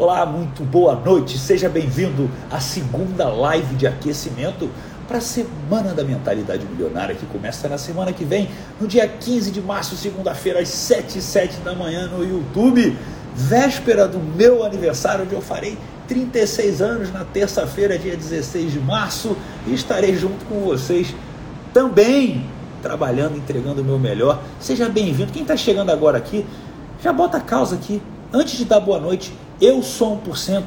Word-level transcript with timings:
Olá, 0.00 0.24
muito 0.24 0.64
boa 0.64 0.94
noite, 0.94 1.36
seja 1.36 1.68
bem-vindo 1.68 2.30
à 2.50 2.58
segunda 2.58 3.28
live 3.28 3.74
de 3.74 3.86
aquecimento 3.86 4.70
para 5.06 5.18
a 5.18 5.20
Semana 5.20 5.92
da 5.92 6.02
Mentalidade 6.02 6.64
Milionária, 6.64 7.14
que 7.14 7.26
começa 7.26 7.68
na 7.68 7.76
semana 7.76 8.10
que 8.10 8.24
vem, 8.24 8.48
no 8.80 8.88
dia 8.88 9.06
15 9.06 9.50
de 9.50 9.60
março, 9.60 9.94
segunda-feira, 9.96 10.60
às 10.60 10.70
7 10.70 11.18
e 11.18 11.20
7 11.20 11.58
da 11.58 11.74
manhã 11.74 12.06
no 12.06 12.24
YouTube, 12.24 12.96
véspera 13.34 14.08
do 14.08 14.18
meu 14.18 14.64
aniversário, 14.64 15.26
onde 15.26 15.34
eu 15.34 15.42
farei 15.42 15.76
36 16.08 16.80
anos 16.80 17.12
na 17.12 17.26
terça-feira, 17.26 17.98
dia 17.98 18.16
16 18.16 18.72
de 18.72 18.80
março, 18.80 19.36
e 19.66 19.74
estarei 19.74 20.16
junto 20.16 20.46
com 20.46 20.60
vocês 20.60 21.14
também 21.74 22.46
trabalhando, 22.80 23.36
entregando 23.36 23.82
o 23.82 23.84
meu 23.84 23.98
melhor. 23.98 24.40
Seja 24.60 24.88
bem-vindo. 24.88 25.30
Quem 25.30 25.42
está 25.42 25.58
chegando 25.58 25.90
agora 25.90 26.16
aqui, 26.16 26.46
já 27.02 27.12
bota 27.12 27.36
a 27.36 27.40
causa 27.42 27.76
aqui. 27.76 28.00
Antes 28.32 28.56
de 28.56 28.64
dar 28.64 28.80
boa 28.80 28.98
noite, 28.98 29.34
eu 29.60 29.82
sou 29.82 30.20
1%. 30.20 30.64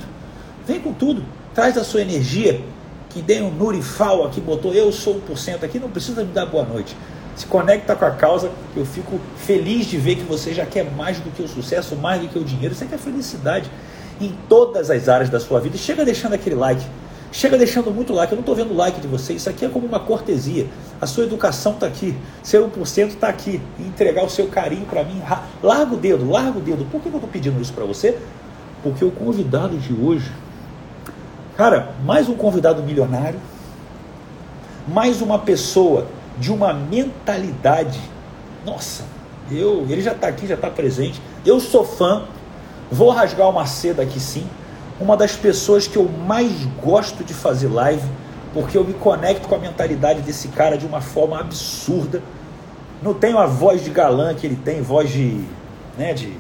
Vem 0.66 0.80
com 0.80 0.94
tudo, 0.94 1.24
traz 1.54 1.78
a 1.78 1.84
sua 1.84 2.02
energia. 2.02 2.62
Que 3.10 3.22
dei 3.22 3.42
um 3.42 3.52
Nurifal 3.52 4.26
aqui, 4.26 4.42
botou 4.42 4.74
eu 4.74 4.92
sou 4.92 5.22
1% 5.30 5.64
aqui, 5.64 5.78
não 5.78 5.90
precisa 5.90 6.24
me 6.24 6.32
dar 6.32 6.48
boa 6.48 6.64
noite. 6.64 6.96
Se 7.36 7.46
conecta 7.46 7.96
com 7.96 8.06
a 8.06 8.12
causa, 8.12 8.52
eu 8.76 8.86
fico 8.86 9.20
feliz 9.38 9.86
de 9.86 9.98
ver 9.98 10.16
que 10.16 10.24
você 10.24 10.54
já 10.54 10.66
quer 10.66 10.90
mais 10.92 11.20
do 11.20 11.30
que 11.32 11.42
o 11.42 11.48
sucesso, 11.48 11.96
mais 11.96 12.22
do 12.22 12.28
que 12.28 12.40
o 12.40 12.44
dinheiro, 12.44 12.74
você 12.74 12.86
quer 12.86 12.98
felicidade 12.98 13.70
em 14.20 14.36
todas 14.48 14.90
as 14.90 15.10
áreas 15.10 15.30
da 15.30 15.40
sua 15.40 15.60
vida. 15.60 15.78
Chega 15.78 16.06
deixando 16.06 16.34
aquele 16.34 16.56
like, 16.56 16.84
chega 17.32 17.58
deixando 17.58 17.92
muito 17.92 18.14
like. 18.14 18.32
Eu 18.32 18.36
não 18.36 18.42
estou 18.42 18.56
vendo 18.56 18.74
like 18.76 19.00
de 19.00 19.08
você, 19.08 19.34
isso 19.34 19.50
aqui 19.50 19.66
é 19.66 19.70
como 19.70 19.86
uma 19.86 20.00
cortesia. 20.00 20.68
A 21.02 21.06
sua 21.06 21.24
educação 21.24 21.74
está 21.74 21.88
aqui, 21.88 22.16
seu 22.42 22.68
1% 22.70 23.10
está 23.10 23.28
aqui. 23.28 23.62
entregar 23.80 24.24
o 24.24 24.30
seu 24.30 24.48
carinho 24.48 24.86
para 24.86 25.04
mim, 25.04 25.22
larga 25.62 25.94
o 25.94 25.98
dedo, 25.98 26.30
larga 26.30 26.58
o 26.58 26.62
dedo. 26.62 26.86
Por 26.86 27.02
que 27.02 27.10
eu 27.10 27.14
estou 27.14 27.30
pedindo 27.30 27.62
isso 27.62 27.74
para 27.74 27.86
você? 27.86 28.18
Porque 28.84 29.06
o 29.06 29.12
convidado 29.12 29.78
de 29.78 29.94
hoje, 29.94 30.30
cara, 31.56 31.94
mais 32.04 32.28
um 32.28 32.36
convidado 32.36 32.84
milionário, 32.84 33.40
mais 34.86 35.22
uma 35.22 35.40
pessoa 35.40 36.06
de 36.38 36.52
uma 36.52 36.74
mentalidade. 36.74 38.02
Nossa, 38.66 39.06
eu, 39.50 39.86
ele 39.90 40.02
já 40.02 40.12
está 40.12 40.28
aqui, 40.28 40.46
já 40.46 40.56
está 40.56 40.70
presente. 40.70 41.22
Eu 41.46 41.62
sou 41.62 41.86
fã. 41.86 42.24
Vou 42.92 43.10
rasgar 43.10 43.50
uma 43.50 43.66
seda 43.66 44.04
aqui 44.04 44.20
sim. 44.20 44.46
Uma 45.00 45.16
das 45.16 45.36
pessoas 45.36 45.88
que 45.88 45.98
eu 45.98 46.08
mais 46.28 46.52
gosto 46.84 47.24
de 47.24 47.34
fazer 47.34 47.68
live, 47.68 48.04
porque 48.54 48.78
eu 48.78 48.84
me 48.84 48.94
conecto 48.94 49.48
com 49.48 49.56
a 49.56 49.58
mentalidade 49.58 50.22
desse 50.22 50.50
cara 50.50 50.78
de 50.78 50.86
uma 50.86 51.02
forma 51.02 51.40
absurda. 51.40 52.22
Não 53.02 53.14
tenho 53.14 53.38
a 53.38 53.46
voz 53.46 53.84
de 53.84 53.90
galã 53.90 54.34
que 54.34 54.46
ele 54.46 54.56
tem, 54.56 54.82
voz 54.82 55.10
de, 55.10 55.44
né, 55.98 56.14
de 56.14 56.38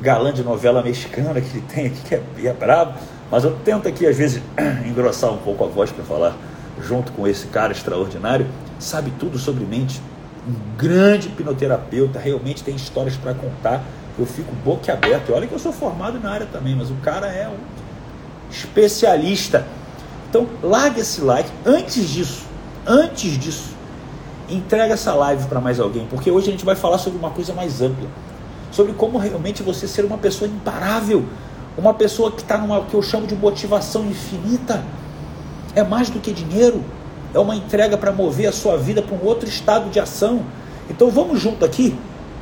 galã 0.00 0.32
de 0.32 0.42
novela 0.42 0.82
mexicana 0.82 1.40
que 1.40 1.58
ele 1.58 1.66
tem 1.66 1.86
aqui, 1.86 2.00
que 2.02 2.14
é, 2.14 2.22
é 2.50 2.52
brabo, 2.52 2.94
mas 3.30 3.44
eu 3.44 3.56
tento 3.64 3.86
aqui 3.86 4.06
às 4.06 4.16
vezes 4.16 4.42
engrossar 4.86 5.32
um 5.32 5.38
pouco 5.38 5.64
a 5.64 5.68
voz 5.68 5.92
para 5.92 6.04
falar 6.04 6.36
junto 6.82 7.12
com 7.12 7.26
esse 7.28 7.46
cara 7.48 7.72
extraordinário, 7.72 8.46
sabe 8.78 9.12
tudo 9.18 9.38
sobre 9.38 9.64
mente, 9.64 10.00
um 10.48 10.76
grande 10.76 11.28
hipnoterapeuta, 11.28 12.18
realmente 12.18 12.64
tem 12.64 12.74
histórias 12.74 13.16
para 13.16 13.34
contar, 13.34 13.84
eu 14.18 14.24
fico 14.24 14.52
boquiaberto, 14.64 15.32
olha 15.34 15.46
que 15.46 15.52
eu 15.52 15.58
sou 15.58 15.72
formado 15.72 16.18
na 16.18 16.30
área 16.30 16.46
também, 16.46 16.74
mas 16.74 16.90
o 16.90 16.94
cara 16.96 17.26
é 17.26 17.48
um 17.48 17.56
especialista. 18.50 19.66
Então, 20.28 20.46
larga 20.62 21.00
esse 21.00 21.20
like, 21.20 21.50
antes 21.64 22.08
disso, 22.08 22.44
antes 22.86 23.38
disso, 23.38 23.74
entrega 24.48 24.94
essa 24.94 25.12
live 25.14 25.46
para 25.46 25.60
mais 25.60 25.78
alguém, 25.78 26.06
porque 26.06 26.30
hoje 26.30 26.48
a 26.48 26.52
gente 26.52 26.64
vai 26.64 26.74
falar 26.74 26.98
sobre 26.98 27.18
uma 27.18 27.30
coisa 27.30 27.52
mais 27.52 27.82
ampla 27.82 28.08
sobre 28.70 28.92
como 28.92 29.18
realmente 29.18 29.62
você 29.62 29.86
ser 29.86 30.04
uma 30.04 30.18
pessoa 30.18 30.48
imparável, 30.48 31.24
uma 31.76 31.94
pessoa 31.94 32.30
que 32.30 32.42
está 32.42 32.58
numa 32.58 32.84
que 32.84 32.94
eu 32.94 33.02
chamo 33.02 33.26
de 33.26 33.34
motivação 33.34 34.04
infinita. 34.06 34.84
É 35.74 35.82
mais 35.82 36.10
do 36.10 36.18
que 36.18 36.32
dinheiro, 36.32 36.84
é 37.32 37.38
uma 37.38 37.54
entrega 37.54 37.96
para 37.96 38.12
mover 38.12 38.48
a 38.48 38.52
sua 38.52 38.76
vida 38.76 39.02
para 39.02 39.16
um 39.16 39.24
outro 39.24 39.48
estado 39.48 39.88
de 39.90 40.00
ação. 40.00 40.42
Então 40.88 41.10
vamos 41.10 41.40
junto 41.40 41.64
aqui, 41.64 41.96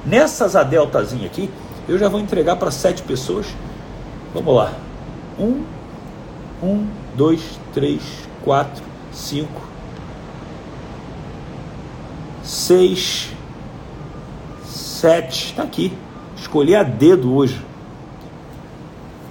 nessas 0.04 0.56
adeltazinha 0.56 1.26
aqui, 1.26 1.50
eu 1.86 1.98
já 1.98 2.08
vou 2.08 2.20
entregar 2.20 2.56
para 2.56 2.70
sete 2.70 3.02
pessoas. 3.02 3.46
Vamos 4.34 4.54
lá. 4.54 4.72
Um, 5.38 5.62
um, 6.62 6.86
dois, 7.14 7.40
três, 7.72 8.02
quatro, 8.42 8.82
cinco, 9.12 9.60
seis, 12.42 13.30
sete. 14.66 15.50
Está 15.50 15.62
aqui 15.62 15.92
escolher 16.38 16.76
a 16.76 16.82
dedo 16.82 17.34
hoje. 17.34 17.60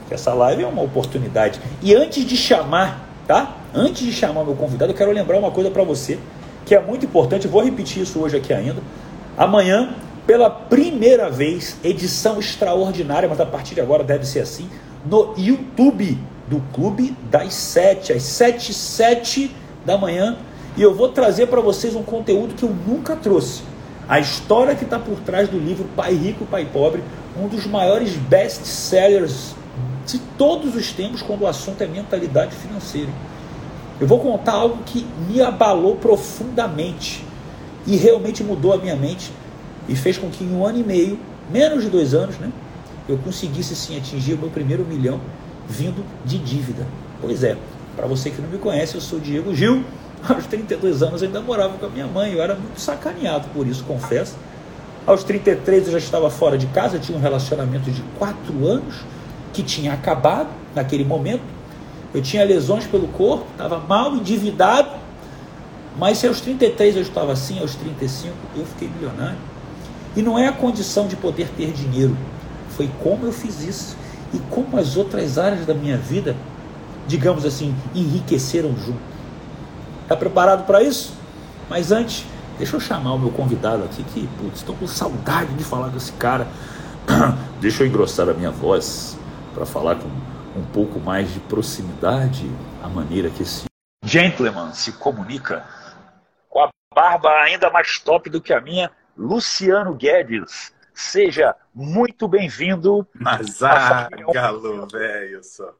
Essa 0.09 0.33
live 0.33 0.63
é 0.63 0.67
uma 0.67 0.81
oportunidade. 0.81 1.59
E 1.81 1.93
antes 1.93 2.25
de 2.25 2.37
chamar, 2.37 3.09
tá? 3.27 3.57
Antes 3.73 4.05
de 4.05 4.13
chamar 4.13 4.43
meu 4.43 4.55
convidado, 4.55 4.91
eu 4.91 4.95
quero 4.95 5.11
lembrar 5.11 5.37
uma 5.37 5.51
coisa 5.51 5.69
para 5.69 5.83
você 5.83 6.17
que 6.65 6.75
é 6.75 6.81
muito 6.81 7.05
importante. 7.05 7.47
Vou 7.47 7.63
repetir 7.63 8.03
isso 8.03 8.19
hoje 8.19 8.37
aqui 8.37 8.53
ainda. 8.53 8.81
Amanhã, 9.37 9.95
pela 10.25 10.49
primeira 10.49 11.29
vez, 11.29 11.77
edição 11.83 12.39
extraordinária, 12.39 13.27
mas 13.27 13.39
a 13.39 13.45
partir 13.45 13.75
de 13.75 13.81
agora 13.81 14.03
deve 14.03 14.25
ser 14.25 14.39
assim, 14.39 14.69
no 15.05 15.33
YouTube 15.37 16.17
do 16.47 16.61
Clube 16.73 17.15
das 17.29 17.53
7, 17.53 18.13
às 18.13 18.23
7 18.23 18.73
7 18.73 19.51
da 19.85 19.97
manhã. 19.97 20.37
E 20.75 20.81
eu 20.81 20.93
vou 20.93 21.09
trazer 21.09 21.47
para 21.47 21.59
vocês 21.59 21.95
um 21.95 22.03
conteúdo 22.03 22.53
que 22.53 22.63
eu 22.63 22.75
nunca 22.87 23.15
trouxe 23.15 23.63
a 24.07 24.19
história 24.19 24.75
que 24.75 24.85
está 24.85 24.97
por 24.97 25.19
trás 25.19 25.49
do 25.49 25.59
livro 25.59 25.85
Pai 25.95 26.13
Rico, 26.13 26.45
Pai 26.45 26.65
Pobre, 26.65 27.03
um 27.37 27.47
dos 27.47 27.65
maiores 27.65 28.13
best-sellers 28.13 29.53
de 30.05 30.17
todos 30.37 30.75
os 30.75 30.91
tempos 30.93 31.21
quando 31.21 31.41
o 31.41 31.47
assunto 31.47 31.81
é 31.81 31.87
mentalidade 31.87 32.55
financeira. 32.55 33.09
Eu 33.99 34.07
vou 34.07 34.19
contar 34.19 34.53
algo 34.53 34.77
que 34.85 35.05
me 35.27 35.41
abalou 35.41 35.95
profundamente 35.97 37.25
e 37.85 37.97
realmente 37.97 38.43
mudou 38.43 38.73
a 38.73 38.77
minha 38.77 38.95
mente 38.95 39.31
e 39.89 39.95
fez 39.95 40.17
com 40.17 40.29
que 40.29 40.43
em 40.43 40.55
um 40.55 40.65
ano 40.65 40.79
e 40.79 40.83
meio, 40.83 41.19
menos 41.51 41.83
de 41.83 41.89
dois 41.89 42.13
anos, 42.13 42.37
né, 42.37 42.51
eu 43.09 43.17
conseguisse 43.17 43.75
sim 43.75 43.97
atingir 43.97 44.35
o 44.35 44.37
meu 44.37 44.49
primeiro 44.49 44.85
milhão 44.85 45.19
vindo 45.67 46.05
de 46.23 46.37
dívida. 46.37 46.87
Pois 47.21 47.43
é, 47.43 47.57
para 47.95 48.07
você 48.07 48.29
que 48.29 48.41
não 48.41 48.49
me 48.49 48.57
conhece, 48.57 48.95
eu 48.95 49.01
sou 49.01 49.19
Diego 49.19 49.53
Gil 49.53 49.83
aos 50.27 50.45
32 50.45 51.03
anos 51.03 51.21
eu 51.21 51.27
ainda 51.27 51.41
morava 51.41 51.77
com 51.77 51.85
a 51.85 51.89
minha 51.89 52.07
mãe, 52.07 52.33
eu 52.33 52.41
era 52.41 52.55
muito 52.55 52.79
sacaneado 52.79 53.47
por 53.53 53.67
isso, 53.67 53.83
confesso. 53.83 54.35
Aos 55.05 55.23
33 55.23 55.87
eu 55.87 55.91
já 55.93 55.97
estava 55.97 56.29
fora 56.29 56.57
de 56.57 56.67
casa, 56.67 56.99
tinha 56.99 57.17
um 57.17 57.21
relacionamento 57.21 57.89
de 57.91 58.01
4 58.17 58.67
anos 58.67 58.95
que 59.53 59.63
tinha 59.63 59.93
acabado 59.93 60.49
naquele 60.75 61.05
momento. 61.05 61.43
Eu 62.13 62.21
tinha 62.21 62.43
lesões 62.43 62.85
pelo 62.85 63.07
corpo, 63.09 63.45
estava 63.51 63.79
mal 63.79 64.15
endividado. 64.15 64.89
Mas 65.97 66.19
se 66.19 66.27
aos 66.27 66.41
33 66.41 66.95
eu 66.95 67.01
estava 67.01 67.31
assim, 67.31 67.59
aos 67.59 67.75
35 67.75 68.33
eu 68.55 68.65
fiquei 68.65 68.87
milionário. 68.87 69.37
E 70.15 70.21
não 70.21 70.37
é 70.37 70.47
a 70.47 70.51
condição 70.51 71.07
de 71.07 71.15
poder 71.15 71.47
ter 71.55 71.71
dinheiro, 71.71 72.17
foi 72.77 72.89
como 73.01 73.25
eu 73.25 73.31
fiz 73.31 73.63
isso 73.63 73.97
e 74.33 74.39
como 74.49 74.77
as 74.77 74.97
outras 74.97 75.37
áreas 75.37 75.65
da 75.65 75.73
minha 75.73 75.97
vida, 75.97 76.35
digamos 77.07 77.45
assim, 77.45 77.73
enriqueceram 77.95 78.75
junto. 78.77 79.16
Está 80.07 80.15
preparado 80.15 80.65
para 80.65 80.81
isso? 80.81 81.13
Mas 81.69 81.91
antes, 81.91 82.25
deixa 82.57 82.77
eu 82.77 82.79
chamar 82.79 83.11
o 83.11 83.19
meu 83.19 83.29
convidado 83.29 83.83
aqui, 83.83 84.01
que, 84.05 84.25
putz, 84.37 84.59
estou 84.59 84.73
com 84.73 84.87
saudade 84.87 85.53
de 85.55 85.65
falar 85.65 85.89
com 85.89 85.97
esse 85.97 86.13
cara. 86.13 86.47
deixa 87.59 87.83
eu 87.83 87.87
engrossar 87.87 88.29
a 88.29 88.33
minha 88.33 88.49
voz 88.49 89.19
para 89.53 89.65
falar 89.65 89.97
com 89.97 90.07
um 90.57 90.65
pouco 90.71 90.97
mais 90.97 91.33
de 91.33 91.41
proximidade, 91.41 92.49
a 92.81 92.87
maneira 92.87 93.29
que 93.29 93.43
esse 93.43 93.65
gentleman 94.01 94.71
se 94.71 94.93
comunica 94.93 95.67
com 96.47 96.63
a 96.63 96.69
barba 96.95 97.29
ainda 97.41 97.69
mais 97.69 97.99
top 97.99 98.29
do 98.29 98.39
que 98.39 98.53
a 98.53 98.61
minha, 98.61 98.89
Luciano 99.17 99.93
Guedes. 99.93 100.73
Seja 100.93 101.53
muito 101.75 102.29
bem-vindo. 102.29 103.05
Mas 103.13 103.61
ah, 103.61 104.07
galo, 104.33 104.87
velho, 104.87 105.43
só. 105.43 105.73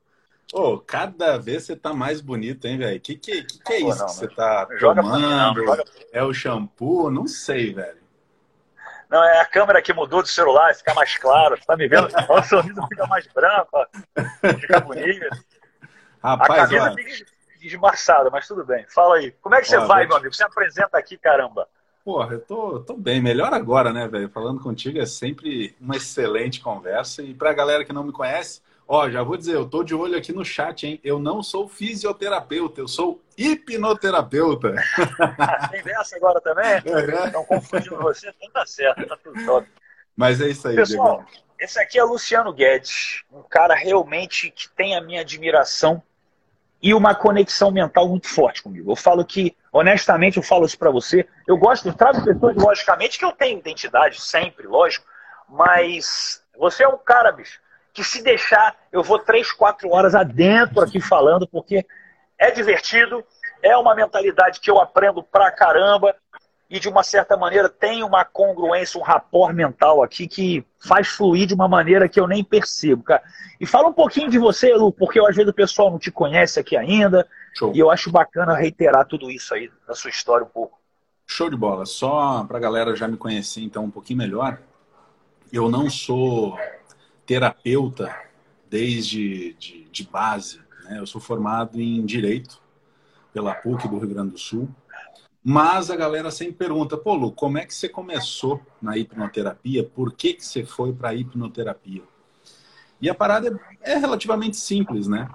Ô, 0.54 0.78
cada 0.78 1.38
vez 1.38 1.64
você 1.64 1.76
tá 1.76 1.94
mais 1.94 2.22
bonito, 2.22 2.66
hein, 2.66 2.78
velho? 2.78 3.00
Que, 3.02 3.16
que 3.16 3.44
que, 3.44 3.60
que 3.60 3.74
é 3.74 3.80
isso 3.80 4.00
não, 4.00 4.06
que 4.06 4.14
você 4.14 4.28
tá 4.30 4.66
tomando? 4.66 5.66
Não, 5.66 5.84
é 6.14 6.24
o 6.24 6.34
shampoo? 6.34 7.12
Não 7.12 7.28
sei, 7.28 7.74
velho. 7.74 7.98
Não, 9.10 9.24
é 9.24 9.40
a 9.40 9.46
câmera 9.46 9.82
que 9.82 9.94
mudou 9.94 10.22
do 10.22 10.28
celular, 10.28 10.74
fica 10.76 10.94
mais 10.94 11.18
claro, 11.18 11.58
tá 11.66 11.76
me 11.76 11.88
vendo? 11.88 12.08
o 12.30 12.44
sorriso 12.44 12.82
fica 12.88 13.08
mais 13.08 13.28
branco, 13.28 13.86
fica 14.60 14.80
bonito. 14.82 15.28
Rapaz, 16.22 16.64
a 16.64 16.68
camisa 16.68 16.96
fica 16.96 17.26
desmarçada, 17.62 18.30
mas 18.30 18.48
tudo 18.48 18.66
bem. 18.66 18.86
Fala 18.90 19.18
aí, 19.18 19.32
como 19.42 19.56
é 19.56 19.62
que 19.62 19.68
você 19.68 19.80
vai, 19.80 20.06
meu 20.06 20.18
amigo? 20.18 20.34
Você 20.34 20.44
apresenta 20.44 20.98
aqui, 20.98 21.18
caramba. 21.18 21.68
Porra, 22.04 22.36
eu 22.36 22.40
tô, 22.40 22.80
tô 22.80 22.96
bem, 22.96 23.22
melhor 23.22 23.54
agora, 23.54 23.92
né, 23.92 24.08
velho? 24.08 24.30
Falando 24.30 24.62
contigo 24.62 24.98
é 24.98 25.06
sempre 25.06 25.76
uma 25.80 25.98
excelente 25.98 26.62
conversa. 26.62 27.22
E 27.22 27.34
pra 27.34 27.54
galera 27.54 27.84
que 27.84 27.92
não 27.92 28.04
me 28.04 28.14
conhece, 28.14 28.62
Ó, 28.88 29.10
já 29.10 29.22
vou 29.22 29.36
dizer, 29.36 29.56
eu 29.56 29.68
tô 29.68 29.84
de 29.84 29.94
olho 29.94 30.18
aqui 30.18 30.32
no 30.32 30.46
chat, 30.46 30.88
hein? 30.88 31.00
Eu 31.04 31.20
não 31.20 31.44
sou 31.44 31.68
fisioterapeuta, 31.68 32.80
eu 32.80 32.88
sou 32.88 33.22
hipnoterapeuta. 33.38 34.76
Tem 35.72 35.84
dessa 35.84 36.16
agora 36.16 36.40
também? 36.40 36.78
Estão 37.26 37.44
confundindo 37.44 37.98
você? 37.98 38.30
Então 38.30 38.50
tá 38.52 38.66
certo, 38.66 39.06
tá 39.06 39.18
tudo 39.22 39.46
top. 39.46 39.68
Mas 40.16 40.40
é 40.40 40.48
isso 40.48 40.68
aí, 40.70 40.76
Pessoal, 40.76 41.18
Diego. 41.18 41.44
esse 41.60 41.80
aqui 41.80 42.00
é 42.00 42.04
Luciano 42.04 42.54
Guedes, 42.54 43.24
um 43.32 43.44
cara 43.44 43.76
realmente 43.76 44.50
que 44.52 44.70
tem 44.70 44.96
a 44.96 45.02
minha 45.02 45.20
admiração 45.22 46.02
e 46.82 46.94
uma 46.94 47.14
conexão 47.14 47.70
mental 47.72 48.08
muito 48.08 48.30
forte 48.30 48.64
comigo. 48.64 48.92
Eu 48.92 48.96
falo 48.96 49.26
que, 49.26 49.56
honestamente, 49.72 50.38
eu 50.38 50.44
falo 50.44 50.66
isso 50.66 50.78
para 50.78 50.92
você. 50.92 51.28
Eu 51.46 51.58
gosto, 51.58 51.90
eu 51.90 51.94
trago 51.94 52.24
pessoas, 52.24 52.56
logicamente, 52.56 53.20
que 53.20 53.26
eu 53.26 53.34
tenho 53.34 53.60
identidade, 53.60 54.22
sempre, 54.22 54.66
lógico, 54.66 55.06
mas 55.50 56.42
você 56.58 56.84
é 56.84 56.88
um 56.88 56.98
cara, 56.98 57.32
bicho, 57.32 57.60
que 57.98 58.04
se 58.04 58.22
deixar, 58.22 58.76
eu 58.92 59.02
vou 59.02 59.18
três, 59.18 59.52
quatro 59.52 59.90
horas 59.90 60.14
adentro 60.14 60.82
aqui 60.82 61.02
falando, 61.02 61.48
porque 61.48 61.84
é 62.38 62.52
divertido, 62.52 63.26
é 63.60 63.76
uma 63.76 63.96
mentalidade 63.96 64.60
que 64.60 64.70
eu 64.70 64.80
aprendo 64.80 65.24
pra 65.24 65.50
caramba 65.50 66.16
e 66.70 66.80
de 66.80 66.88
uma 66.88 67.02
certa 67.02 67.36
maneira 67.36 67.68
tem 67.68 68.04
uma 68.04 68.24
congruência, 68.24 69.00
um 69.00 69.04
rapport 69.04 69.52
mental 69.52 70.04
aqui 70.04 70.28
que 70.28 70.64
faz 70.78 71.08
fluir 71.08 71.48
de 71.48 71.56
uma 71.56 71.68
maneira 71.68 72.08
que 72.08 72.20
eu 72.20 72.28
nem 72.28 72.44
percebo, 72.44 73.02
cara. 73.02 73.24
E 73.60 73.66
fala 73.66 73.88
um 73.88 73.94
pouquinho 73.94 74.30
de 74.30 74.38
você, 74.38 74.72
Lu, 74.76 74.92
porque 74.92 75.20
às 75.20 75.36
vezes 75.36 75.50
o 75.50 75.56
pessoal 75.56 75.90
não 75.90 75.98
te 75.98 76.12
conhece 76.12 76.60
aqui 76.60 76.78
ainda. 76.78 77.28
Show. 77.56 77.72
E 77.74 77.80
eu 77.80 77.90
acho 77.90 78.12
bacana 78.12 78.54
reiterar 78.54 79.08
tudo 79.08 79.32
isso 79.32 79.56
aí, 79.56 79.72
da 79.88 79.96
sua 79.96 80.12
história 80.12 80.46
um 80.46 80.50
pouco. 80.50 80.78
Show 81.26 81.50
de 81.50 81.58
bola. 81.58 81.84
Só 81.88 82.44
para 82.44 82.58
a 82.58 82.62
galera 82.62 82.96
já 82.96 83.08
me 83.08 83.18
conhecer 83.18 83.62
então 83.62 83.86
um 83.86 83.92
pouquinho 83.92 84.20
melhor, 84.20 84.60
eu 85.52 85.72
não 85.72 85.90
sou 85.90 86.56
terapeuta 87.28 88.16
desde 88.70 89.54
de, 89.54 89.84
de 89.92 90.04
base. 90.08 90.60
Né? 90.86 90.98
Eu 90.98 91.06
sou 91.06 91.22
formado 91.22 91.80
em 91.80 92.04
Direito 92.04 92.60
pela 93.34 93.54
PUC 93.54 93.88
do 93.88 94.00
Rio 94.00 94.10
Grande 94.10 94.32
do 94.32 94.40
Sul. 94.40 94.70
Mas 95.44 95.92
a 95.92 95.96
galera 95.96 96.32
sempre 96.32 96.56
pergunta, 96.56 96.98
pô, 96.98 97.14
Lu, 97.14 97.32
como 97.32 97.58
é 97.58 97.66
que 97.66 97.74
você 97.74 97.88
começou 97.88 98.62
na 98.82 98.98
hipnoterapia? 98.98 99.84
Por 99.84 100.14
que, 100.14 100.34
que 100.34 100.46
você 100.46 100.66
foi 100.66 100.92
para 100.92 101.10
a 101.10 101.16
hipnoterapia? 101.16 102.04
E 103.00 103.10
a 103.10 103.14
parada 103.14 103.60
é, 103.82 103.94
é 103.94 103.98
relativamente 103.98 104.58
simples, 104.58 105.08
né? 105.08 105.30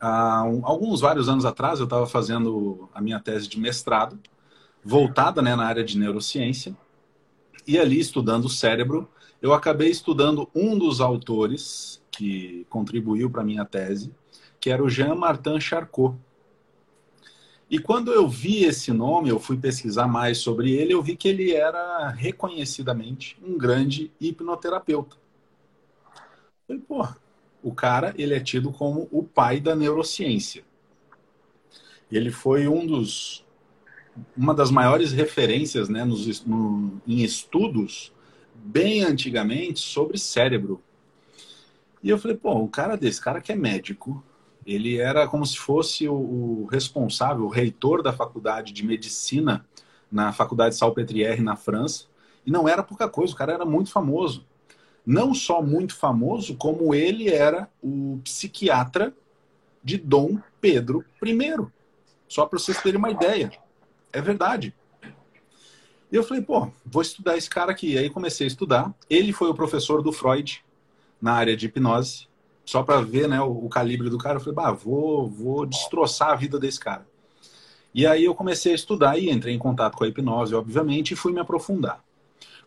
Há 0.00 0.38
alguns 0.64 1.00
vários 1.00 1.28
anos 1.28 1.44
atrás 1.44 1.78
eu 1.78 1.84
estava 1.84 2.06
fazendo 2.06 2.90
a 2.92 3.00
minha 3.00 3.20
tese 3.20 3.48
de 3.48 3.60
mestrado, 3.60 4.18
voltada 4.84 5.40
né, 5.40 5.54
na 5.54 5.64
área 5.64 5.84
de 5.84 5.96
neurociência, 5.96 6.76
e 7.64 7.78
ali 7.78 8.00
estudando 8.00 8.46
o 8.46 8.50
cérebro, 8.50 9.08
eu 9.42 9.52
acabei 9.52 9.90
estudando 9.90 10.48
um 10.54 10.78
dos 10.78 11.00
autores 11.00 12.00
que 12.12 12.64
contribuiu 12.70 13.28
para 13.28 13.42
minha 13.42 13.64
tese, 13.64 14.14
que 14.60 14.70
era 14.70 14.82
o 14.82 14.88
Jean-Martin 14.88 15.60
Charcot. 15.60 16.16
E 17.68 17.80
quando 17.80 18.12
eu 18.12 18.28
vi 18.28 18.64
esse 18.64 18.92
nome, 18.92 19.30
eu 19.30 19.40
fui 19.40 19.56
pesquisar 19.56 20.06
mais 20.06 20.38
sobre 20.38 20.70
ele, 20.70 20.94
eu 20.94 21.02
vi 21.02 21.16
que 21.16 21.26
ele 21.26 21.52
era 21.52 22.08
reconhecidamente 22.10 23.36
um 23.42 23.58
grande 23.58 24.12
hipnoterapeuta. 24.20 25.16
falei, 26.66 26.80
pô, 26.86 27.08
o 27.62 27.74
cara, 27.74 28.14
ele 28.16 28.34
é 28.34 28.40
tido 28.40 28.70
como 28.70 29.08
o 29.10 29.24
pai 29.24 29.58
da 29.58 29.74
neurociência. 29.74 30.62
Ele 32.10 32.30
foi 32.30 32.68
um 32.68 32.86
dos 32.86 33.44
uma 34.36 34.54
das 34.54 34.70
maiores 34.70 35.10
referências, 35.10 35.88
né, 35.88 36.04
nos, 36.04 36.44
no, 36.44 37.00
em 37.06 37.22
estudos 37.22 38.12
bem 38.62 39.02
antigamente 39.02 39.80
sobre 39.80 40.18
cérebro. 40.18 40.82
E 42.02 42.08
eu 42.10 42.18
falei, 42.18 42.36
pô, 42.36 42.54
o 42.54 42.68
cara 42.68 42.96
desse 42.96 43.20
cara 43.20 43.40
que 43.40 43.52
é 43.52 43.56
médico, 43.56 44.22
ele 44.66 44.98
era 44.98 45.26
como 45.26 45.44
se 45.44 45.58
fosse 45.58 46.08
o, 46.08 46.66
responsável, 46.70 47.44
o 47.44 47.48
reitor 47.48 48.02
da 48.02 48.12
faculdade 48.12 48.72
de 48.72 48.84
medicina 48.84 49.66
na 50.10 50.32
faculdade 50.32 50.76
Salpêtrière 50.76 51.40
na 51.40 51.56
França. 51.56 52.06
E 52.44 52.50
não 52.50 52.68
era 52.68 52.82
pouca 52.82 53.08
coisa, 53.08 53.32
o 53.32 53.36
cara 53.36 53.52
era 53.52 53.64
muito 53.64 53.90
famoso. 53.90 54.46
Não 55.04 55.34
só 55.34 55.60
muito 55.60 55.94
famoso, 55.96 56.56
como 56.56 56.94
ele 56.94 57.28
era 57.28 57.68
o 57.82 58.20
psiquiatra 58.22 59.12
de 59.82 59.96
Dom 59.96 60.38
Pedro 60.60 61.04
I. 61.24 61.66
Só 62.28 62.46
para 62.46 62.58
vocês 62.58 62.80
terem 62.80 62.98
uma 62.98 63.10
ideia. 63.10 63.50
É 64.12 64.20
verdade. 64.20 64.74
E 66.12 66.16
eu 66.16 66.22
falei, 66.22 66.42
pô, 66.42 66.70
vou 66.84 67.00
estudar 67.00 67.38
esse 67.38 67.48
cara 67.48 67.72
aqui. 67.72 67.94
E 67.94 67.98
aí 67.98 68.10
comecei 68.10 68.46
a 68.46 68.48
estudar. 68.48 68.94
Ele 69.08 69.32
foi 69.32 69.48
o 69.48 69.54
professor 69.54 70.02
do 70.02 70.12
Freud 70.12 70.62
na 71.18 71.32
área 71.32 71.56
de 71.56 71.64
hipnose 71.64 72.28
só 72.66 72.82
para 72.82 73.00
ver 73.00 73.26
né, 73.28 73.40
o, 73.40 73.64
o, 73.64 73.68
calibre 73.70 74.10
do 74.10 74.18
cara. 74.18 74.36
Eu 74.36 74.40
falei, 74.40 74.54
bah, 74.54 74.72
vou, 74.72 75.26
vou 75.26 75.64
destroçar 75.64 76.28
a 76.28 76.36
vida 76.36 76.58
desse 76.58 76.78
cara. 76.78 77.06
E 77.94 78.06
aí 78.06 78.24
eu 78.24 78.34
comecei 78.34 78.72
a 78.72 78.74
estudar 78.74 79.18
e 79.18 79.30
entrei 79.30 79.54
em 79.54 79.58
contato 79.58 79.96
com 79.96 80.04
a 80.04 80.08
hipnose, 80.08 80.54
obviamente, 80.54 81.12
e 81.12 81.16
fui 81.16 81.32
me 81.32 81.40
aprofundar. 81.40 82.04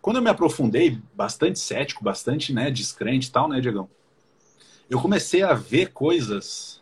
Quando 0.02 0.18
eu 0.18 0.24
me 0.24 0.30
aprofundei, 0.30 1.00
bastante 1.14 1.60
cético, 1.60 2.04
bastante 2.04 2.52
né, 2.52 2.72
descrente 2.72 3.28
e 3.28 3.32
tal, 3.32 3.48
né, 3.48 3.62
Diegão? 3.62 3.88
Eu 4.90 5.00
comecei 5.00 5.44
a 5.44 5.54
ver 5.54 5.92
coisas 5.94 6.82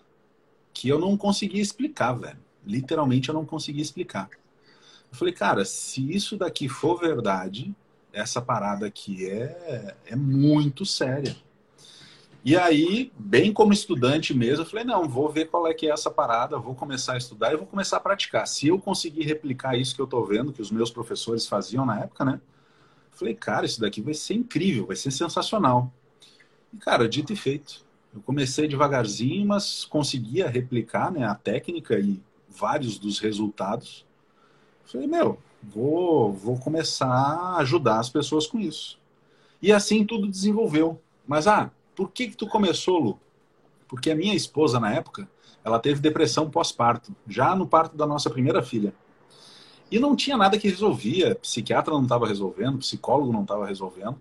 que 0.73 0.87
eu 0.87 0.97
não 0.97 1.17
conseguia 1.17 1.61
explicar, 1.61 2.13
velho. 2.13 2.39
Literalmente 2.65 3.27
eu 3.27 3.35
não 3.35 3.45
conseguia 3.45 3.81
explicar. 3.81 4.29
Eu 5.13 5.17
falei, 5.17 5.31
cara, 5.31 5.63
se 5.63 6.11
isso 6.11 6.35
daqui 6.35 6.67
for 6.67 6.99
verdade, 6.99 7.71
essa 8.11 8.41
parada 8.41 8.87
aqui 8.87 9.29
é, 9.29 9.95
é 10.07 10.15
muito 10.15 10.87
séria. 10.87 11.35
E 12.43 12.57
aí, 12.57 13.11
bem 13.15 13.53
como 13.53 13.71
estudante 13.71 14.33
mesmo, 14.33 14.63
eu 14.63 14.67
falei, 14.67 14.83
não, 14.83 15.07
vou 15.07 15.29
ver 15.29 15.45
qual 15.45 15.67
é 15.67 15.73
que 15.75 15.85
é 15.85 15.91
essa 15.91 16.09
parada, 16.09 16.57
vou 16.57 16.73
começar 16.73 17.13
a 17.13 17.17
estudar 17.17 17.53
e 17.53 17.57
vou 17.57 17.67
começar 17.67 17.97
a 17.97 17.99
praticar. 17.99 18.47
Se 18.47 18.69
eu 18.69 18.79
conseguir 18.79 19.21
replicar 19.21 19.77
isso 19.77 19.93
que 19.93 20.01
eu 20.01 20.05
estou 20.05 20.25
vendo, 20.25 20.51
que 20.51 20.63
os 20.63 20.71
meus 20.71 20.89
professores 20.89 21.45
faziam 21.45 21.85
na 21.85 21.99
época, 21.99 22.25
né? 22.25 22.41
Falei, 23.11 23.35
cara, 23.35 23.67
isso 23.67 23.79
daqui 23.79 24.01
vai 24.01 24.15
ser 24.15 24.33
incrível, 24.33 24.87
vai 24.87 24.95
ser 24.95 25.11
sensacional. 25.11 25.93
E, 26.73 26.77
cara, 26.77 27.07
dito 27.07 27.31
e 27.31 27.35
feito. 27.35 27.85
Eu 28.11 28.19
comecei 28.23 28.67
devagarzinho, 28.67 29.45
mas 29.45 29.85
conseguia 29.85 30.49
replicar 30.49 31.11
né, 31.11 31.23
a 31.23 31.35
técnica 31.35 31.99
e 31.99 32.19
vários 32.49 32.97
dos 32.97 33.19
resultados. 33.19 34.07
Eu 34.83 34.89
falei, 34.91 35.07
meu, 35.07 35.37
vou, 35.61 36.31
vou 36.31 36.57
começar 36.57 37.07
a 37.07 37.57
ajudar 37.57 37.99
as 37.99 38.09
pessoas 38.09 38.47
com 38.47 38.59
isso. 38.59 38.99
E 39.61 39.71
assim 39.71 40.05
tudo 40.05 40.27
desenvolveu. 40.27 40.99
Mas, 41.25 41.47
ah, 41.47 41.71
por 41.95 42.11
que 42.11 42.27
que 42.27 42.37
tu 42.37 42.47
começou, 42.47 42.99
Lu? 42.99 43.19
Porque 43.87 44.11
a 44.11 44.15
minha 44.15 44.35
esposa, 44.35 44.79
na 44.79 44.91
época, 44.93 45.27
ela 45.63 45.79
teve 45.79 46.01
depressão 46.01 46.49
pós-parto, 46.49 47.15
já 47.27 47.55
no 47.55 47.67
parto 47.67 47.95
da 47.95 48.05
nossa 48.05 48.29
primeira 48.29 48.61
filha. 48.61 48.93
E 49.89 49.99
não 49.99 50.15
tinha 50.15 50.35
nada 50.35 50.57
que 50.57 50.67
resolvia, 50.67 51.35
psiquiatra 51.35 51.93
não 51.93 52.03
estava 52.03 52.27
resolvendo, 52.27 52.79
psicólogo 52.79 53.31
não 53.31 53.43
estava 53.43 53.65
resolvendo. 53.65 54.19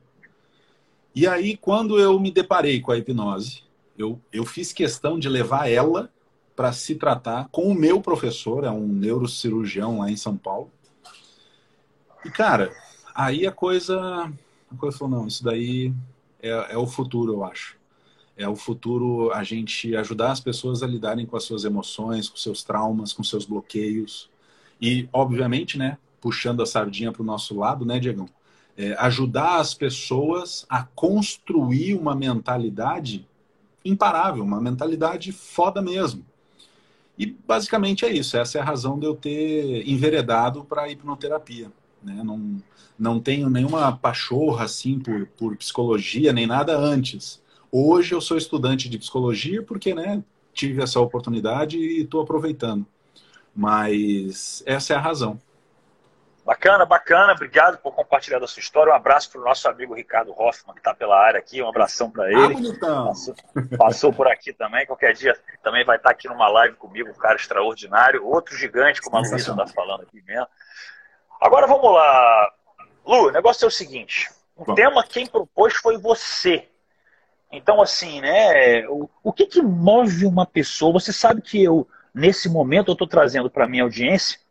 E 1.14 1.26
aí, 1.26 1.56
quando 1.56 1.98
eu 1.98 2.18
me 2.20 2.30
deparei 2.30 2.80
com 2.80 2.92
a 2.92 2.98
hipnose, 2.98 3.62
eu, 3.96 4.20
eu 4.32 4.44
fiz 4.44 4.72
questão 4.72 5.18
de 5.18 5.28
levar 5.28 5.70
ela 5.70 6.10
para 6.54 6.72
se 6.72 6.94
tratar 6.94 7.48
com 7.50 7.64
o 7.64 7.74
meu 7.74 8.00
professor, 8.00 8.64
é 8.64 8.70
um 8.70 8.86
neurocirurgião 8.86 9.98
lá 10.00 10.10
em 10.10 10.16
São 10.16 10.36
Paulo. 10.36 10.70
E, 12.24 12.30
cara, 12.30 12.72
aí 13.14 13.46
a 13.46 13.52
coisa, 13.52 14.32
a 14.70 14.76
coisa 14.76 14.96
falou, 14.96 15.20
não, 15.20 15.26
isso 15.26 15.42
daí 15.42 15.92
é, 16.40 16.74
é 16.74 16.78
o 16.78 16.86
futuro, 16.86 17.32
eu 17.32 17.44
acho. 17.44 17.76
É 18.36 18.48
o 18.48 18.56
futuro 18.56 19.32
a 19.32 19.44
gente 19.44 19.94
ajudar 19.96 20.32
as 20.32 20.40
pessoas 20.40 20.82
a 20.82 20.86
lidarem 20.86 21.26
com 21.26 21.36
as 21.36 21.44
suas 21.44 21.64
emoções, 21.64 22.28
com 22.28 22.36
seus 22.36 22.62
traumas, 22.62 23.12
com 23.12 23.22
seus 23.22 23.44
bloqueios. 23.44 24.30
E, 24.80 25.08
obviamente, 25.12 25.78
né, 25.78 25.98
puxando 26.20 26.62
a 26.62 26.66
sardinha 26.66 27.12
para 27.12 27.22
o 27.22 27.26
nosso 27.26 27.58
lado, 27.58 27.84
né, 27.84 27.98
Diego? 27.98 28.28
É, 28.76 28.94
ajudar 28.94 29.60
as 29.60 29.74
pessoas 29.74 30.64
a 30.68 30.82
construir 30.82 31.94
uma 31.94 32.14
mentalidade 32.14 33.28
imparável, 33.84 34.42
uma 34.42 34.60
mentalidade 34.60 35.30
foda 35.30 35.82
mesmo. 35.82 36.24
E 37.18 37.26
basicamente 37.26 38.04
é 38.04 38.12
isso. 38.12 38.36
Essa 38.36 38.58
é 38.58 38.60
a 38.60 38.64
razão 38.64 38.98
de 38.98 39.06
eu 39.06 39.14
ter 39.14 39.88
enveredado 39.88 40.64
para 40.64 40.82
a 40.82 40.90
hipnoterapia. 40.90 41.70
Né? 42.02 42.22
Não, 42.24 42.62
não 42.98 43.20
tenho 43.20 43.48
nenhuma 43.48 43.96
pachorra 43.96 44.64
assim 44.64 44.98
por, 44.98 45.26
por 45.36 45.56
psicologia 45.56 46.32
nem 46.32 46.46
nada 46.46 46.76
antes. 46.76 47.42
Hoje 47.70 48.14
eu 48.14 48.20
sou 48.20 48.36
estudante 48.36 48.88
de 48.88 48.98
psicologia 48.98 49.62
porque 49.62 49.94
né, 49.94 50.22
tive 50.52 50.82
essa 50.82 51.00
oportunidade 51.00 51.78
e 51.78 52.02
estou 52.02 52.20
aproveitando. 52.20 52.86
Mas 53.54 54.62
essa 54.66 54.94
é 54.94 54.96
a 54.96 55.00
razão. 55.00 55.38
Bacana, 56.44 56.84
bacana. 56.84 57.32
Obrigado 57.32 57.78
por 57.78 57.94
compartilhar 57.94 58.40
da 58.40 58.48
sua 58.48 58.60
história. 58.60 58.92
Um 58.92 58.96
abraço 58.96 59.30
para 59.30 59.40
o 59.40 59.44
nosso 59.44 59.68
amigo 59.68 59.94
Ricardo 59.94 60.32
Hoffman, 60.32 60.74
que 60.74 60.80
está 60.80 60.92
pela 60.92 61.16
área 61.16 61.38
aqui. 61.38 61.62
Um 61.62 61.68
abração 61.68 62.10
para 62.10 62.24
ah, 62.24 62.32
ele. 62.32 62.78
Ah, 62.82 63.04
passou, 63.06 63.34
passou, 63.78 64.12
por 64.12 64.26
aqui 64.26 64.52
também. 64.52 64.84
Qualquer 64.84 65.14
dia 65.14 65.38
também 65.62 65.84
vai 65.84 65.96
estar 65.96 66.08
tá 66.08 66.12
aqui 66.12 66.26
numa 66.26 66.48
live 66.48 66.74
comigo, 66.76 67.10
um 67.10 67.14
cara 67.14 67.36
extraordinário. 67.36 68.26
Outro 68.26 68.56
gigante, 68.56 69.00
como 69.00 69.16
a 69.16 69.20
Luísa 69.20 69.52
está 69.52 69.66
falando 69.68 70.02
aqui 70.02 70.20
mesmo. 70.22 70.48
Agora 71.40 71.66
vamos 71.68 71.92
lá. 71.92 72.52
Lu, 73.06 73.28
o 73.28 73.30
negócio 73.30 73.64
é 73.64 73.68
o 73.68 73.70
seguinte: 73.70 74.28
o 74.56 74.64
Bom. 74.64 74.74
tema 74.74 75.04
quem 75.04 75.26
propôs 75.26 75.74
foi 75.74 75.96
você. 75.96 76.68
Então, 77.52 77.80
assim, 77.80 78.20
né? 78.20 78.84
O, 78.88 79.08
o 79.22 79.32
que, 79.32 79.46
que 79.46 79.62
move 79.62 80.26
uma 80.26 80.46
pessoa? 80.46 80.92
Você 80.94 81.12
sabe 81.12 81.40
que 81.40 81.62
eu, 81.62 81.86
nesse 82.12 82.48
momento, 82.48 82.88
eu 82.88 82.94
estou 82.94 83.06
trazendo 83.06 83.48
para 83.48 83.68
minha 83.68 83.84
audiência 83.84 84.41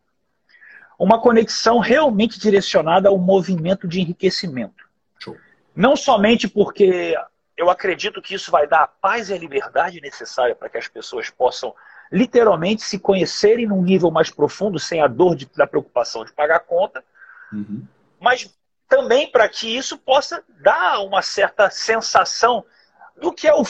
uma 1.03 1.19
conexão 1.19 1.79
realmente 1.79 2.39
direcionada 2.39 3.09
ao 3.09 3.17
movimento 3.17 3.87
de 3.87 3.99
enriquecimento. 3.99 4.87
Show. 5.17 5.35
Não 5.75 5.95
somente 5.95 6.47
porque 6.47 7.17
eu 7.57 7.71
acredito 7.71 8.21
que 8.21 8.35
isso 8.35 8.51
vai 8.51 8.67
dar 8.67 8.83
a 8.83 8.87
paz 8.87 9.29
e 9.29 9.33
a 9.33 9.37
liberdade 9.37 9.99
necessária 9.99 10.55
para 10.55 10.69
que 10.69 10.77
as 10.77 10.87
pessoas 10.87 11.27
possam 11.31 11.73
literalmente 12.11 12.83
se 12.83 12.99
conhecerem 12.99 13.65
num 13.65 13.81
nível 13.81 14.11
mais 14.11 14.29
profundo, 14.29 14.77
sem 14.77 15.01
a 15.01 15.07
dor 15.07 15.35
de, 15.35 15.49
da 15.55 15.65
preocupação 15.65 16.23
de 16.23 16.33
pagar 16.33 16.57
a 16.57 16.59
conta, 16.59 17.03
uhum. 17.51 17.83
mas 18.19 18.53
também 18.87 19.31
para 19.31 19.49
que 19.49 19.75
isso 19.75 19.97
possa 19.97 20.43
dar 20.59 20.99
uma 20.99 21.23
certa 21.23 21.71
sensação 21.71 22.63
do 23.19 23.33
que 23.33 23.47
é 23.47 23.53
o 23.55 23.63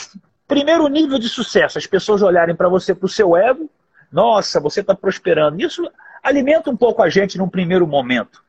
primeiro 0.45 0.85
nível 0.89 1.17
de 1.17 1.29
sucesso. 1.29 1.77
As 1.77 1.87
pessoas 1.87 2.21
olharem 2.21 2.55
para 2.55 2.67
você, 2.67 2.93
para 2.93 3.05
o 3.05 3.09
seu 3.09 3.37
ego, 3.37 3.69
nossa, 4.11 4.59
você 4.59 4.81
está 4.81 4.93
prosperando. 4.93 5.61
Isso 5.61 5.89
alimenta 6.21 6.69
um 6.69 6.77
pouco 6.77 7.01
a 7.01 7.09
gente 7.09 7.37
num 7.37 7.49
primeiro 7.49 7.87
momento. 7.87 8.43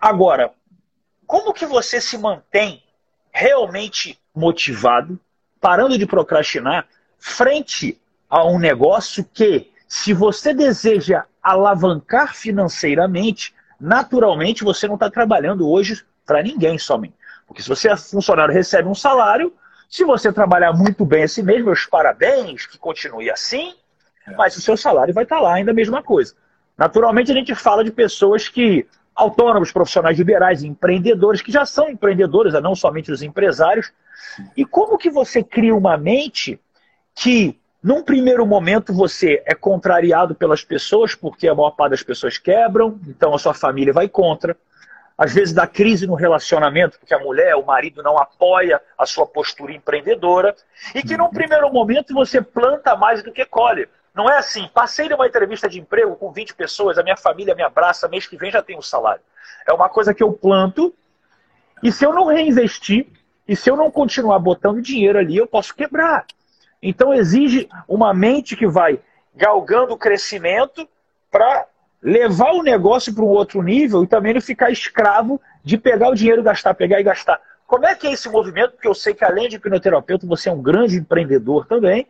Agora, 0.00 0.52
como 1.26 1.52
que 1.52 1.66
você 1.66 2.00
se 2.00 2.18
mantém 2.18 2.82
realmente 3.32 4.18
motivado, 4.34 5.18
parando 5.60 5.98
de 5.98 6.06
procrastinar, 6.06 6.86
frente 7.18 8.00
a 8.28 8.44
um 8.44 8.58
negócio 8.58 9.24
que, 9.24 9.72
se 9.88 10.12
você 10.12 10.52
deseja 10.52 11.24
alavancar 11.42 12.34
financeiramente, 12.34 13.54
naturalmente 13.80 14.64
você 14.64 14.86
não 14.86 14.94
está 14.94 15.10
trabalhando 15.10 15.68
hoje 15.68 16.04
para 16.24 16.42
ninguém 16.42 16.78
somente. 16.78 17.14
Porque 17.46 17.62
se 17.62 17.68
você 17.68 17.90
é 17.90 17.96
funcionário 17.96 18.54
recebe 18.54 18.88
um 18.88 18.94
salário, 18.94 19.52
se 19.88 20.04
você 20.04 20.32
trabalhar 20.32 20.72
muito 20.72 21.04
bem 21.04 21.24
assim 21.24 21.42
mesmo, 21.42 21.66
meus 21.66 21.86
parabéns, 21.86 22.66
que 22.66 22.78
continue 22.78 23.30
assim, 23.30 23.74
é. 24.26 24.34
mas 24.34 24.56
o 24.56 24.60
seu 24.60 24.76
salário 24.76 25.14
vai 25.14 25.24
estar 25.24 25.36
tá 25.36 25.42
lá 25.42 25.54
ainda 25.54 25.70
a 25.70 25.74
mesma 25.74 26.02
coisa. 26.02 26.34
Naturalmente 26.76 27.30
a 27.30 27.34
gente 27.34 27.54
fala 27.54 27.84
de 27.84 27.92
pessoas 27.92 28.48
que 28.48 28.86
autônomos, 29.14 29.70
profissionais 29.70 30.18
liberais, 30.18 30.64
empreendedores, 30.64 31.40
que 31.40 31.52
já 31.52 31.64
são 31.64 31.88
empreendedores, 31.88 32.52
não 32.54 32.74
somente 32.74 33.12
os 33.12 33.22
empresários. 33.22 33.92
E 34.56 34.64
como 34.64 34.98
que 34.98 35.10
você 35.10 35.42
cria 35.42 35.74
uma 35.74 35.96
mente 35.96 36.60
que, 37.14 37.58
num 37.82 38.02
primeiro 38.02 38.44
momento, 38.44 38.92
você 38.92 39.40
é 39.46 39.54
contrariado 39.54 40.34
pelas 40.34 40.64
pessoas, 40.64 41.14
porque 41.14 41.46
a 41.46 41.54
maior 41.54 41.70
parte 41.70 41.92
das 41.92 42.02
pessoas 42.02 42.38
quebram, 42.38 42.98
então 43.06 43.32
a 43.34 43.38
sua 43.38 43.54
família 43.54 43.92
vai 43.92 44.08
contra. 44.08 44.56
Às 45.16 45.32
vezes 45.32 45.54
dá 45.54 45.64
crise 45.64 46.08
no 46.08 46.14
relacionamento, 46.14 46.98
porque 46.98 47.14
a 47.14 47.20
mulher, 47.20 47.54
o 47.54 47.64
marido 47.64 48.02
não 48.02 48.18
apoia 48.18 48.80
a 48.98 49.06
sua 49.06 49.24
postura 49.24 49.72
empreendedora. 49.72 50.56
E 50.92 51.04
que 51.04 51.16
num 51.16 51.30
primeiro 51.30 51.72
momento 51.72 52.12
você 52.12 52.42
planta 52.42 52.96
mais 52.96 53.22
do 53.22 53.30
que 53.30 53.44
colhe. 53.44 53.88
Não 54.14 54.30
é 54.30 54.38
assim, 54.38 54.68
passei 54.72 55.08
numa 55.08 55.26
entrevista 55.26 55.68
de 55.68 55.80
emprego 55.80 56.14
com 56.14 56.30
20 56.30 56.54
pessoas, 56.54 56.98
a 56.98 57.02
minha 57.02 57.16
família 57.16 57.54
me 57.54 57.62
abraça, 57.62 58.08
mês 58.08 58.26
que 58.26 58.36
vem 58.36 58.50
já 58.50 58.62
tem 58.62 58.78
um 58.78 58.82
salário. 58.82 59.22
É 59.66 59.72
uma 59.72 59.88
coisa 59.88 60.14
que 60.14 60.22
eu 60.22 60.32
planto, 60.32 60.94
e 61.82 61.90
se 61.90 62.04
eu 62.04 62.12
não 62.12 62.26
reinvestir, 62.26 63.08
e 63.46 63.56
se 63.56 63.68
eu 63.68 63.76
não 63.76 63.90
continuar 63.90 64.38
botando 64.38 64.80
dinheiro 64.80 65.18
ali, 65.18 65.36
eu 65.36 65.46
posso 65.46 65.74
quebrar. 65.74 66.24
Então 66.80 67.12
exige 67.12 67.68
uma 67.88 68.14
mente 68.14 68.56
que 68.56 68.66
vai 68.66 69.00
galgando 69.34 69.94
o 69.94 69.98
crescimento 69.98 70.88
para 71.30 71.66
levar 72.00 72.52
o 72.52 72.62
negócio 72.62 73.12
para 73.14 73.24
um 73.24 73.28
outro 73.28 73.62
nível 73.62 74.04
e 74.04 74.06
também 74.06 74.34
não 74.34 74.40
ficar 74.40 74.70
escravo 74.70 75.40
de 75.62 75.76
pegar 75.76 76.10
o 76.10 76.14
dinheiro, 76.14 76.42
gastar, 76.42 76.74
pegar 76.74 77.00
e 77.00 77.02
gastar. 77.02 77.40
Como 77.66 77.86
é 77.86 77.94
que 77.94 78.06
é 78.06 78.12
esse 78.12 78.28
movimento? 78.28 78.72
Porque 78.72 78.86
eu 78.86 78.94
sei 78.94 79.14
que 79.14 79.24
além 79.24 79.48
de 79.48 79.56
hipnoterapeuta, 79.56 80.26
você 80.26 80.48
é 80.48 80.52
um 80.52 80.62
grande 80.62 80.96
empreendedor 80.96 81.66
também. 81.66 82.06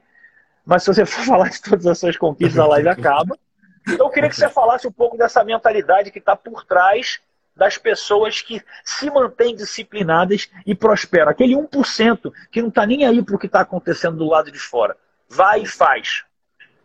Mas 0.64 0.82
se 0.82 0.92
você 0.92 1.04
for 1.04 1.24
falar 1.26 1.48
de 1.48 1.60
todas 1.60 1.86
as 1.86 1.98
suas 1.98 2.16
conquistas, 2.16 2.58
a 2.58 2.66
live 2.66 2.88
acaba. 2.88 3.38
Então 3.86 4.06
eu 4.06 4.10
queria 4.10 4.30
que 4.30 4.36
você 4.36 4.48
falasse 4.48 4.86
um 4.86 4.92
pouco 4.92 5.16
dessa 5.16 5.44
mentalidade 5.44 6.10
que 6.10 6.18
está 6.18 6.34
por 6.34 6.64
trás 6.64 7.20
das 7.56 7.78
pessoas 7.78 8.40
que 8.40 8.62
se 8.82 9.08
mantêm 9.10 9.54
disciplinadas 9.54 10.50
e 10.66 10.74
prosperam. 10.74 11.30
Aquele 11.30 11.54
1% 11.54 12.32
que 12.50 12.60
não 12.60 12.68
está 12.68 12.84
nem 12.84 13.06
aí 13.06 13.22
para 13.22 13.36
o 13.36 13.38
que 13.38 13.46
está 13.46 13.60
acontecendo 13.60 14.16
do 14.16 14.26
lado 14.26 14.50
de 14.50 14.58
fora. 14.58 14.96
Vai 15.28 15.62
e 15.62 15.66
faz. 15.66 16.24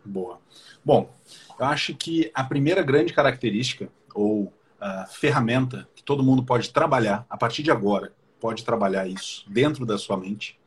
Boa. 0.06 0.40
Bom, 0.84 1.14
eu 1.60 1.66
acho 1.66 1.96
que 1.96 2.32
a 2.34 2.44
primeira 2.44 2.84
grande 2.84 3.14
característica 3.14 3.90
ou 4.14 4.44
uh, 4.44 5.08
ferramenta 5.10 5.88
que 5.96 6.04
todo 6.04 6.24
mundo 6.24 6.44
pode 6.44 6.72
trabalhar 6.72 7.26
a 7.30 7.38
partir 7.38 7.64
de 7.64 7.72
agora, 7.72 8.14
pode 8.40 8.64
trabalhar 8.64 9.08
isso 9.08 9.46
dentro 9.50 9.86
da 9.86 9.98
sua 9.98 10.18
mente, 10.18 10.58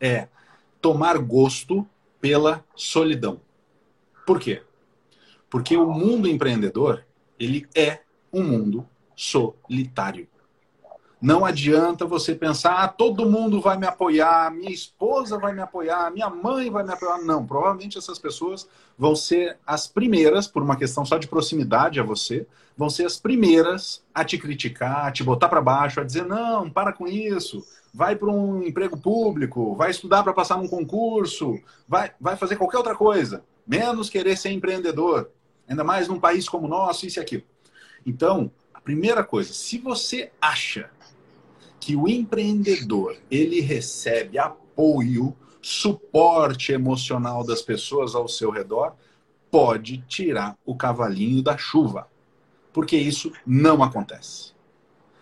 é 0.00 0.28
tomar 0.80 1.18
gosto 1.18 1.88
pela 2.22 2.64
solidão. 2.76 3.40
Por 4.24 4.38
quê? 4.38 4.62
Porque 5.50 5.76
o 5.76 5.92
mundo 5.92 6.28
empreendedor, 6.28 7.04
ele 7.38 7.68
é 7.74 8.00
um 8.32 8.44
mundo 8.44 8.88
solitário. 9.16 10.28
Não 11.20 11.44
adianta 11.44 12.06
você 12.06 12.34
pensar, 12.34 12.82
ah, 12.82 12.88
todo 12.88 13.28
mundo 13.28 13.60
vai 13.60 13.76
me 13.76 13.86
apoiar, 13.86 14.52
minha 14.52 14.72
esposa 14.72 15.38
vai 15.38 15.52
me 15.52 15.60
apoiar, 15.60 16.10
minha 16.10 16.30
mãe 16.30 16.70
vai 16.70 16.84
me 16.84 16.92
apoiar. 16.92 17.18
Não, 17.18 17.44
provavelmente 17.44 17.98
essas 17.98 18.18
pessoas 18.18 18.68
vão 18.96 19.14
ser 19.14 19.58
as 19.66 19.86
primeiras, 19.86 20.46
por 20.46 20.62
uma 20.62 20.76
questão 20.76 21.04
só 21.04 21.18
de 21.18 21.28
proximidade 21.28 22.00
a 22.00 22.04
você, 22.04 22.46
vão 22.76 22.88
ser 22.88 23.04
as 23.04 23.18
primeiras 23.18 24.02
a 24.14 24.24
te 24.24 24.38
criticar, 24.38 25.06
a 25.06 25.12
te 25.12 25.22
botar 25.22 25.48
para 25.48 25.60
baixo, 25.60 26.00
a 26.00 26.04
dizer: 26.04 26.24
não, 26.24 26.70
para 26.70 26.92
com 26.92 27.06
isso, 27.06 27.64
vai 27.92 28.16
para 28.16 28.30
um 28.30 28.62
emprego 28.62 28.96
público, 28.96 29.74
vai 29.76 29.90
estudar 29.90 30.22
para 30.22 30.32
passar 30.32 30.56
num 30.56 30.68
concurso, 30.68 31.60
vai, 31.86 32.10
vai 32.20 32.36
fazer 32.36 32.56
qualquer 32.56 32.78
outra 32.78 32.94
coisa, 32.94 33.44
menos 33.66 34.08
querer 34.08 34.36
ser 34.36 34.50
empreendedor, 34.50 35.30
ainda 35.68 35.84
mais 35.84 36.08
num 36.08 36.18
país 36.18 36.48
como 36.48 36.66
o 36.66 36.70
nosso, 36.70 37.06
isso 37.06 37.18
e 37.18 37.22
aquilo. 37.22 37.44
Então, 38.06 38.50
a 38.72 38.80
primeira 38.80 39.22
coisa, 39.22 39.52
se 39.52 39.78
você 39.78 40.32
acha 40.40 40.90
que 41.78 41.94
o 41.94 42.08
empreendedor 42.08 43.16
ele 43.30 43.60
recebe 43.60 44.38
apoio, 44.38 45.36
suporte 45.60 46.72
emocional 46.72 47.44
das 47.44 47.60
pessoas 47.60 48.14
ao 48.14 48.26
seu 48.26 48.50
redor, 48.50 48.96
pode 49.50 49.98
tirar 50.08 50.56
o 50.64 50.74
cavalinho 50.74 51.42
da 51.42 51.58
chuva, 51.58 52.08
porque 52.72 52.96
isso 52.96 53.30
não 53.46 53.82
acontece. 53.82 54.52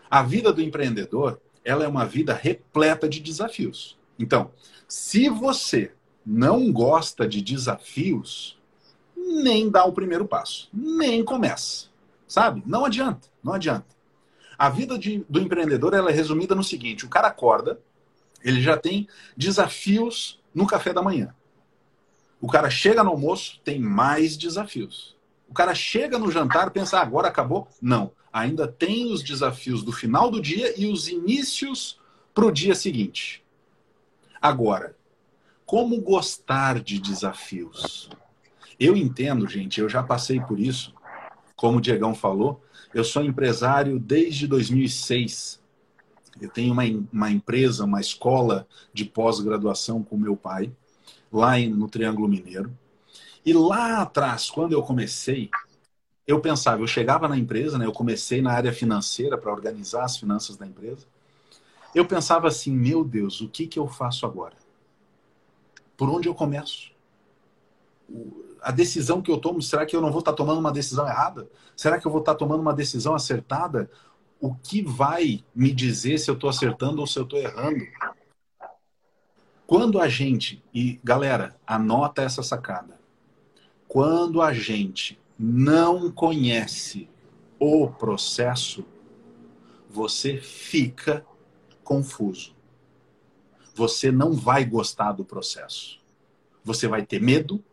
A 0.08 0.22
vida 0.22 0.52
do 0.52 0.62
empreendedor 0.62 1.40
ela 1.64 1.84
é 1.84 1.88
uma 1.88 2.06
vida 2.06 2.32
repleta 2.32 3.08
de 3.08 3.20
desafios. 3.20 3.98
Então, 4.18 4.50
se 4.88 5.28
você 5.28 5.92
não 6.24 6.72
gosta 6.72 7.26
de 7.26 7.40
desafios, 7.40 8.58
nem 9.16 9.70
dá 9.70 9.84
o 9.84 9.92
primeiro 9.92 10.26
passo, 10.26 10.68
nem 10.72 11.24
começa. 11.24 11.88
Sabe? 12.26 12.62
Não 12.66 12.84
adianta, 12.84 13.28
não 13.42 13.52
adianta. 13.52 13.86
A 14.58 14.68
vida 14.68 14.98
de, 14.98 15.24
do 15.28 15.40
empreendedor 15.40 15.94
ela 15.94 16.10
é 16.10 16.12
resumida 16.12 16.54
no 16.54 16.62
seguinte: 16.62 17.04
o 17.04 17.08
cara 17.08 17.28
acorda, 17.28 17.80
ele 18.42 18.60
já 18.60 18.76
tem 18.76 19.08
desafios 19.36 20.40
no 20.54 20.66
café 20.66 20.92
da 20.92 21.02
manhã. 21.02 21.34
O 22.40 22.48
cara 22.48 22.70
chega 22.70 23.04
no 23.04 23.10
almoço, 23.10 23.60
tem 23.64 23.78
mais 23.78 24.36
desafios. 24.36 25.16
O 25.50 25.54
cara 25.54 25.74
chega 25.74 26.18
no 26.18 26.30
jantar, 26.30 26.70
pensa, 26.70 26.98
ah, 26.98 27.02
agora 27.02 27.28
acabou? 27.28 27.68
Não 27.82 28.12
ainda 28.32 28.68
tem 28.68 29.12
os 29.12 29.22
desafios 29.22 29.82
do 29.82 29.92
final 29.92 30.30
do 30.30 30.40
dia 30.40 30.78
e 30.80 30.86
os 30.86 31.08
inícios 31.08 31.98
para 32.34 32.46
o 32.46 32.52
dia 32.52 32.74
seguinte. 32.74 33.44
Agora, 34.40 34.96
como 35.66 36.00
gostar 36.00 36.80
de 36.80 36.98
desafios? 36.98 38.08
Eu 38.78 38.96
entendo, 38.96 39.46
gente, 39.46 39.80
eu 39.80 39.88
já 39.88 40.02
passei 40.02 40.40
por 40.40 40.58
isso. 40.58 40.94
Como 41.54 41.78
o 41.78 41.80
Diegão 41.80 42.14
falou, 42.14 42.64
eu 42.94 43.04
sou 43.04 43.22
empresário 43.22 43.98
desde 43.98 44.46
2006. 44.46 45.60
Eu 46.40 46.48
tenho 46.48 46.72
uma, 46.72 46.84
uma 47.12 47.30
empresa, 47.30 47.84
uma 47.84 48.00
escola 48.00 48.66
de 48.94 49.04
pós-graduação 49.04 50.02
com 50.02 50.16
meu 50.16 50.36
pai, 50.36 50.72
lá 51.30 51.58
no 51.58 51.88
Triângulo 51.88 52.28
Mineiro. 52.28 52.72
E 53.44 53.52
lá 53.52 54.02
atrás, 54.02 54.50
quando 54.50 54.72
eu 54.72 54.82
comecei, 54.82 55.50
eu 56.26 56.40
pensava, 56.40 56.82
eu 56.82 56.86
chegava 56.86 57.26
na 57.26 57.36
empresa, 57.36 57.78
né, 57.78 57.86
eu 57.86 57.92
comecei 57.92 58.42
na 58.42 58.52
área 58.52 58.72
financeira 58.72 59.36
para 59.38 59.50
organizar 59.50 60.04
as 60.04 60.16
finanças 60.16 60.56
da 60.56 60.66
empresa. 60.66 61.06
Eu 61.94 62.06
pensava 62.06 62.46
assim, 62.46 62.70
meu 62.70 63.02
Deus, 63.02 63.40
o 63.40 63.48
que, 63.48 63.66
que 63.66 63.78
eu 63.78 63.88
faço 63.88 64.24
agora? 64.26 64.54
Por 65.96 66.08
onde 66.08 66.28
eu 66.28 66.34
começo? 66.34 66.92
A 68.62 68.70
decisão 68.70 69.22
que 69.22 69.30
eu 69.30 69.38
tomo, 69.38 69.60
será 69.60 69.84
que 69.84 69.96
eu 69.96 70.00
não 70.00 70.10
vou 70.10 70.20
estar 70.20 70.32
tá 70.32 70.36
tomando 70.36 70.60
uma 70.60 70.72
decisão 70.72 71.06
errada? 71.06 71.48
Será 71.74 71.98
que 71.98 72.06
eu 72.06 72.12
vou 72.12 72.20
estar 72.20 72.34
tá 72.34 72.38
tomando 72.38 72.60
uma 72.60 72.74
decisão 72.74 73.14
acertada? 73.14 73.90
O 74.40 74.54
que 74.54 74.82
vai 74.82 75.44
me 75.54 75.72
dizer 75.72 76.18
se 76.18 76.30
eu 76.30 76.34
estou 76.34 76.50
acertando 76.50 77.00
ou 77.00 77.06
se 77.06 77.18
eu 77.18 77.24
estou 77.24 77.38
errando? 77.38 77.84
Quando 79.66 80.00
a 80.00 80.08
gente, 80.08 80.62
e 80.74 81.00
galera, 81.02 81.56
anota 81.66 82.22
essa 82.22 82.42
sacada. 82.42 82.99
Quando 83.90 84.40
a 84.40 84.52
gente 84.52 85.18
não 85.36 86.12
conhece 86.12 87.08
o 87.58 87.88
processo, 87.88 88.86
você 89.88 90.36
fica 90.36 91.26
confuso. 91.82 92.54
Você 93.74 94.12
não 94.12 94.32
vai 94.32 94.64
gostar 94.64 95.10
do 95.10 95.24
processo. 95.24 95.98
Você 96.62 96.86
vai 96.86 97.04
ter 97.04 97.20
medo, 97.20 97.64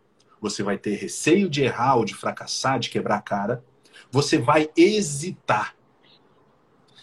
você 0.42 0.64
vai 0.64 0.76
ter 0.76 0.96
receio 0.96 1.48
de 1.48 1.62
errar 1.62 1.98
ou 1.98 2.04
de 2.04 2.16
fracassar, 2.16 2.80
de 2.80 2.90
quebrar 2.90 3.18
a 3.18 3.22
cara. 3.22 3.64
Você 4.10 4.40
vai 4.40 4.72
hesitar. 4.76 5.76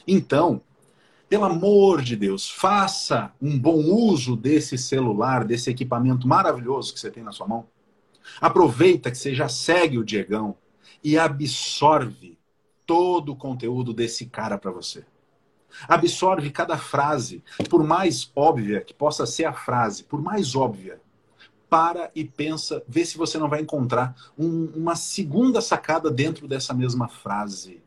Então, 0.09 0.61
pelo 1.29 1.45
amor 1.45 2.03
de 2.03 2.17
Deus, 2.17 2.51
faça 2.51 3.33
um 3.41 3.57
bom 3.57 3.77
uso 3.77 4.35
desse 4.35 4.77
celular, 4.77 5.45
desse 5.45 5.71
equipamento 5.71 6.27
maravilhoso 6.27 6.93
que 6.93 6.99
você 6.99 7.13
tem 7.13 7.23
na 7.23 7.31
sua 7.31 7.47
mão. 7.47 7.73
Aproveita 8.41 9.11
que 9.11 9.19
você 9.19 9.35
já 9.35 9.49
segue 9.49 9.99
o 9.99 10.05
Diegão 10.05 10.57
e 11.03 11.19
absorve 11.19 12.39
todo 12.87 13.33
o 13.33 13.37
conteúdo 13.37 13.93
desse 13.93 14.27
cara 14.27 14.59
para 14.59 14.71
você. 14.71 15.05
Absorve 15.89 16.51
cada 16.51 16.79
frase, 16.79 17.43
por 17.69 17.83
mais 17.83 18.31
óbvia 18.35 18.81
que 18.81 18.95
possa 18.95 19.27
ser 19.27 19.45
a 19.45 19.53
frase, 19.53 20.05
por 20.05 20.23
mais 20.23 20.55
óbvia, 20.55 21.01
para 21.69 22.11
e 22.15 22.25
pensa, 22.25 22.83
vê 22.87 23.05
se 23.05 23.19
você 23.19 23.39
não 23.39 23.49
vai 23.49 23.61
encontrar 23.61 24.15
um, 24.39 24.67
uma 24.77 24.95
segunda 24.95 25.61
sacada 25.61 26.11
dentro 26.11 26.47
dessa 26.47 26.73
mesma 26.73 27.09
frase. 27.09 27.83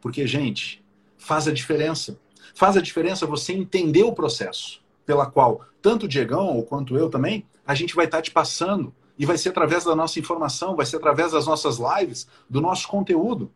Porque, 0.00 0.26
gente, 0.26 0.82
faz 1.18 1.46
a 1.46 1.52
diferença. 1.52 2.18
Faz 2.54 2.76
a 2.76 2.80
diferença 2.80 3.26
você 3.26 3.52
entender 3.52 4.04
o 4.04 4.12
processo 4.12 4.82
pela 5.04 5.26
qual 5.26 5.66
tanto 5.82 6.06
o 6.06 6.08
Diegão 6.08 6.62
quanto 6.62 6.96
eu 6.96 7.10
também, 7.10 7.46
a 7.66 7.74
gente 7.74 7.94
vai 7.94 8.06
estar 8.06 8.22
te 8.22 8.30
passando. 8.30 8.94
E 9.18 9.24
vai 9.24 9.38
ser 9.38 9.50
através 9.50 9.84
da 9.84 9.94
nossa 9.94 10.18
informação, 10.18 10.74
vai 10.74 10.86
ser 10.86 10.96
através 10.96 11.32
das 11.32 11.46
nossas 11.46 11.78
lives, 11.78 12.26
do 12.48 12.60
nosso 12.60 12.88
conteúdo. 12.88 13.50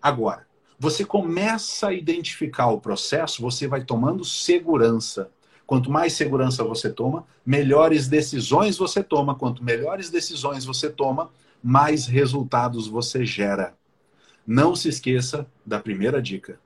Agora, 0.00 0.46
você 0.78 1.04
começa 1.04 1.88
a 1.88 1.92
identificar 1.92 2.68
o 2.68 2.80
processo, 2.80 3.42
você 3.42 3.66
vai 3.66 3.84
tomando 3.84 4.24
segurança. 4.24 5.30
Quanto 5.66 5.90
mais 5.90 6.12
segurança 6.12 6.62
você 6.62 6.90
toma, 6.90 7.26
melhores 7.44 8.06
decisões 8.06 8.78
você 8.78 9.02
toma. 9.02 9.34
Quanto 9.34 9.64
melhores 9.64 10.10
decisões 10.10 10.64
você 10.64 10.88
toma, 10.88 11.30
mais 11.62 12.06
resultados 12.06 12.86
você 12.86 13.26
gera. 13.26 13.74
Não 14.46 14.76
se 14.76 14.88
esqueça 14.88 15.46
da 15.64 15.80
primeira 15.80 16.22
dica 16.22 16.60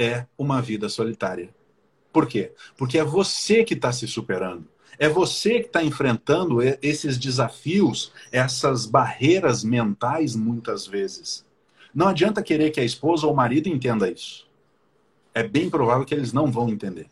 é 0.00 0.24
uma 0.38 0.62
vida 0.62 0.88
solitária. 0.88 1.54
Por 2.10 2.26
quê? 2.26 2.52
Porque 2.78 2.98
é 2.98 3.04
você 3.04 3.62
que 3.62 3.74
está 3.74 3.92
se 3.92 4.08
superando. 4.08 4.66
É 5.00 5.08
você 5.08 5.60
que 5.60 5.66
está 5.66 5.82
enfrentando 5.82 6.58
esses 6.62 7.18
desafios, 7.18 8.12
essas 8.30 8.86
barreiras 8.86 9.64
mentais, 9.64 10.36
muitas 10.36 10.86
vezes. 10.86 11.44
Não 11.92 12.06
adianta 12.06 12.42
querer 12.42 12.70
que 12.70 12.78
a 12.78 12.84
esposa 12.84 13.26
ou 13.26 13.32
o 13.32 13.36
marido 13.36 13.68
entenda 13.68 14.08
isso. 14.08 14.46
É 15.34 15.42
bem 15.42 15.68
provável 15.68 16.04
que 16.04 16.14
eles 16.14 16.32
não 16.32 16.52
vão 16.52 16.68
entender. 16.68 17.08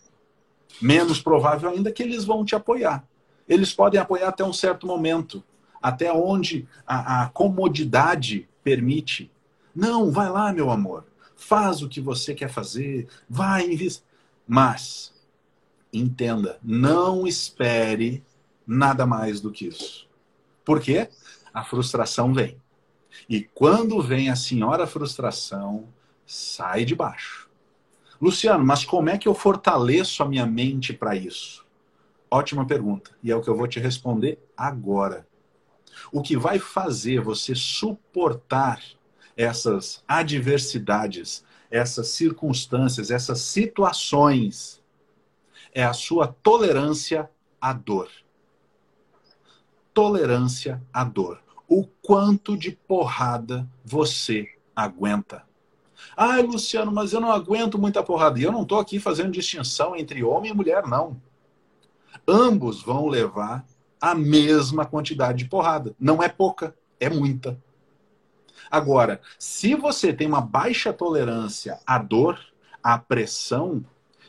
Menos 0.80 1.21
provável 1.21 1.71
ainda 1.71 1.90
que 1.90 2.02
eles 2.02 2.25
vão 2.25 2.45
te 2.45 2.54
apoiar. 2.54 3.02
Eles 3.49 3.73
podem 3.73 3.99
apoiar 3.99 4.28
até 4.28 4.45
um 4.45 4.52
certo 4.52 4.87
momento, 4.87 5.42
até 5.83 6.12
onde 6.12 6.68
a, 6.87 7.23
a 7.23 7.28
comodidade 7.30 8.47
permite. 8.62 9.33
Não, 9.75 10.12
vai 10.12 10.28
lá, 10.28 10.52
meu 10.52 10.71
amor 10.71 11.09
faz 11.38 11.83
o 11.83 11.88
que 11.88 12.00
você 12.00 12.35
quer 12.35 12.50
fazer, 12.50 13.09
vai, 13.30 13.64
invista. 13.64 14.04
Mas, 14.47 15.14
entenda, 15.99 16.59
não 16.62 17.26
espere 17.26 18.25
nada 18.67 19.07
mais 19.07 19.40
do 19.40 19.50
que 19.50 19.67
isso. 19.67 20.09
Por 20.64 20.81
quê? 20.81 21.09
A 21.52 21.64
frustração 21.64 22.33
vem. 22.33 22.57
E 23.28 23.43
quando 23.43 24.00
vem 24.02 24.31
a 24.31 24.37
senhora 24.37 24.87
frustração, 24.87 25.88
sai 26.26 26.85
de 26.85 26.95
baixo. 26.95 27.49
Luciano, 28.21 28.64
mas 28.64 28.85
como 28.85 29.09
é 29.09 29.17
que 29.17 29.28
eu 29.28 29.35
fortaleço 29.35 30.23
a 30.23 30.28
minha 30.28 30.45
mente 30.45 30.93
para 30.93 31.14
isso? 31.14 31.64
Ótima 32.31 32.67
pergunta. 32.67 33.12
E 33.23 33.31
é 33.31 33.37
o 33.37 33.40
que 33.40 33.49
eu 33.49 33.57
vou 33.57 33.67
te 33.67 33.81
responder 33.81 34.38
agora. 34.57 35.26
O 36.12 36.21
que 36.21 36.37
vai 36.37 36.59
fazer 36.59 37.21
você 37.21 37.55
suportar 37.55 38.83
essas 39.37 40.02
adversidades, 40.07 41.45
essas 41.71 42.09
circunstâncias, 42.09 43.11
essas 43.11 43.40
situações, 43.40 44.78
é 45.75 45.85
a 45.85 45.93
sua 45.93 46.27
tolerância 46.27 47.31
à 47.61 47.73
dor. 47.73 48.09
Tolerância 49.93 50.83
à 50.93 51.05
dor. 51.05 51.43
O 51.69 51.85
quanto 51.85 52.57
de 52.57 52.73
porrada 52.73 53.69
você 53.85 54.49
aguenta. 54.75 55.45
Ah, 56.16 56.40
Luciano, 56.40 56.92
mas 56.92 57.12
eu 57.12 57.21
não 57.21 57.33
aguento 57.33 57.79
muita 57.79 58.03
porrada. 58.03 58.38
E 58.38 58.42
eu 58.42 58.53
não 58.53 58.62
estou 58.62 58.79
aqui 58.79 58.99
fazendo 58.99 59.33
distinção 59.33 59.97
entre 59.97 60.23
homem 60.23 60.51
e 60.51 60.55
mulher, 60.55 60.87
não. 60.87 61.21
Ambos 62.27 62.83
vão 62.83 63.07
levar 63.07 63.66
a 64.01 64.14
mesma 64.14 64.87
quantidade 64.87 65.38
de 65.38 65.51
porrada. 65.51 65.95
Não 65.99 66.23
é 66.23 66.29
pouca, 66.29 66.75
é 67.01 67.11
muita. 67.11 67.59
Agora, 68.71 69.21
se 69.38 69.75
você 69.75 70.12
tem 70.12 70.27
uma 70.27 70.40
baixa 70.40 70.92
tolerância 70.92 71.79
à 71.87 71.99
dor, 71.99 72.38
à 72.83 72.99
pressão, 72.99 73.85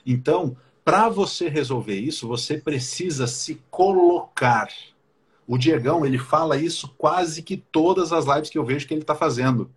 então, 0.06 0.56
para 0.84 1.10
você 1.10 1.48
resolver 1.48 2.00
isso, 2.00 2.28
você 2.28 2.58
precisa 2.58 3.28
se 3.28 3.62
colocar. 3.70 4.70
O 5.48 5.58
Diegão, 5.58 6.06
ele 6.06 6.18
fala 6.18 6.58
isso 6.58 6.94
quase 6.98 7.42
que 7.42 7.58
todas 7.58 8.12
as 8.12 8.26
lives 8.26 8.50
que 8.50 8.58
eu 8.58 8.66
vejo 8.66 8.88
que 8.88 8.94
ele 8.94 9.02
está 9.02 9.16
fazendo. 9.16 9.72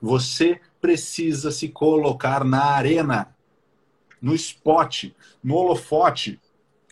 Você 0.00 0.60
precisa 0.80 1.50
se 1.50 1.68
colocar 1.68 2.44
na 2.44 2.64
arena, 2.64 3.34
no 4.20 4.34
spot, 4.34 5.06
no 5.42 5.54
holofote, 5.54 6.40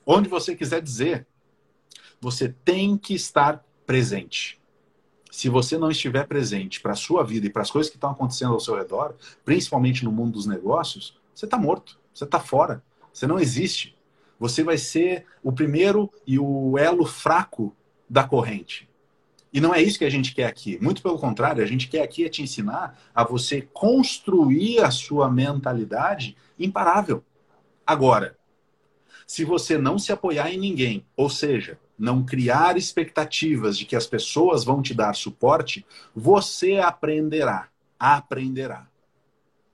onde 0.06 0.28
você 0.28 0.56
quiser 0.56 0.80
dizer. 0.80 1.26
Você 2.20 2.48
tem 2.64 2.96
que 2.96 3.14
estar 3.14 3.64
presente 3.86 4.62
se 5.32 5.48
você 5.48 5.78
não 5.78 5.90
estiver 5.90 6.26
presente 6.26 6.78
para 6.78 6.92
a 6.92 6.94
sua 6.94 7.24
vida 7.24 7.46
e 7.46 7.50
para 7.50 7.62
as 7.62 7.70
coisas 7.70 7.88
que 7.90 7.96
estão 7.96 8.10
acontecendo 8.10 8.52
ao 8.52 8.60
seu 8.60 8.76
redor, 8.76 9.14
principalmente 9.46 10.04
no 10.04 10.12
mundo 10.12 10.32
dos 10.32 10.44
negócios, 10.44 11.18
você 11.34 11.46
está 11.46 11.56
morto, 11.56 11.98
você 12.12 12.24
está 12.24 12.38
fora, 12.38 12.84
você 13.12 13.26
não 13.26 13.38
existe. 13.38 13.96
Você 14.38 14.62
vai 14.62 14.78
ser 14.78 15.26
o 15.42 15.52
primeiro 15.52 16.12
e 16.26 16.38
o 16.38 16.76
elo 16.76 17.06
fraco 17.06 17.76
da 18.08 18.24
corrente. 18.24 18.88
E 19.52 19.60
não 19.60 19.74
é 19.74 19.82
isso 19.82 19.98
que 19.98 20.04
a 20.04 20.10
gente 20.10 20.34
quer 20.34 20.46
aqui. 20.46 20.78
Muito 20.80 21.02
pelo 21.02 21.18
contrário, 21.18 21.62
a 21.62 21.66
gente 21.66 21.88
quer 21.88 22.02
aqui 22.02 22.24
é 22.24 22.28
te 22.28 22.42
ensinar 22.42 22.98
a 23.14 23.22
você 23.22 23.60
construir 23.60 24.80
a 24.80 24.90
sua 24.90 25.30
mentalidade 25.30 26.36
imparável. 26.58 27.22
Agora, 27.86 28.36
se 29.26 29.44
você 29.44 29.76
não 29.76 29.98
se 29.98 30.10
apoiar 30.10 30.50
em 30.50 30.58
ninguém, 30.58 31.06
ou 31.16 31.28
seja, 31.28 31.78
não 31.98 32.24
criar 32.24 32.76
expectativas 32.76 33.78
de 33.78 33.84
que 33.84 33.94
as 33.94 34.06
pessoas 34.06 34.64
vão 34.64 34.82
te 34.82 34.94
dar 34.94 35.14
suporte, 35.14 35.86
você 36.14 36.78
aprenderá, 36.78 37.68
aprenderá 37.98 38.88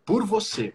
por 0.04 0.24
você 0.26 0.74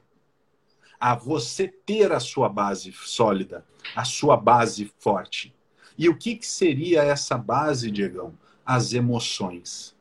a 1.04 1.16
você 1.16 1.68
ter 1.68 2.14
a 2.14 2.20
sua 2.22 2.48
base 2.48 2.94
sólida, 2.94 3.66
a 3.94 4.06
sua 4.06 4.38
base 4.38 4.90
forte. 5.00 5.54
E 5.98 6.08
o 6.08 6.16
que, 6.16 6.38
que 6.38 6.48
seria 6.48 7.04
essa 7.04 7.38
base, 7.38 7.92
Diegão? 7.92 8.34
As 8.66 8.94
emoções. 8.94 9.94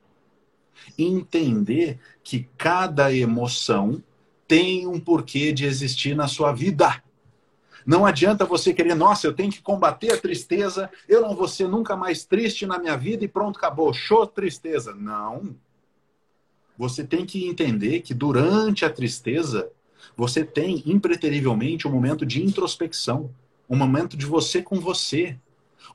Entender 0.96 1.98
que 2.22 2.48
cada 2.56 3.12
emoção 3.12 4.00
tem 4.46 4.86
um 4.86 5.00
porquê 5.00 5.50
de 5.50 5.64
existir 5.64 6.14
na 6.14 6.28
sua 6.28 6.52
vida. 6.52 7.02
Não 7.84 8.06
adianta 8.06 8.44
você 8.44 8.72
querer, 8.72 8.94
nossa, 8.94 9.26
eu 9.26 9.34
tenho 9.34 9.50
que 9.50 9.60
combater 9.60 10.12
a 10.12 10.20
tristeza, 10.20 10.88
eu 11.08 11.20
não 11.20 11.34
vou 11.34 11.48
ser 11.48 11.66
nunca 11.66 11.96
mais 11.96 12.24
triste 12.24 12.64
na 12.64 12.78
minha 12.78 12.96
vida 12.96 13.24
e 13.24 13.28
pronto, 13.28 13.56
acabou. 13.56 13.92
Show 13.92 14.24
tristeza. 14.24 14.94
Não. 14.94 15.56
Você 16.78 17.02
tem 17.02 17.26
que 17.26 17.44
entender 17.48 18.02
que 18.02 18.14
durante 18.14 18.84
a 18.84 18.90
tristeza, 18.90 19.68
você 20.16 20.44
tem 20.44 20.82
impreterivelmente 20.86 21.86
um 21.86 21.90
momento 21.90 22.24
de 22.26 22.42
introspecção, 22.42 23.34
um 23.68 23.76
momento 23.76 24.16
de 24.16 24.26
você 24.26 24.62
com 24.62 24.78
você, 24.78 25.38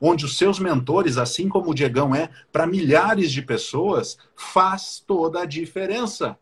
onde 0.00 0.24
os 0.24 0.36
seus 0.36 0.58
mentores, 0.58 1.16
assim 1.16 1.48
como 1.48 1.70
o 1.70 1.74
Diegão 1.74 2.14
é 2.14 2.30
para 2.52 2.66
milhares 2.66 3.32
de 3.32 3.42
pessoas, 3.42 4.18
faz 4.34 5.02
toda 5.06 5.42
a 5.42 5.46
diferença. 5.46 6.38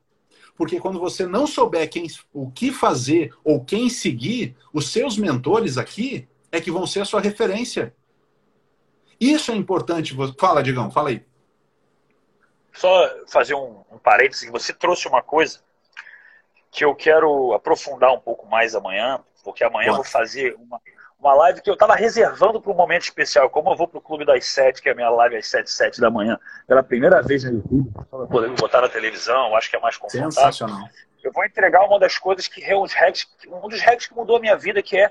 Porque 0.56 0.80
quando 0.80 0.98
você 0.98 1.26
não 1.26 1.46
souber 1.46 1.88
quem, 1.88 2.06
o 2.32 2.50
que 2.50 2.72
fazer 2.72 3.34
ou 3.44 3.62
quem 3.62 3.90
seguir, 3.90 4.56
os 4.72 4.88
seus 4.88 5.18
mentores 5.18 5.76
aqui 5.76 6.26
é 6.50 6.60
que 6.60 6.70
vão 6.70 6.86
ser 6.86 7.00
a 7.00 7.04
sua 7.04 7.20
referência. 7.20 7.94
Isso 9.20 9.52
é 9.52 9.54
importante. 9.54 10.16
Fala, 10.38 10.62
Digão, 10.62 10.90
fala 10.90 11.10
aí. 11.10 11.24
Só 12.72 12.88
fazer 13.26 13.54
um, 13.54 13.82
um 13.90 13.98
parêntese. 13.98 14.50
Você 14.50 14.72
trouxe 14.72 15.08
uma 15.08 15.22
coisa 15.22 15.60
que 16.76 16.84
eu 16.84 16.94
quero 16.94 17.54
aprofundar 17.54 18.12
um 18.12 18.20
pouco 18.20 18.46
mais 18.46 18.74
amanhã, 18.74 19.18
porque 19.42 19.64
amanhã 19.64 19.88
eu 19.88 19.94
vou 19.94 20.04
fazer 20.04 20.54
uma, 20.58 20.78
uma 21.18 21.32
live 21.32 21.62
que 21.62 21.70
eu 21.70 21.72
estava 21.72 21.94
reservando 21.94 22.60
para 22.60 22.70
um 22.70 22.76
momento 22.76 23.00
especial. 23.00 23.48
Como 23.48 23.70
eu 23.70 23.76
vou 23.76 23.88
para 23.88 23.96
o 23.96 24.00
Clube 24.02 24.26
das 24.26 24.44
Sete, 24.44 24.82
que 24.82 24.90
é 24.90 24.92
a 24.92 24.94
minha 24.94 25.08
live 25.08 25.38
às 25.38 25.48
sete, 25.48 25.70
sete 25.70 26.02
da 26.02 26.10
manhã, 26.10 26.38
pela 26.68 26.82
primeira 26.82 27.22
vez 27.22 27.44
no 27.44 27.54
YouTube, 27.54 27.90
poder 28.28 28.50
botar 28.50 28.82
na 28.82 28.90
televisão, 28.90 29.56
acho 29.56 29.70
que 29.70 29.76
é 29.76 29.80
mais 29.80 29.96
confortável. 29.96 30.30
Sensacional. 30.30 30.86
Eu 31.24 31.32
vou 31.32 31.46
entregar 31.46 31.82
uma 31.82 31.98
das 31.98 32.18
coisas 32.18 32.46
que 32.46 32.62
um 32.74 32.82
dos 32.82 32.92
hacks, 32.92 33.26
um 33.48 33.68
dos 33.70 33.80
hacks 33.80 34.06
que 34.06 34.14
mudou 34.14 34.36
a 34.36 34.40
minha 34.40 34.54
vida, 34.54 34.82
que 34.82 34.98
é 34.98 35.10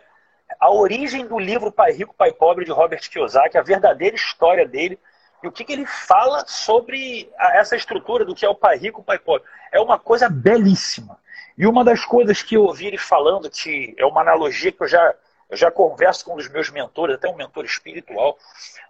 a 0.60 0.70
origem 0.70 1.26
do 1.26 1.40
livro 1.40 1.72
Pai 1.72 1.94
Rico, 1.94 2.14
Pai 2.16 2.32
Pobre, 2.32 2.64
de 2.64 2.72
Robert 2.72 3.10
Kiyosaki, 3.10 3.58
a 3.58 3.64
verdadeira 3.64 4.16
história 4.16 4.68
dele 4.68 5.00
e 5.42 5.48
o 5.48 5.52
que, 5.52 5.64
que 5.64 5.74
ele 5.74 5.88
fala 5.88 6.46
sobre 6.46 7.28
essa 7.40 7.76
estrutura 7.76 8.24
do 8.24 8.36
que 8.36 8.46
é 8.46 8.50
o 8.50 8.54
Pai 8.54 8.78
Rico, 8.78 9.04
Pai 9.04 9.18
Pobre. 9.18 9.48
É 9.72 9.80
uma 9.80 9.98
coisa 9.98 10.30
belíssima. 10.30 11.18
E 11.58 11.66
uma 11.66 11.84
das 11.84 12.04
coisas 12.04 12.42
que 12.42 12.56
eu 12.56 12.64
ouvi 12.64 12.88
ele 12.88 12.98
falando, 12.98 13.50
que 13.50 13.96
é 13.98 14.06
uma 14.06 14.22
analogia 14.22 14.72
que 14.72 14.84
eu 14.84 14.88
já, 14.88 15.16
eu 15.50 15.56
já 15.56 15.72
converso 15.72 16.26
com 16.26 16.34
um 16.34 16.38
dos 16.38 16.50
meus 16.50 16.70
mentores, 16.70 17.16
até 17.16 17.30
um 17.30 17.36
mentor 17.36 17.64
espiritual, 17.64 18.38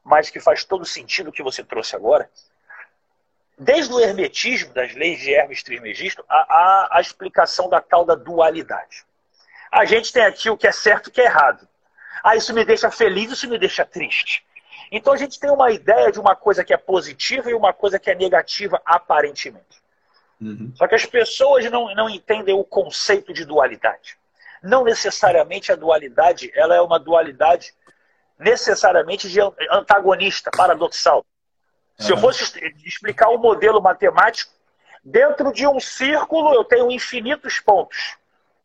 mas 0.03 0.29
que 0.29 0.39
faz 0.39 0.63
todo 0.63 0.85
sentido 0.85 1.29
o 1.29 1.31
que 1.31 1.43
você 1.43 1.63
trouxe 1.63 1.95
agora. 1.95 2.29
Desde 3.57 3.93
o 3.93 3.99
hermetismo, 3.99 4.73
das 4.73 4.93
leis 4.95 5.19
de 5.19 5.33
Hermes 5.33 5.63
Trismegisto, 5.63 6.25
a, 6.27 6.35
a, 6.35 6.97
a 6.97 7.01
explicação 7.01 7.69
da 7.69 7.79
tal 7.79 8.03
da 8.03 8.15
dualidade. 8.15 9.05
A 9.71 9.85
gente 9.85 10.11
tem 10.11 10.23
aqui 10.23 10.49
o 10.49 10.57
que 10.57 10.67
é 10.67 10.71
certo 10.71 11.07
e 11.07 11.09
o 11.09 11.13
que 11.13 11.21
é 11.21 11.25
errado. 11.25 11.67
Ah, 12.23 12.35
isso 12.35 12.53
me 12.53 12.65
deixa 12.65 12.89
feliz, 12.89 13.31
isso 13.31 13.47
me 13.47 13.59
deixa 13.59 13.85
triste. 13.85 14.43
Então 14.91 15.13
a 15.13 15.17
gente 15.17 15.39
tem 15.39 15.49
uma 15.49 15.71
ideia 15.71 16.11
de 16.11 16.19
uma 16.19 16.35
coisa 16.35 16.63
que 16.63 16.73
é 16.73 16.77
positiva 16.77 17.49
e 17.49 17.53
uma 17.53 17.73
coisa 17.73 17.99
que 17.99 18.09
é 18.09 18.15
negativa, 18.15 18.81
aparentemente. 18.85 19.84
Uhum. 20.39 20.73
Só 20.75 20.87
que 20.87 20.95
as 20.95 21.05
pessoas 21.05 21.69
não, 21.71 21.93
não 21.95 22.09
entendem 22.09 22.53
o 22.55 22.63
conceito 22.63 23.33
de 23.33 23.45
dualidade. 23.45 24.17
Não 24.61 24.83
necessariamente 24.83 25.71
a 25.71 25.75
dualidade 25.75 26.51
ela 26.55 26.75
é 26.75 26.81
uma 26.81 26.99
dualidade 26.99 27.73
necessariamente 28.37 29.29
de 29.29 29.39
antagonista, 29.71 30.51
paradoxal. 30.55 31.25
Se 31.97 32.11
eu 32.11 32.17
fosse 32.17 32.43
explicar 32.83 33.29
um 33.29 33.37
modelo 33.37 33.81
matemático, 33.81 34.51
dentro 35.03 35.53
de 35.53 35.65
um 35.65 35.79
círculo 35.79 36.53
eu 36.53 36.63
tenho 36.63 36.91
infinitos 36.91 37.59
pontos. 37.59 38.17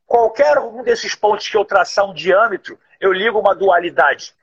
Qualquer 0.06 0.58
um 0.58 0.82
desses 0.82 1.14
pontos 1.14 1.48
que 1.48 1.56
eu 1.56 1.64
traçar 1.64 2.04
um 2.04 2.12
diâmetro, 2.12 2.76
eu 3.00 3.12
ligo 3.12 3.38
uma 3.38 3.54
dualidade. 3.54 4.34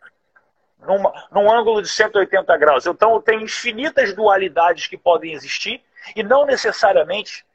Numa, 0.79 1.27
num 1.31 1.51
ângulo 1.51 1.81
de 1.81 1.89
180 1.89 2.55
graus. 2.57 2.85
Então, 2.85 3.19
tem 3.19 3.43
infinitas 3.43 4.13
dualidades 4.13 4.87
que 4.87 4.95
podem 4.95 5.33
existir 5.33 5.83
e 6.15 6.23
não 6.23 6.45
necessariamente 6.45 7.45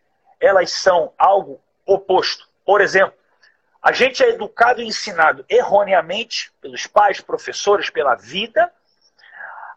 elas 0.41 0.73
são 0.73 1.13
algo 1.17 1.61
oposto. 1.87 2.49
Por 2.65 2.81
exemplo, 2.81 3.15
a 3.81 3.93
gente 3.93 4.23
é 4.23 4.31
educado 4.31 4.81
e 4.81 4.87
ensinado 4.87 5.45
erroneamente 5.49 6.53
pelos 6.61 6.87
pais, 6.87 7.21
professores, 7.21 7.91
pela 7.91 8.15
vida, 8.15 8.73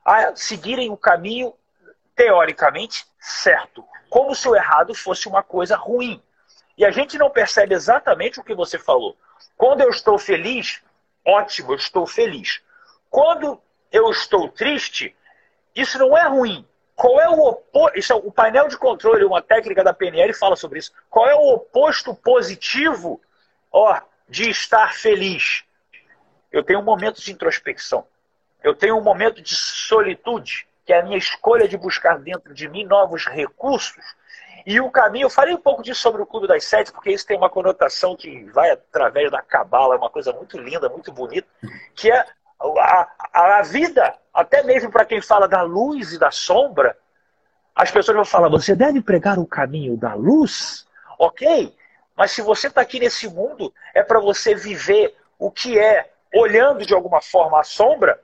a 0.03 0.35
seguirem 0.35 0.91
o 0.91 0.97
caminho 0.97 1.53
teoricamente 2.15 3.05
certo, 3.19 3.83
como 4.09 4.35
se 4.35 4.47
o 4.47 4.55
errado 4.55 4.93
fosse 4.93 5.27
uma 5.27 5.41
coisa 5.41 5.75
ruim. 5.75 6.21
E 6.77 6.85
a 6.85 6.91
gente 6.91 7.17
não 7.17 7.29
percebe 7.29 7.73
exatamente 7.73 8.39
o 8.39 8.43
que 8.43 8.53
você 8.53 8.77
falou. 8.77 9.17
Quando 9.57 9.81
eu 9.81 9.89
estou 9.89 10.17
feliz, 10.19 10.81
ótimo, 11.25 11.71
eu 11.71 11.77
estou 11.77 12.05
feliz. 12.05 12.61
Quando 13.09 13.61
eu 13.91 14.09
estou 14.11 14.49
triste, 14.49 15.15
isso 15.75 15.97
não 15.97 16.17
é 16.17 16.27
ruim. 16.27 16.67
Qual 16.95 17.19
é 17.19 17.29
o 17.29 17.39
oposto? 17.39 17.99
Isso 17.99 18.13
é 18.13 18.15
o 18.15 18.31
painel 18.31 18.67
de 18.67 18.77
controle, 18.77 19.25
uma 19.25 19.41
técnica 19.41 19.84
da 19.84 19.93
PNL 19.93 20.34
fala 20.34 20.55
sobre 20.55 20.79
isso. 20.79 20.93
Qual 21.10 21.27
é 21.27 21.36
o 21.36 21.53
oposto 21.53 22.15
positivo, 22.15 23.21
ó, 23.71 23.99
de 24.29 24.49
estar 24.49 24.93
feliz? 24.93 25.63
Eu 26.51 26.63
tenho 26.63 26.79
um 26.79 26.84
momento 26.84 27.21
de 27.21 27.31
introspecção. 27.31 28.08
Eu 28.63 28.73
tenho 28.73 28.97
um 28.97 29.03
momento 29.03 29.41
de 29.41 29.55
solitude, 29.55 30.67
que 30.86 30.93
é 30.93 30.99
a 30.99 31.03
minha 31.03 31.17
escolha 31.17 31.67
de 31.67 31.77
buscar 31.77 32.17
dentro 32.17 32.53
de 32.53 32.69
mim 32.69 32.86
novos 32.86 33.25
recursos. 33.25 34.03
E 34.65 34.79
o 34.79 34.89
caminho, 34.89 35.25
eu 35.25 35.29
falei 35.29 35.53
um 35.53 35.62
pouco 35.62 35.84
disso 35.84 36.01
sobre 36.01 36.21
o 36.21 36.25
Clube 36.25 36.47
das 36.47 36.63
Sete, 36.63 36.91
porque 36.91 37.12
isso 37.12 37.27
tem 37.27 37.38
uma 37.38 37.49
conotação 37.49 38.15
que 38.15 38.45
vai 38.45 38.71
através 38.71 39.29
da 39.29 39.41
cabala, 39.41 39.95
é 39.95 39.97
uma 39.97 40.10
coisa 40.10 40.31
muito 40.34 40.58
linda, 40.58 40.89
muito 40.89 41.12
bonita, 41.12 41.47
que 41.93 42.12
é 42.12 42.25
a, 42.80 43.08
a, 43.34 43.62
vida, 43.62 44.15
até 44.34 44.63
mesmo 44.63 44.91
para 44.91 45.06
quem 45.06 45.21
fala 45.21 45.47
da 45.47 45.62
luz 45.62 46.13
e 46.13 46.19
da 46.19 46.32
sombra, 46.32 46.97
as 47.75 47.91
pessoas 47.91 48.15
vão 48.15 48.25
falar: 48.25 48.49
você 48.49 48.75
deve 48.75 49.01
pregar 49.01 49.38
o 49.38 49.45
caminho 49.45 49.97
da 49.97 50.13
luz, 50.13 50.88
ok? 51.19 51.75
Mas 52.15 52.32
se 52.32 52.41
você 52.41 52.67
está 52.67 52.82
aqui 52.82 52.99
nesse 52.99 53.28
mundo, 53.28 53.73
é 53.93 54.01
para 54.01 54.19
você 54.19 54.56
viver 54.56 55.15
o 55.38 55.51
que 55.51 55.78
é, 55.78 56.12
olhando 56.34 56.86
de 56.86 56.93
alguma 56.93 57.21
forma 57.21 57.60
a 57.60 57.63
sombra 57.63 58.19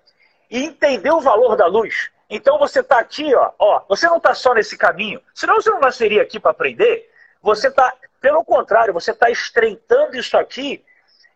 e 0.49 0.63
entender 0.63 1.11
o 1.11 1.21
valor 1.21 1.55
da 1.55 1.67
luz. 1.67 2.09
Então 2.29 2.57
você 2.57 2.79
está 2.79 2.99
aqui, 2.99 3.35
ó, 3.35 3.51
ó, 3.59 3.83
você 3.89 4.07
não 4.07 4.17
está 4.17 4.33
só 4.33 4.53
nesse 4.53 4.77
caminho, 4.77 5.21
senão 5.33 5.55
você 5.55 5.69
não 5.69 5.81
nasceria 5.81 6.21
aqui 6.21 6.39
para 6.39 6.51
aprender. 6.51 7.09
Você 7.41 7.67
está, 7.67 7.93
pelo 8.21 8.45
contrário, 8.45 8.93
você 8.93 9.11
está 9.11 9.29
estreitando 9.29 10.15
isso 10.15 10.37
aqui 10.37 10.83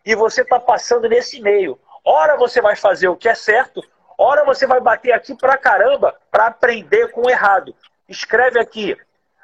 e 0.04 0.14
você 0.14 0.42
está 0.42 0.58
passando 0.58 1.08
nesse 1.08 1.40
meio. 1.40 1.78
Ora 2.08 2.36
você 2.36 2.60
vai 2.60 2.76
fazer 2.76 3.08
o 3.08 3.16
que 3.16 3.28
é 3.28 3.34
certo, 3.34 3.82
ora 4.16 4.44
você 4.44 4.64
vai 4.64 4.78
bater 4.78 5.10
aqui 5.12 5.34
pra 5.34 5.58
caramba 5.58 6.16
para 6.30 6.46
aprender 6.46 7.10
com 7.10 7.22
o 7.22 7.30
errado. 7.30 7.74
Escreve 8.08 8.60
aqui: 8.60 8.96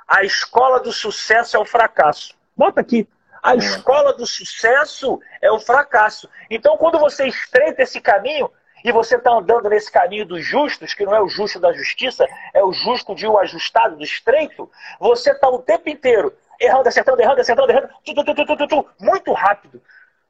a 0.06 0.22
escola 0.22 0.78
do 0.78 0.92
sucesso 0.92 1.56
é 1.56 1.58
o 1.58 1.64
fracasso. 1.64 2.36
Bota 2.56 2.80
aqui. 2.80 3.08
A 3.42 3.56
escola 3.56 4.12
do 4.12 4.24
sucesso 4.24 5.20
é 5.40 5.50
o 5.50 5.58
fracasso. 5.58 6.30
Então, 6.48 6.76
quando 6.76 7.00
você 7.00 7.26
estreita 7.26 7.82
esse 7.82 8.00
caminho 8.00 8.48
e 8.84 8.92
você 8.92 9.16
está 9.16 9.32
andando 9.32 9.68
nesse 9.68 9.90
caminho 9.90 10.24
dos 10.24 10.44
justos, 10.44 10.94
que 10.94 11.04
não 11.04 11.16
é 11.16 11.20
o 11.20 11.28
justo 11.28 11.58
da 11.58 11.72
justiça, 11.72 12.24
é 12.54 12.62
o 12.62 12.72
justo 12.72 13.16
de 13.16 13.26
o 13.26 13.36
ajustado, 13.40 13.96
do 13.96 14.04
estreito, 14.04 14.70
você 15.00 15.32
está 15.32 15.48
o 15.48 15.58
tempo 15.58 15.88
inteiro 15.88 16.32
errando, 16.60 16.88
acertando, 16.88 17.20
errando, 17.20 17.40
acertando, 17.40 17.72
errando, 17.72 17.88
tu, 18.04 18.14
tu, 18.14 18.68
tu, 18.68 18.88
muito 19.00 19.32
rápido. 19.32 19.82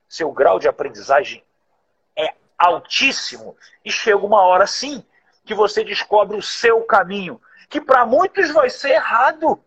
Seu 0.09 0.33
grau 0.33 0.59
de 0.59 0.67
aprendizagem 0.67 1.41
é 1.41 1.52
altíssimo. 2.63 3.57
E 3.85 3.91
chega 3.91 4.19
uma 4.19 4.43
hora, 4.43 4.67
sim, 4.67 5.05
que 5.45 5.55
você 5.55 5.83
descobre 5.85 6.37
o 6.37 6.43
seu 6.43 6.83
caminho, 6.83 7.41
que 7.69 7.81
para 7.81 8.07
muitos 8.07 8.51
vai 8.51 8.71
ser 8.71 8.91
errado, 8.91 9.61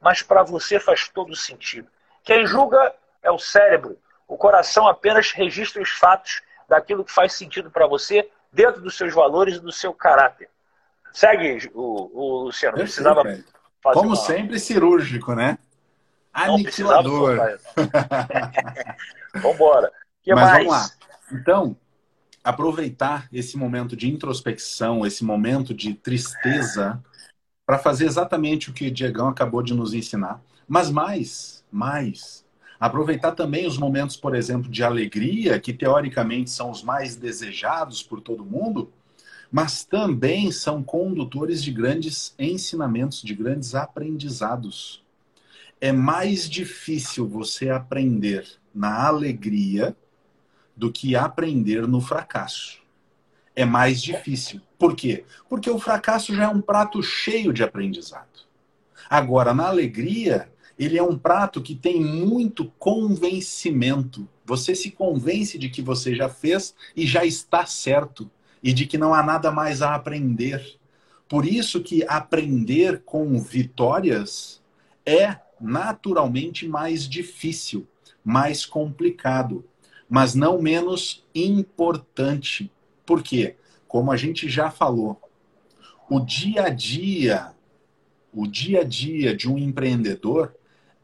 mas 0.00 0.22
para 0.22 0.42
você 0.42 0.80
faz 0.80 1.08
todo 1.08 1.36
sentido. 1.36 1.88
Quem 2.24 2.46
julga 2.46 2.94
é 3.22 3.30
o 3.30 3.38
cérebro. 3.38 3.98
O 4.26 4.36
coração 4.36 4.88
apenas 4.88 5.32
registra 5.32 5.82
os 5.82 5.90
fatos 5.90 6.42
daquilo 6.68 7.04
que 7.04 7.12
faz 7.12 7.34
sentido 7.34 7.70
para 7.70 7.86
você 7.86 8.30
dentro 8.52 8.80
dos 8.80 8.96
seus 8.96 9.12
valores 9.12 9.56
e 9.56 9.60
do 9.60 9.72
seu 9.72 9.92
caráter. 9.92 10.48
Segue, 11.12 11.70
o, 11.74 12.10
o 12.12 12.44
Luciano. 12.44 12.78
Eu 12.78 12.84
precisava 12.84 13.22
sei, 13.22 13.44
Como 13.82 14.08
uma... 14.08 14.16
sempre, 14.16 14.58
cirúrgico, 14.58 15.34
né? 15.34 15.58
Aniquilador. 16.32 17.36
Vamos 19.34 19.54
embora. 19.54 19.92
Mas 20.26 20.36
mais? 20.36 20.66
vamos 20.66 20.72
lá. 20.72 20.90
Então, 21.32 21.76
aproveitar 22.44 23.28
esse 23.32 23.56
momento 23.56 23.96
de 23.96 24.10
introspecção, 24.10 25.06
esse 25.06 25.24
momento 25.24 25.72
de 25.72 25.94
tristeza, 25.94 27.02
para 27.64 27.78
fazer 27.78 28.06
exatamente 28.06 28.70
o 28.70 28.72
que 28.72 28.88
o 28.88 28.90
Diegão 28.90 29.28
acabou 29.28 29.62
de 29.62 29.74
nos 29.74 29.94
ensinar. 29.94 30.42
Mas 30.66 30.90
mais, 30.90 31.64
mais. 31.70 32.44
Aproveitar 32.78 33.32
também 33.32 33.66
os 33.66 33.78
momentos, 33.78 34.16
por 34.16 34.34
exemplo, 34.34 34.70
de 34.70 34.82
alegria, 34.82 35.60
que 35.60 35.72
teoricamente 35.72 36.50
são 36.50 36.70
os 36.70 36.82
mais 36.82 37.14
desejados 37.14 38.02
por 38.02 38.20
todo 38.20 38.44
mundo, 38.44 38.92
mas 39.50 39.84
também 39.84 40.50
são 40.50 40.82
condutores 40.82 41.62
de 41.62 41.70
grandes 41.70 42.34
ensinamentos, 42.38 43.22
de 43.22 43.34
grandes 43.34 43.74
aprendizados. 43.74 45.04
É 45.80 45.92
mais 45.92 46.48
difícil 46.48 47.28
você 47.28 47.68
aprender 47.68 48.46
na 48.74 49.06
alegria 49.06 49.96
do 50.82 50.90
que 50.90 51.14
aprender 51.14 51.86
no 51.86 52.00
fracasso. 52.00 52.80
É 53.54 53.64
mais 53.64 54.02
difícil. 54.02 54.60
Por 54.76 54.96
quê? 54.96 55.24
Porque 55.48 55.70
o 55.70 55.78
fracasso 55.78 56.34
já 56.34 56.42
é 56.42 56.48
um 56.48 56.60
prato 56.60 57.00
cheio 57.00 57.52
de 57.52 57.62
aprendizado. 57.62 58.48
Agora, 59.08 59.54
na 59.54 59.68
alegria, 59.68 60.50
ele 60.76 60.98
é 60.98 61.02
um 61.02 61.16
prato 61.16 61.62
que 61.62 61.76
tem 61.76 62.00
muito 62.00 62.64
convencimento. 62.80 64.28
Você 64.44 64.74
se 64.74 64.90
convence 64.90 65.56
de 65.56 65.68
que 65.68 65.80
você 65.80 66.16
já 66.16 66.28
fez 66.28 66.74
e 66.96 67.06
já 67.06 67.24
está 67.24 67.64
certo 67.64 68.28
e 68.60 68.72
de 68.72 68.84
que 68.84 68.98
não 68.98 69.14
há 69.14 69.22
nada 69.22 69.52
mais 69.52 69.82
a 69.82 69.94
aprender. 69.94 70.80
Por 71.28 71.46
isso 71.46 71.80
que 71.80 72.04
aprender 72.08 73.02
com 73.04 73.38
vitórias 73.38 74.60
é 75.06 75.36
naturalmente 75.60 76.66
mais 76.66 77.08
difícil, 77.08 77.86
mais 78.24 78.66
complicado 78.66 79.64
mas 80.12 80.34
não 80.34 80.60
menos 80.60 81.24
importante. 81.34 82.70
Por 83.06 83.22
quê? 83.22 83.56
Como 83.88 84.12
a 84.12 84.16
gente 84.18 84.46
já 84.46 84.70
falou, 84.70 85.18
o 86.06 86.20
dia 86.20 86.64
a 86.64 86.68
dia, 86.68 87.54
o 88.30 88.46
dia 88.46 88.82
a 88.82 88.84
dia 88.84 89.34
de 89.34 89.48
um 89.48 89.56
empreendedor 89.56 90.54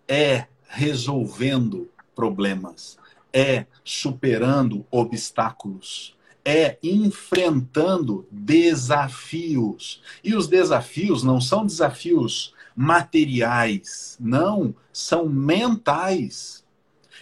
é 0.06 0.44
resolvendo 0.68 1.90
problemas, 2.14 2.98
é 3.32 3.64
superando 3.82 4.84
obstáculos, 4.90 6.14
é 6.44 6.76
enfrentando 6.82 8.26
desafios. 8.30 10.02
E 10.22 10.34
os 10.34 10.46
desafios 10.46 11.22
não 11.22 11.40
são 11.40 11.64
desafios 11.64 12.52
materiais, 12.76 14.18
não, 14.20 14.74
são 14.92 15.26
mentais. 15.30 16.62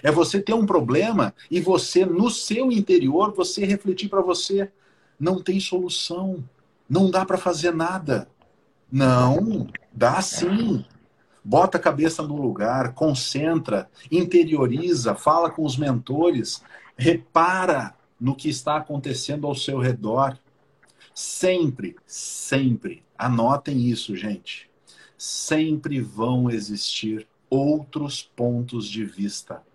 É 0.07 0.11
você 0.13 0.41
ter 0.41 0.55
um 0.55 0.65
problema 0.65 1.35
e 1.51 1.61
você, 1.61 2.07
no 2.07 2.31
seu 2.31 2.71
interior, 2.71 3.35
você 3.35 3.67
refletir 3.67 4.09
para 4.09 4.21
você: 4.21 4.71
não 5.19 5.43
tem 5.43 5.59
solução, 5.59 6.49
não 6.89 7.11
dá 7.11 7.27
para 7.27 7.37
fazer 7.37 7.75
nada. 7.75 8.29
Não, 8.89 9.67
dá 9.93 10.23
sim. 10.23 10.85
Bota 11.43 11.77
a 11.77 11.81
cabeça 11.81 12.23
no 12.23 12.41
lugar, 12.41 12.95
concentra, 12.95 13.91
interioriza, 14.09 15.17
fala 15.17 15.51
com 15.51 15.65
os 15.65 15.77
mentores, 15.77 16.63
repara 16.97 17.93
no 18.21 18.37
que 18.37 18.49
está 18.49 18.77
acontecendo 18.77 19.45
ao 19.45 19.57
seu 19.57 19.81
redor. 19.81 20.39
Sempre, 21.13 21.97
sempre, 22.07 23.03
anotem 23.19 23.89
isso, 23.89 24.15
gente. 24.15 24.71
Sempre 25.19 26.01
vão 26.01 26.49
existir 26.49 27.27
outros 27.51 28.23
pontos 28.23 28.89
de 28.89 29.05
vista. 29.05 29.66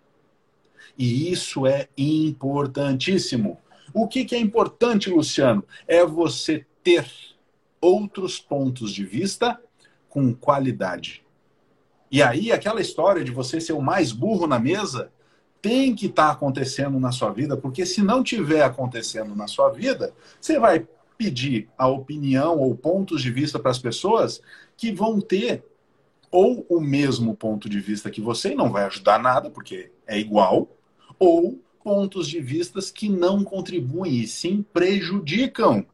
E 0.96 1.30
isso 1.30 1.66
é 1.66 1.88
importantíssimo. 1.96 3.58
O 3.92 4.06
que, 4.08 4.24
que 4.24 4.34
é 4.34 4.38
importante, 4.38 5.10
Luciano? 5.10 5.64
É 5.86 6.04
você 6.04 6.64
ter 6.82 7.06
outros 7.80 8.38
pontos 8.38 8.92
de 8.92 9.04
vista 9.04 9.60
com 10.08 10.34
qualidade. 10.34 11.22
E 12.10 12.22
aí, 12.22 12.52
aquela 12.52 12.80
história 12.80 13.24
de 13.24 13.30
você 13.30 13.60
ser 13.60 13.72
o 13.72 13.80
mais 13.80 14.12
burro 14.12 14.46
na 14.46 14.58
mesa 14.58 15.10
tem 15.60 15.94
que 15.94 16.06
estar 16.06 16.26
tá 16.26 16.32
acontecendo 16.32 16.98
na 16.98 17.12
sua 17.12 17.32
vida, 17.32 17.56
porque 17.56 17.86
se 17.86 18.02
não 18.02 18.22
tiver 18.22 18.62
acontecendo 18.62 19.34
na 19.34 19.46
sua 19.46 19.70
vida, 19.70 20.12
você 20.40 20.58
vai 20.58 20.86
pedir 21.16 21.68
a 21.78 21.86
opinião 21.86 22.58
ou 22.58 22.74
pontos 22.74 23.22
de 23.22 23.30
vista 23.30 23.58
para 23.58 23.70
as 23.70 23.78
pessoas 23.78 24.42
que 24.76 24.92
vão 24.92 25.20
ter 25.20 25.64
ou 26.30 26.66
o 26.68 26.80
mesmo 26.80 27.36
ponto 27.36 27.68
de 27.68 27.78
vista 27.78 28.10
que 28.10 28.20
você 28.20 28.52
e 28.52 28.54
não 28.56 28.72
vai 28.72 28.84
ajudar 28.84 29.22
nada, 29.22 29.48
porque 29.48 29.92
é 30.06 30.18
igual, 30.18 30.68
ou 31.18 31.60
pontos 31.82 32.28
de 32.28 32.40
vistas 32.40 32.90
que 32.90 33.08
não 33.08 33.42
contribuem 33.42 34.20
e 34.20 34.26
sim 34.26 34.64
prejudicam. 34.72 35.84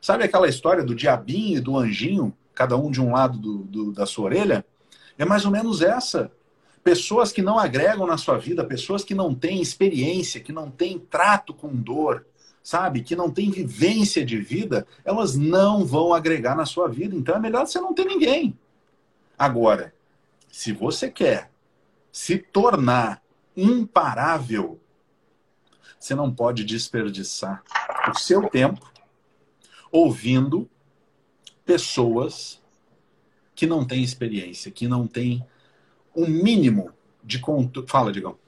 Sabe 0.00 0.24
aquela 0.24 0.48
história 0.48 0.82
do 0.82 0.94
diabinho 0.94 1.58
e 1.58 1.60
do 1.60 1.76
anjinho, 1.76 2.34
cada 2.54 2.76
um 2.76 2.90
de 2.90 3.00
um 3.00 3.12
lado 3.12 3.38
do, 3.38 3.58
do, 3.58 3.92
da 3.92 4.06
sua 4.06 4.26
orelha? 4.26 4.64
É 5.18 5.24
mais 5.24 5.44
ou 5.44 5.50
menos 5.50 5.82
essa. 5.82 6.30
Pessoas 6.82 7.32
que 7.32 7.42
não 7.42 7.58
agregam 7.58 8.06
na 8.06 8.16
sua 8.16 8.38
vida, 8.38 8.64
pessoas 8.64 9.04
que 9.04 9.14
não 9.14 9.34
têm 9.34 9.60
experiência, 9.60 10.40
que 10.40 10.52
não 10.52 10.70
têm 10.70 10.98
trato 10.98 11.52
com 11.52 11.68
dor, 11.74 12.24
sabe? 12.62 13.02
Que 13.02 13.16
não 13.16 13.30
têm 13.30 13.50
vivência 13.50 14.24
de 14.24 14.38
vida, 14.38 14.86
elas 15.04 15.34
não 15.34 15.84
vão 15.84 16.14
agregar 16.14 16.56
na 16.56 16.64
sua 16.64 16.88
vida. 16.88 17.14
Então 17.14 17.34
é 17.34 17.40
melhor 17.40 17.66
você 17.66 17.80
não 17.80 17.92
ter 17.92 18.04
ninguém. 18.04 18.56
Agora, 19.36 19.92
se 20.50 20.72
você 20.72 21.10
quer 21.10 21.50
se 22.10 22.38
tornar 22.38 23.22
imparável, 23.58 24.80
você 25.98 26.14
não 26.14 26.32
pode 26.32 26.64
desperdiçar 26.64 27.62
o 28.08 28.16
seu 28.16 28.48
tempo 28.48 28.88
ouvindo 29.90 30.70
pessoas 31.64 32.62
que 33.54 33.66
não 33.66 33.84
têm 33.84 34.02
experiência, 34.02 34.70
que 34.70 34.86
não 34.86 35.06
têm 35.08 35.44
um 36.14 36.26
mínimo 36.26 36.92
de 37.24 37.40
controle. 37.40 37.88
Fala, 37.88 38.12
Digão. 38.12 38.38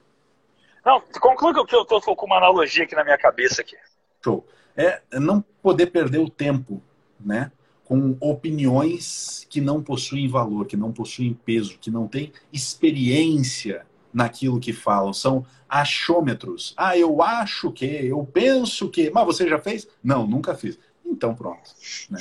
Não, 0.85 1.01
conclui 1.19 1.53
que 1.53 1.75
eu 1.75 1.81
estou 1.81 2.15
com 2.15 2.25
uma 2.25 2.37
analogia 2.37 2.85
aqui 2.85 2.95
na 2.95 3.03
minha 3.03 3.17
cabeça 3.17 3.61
aqui. 3.61 3.75
Show. 4.23 4.47
É 4.75 5.01
não 5.19 5.43
poder 5.61 5.87
perder 5.87 6.19
o 6.19 6.29
tempo, 6.29 6.81
né? 7.19 7.51
com 7.83 8.15
opiniões 8.21 9.45
que 9.49 9.59
não 9.59 9.83
possuem 9.83 10.25
valor, 10.25 10.65
que 10.65 10.77
não 10.77 10.93
possuem 10.93 11.33
peso, 11.33 11.77
que 11.77 11.91
não 11.91 12.07
têm 12.07 12.31
experiência 12.53 13.85
naquilo 14.13 14.59
que 14.59 14.73
falam. 14.73 15.13
São 15.13 15.45
achômetros. 15.67 16.73
Ah, 16.77 16.97
eu 16.97 17.21
acho 17.21 17.71
que, 17.71 18.07
eu 18.07 18.23
penso 18.25 18.89
que. 18.89 19.09
Mas 19.09 19.25
você 19.25 19.47
já 19.47 19.59
fez? 19.59 19.87
Não, 20.03 20.25
nunca 20.25 20.55
fiz. 20.55 20.77
Então 21.05 21.35
pronto. 21.35 21.69
Né? 22.09 22.19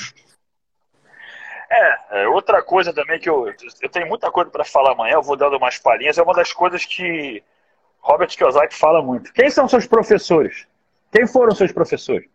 É, 1.70 2.22
é 2.22 2.28
outra 2.28 2.62
coisa 2.62 2.92
também 2.92 3.20
que 3.20 3.30
eu, 3.30 3.46
eu 3.80 3.88
tenho 3.88 4.08
muita 4.08 4.30
coisa 4.30 4.50
para 4.50 4.64
falar 4.64 4.92
amanhã, 4.92 5.14
eu 5.14 5.22
vou 5.22 5.36
dando 5.36 5.56
umas 5.56 5.78
palhinhas, 5.78 6.18
é 6.18 6.22
uma 6.22 6.34
das 6.34 6.52
coisas 6.52 6.84
que 6.84 7.42
Robert 8.00 8.28
Kiyosaki 8.28 8.74
fala 8.74 9.00
muito. 9.00 9.32
Quem 9.32 9.48
são 9.50 9.68
seus 9.68 9.86
professores? 9.86 10.66
Quem 11.12 11.26
foram 11.28 11.54
seus 11.54 11.70
professores? 11.70 12.28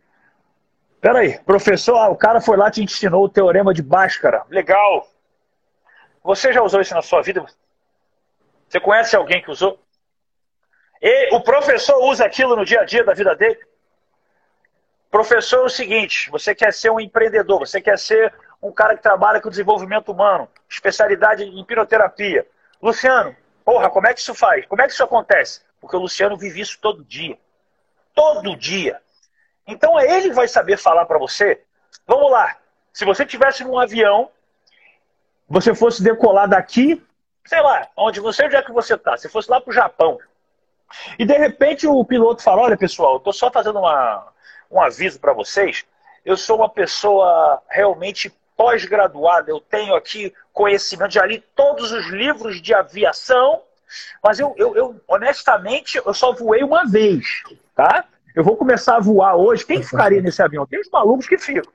Peraí, 1.00 1.38
professor, 1.40 1.96
ah, 1.96 2.08
o 2.08 2.16
cara 2.16 2.40
foi 2.40 2.56
lá 2.56 2.68
e 2.68 2.72
te 2.72 2.82
ensinou 2.82 3.24
o 3.24 3.28
teorema 3.28 3.74
de 3.74 3.82
Bhaskara. 3.82 4.44
Legal. 4.48 5.06
Você 6.24 6.52
já 6.52 6.62
usou 6.62 6.80
isso 6.80 6.94
na 6.94 7.02
sua 7.02 7.22
vida? 7.22 7.44
Você 8.76 8.80
conhece 8.80 9.16
alguém 9.16 9.42
que 9.42 9.50
usou? 9.50 9.82
E 11.00 11.34
o 11.34 11.40
professor 11.40 11.96
usa 12.04 12.26
aquilo 12.26 12.54
no 12.54 12.62
dia 12.62 12.82
a 12.82 12.84
dia 12.84 13.02
da 13.02 13.14
vida 13.14 13.34
dele? 13.34 13.58
Professor 15.10 15.60
é 15.60 15.64
o 15.64 15.68
seguinte: 15.70 16.30
você 16.30 16.54
quer 16.54 16.74
ser 16.74 16.90
um 16.90 17.00
empreendedor, 17.00 17.60
você 17.60 17.80
quer 17.80 17.98
ser 17.98 18.34
um 18.62 18.70
cara 18.70 18.94
que 18.94 19.02
trabalha 19.02 19.40
com 19.40 19.48
desenvolvimento 19.48 20.12
humano, 20.12 20.46
especialidade 20.68 21.42
em 21.42 21.64
piroterapia. 21.64 22.46
Luciano, 22.82 23.34
porra, 23.64 23.88
como 23.88 24.08
é 24.08 24.12
que 24.12 24.20
isso 24.20 24.34
faz? 24.34 24.66
Como 24.66 24.82
é 24.82 24.86
que 24.86 24.92
isso 24.92 25.04
acontece? 25.04 25.62
Porque 25.80 25.96
o 25.96 26.00
Luciano 26.00 26.36
vive 26.36 26.60
isso 26.60 26.78
todo 26.78 27.02
dia. 27.02 27.38
Todo 28.14 28.54
dia. 28.56 29.00
Então 29.66 29.98
ele 29.98 30.34
vai 30.34 30.48
saber 30.48 30.76
falar 30.76 31.06
para 31.06 31.18
você. 31.18 31.62
Vamos 32.06 32.30
lá. 32.30 32.58
Se 32.92 33.06
você 33.06 33.24
tivesse 33.24 33.64
num 33.64 33.78
avião, 33.78 34.30
você 35.48 35.74
fosse 35.74 36.02
decolar 36.02 36.46
daqui, 36.46 37.02
sei 37.46 37.60
lá, 37.60 37.88
onde 37.96 38.20
você, 38.20 38.44
onde 38.44 38.56
é 38.56 38.62
que 38.62 38.72
você 38.72 38.94
está? 38.94 39.16
Se 39.16 39.28
fosse 39.28 39.50
lá 39.50 39.60
para 39.60 39.70
o 39.70 39.74
Japão. 39.74 40.18
E 41.18 41.24
de 41.24 41.36
repente 41.36 41.86
o 41.86 42.04
piloto 42.04 42.42
fala: 42.42 42.62
Olha, 42.62 42.76
pessoal, 42.76 43.12
eu 43.12 43.18
estou 43.18 43.32
só 43.32 43.50
fazendo 43.50 43.78
uma, 43.78 44.26
um 44.70 44.80
aviso 44.80 45.18
para 45.18 45.32
vocês. 45.32 45.84
Eu 46.24 46.36
sou 46.36 46.58
uma 46.58 46.68
pessoa 46.68 47.62
realmente 47.68 48.32
pós-graduada, 48.56 49.50
eu 49.50 49.60
tenho 49.60 49.94
aqui 49.94 50.32
conhecimento, 50.52 51.12
já 51.12 51.26
li 51.26 51.44
todos 51.54 51.92
os 51.92 52.06
livros 52.06 52.60
de 52.60 52.72
aviação, 52.72 53.62
mas 54.22 54.40
eu, 54.40 54.54
eu, 54.56 54.74
eu 54.74 55.00
honestamente, 55.06 56.00
eu 56.04 56.14
só 56.14 56.32
voei 56.32 56.64
uma 56.64 56.86
vez, 56.86 57.42
tá? 57.74 58.04
Eu 58.34 58.42
vou 58.42 58.56
começar 58.56 58.96
a 58.96 59.00
voar 59.00 59.36
hoje. 59.36 59.64
Quem 59.64 59.82
ficaria 59.82 60.20
nesse 60.20 60.42
avião? 60.42 60.66
Tem 60.66 60.80
os 60.80 60.90
malucos 60.90 61.26
que 61.26 61.38
ficam. 61.38 61.72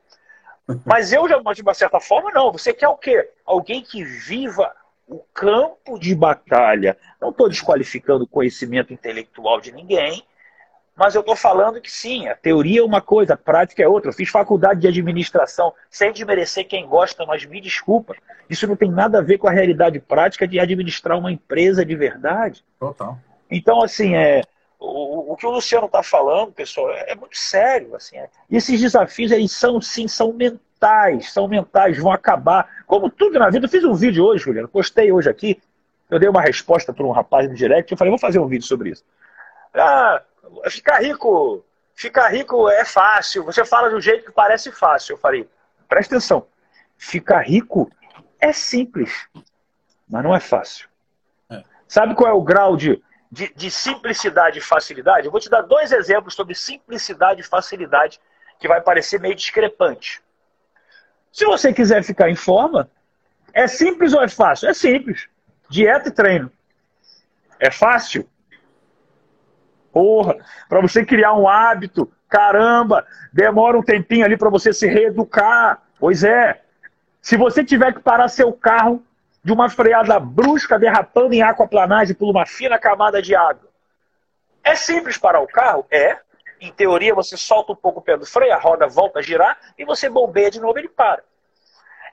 Mas 0.86 1.12
eu, 1.12 1.28
de 1.28 1.62
uma 1.62 1.74
certa 1.74 2.00
forma, 2.00 2.32
não. 2.32 2.52
Você 2.52 2.72
quer 2.72 2.88
o 2.88 2.98
quê? 2.98 3.30
Alguém 3.46 3.82
que 3.82 4.04
viva 4.04 4.72
o 5.12 5.20
campo 5.34 6.00
de 6.00 6.16
batalha. 6.16 6.98
Não 7.20 7.30
estou 7.30 7.50
desqualificando 7.50 8.24
o 8.24 8.28
conhecimento 8.28 8.94
intelectual 8.94 9.60
de 9.60 9.72
ninguém, 9.72 10.24
mas 10.96 11.16
eu 11.16 11.22
estou 11.22 11.36
falando 11.36 11.82
que 11.82 11.92
sim, 11.92 12.28
a 12.28 12.36
teoria 12.36 12.80
é 12.80 12.84
uma 12.84 13.02
coisa, 13.02 13.34
a 13.34 13.38
prática 13.38 13.84
é 13.84 13.88
outra. 13.88 14.10
Eu 14.10 14.14
fiz 14.14 14.30
faculdade 14.30 14.82
de 14.82 14.88
administração 14.88 15.74
sem 15.90 16.14
desmerecer 16.14 16.68
quem 16.68 16.88
gosta, 16.88 17.26
mas 17.26 17.46
me 17.46 17.60
desculpa. 17.60 18.16
Isso 18.50 18.68
não 18.68 18.76
tem 18.76 18.90
nada 18.90 19.20
a 19.20 19.22
ver 19.22 19.38
com 19.38 19.48
a 19.48 19.52
realidade 19.52 20.00
prática 20.00 20.48
de 20.48 20.60
administrar 20.60 21.18
uma 21.18 21.32
empresa 21.32 21.84
de 21.84 21.96
verdade. 21.96 22.64
Total. 22.80 23.18
Então, 23.50 23.82
assim, 23.82 24.16
é, 24.16 24.44
o, 24.80 25.34
o 25.34 25.36
que 25.36 25.46
o 25.46 25.52
Luciano 25.52 25.88
está 25.88 26.02
falando, 26.02 26.54
pessoal, 26.54 26.92
é, 26.92 27.12
é, 27.12 27.16
muito 27.16 27.38
sério. 27.38 27.96
Assim, 27.96 28.18
é. 28.18 28.30
E 28.50 28.56
esses 28.56 28.80
desafios, 28.80 29.32
eles 29.32 29.52
são, 29.52 29.82
sim, 29.82 30.08
são 30.08 30.32
mentais, 30.32 30.62
são 31.32 31.48
mentais, 31.48 31.98
vão 31.98 32.12
acabar. 32.12 32.84
Como 32.86 33.10
tudo 33.10 33.38
na 33.38 33.50
vida, 33.50 33.66
eu 33.66 33.70
fiz 33.70 33.84
um 33.84 33.94
vídeo 33.94 34.26
hoje, 34.26 34.44
Juliano, 34.44 34.68
postei 34.68 35.12
hoje 35.12 35.30
aqui, 35.30 35.62
eu 36.10 36.20
dei 36.20 36.28
uma 36.28 36.42
resposta 36.42 36.92
para 36.94 37.06
um 37.06 37.12
rapaz 37.12 37.48
no 37.48 37.56
direct, 37.56 37.92
eu 37.92 37.98
falei, 37.98 38.10
vou 38.10 38.20
fazer 38.20 38.40
um 38.40 38.48
vídeo 38.48 38.66
sobre 38.66 38.90
isso. 38.90 39.04
Ah, 39.74 40.22
ficar 40.70 41.02
rico, 41.02 41.64
ficar 41.94 42.30
rico 42.30 42.70
é 42.70 42.84
fácil, 42.84 43.44
você 43.44 43.64
fala 43.64 43.96
um 43.96 44.02
jeito 44.02 44.26
que 44.26 44.32
parece 44.32 44.72
fácil. 44.72 45.14
Eu 45.14 45.18
falei, 45.18 45.48
presta 45.88 46.16
atenção, 46.16 46.46
ficar 46.98 47.42
rico 47.42 47.90
é 48.40 48.52
simples, 48.52 49.28
mas 50.10 50.24
não 50.24 50.36
é 50.36 50.40
fácil. 50.40 50.90
É. 51.50 51.64
Sabe 51.88 52.16
qual 52.16 52.30
é 52.30 52.34
o 52.34 52.42
grau 52.42 52.76
de 52.76 53.02
de, 53.32 53.52
de 53.56 53.72
simplicidade 53.72 54.60
e 54.60 54.62
facilidade, 54.62 55.26
eu 55.26 55.32
vou 55.32 55.40
te 55.40 55.50
dar 55.50 55.62
dois 55.62 55.92
exemplos 55.92 56.34
sobre 56.34 56.54
simplicidade 56.54 57.40
e 57.40 57.44
facilidade 57.44 58.20
que 58.60 58.68
vai 58.68 58.82
parecer 58.82 59.20
meio 59.22 59.34
discrepante. 59.34 60.22
Se 61.32 61.46
você 61.46 61.72
quiser 61.74 62.04
ficar 62.04 62.30
em 62.30 62.36
forma, 62.36 62.90
é 63.54 63.68
simples 63.68 64.14
ou 64.14 64.22
é 64.22 64.28
fácil? 64.28 64.70
É 64.70 64.74
simples. 64.74 65.28
Dieta 65.70 66.10
e 66.10 66.12
treino. 66.12 66.52
É 67.60 67.72
fácil? 67.72 68.28
Porra, 69.92 70.38
para 70.68 70.82
você 70.82 71.06
criar 71.06 71.34
um 71.34 71.48
hábito, 71.48 72.12
caramba, 72.28 73.06
demora 73.32 73.78
um 73.78 73.84
tempinho 73.84 74.26
ali 74.26 74.38
para 74.38 74.50
você 74.50 74.74
se 74.74 74.88
reeducar. 74.88 75.82
Pois 76.00 76.24
é. 76.24 76.62
Se 77.22 77.38
você 77.38 77.64
tiver 77.64 77.94
que 77.94 78.00
parar 78.00 78.28
seu 78.28 78.52
carro 78.52 79.04
de 79.44 79.52
uma 79.52 79.70
freada 79.70 80.20
brusca 80.20 80.78
derrapando 80.78 81.34
em 81.34 81.42
aquaplanagem 81.42 82.16
por 82.16 82.30
uma 82.30 82.46
fina 82.46 82.78
camada 82.78 83.22
de 83.22 83.36
água. 83.36 83.70
É 84.64 84.76
simples 84.76 85.18
parar 85.18 85.42
o 85.42 85.48
carro? 85.48 85.86
É. 85.90 86.20
Em 86.62 86.72
teoria, 86.72 87.16
você 87.16 87.36
solta 87.36 87.74
um 87.74 87.76
pouco 87.76 88.00
o 88.00 88.04
pé 88.04 88.16
do 88.16 88.26
freio, 88.26 88.54
a 88.54 88.58
roda 88.58 88.88
volta 88.88 89.18
a 89.18 89.22
girar 89.22 89.60
e 89.76 89.84
você 89.84 90.08
bombeia 90.08 90.52
de 90.52 90.60
novo 90.60 90.78
ele 90.78 90.88
para. 90.88 91.24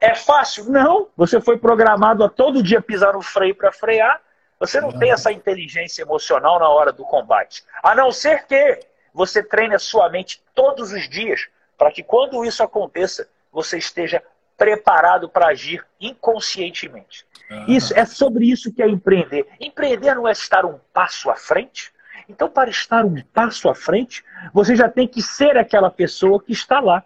É 0.00 0.14
fácil? 0.14 0.64
Não. 0.70 1.08
Você 1.16 1.38
foi 1.40 1.58
programado 1.58 2.24
a 2.24 2.28
todo 2.30 2.62
dia 2.62 2.80
pisar 2.80 3.12
no 3.12 3.20
freio 3.20 3.54
para 3.54 3.70
frear. 3.70 4.22
Você 4.58 4.80
não, 4.80 4.96
tem 4.98 5.12
essa 5.12 5.30
inteligência 5.30 6.02
emocional 6.02 6.58
na 6.58 6.68
hora 6.68 6.92
do 6.92 7.04
combate. 7.04 7.62
A 7.82 7.94
não 7.94 8.10
ser 8.10 8.46
que 8.46 8.80
você 9.12 9.42
treine 9.42 9.74
a 9.74 9.78
sua 9.78 10.08
mente 10.08 10.42
todos 10.54 10.92
os 10.92 11.08
dias 11.08 11.46
para 11.76 11.92
que 11.92 12.02
quando 12.02 12.44
isso 12.44 12.62
aconteça, 12.62 13.28
você 13.52 13.78
esteja 13.78 14.22
preparado 14.56 15.28
para 15.28 15.48
agir 15.48 15.84
inconscientemente. 16.00 17.24
Isso 17.68 17.96
é 17.96 18.04
sobre 18.04 18.50
isso 18.50 18.72
que 18.72 18.82
é 18.82 18.88
empreender. 18.88 19.46
Empreender 19.60 20.14
não 20.14 20.26
é 20.26 20.32
estar 20.32 20.66
um 20.66 20.78
passo 20.92 21.30
à 21.30 21.36
frente. 21.36 21.92
Então, 22.28 22.48
para 22.48 22.68
estar 22.68 23.04
um 23.04 23.22
passo 23.32 23.68
à 23.68 23.74
frente, 23.74 24.22
você 24.52 24.76
já 24.76 24.88
tem 24.88 25.08
que 25.08 25.22
ser 25.22 25.56
aquela 25.56 25.90
pessoa 25.90 26.42
que 26.42 26.52
está 26.52 26.78
lá. 26.78 27.02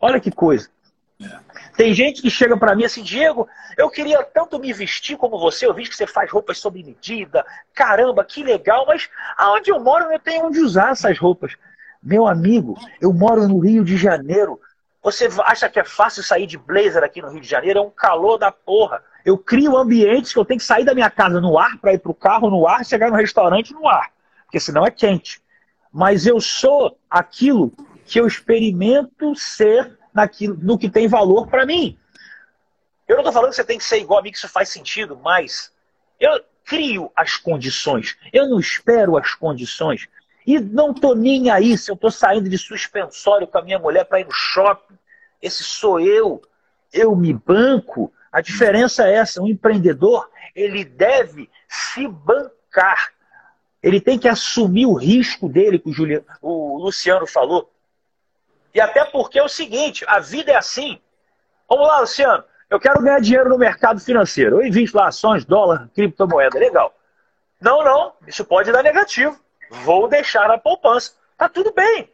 Olha 0.00 0.18
que 0.18 0.32
coisa. 0.32 0.68
É. 1.22 1.38
Tem 1.76 1.94
gente 1.94 2.20
que 2.20 2.28
chega 2.28 2.56
para 2.56 2.74
mim 2.74 2.84
assim, 2.84 3.02
Diego, 3.02 3.48
eu 3.78 3.88
queria 3.88 4.22
tanto 4.22 4.58
me 4.58 4.72
vestir 4.72 5.16
como 5.16 5.38
você, 5.38 5.66
eu 5.66 5.72
vi 5.72 5.84
que 5.84 5.94
você 5.94 6.06
faz 6.06 6.30
roupas 6.30 6.58
sob 6.58 6.82
medida, 6.82 7.44
caramba, 7.72 8.24
que 8.24 8.42
legal, 8.42 8.84
mas 8.86 9.08
aonde 9.36 9.70
eu 9.70 9.80
moro 9.80 10.12
eu 10.12 10.18
tenho 10.18 10.46
onde 10.46 10.60
usar 10.60 10.90
essas 10.90 11.18
roupas. 11.18 11.54
Meu 12.02 12.26
amigo, 12.26 12.76
eu 13.00 13.12
moro 13.12 13.46
no 13.46 13.60
Rio 13.60 13.84
de 13.84 13.96
Janeiro. 13.96 14.60
Você 15.02 15.28
acha 15.44 15.68
que 15.68 15.78
é 15.78 15.84
fácil 15.84 16.22
sair 16.22 16.46
de 16.46 16.58
blazer 16.58 17.02
aqui 17.04 17.22
no 17.22 17.30
Rio 17.30 17.40
de 17.40 17.48
Janeiro? 17.48 17.78
É 17.78 17.82
um 17.82 17.90
calor 17.90 18.38
da 18.38 18.50
porra. 18.50 19.02
Eu 19.24 19.38
crio 19.38 19.76
ambientes 19.76 20.32
que 20.32 20.38
eu 20.38 20.44
tenho 20.44 20.58
que 20.58 20.66
sair 20.66 20.84
da 20.84 20.94
minha 20.94 21.10
casa 21.10 21.40
no 21.40 21.56
ar 21.58 21.78
para 21.78 21.92
ir 21.92 21.98
para 21.98 22.10
o 22.10 22.14
carro 22.14 22.50
no 22.50 22.66
ar, 22.66 22.84
chegar 22.84 23.08
no 23.08 23.16
restaurante 23.16 23.72
no 23.72 23.88
ar, 23.88 24.10
porque 24.52 24.60
senão 24.60 24.84
é 24.84 24.90
quente. 24.90 25.42
Mas 25.90 26.26
eu 26.26 26.38
sou 26.38 26.98
aquilo 27.08 27.72
que 28.04 28.20
eu 28.20 28.26
experimento 28.26 29.34
ser 29.34 29.98
naquilo, 30.12 30.58
no 30.60 30.76
que 30.76 30.90
tem 30.90 31.08
valor 31.08 31.46
para 31.46 31.64
mim. 31.64 31.98
Eu 33.08 33.16
não 33.16 33.22
estou 33.22 33.32
falando 33.32 33.50
que 33.50 33.56
você 33.56 33.64
tem 33.64 33.78
que 33.78 33.84
ser 33.84 33.98
igual 33.98 34.20
a 34.20 34.22
mim, 34.22 34.30
que 34.30 34.36
isso 34.36 34.48
faz 34.50 34.68
sentido, 34.68 35.16
mas 35.16 35.72
eu 36.20 36.44
crio 36.66 37.10
as 37.16 37.36
condições. 37.36 38.14
Eu 38.30 38.46
não 38.46 38.60
espero 38.60 39.16
as 39.16 39.34
condições. 39.34 40.06
E 40.46 40.60
não 40.60 40.92
tô 40.92 41.14
nem 41.14 41.48
aí 41.48 41.78
se 41.78 41.90
eu 41.90 41.94
estou 41.94 42.10
saindo 42.10 42.50
de 42.50 42.58
suspensório 42.58 43.46
com 43.46 43.56
a 43.56 43.62
minha 43.62 43.78
mulher 43.78 44.04
para 44.04 44.20
ir 44.20 44.26
no 44.26 44.32
shopping. 44.32 44.98
Esse 45.40 45.64
sou 45.64 45.98
eu. 45.98 46.42
Eu 46.92 47.16
me 47.16 47.32
banco. 47.32 48.12
A 48.30 48.42
diferença 48.42 49.08
é 49.08 49.14
essa: 49.14 49.40
um 49.40 49.48
empreendedor 49.48 50.28
ele 50.54 50.84
deve 50.84 51.48
se 51.66 52.06
bancar. 52.06 53.12
Ele 53.82 54.00
tem 54.00 54.18
que 54.18 54.28
assumir 54.28 54.86
o 54.86 54.94
risco 54.94 55.48
dele, 55.48 55.78
que 55.78 55.90
o, 55.90 55.92
Juliano, 55.92 56.24
o 56.40 56.78
Luciano 56.78 57.26
falou. 57.26 57.70
E 58.74 58.80
até 58.80 59.04
porque 59.04 59.38
é 59.38 59.42
o 59.42 59.48
seguinte: 59.48 60.04
a 60.06 60.20
vida 60.20 60.52
é 60.52 60.56
assim. 60.56 61.00
Vamos 61.68 61.88
lá, 61.88 62.00
Luciano. 62.00 62.44
Eu 62.70 62.80
quero 62.80 63.02
ganhar 63.02 63.20
dinheiro 63.20 63.50
no 63.50 63.58
mercado 63.58 64.00
financeiro. 64.00 64.56
Eu 64.56 64.66
invisto 64.66 64.96
lá 64.96 65.08
ações, 65.08 65.44
dólar, 65.44 65.90
criptomoeda. 65.94 66.58
Legal. 66.58 66.94
Não, 67.60 67.84
não. 67.84 68.14
Isso 68.26 68.44
pode 68.44 68.72
dar 68.72 68.82
negativo. 68.82 69.38
Vou 69.84 70.08
deixar 70.08 70.48
na 70.48 70.58
poupança. 70.58 71.12
Tá 71.36 71.48
tudo 71.48 71.72
bem. 71.72 72.10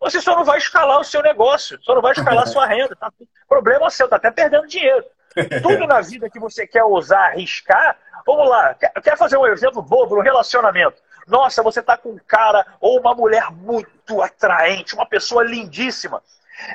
Você 0.00 0.20
só 0.20 0.34
não 0.34 0.44
vai 0.44 0.58
escalar 0.58 0.98
o 0.98 1.04
seu 1.04 1.22
negócio, 1.22 1.78
só 1.82 1.94
não 1.94 2.02
vai 2.02 2.12
escalar 2.12 2.42
a 2.42 2.46
sua 2.46 2.66
renda. 2.66 2.96
Tá 2.96 3.12
Problema 3.48 3.90
seu, 3.90 4.08
tá 4.08 4.16
até 4.16 4.30
perdendo 4.30 4.66
dinheiro. 4.66 5.04
Tudo 5.62 5.86
na 5.86 6.00
vida 6.00 6.30
que 6.30 6.38
você 6.38 6.66
quer 6.66 6.84
usar, 6.84 7.26
arriscar, 7.28 7.96
vamos 8.26 8.48
lá, 8.48 8.74
quer 8.74 9.16
fazer 9.16 9.36
um 9.36 9.46
exemplo 9.46 9.82
bobo 9.82 10.16
no 10.16 10.22
relacionamento. 10.22 11.00
Nossa, 11.26 11.62
você 11.62 11.80
tá 11.82 11.96
com 11.96 12.10
um 12.10 12.20
cara 12.26 12.66
ou 12.80 12.98
uma 12.98 13.14
mulher 13.14 13.50
muito 13.50 14.20
atraente, 14.22 14.94
uma 14.94 15.06
pessoa 15.06 15.44
lindíssima. 15.44 16.22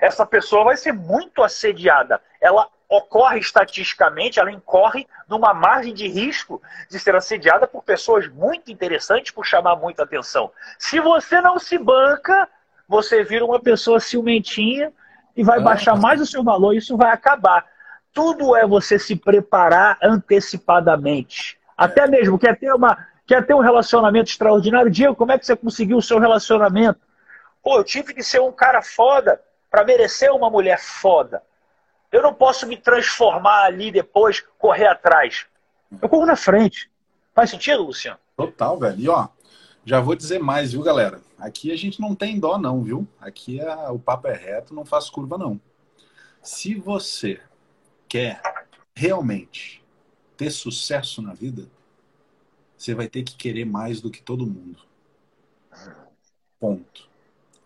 Essa 0.02 0.26
pessoa 0.26 0.66
vai 0.66 0.78
ser 0.78 0.94
muito 0.94 1.44
assediada. 1.44 2.22
Ela 2.42 2.68
ocorre 2.90 3.40
estatisticamente, 3.40 4.40
ela 4.40 4.52
incorre 4.52 5.06
numa 5.28 5.54
margem 5.54 5.94
de 5.94 6.08
risco 6.08 6.62
de 6.90 6.98
ser 7.00 7.16
assediada 7.16 7.68
por 7.68 7.84
pessoas 7.84 8.28
muito 8.30 8.72
interessantes, 8.72 9.32
por 9.32 9.46
chamar 9.46 9.76
muita 9.76 10.04
atenção. 10.04 10.52
Se 10.80 11.00
você 11.00 11.42
não 11.42 11.60
se 11.60 11.78
banca, 11.78 12.48
você 12.88 13.24
vira 13.24 13.44
uma 13.44 13.60
pessoa 13.60 14.00
ciumentinha 14.00 14.94
e 15.36 15.44
vai 15.44 15.60
ah. 15.60 15.62
baixar 15.62 15.96
mais 15.98 16.22
o 16.22 16.26
seu 16.26 16.44
valor, 16.44 16.74
isso 16.74 16.96
vai 16.96 17.12
acabar 17.12 17.66
tudo 18.18 18.56
é 18.56 18.66
você 18.66 18.98
se 18.98 19.16
preparar 19.16 20.00
antecipadamente. 20.02 21.56
Até 21.78 22.08
mesmo, 22.08 22.40
quer 22.40 22.58
ter, 22.58 22.74
uma, 22.74 22.98
quer 23.28 23.46
ter 23.46 23.54
um 23.54 23.60
relacionamento 23.60 24.32
extraordinário? 24.32 24.90
Diego, 24.90 25.16
como 25.16 25.32
é 25.32 25.38
que 25.38 25.46
você 25.46 25.56
conseguiu 25.56 25.98
o 25.98 26.02
seu 26.02 26.18
relacionamento? 26.18 27.00
Pô, 27.62 27.78
eu 27.78 27.84
tive 27.84 28.16
que 28.16 28.24
ser 28.24 28.42
um 28.42 28.52
cara 28.52 28.82
foda 28.82 29.40
para 29.70 29.86
merecer 29.86 30.34
uma 30.34 30.50
mulher 30.50 30.80
foda. 30.80 31.44
Eu 32.12 32.24
não 32.24 32.34
posso 32.34 32.66
me 32.66 32.76
transformar 32.76 33.66
ali 33.66 33.92
depois, 33.92 34.44
correr 34.58 34.88
atrás. 34.88 35.46
Eu 36.02 36.10
corro 36.10 36.26
na 36.26 36.36
frente. 36.36 36.90
Faz 37.36 37.52
sentido, 37.52 37.84
Luciano? 37.84 38.18
Total, 38.36 38.80
velho. 38.80 39.00
E 39.00 39.08
ó, 39.08 39.28
já 39.86 40.00
vou 40.00 40.16
dizer 40.16 40.40
mais, 40.40 40.72
viu, 40.72 40.82
galera? 40.82 41.22
Aqui 41.38 41.72
a 41.72 41.78
gente 41.78 42.02
não 42.02 42.16
tem 42.16 42.40
dó, 42.40 42.58
não, 42.58 42.82
viu? 42.82 43.08
Aqui 43.22 43.62
é, 43.62 43.90
o 43.92 44.00
papo 44.00 44.28
é 44.28 44.34
reto, 44.34 44.74
não 44.74 44.84
faz 44.84 45.08
curva, 45.08 45.38
não. 45.38 45.62
Se 46.42 46.74
você 46.74 47.40
quer 48.08 48.42
realmente 48.96 49.84
ter 50.36 50.52
sucesso 50.52 51.22
na 51.22 51.34
vida, 51.34 51.68
você 52.78 52.94
vai 52.94 53.08
ter 53.08 53.24
que 53.24 53.36
querer 53.36 53.66
mais 53.66 54.00
do 54.02 54.12
que 54.12 54.22
todo 54.22 54.46
mundo. 54.46 54.80
Ponto. 56.60 57.10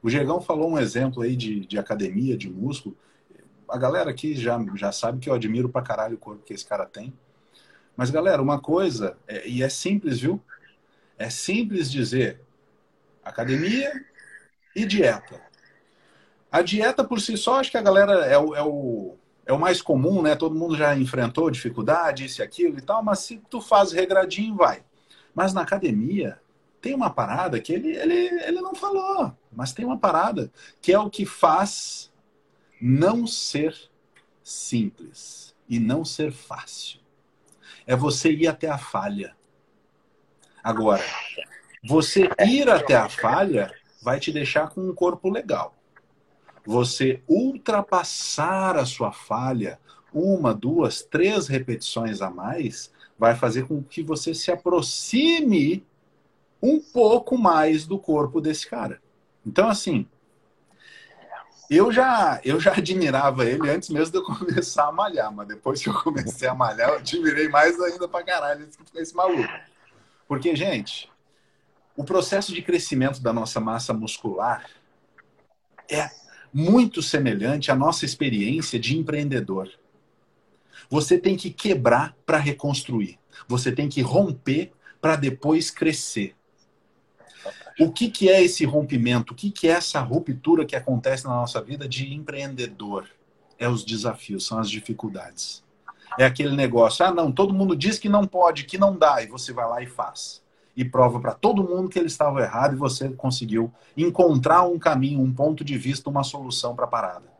O 0.01 0.09
Gegão 0.09 0.41
falou 0.41 0.71
um 0.71 0.79
exemplo 0.79 1.21
aí 1.21 1.35
de, 1.35 1.61
de 1.65 1.77
academia, 1.77 2.37
de 2.37 2.49
músculo. 2.49 2.97
A 3.69 3.77
galera 3.77 4.09
aqui 4.09 4.35
já, 4.35 4.57
já 4.75 4.91
sabe 4.91 5.19
que 5.19 5.29
eu 5.29 5.33
admiro 5.33 5.69
pra 5.69 5.81
caralho 5.81 6.15
o 6.15 6.19
corpo 6.19 6.43
que 6.43 6.53
esse 6.53 6.65
cara 6.65 6.85
tem. 6.85 7.13
Mas, 7.95 8.09
galera, 8.09 8.41
uma 8.41 8.59
coisa, 8.59 9.17
é, 9.27 9.47
e 9.47 9.61
é 9.61 9.69
simples, 9.69 10.19
viu? 10.19 10.41
É 11.17 11.29
simples 11.29 11.91
dizer 11.91 12.41
academia 13.23 13.91
e 14.75 14.85
dieta. 14.85 15.39
A 16.51 16.61
dieta 16.61 17.03
por 17.03 17.21
si 17.21 17.37
só, 17.37 17.59
acho 17.59 17.71
que 17.71 17.77
a 17.77 17.81
galera 17.81 18.25
é 18.25 18.37
o, 18.37 18.55
é 18.55 18.63
o, 18.63 19.17
é 19.51 19.53
o 19.53 19.59
mais 19.59 19.81
comum, 19.81 20.21
né? 20.21 20.33
Todo 20.33 20.55
mundo 20.55 20.77
já 20.77 20.95
enfrentou 20.95 21.51
dificuldade, 21.51 22.25
isso 22.25 22.41
e 22.41 22.43
aquilo 22.43 22.77
e 22.77 22.81
tal, 22.81 23.03
mas 23.03 23.19
se 23.19 23.41
tu 23.49 23.59
faz 23.59 23.91
regradinho, 23.91 24.55
vai. 24.55 24.83
Mas 25.35 25.53
na 25.53 25.61
academia 25.61 26.39
tem 26.79 26.95
uma 26.95 27.09
parada 27.09 27.59
que 27.59 27.73
ele, 27.73 27.95
ele, 27.97 28.13
ele 28.13 28.61
não 28.61 28.73
falou, 28.73 29.35
mas 29.51 29.73
tem 29.73 29.85
uma 29.85 29.97
parada 29.97 30.49
que 30.81 30.93
é 30.93 30.97
o 30.97 31.09
que 31.09 31.25
faz 31.25 32.11
não 32.81 33.27
ser 33.27 33.77
simples 34.41 35.53
e 35.67 35.79
não 35.79 36.05
ser 36.05 36.31
fácil. 36.31 37.01
É 37.85 37.93
você 37.93 38.31
ir 38.31 38.47
até 38.47 38.69
a 38.69 38.77
falha. 38.77 39.35
Agora, 40.63 41.03
você 41.83 42.29
ir 42.39 42.69
até 42.69 42.95
a 42.95 43.09
falha 43.09 43.69
vai 44.01 44.17
te 44.17 44.31
deixar 44.31 44.69
com 44.69 44.81
um 44.81 44.95
corpo 44.95 45.29
legal 45.29 45.75
você 46.65 47.21
ultrapassar 47.27 48.77
a 48.77 48.85
sua 48.85 49.11
falha 49.11 49.79
uma, 50.13 50.53
duas, 50.53 51.01
três 51.01 51.47
repetições 51.47 52.21
a 52.21 52.29
mais, 52.29 52.91
vai 53.17 53.35
fazer 53.35 53.67
com 53.67 53.81
que 53.81 54.03
você 54.03 54.33
se 54.33 54.51
aproxime 54.51 55.85
um 56.61 56.79
pouco 56.79 57.37
mais 57.37 57.85
do 57.85 57.97
corpo 57.97 58.41
desse 58.41 58.67
cara. 58.67 59.01
Então, 59.45 59.69
assim, 59.69 60.07
eu 61.69 61.91
já, 61.91 62.41
eu 62.43 62.59
já 62.59 62.73
admirava 62.73 63.45
ele 63.45 63.69
antes 63.69 63.89
mesmo 63.89 64.11
de 64.11 64.17
eu 64.17 64.23
começar 64.37 64.87
a 64.87 64.91
malhar, 64.91 65.31
mas 65.33 65.47
depois 65.47 65.81
que 65.81 65.89
eu 65.89 65.93
comecei 65.93 66.47
a 66.47 66.53
malhar, 66.53 66.89
eu 66.89 66.95
admirei 66.97 67.47
mais 67.47 67.79
ainda 67.79 68.07
pra 68.07 68.23
caralho 68.23 68.67
esse, 68.67 68.77
esse 68.95 69.15
maluco. 69.15 69.49
Porque, 70.27 70.55
gente, 70.55 71.09
o 71.95 72.03
processo 72.03 72.53
de 72.53 72.61
crescimento 72.61 73.21
da 73.21 73.31
nossa 73.31 73.59
massa 73.59 73.93
muscular 73.93 74.65
é 75.89 76.09
muito 76.53 77.01
semelhante 77.01 77.71
à 77.71 77.75
nossa 77.75 78.05
experiência 78.05 78.79
de 78.79 78.97
empreendedor. 78.97 79.69
Você 80.89 81.17
tem 81.17 81.37
que 81.37 81.49
quebrar 81.49 82.15
para 82.25 82.37
reconstruir. 82.37 83.17
Você 83.47 83.71
tem 83.71 83.87
que 83.87 84.01
romper 84.01 84.71
para 84.99 85.15
depois 85.15 85.71
crescer. 85.71 86.35
O 87.79 87.91
que, 87.91 88.09
que 88.09 88.29
é 88.29 88.43
esse 88.43 88.65
rompimento? 88.65 89.33
O 89.33 89.35
que, 89.35 89.49
que 89.49 89.67
é 89.67 89.71
essa 89.71 89.99
ruptura 90.01 90.65
que 90.65 90.75
acontece 90.75 91.23
na 91.23 91.31
nossa 91.31 91.61
vida 91.61 91.87
de 91.87 92.13
empreendedor? 92.13 93.09
É 93.57 93.67
os 93.67 93.85
desafios, 93.85 94.45
são 94.45 94.59
as 94.59 94.69
dificuldades. 94.69 95.63
É 96.19 96.25
aquele 96.25 96.55
negócio, 96.55 97.05
ah, 97.05 97.13
não, 97.13 97.31
todo 97.31 97.53
mundo 97.53 97.75
diz 97.75 97.97
que 97.97 98.09
não 98.09 98.27
pode, 98.27 98.65
que 98.65 98.77
não 98.77 98.97
dá, 98.97 99.23
e 99.23 99.27
você 99.27 99.53
vai 99.53 99.67
lá 99.67 99.81
e 99.81 99.87
faz 99.87 100.41
e 100.75 100.85
prova 100.85 101.19
para 101.19 101.33
todo 101.33 101.63
mundo 101.63 101.89
que 101.89 101.99
ele 101.99 102.07
estava 102.07 102.41
errado 102.41 102.73
e 102.73 102.77
você 102.77 103.09
conseguiu 103.09 103.71
encontrar 103.95 104.63
um 104.63 104.79
caminho, 104.79 105.21
um 105.21 105.33
ponto 105.33 105.63
de 105.63 105.77
vista, 105.77 106.09
uma 106.09 106.23
solução 106.23 106.75
para 106.75 106.85
a 106.85 106.87
parada. 106.87 107.31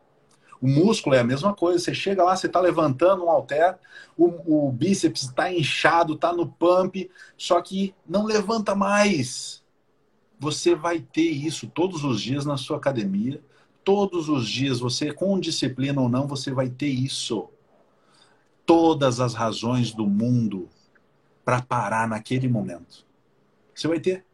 O 0.62 0.68
músculo 0.68 1.16
é 1.16 1.18
a 1.18 1.24
mesma 1.24 1.52
coisa. 1.52 1.80
Você 1.80 1.92
chega 1.92 2.22
lá, 2.22 2.36
você 2.36 2.46
está 2.46 2.60
levantando 2.60 3.24
um 3.24 3.30
halter, 3.30 3.76
o, 4.16 4.68
o 4.68 4.70
bíceps 4.70 5.22
está 5.22 5.52
inchado, 5.52 6.14
está 6.14 6.32
no 6.32 6.46
pump, 6.46 7.10
só 7.36 7.60
que 7.60 7.92
não 8.08 8.24
levanta 8.24 8.72
mais. 8.72 9.60
Você 10.38 10.76
vai 10.76 11.00
ter 11.00 11.28
isso 11.28 11.66
todos 11.66 12.04
os 12.04 12.20
dias 12.20 12.44
na 12.44 12.56
sua 12.56 12.76
academia. 12.76 13.42
Todos 13.84 14.28
os 14.28 14.48
dias, 14.48 14.78
você 14.78 15.12
com 15.12 15.40
disciplina 15.40 16.00
ou 16.00 16.08
não, 16.08 16.28
você 16.28 16.52
vai 16.52 16.70
ter 16.70 16.86
isso. 16.86 17.48
Todas 18.64 19.18
as 19.18 19.34
razões 19.34 19.92
do 19.92 20.06
mundo 20.06 20.68
para 21.44 21.60
parar 21.60 22.06
naquele 22.06 22.46
momento. 22.46 23.04
Você 23.74 23.88
vai 23.88 24.00
ter. 24.00 24.24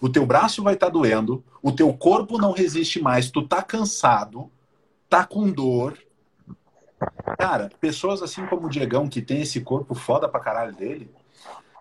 O 0.00 0.08
teu 0.08 0.24
braço 0.24 0.62
vai 0.62 0.74
estar 0.74 0.86
tá 0.86 0.92
doendo, 0.92 1.44
o 1.62 1.72
teu 1.72 1.92
corpo 1.92 2.38
não 2.38 2.52
resiste 2.52 3.00
mais, 3.00 3.30
tu 3.30 3.46
tá 3.46 3.62
cansado, 3.62 4.50
tá 5.08 5.24
com 5.24 5.50
dor. 5.50 5.98
Cara, 7.38 7.70
pessoas 7.80 8.22
assim 8.22 8.46
como 8.46 8.66
o 8.66 8.70
Diegão, 8.70 9.08
que 9.08 9.22
tem 9.22 9.42
esse 9.42 9.60
corpo 9.60 9.94
foda 9.94 10.28
pra 10.28 10.40
caralho 10.40 10.74
dele, 10.74 11.10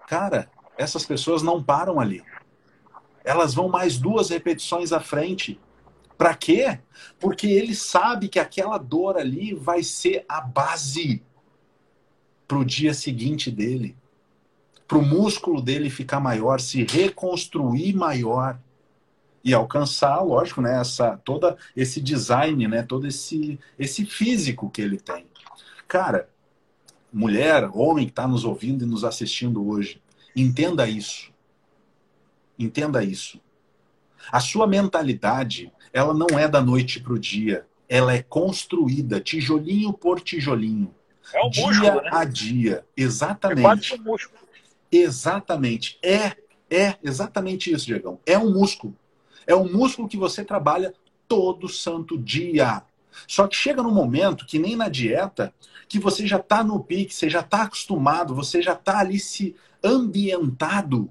cara, 0.08 0.50
essas 0.78 1.06
pessoas 1.06 1.42
não 1.42 1.62
param 1.62 2.00
ali. 2.00 2.24
Elas 3.24 3.54
vão 3.54 3.68
mais 3.68 3.98
duas 3.98 4.30
repetições 4.30 4.94
à 4.94 5.00
frente. 5.00 5.60
Para 6.18 6.34
quê? 6.34 6.80
Porque 7.20 7.48
ele 7.48 7.76
sabe 7.76 8.30
que 8.30 8.40
aquela 8.40 8.78
dor 8.78 9.18
ali 9.18 9.54
vai 9.54 9.84
ser 9.84 10.26
a 10.28 10.40
base 10.40 11.24
para 12.48 12.58
o 12.58 12.66
dia 12.66 12.94
seguinte 12.94 13.52
dele, 13.52 13.97
para 14.88 14.98
o 14.98 15.06
músculo 15.06 15.62
dele 15.62 15.90
ficar 15.90 16.20
maior, 16.20 16.60
se 16.60 16.84
reconstruir 16.84 17.94
maior 17.94 18.58
e 19.44 19.54
alcançar, 19.54 20.22
lógico, 20.22 20.62
né, 20.62 20.80
essa 20.80 21.18
toda 21.18 21.58
esse 21.76 22.00
design, 22.02 22.68
né, 22.68 22.84
todo 22.84 23.06
esse 23.06 23.60
esse 23.78 24.06
físico 24.06 24.70
que 24.70 24.82
ele 24.82 24.98
tem. 24.98 25.26
Cara, 25.88 26.30
mulher, 27.12 27.70
homem 27.74 28.06
que 28.06 28.12
está 28.12 28.28
nos 28.28 28.46
ouvindo 28.46 28.84
e 28.84 28.88
nos 28.88 29.04
assistindo 29.04 29.68
hoje, 29.68 30.02
entenda 30.36 30.88
isso. 30.88 31.32
Entenda 32.58 33.04
isso. 33.04 33.40
A 34.32 34.40
sua 34.40 34.68
mentalidade, 34.68 35.72
ela 35.94 36.14
não 36.14 36.38
é 36.38 36.48
da 36.48 36.62
noite 36.62 37.00
para 37.00 37.14
o 37.14 37.20
dia. 37.20 37.66
Ela 37.88 38.14
é 38.14 38.22
construída 38.22 39.22
tijolinho 39.22 39.94
por 39.94 40.20
tijolinho. 40.20 40.94
É 41.34 41.46
um 41.46 41.50
dia 41.50 41.66
músculo, 41.66 42.02
né? 42.02 42.10
a 42.12 42.26
dia. 42.26 42.86
É 42.98 43.02
Exatamente. 43.02 43.62
quase 43.62 43.94
um 43.94 44.04
músculo. 44.04 44.47
Exatamente. 44.92 45.98
É, 46.04 46.36
é 46.70 46.96
exatamente 47.04 47.72
isso, 47.72 47.86
Diegão. 47.86 48.20
É 48.26 48.38
um 48.38 48.52
músculo. 48.52 48.96
É 49.46 49.56
um 49.56 49.72
músculo 49.72 50.08
que 50.08 50.18
você 50.18 50.44
trabalha 50.44 50.94
todo 51.28 51.70
santo 51.70 52.18
dia. 52.18 52.84
Só 53.28 53.48
que 53.48 53.56
chega 53.56 53.82
num 53.82 53.94
momento 53.94 54.46
que 54.46 54.60
nem 54.60 54.76
na 54.76 54.90
dieta, 54.90 55.54
que 55.88 56.00
você 56.00 56.28
já 56.28 56.38
está 56.38 56.64
no 56.64 56.84
pique, 56.84 57.14
você 57.14 57.30
já 57.30 57.40
está 57.40 57.64
acostumado, 57.64 58.36
você 58.36 58.62
já 58.62 58.74
está 58.74 59.00
ali 59.00 59.20
se 59.20 59.56
ambientado 59.84 61.10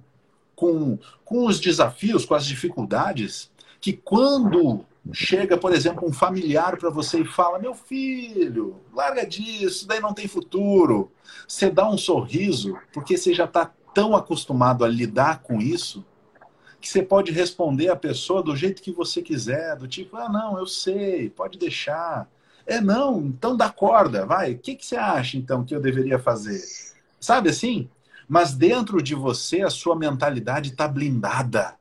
com, 0.55 0.99
com 1.25 1.47
os 1.47 1.59
desafios, 1.59 2.25
com 2.25 2.35
as 2.35 2.47
dificuldades, 2.47 3.51
que 3.81 3.93
quando 3.93 4.85
chega, 5.13 5.57
por 5.57 5.73
exemplo, 5.73 6.07
um 6.07 6.13
familiar 6.13 6.77
para 6.77 6.91
você 6.91 7.21
e 7.21 7.25
fala: 7.25 7.59
Meu 7.59 7.75
filho, 7.75 8.81
larga 8.93 9.27
disso, 9.27 9.87
daí 9.87 10.01
não 10.01 10.15
tem 10.15 10.29
futuro. 10.29 11.13
Você 11.47 11.71
dá 11.71 11.89
um 11.89 11.99
sorriso, 11.99 12.77
porque 12.93 13.17
você 13.17 13.35
já 13.35 13.45
está 13.45 13.73
tão 13.95 14.15
acostumado 14.15 14.85
a 14.85 14.89
lidar 14.89 15.43
com 15.43 15.61
isso, 15.61 16.05
que 16.81 16.89
você 16.89 17.03
pode 17.03 17.33
responder 17.33 17.89
a 17.89 17.97
pessoa 17.97 18.43
do 18.43 18.55
jeito 18.57 18.83
que 18.83 18.93
você 18.93 19.23
quiser, 19.23 19.77
do 19.77 19.89
tipo: 19.89 20.17
Ah, 20.17 20.29
não, 20.29 20.59
eu 20.59 20.67
sei, 20.67 21.31
pode 21.31 21.59
deixar. 21.59 22.29
É, 22.67 22.81
não, 22.81 23.21
então 23.21 23.57
dá 23.57 23.71
corda, 23.71 24.27
vai. 24.27 24.53
O 24.53 24.59
que, 24.59 24.75
que 24.75 24.85
você 24.85 24.97
acha, 24.97 25.37
então, 25.37 25.65
que 25.65 25.75
eu 25.75 25.81
deveria 25.81 26.19
fazer? 26.19 26.61
Sabe 27.21 27.51
assim? 27.51 27.89
Mas 28.29 28.55
dentro 28.55 29.01
de 29.01 29.15
você, 29.15 29.63
a 29.63 29.71
sua 29.71 29.95
mentalidade 29.95 30.71
está 30.71 30.89
blindada. 30.89 31.77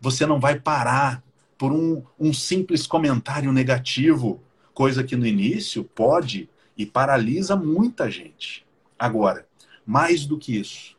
Você 0.00 0.24
não 0.24 0.38
vai 0.38 0.60
parar 0.60 1.24
por 1.58 1.72
um, 1.72 2.02
um 2.18 2.32
simples 2.32 2.86
comentário 2.86 3.52
negativo, 3.52 4.40
coisa 4.72 5.02
que 5.02 5.16
no 5.16 5.26
início 5.26 5.82
pode 5.82 6.48
e 6.76 6.86
paralisa 6.86 7.56
muita 7.56 8.08
gente. 8.08 8.64
Agora, 8.96 9.46
mais 9.84 10.24
do 10.24 10.38
que 10.38 10.56
isso, 10.56 10.96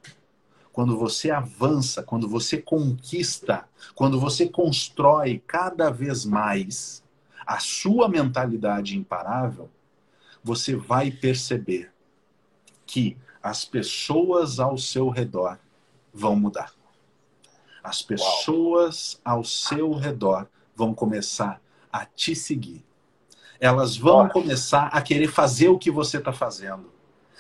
quando 0.73 0.97
você 0.97 1.31
avança, 1.31 2.03
quando 2.03 2.27
você 2.27 2.57
conquista, 2.57 3.65
quando 3.95 4.19
você 4.19 4.47
constrói 4.47 5.41
cada 5.47 5.89
vez 5.89 6.25
mais 6.25 7.01
a 7.47 7.59
sua 7.59 8.09
mentalidade 8.09 8.97
imparável, 8.97 9.69
você 10.43 10.75
vai 10.75 11.09
perceber 11.09 11.91
que 12.85 13.17
as 13.41 13.63
pessoas 13.63 14.59
ao 14.59 14.77
seu 14.77 15.09
redor 15.09 15.57
vão 16.13 16.35
mudar. 16.35 16.78
As 17.83 18.01
pessoas 18.01 19.19
ao 19.23 19.43
seu 19.43 19.93
redor 19.93 20.47
vão 20.75 20.93
começar 20.93 21.61
a 21.91 22.05
te 22.05 22.35
seguir. 22.35 22.85
Elas 23.59 23.97
vão 23.97 24.29
começar 24.29 24.87
a 24.87 25.01
querer 25.01 25.27
fazer 25.27 25.67
o 25.67 25.77
que 25.77 25.91
você 25.91 26.17
está 26.17 26.31
fazendo. 26.31 26.91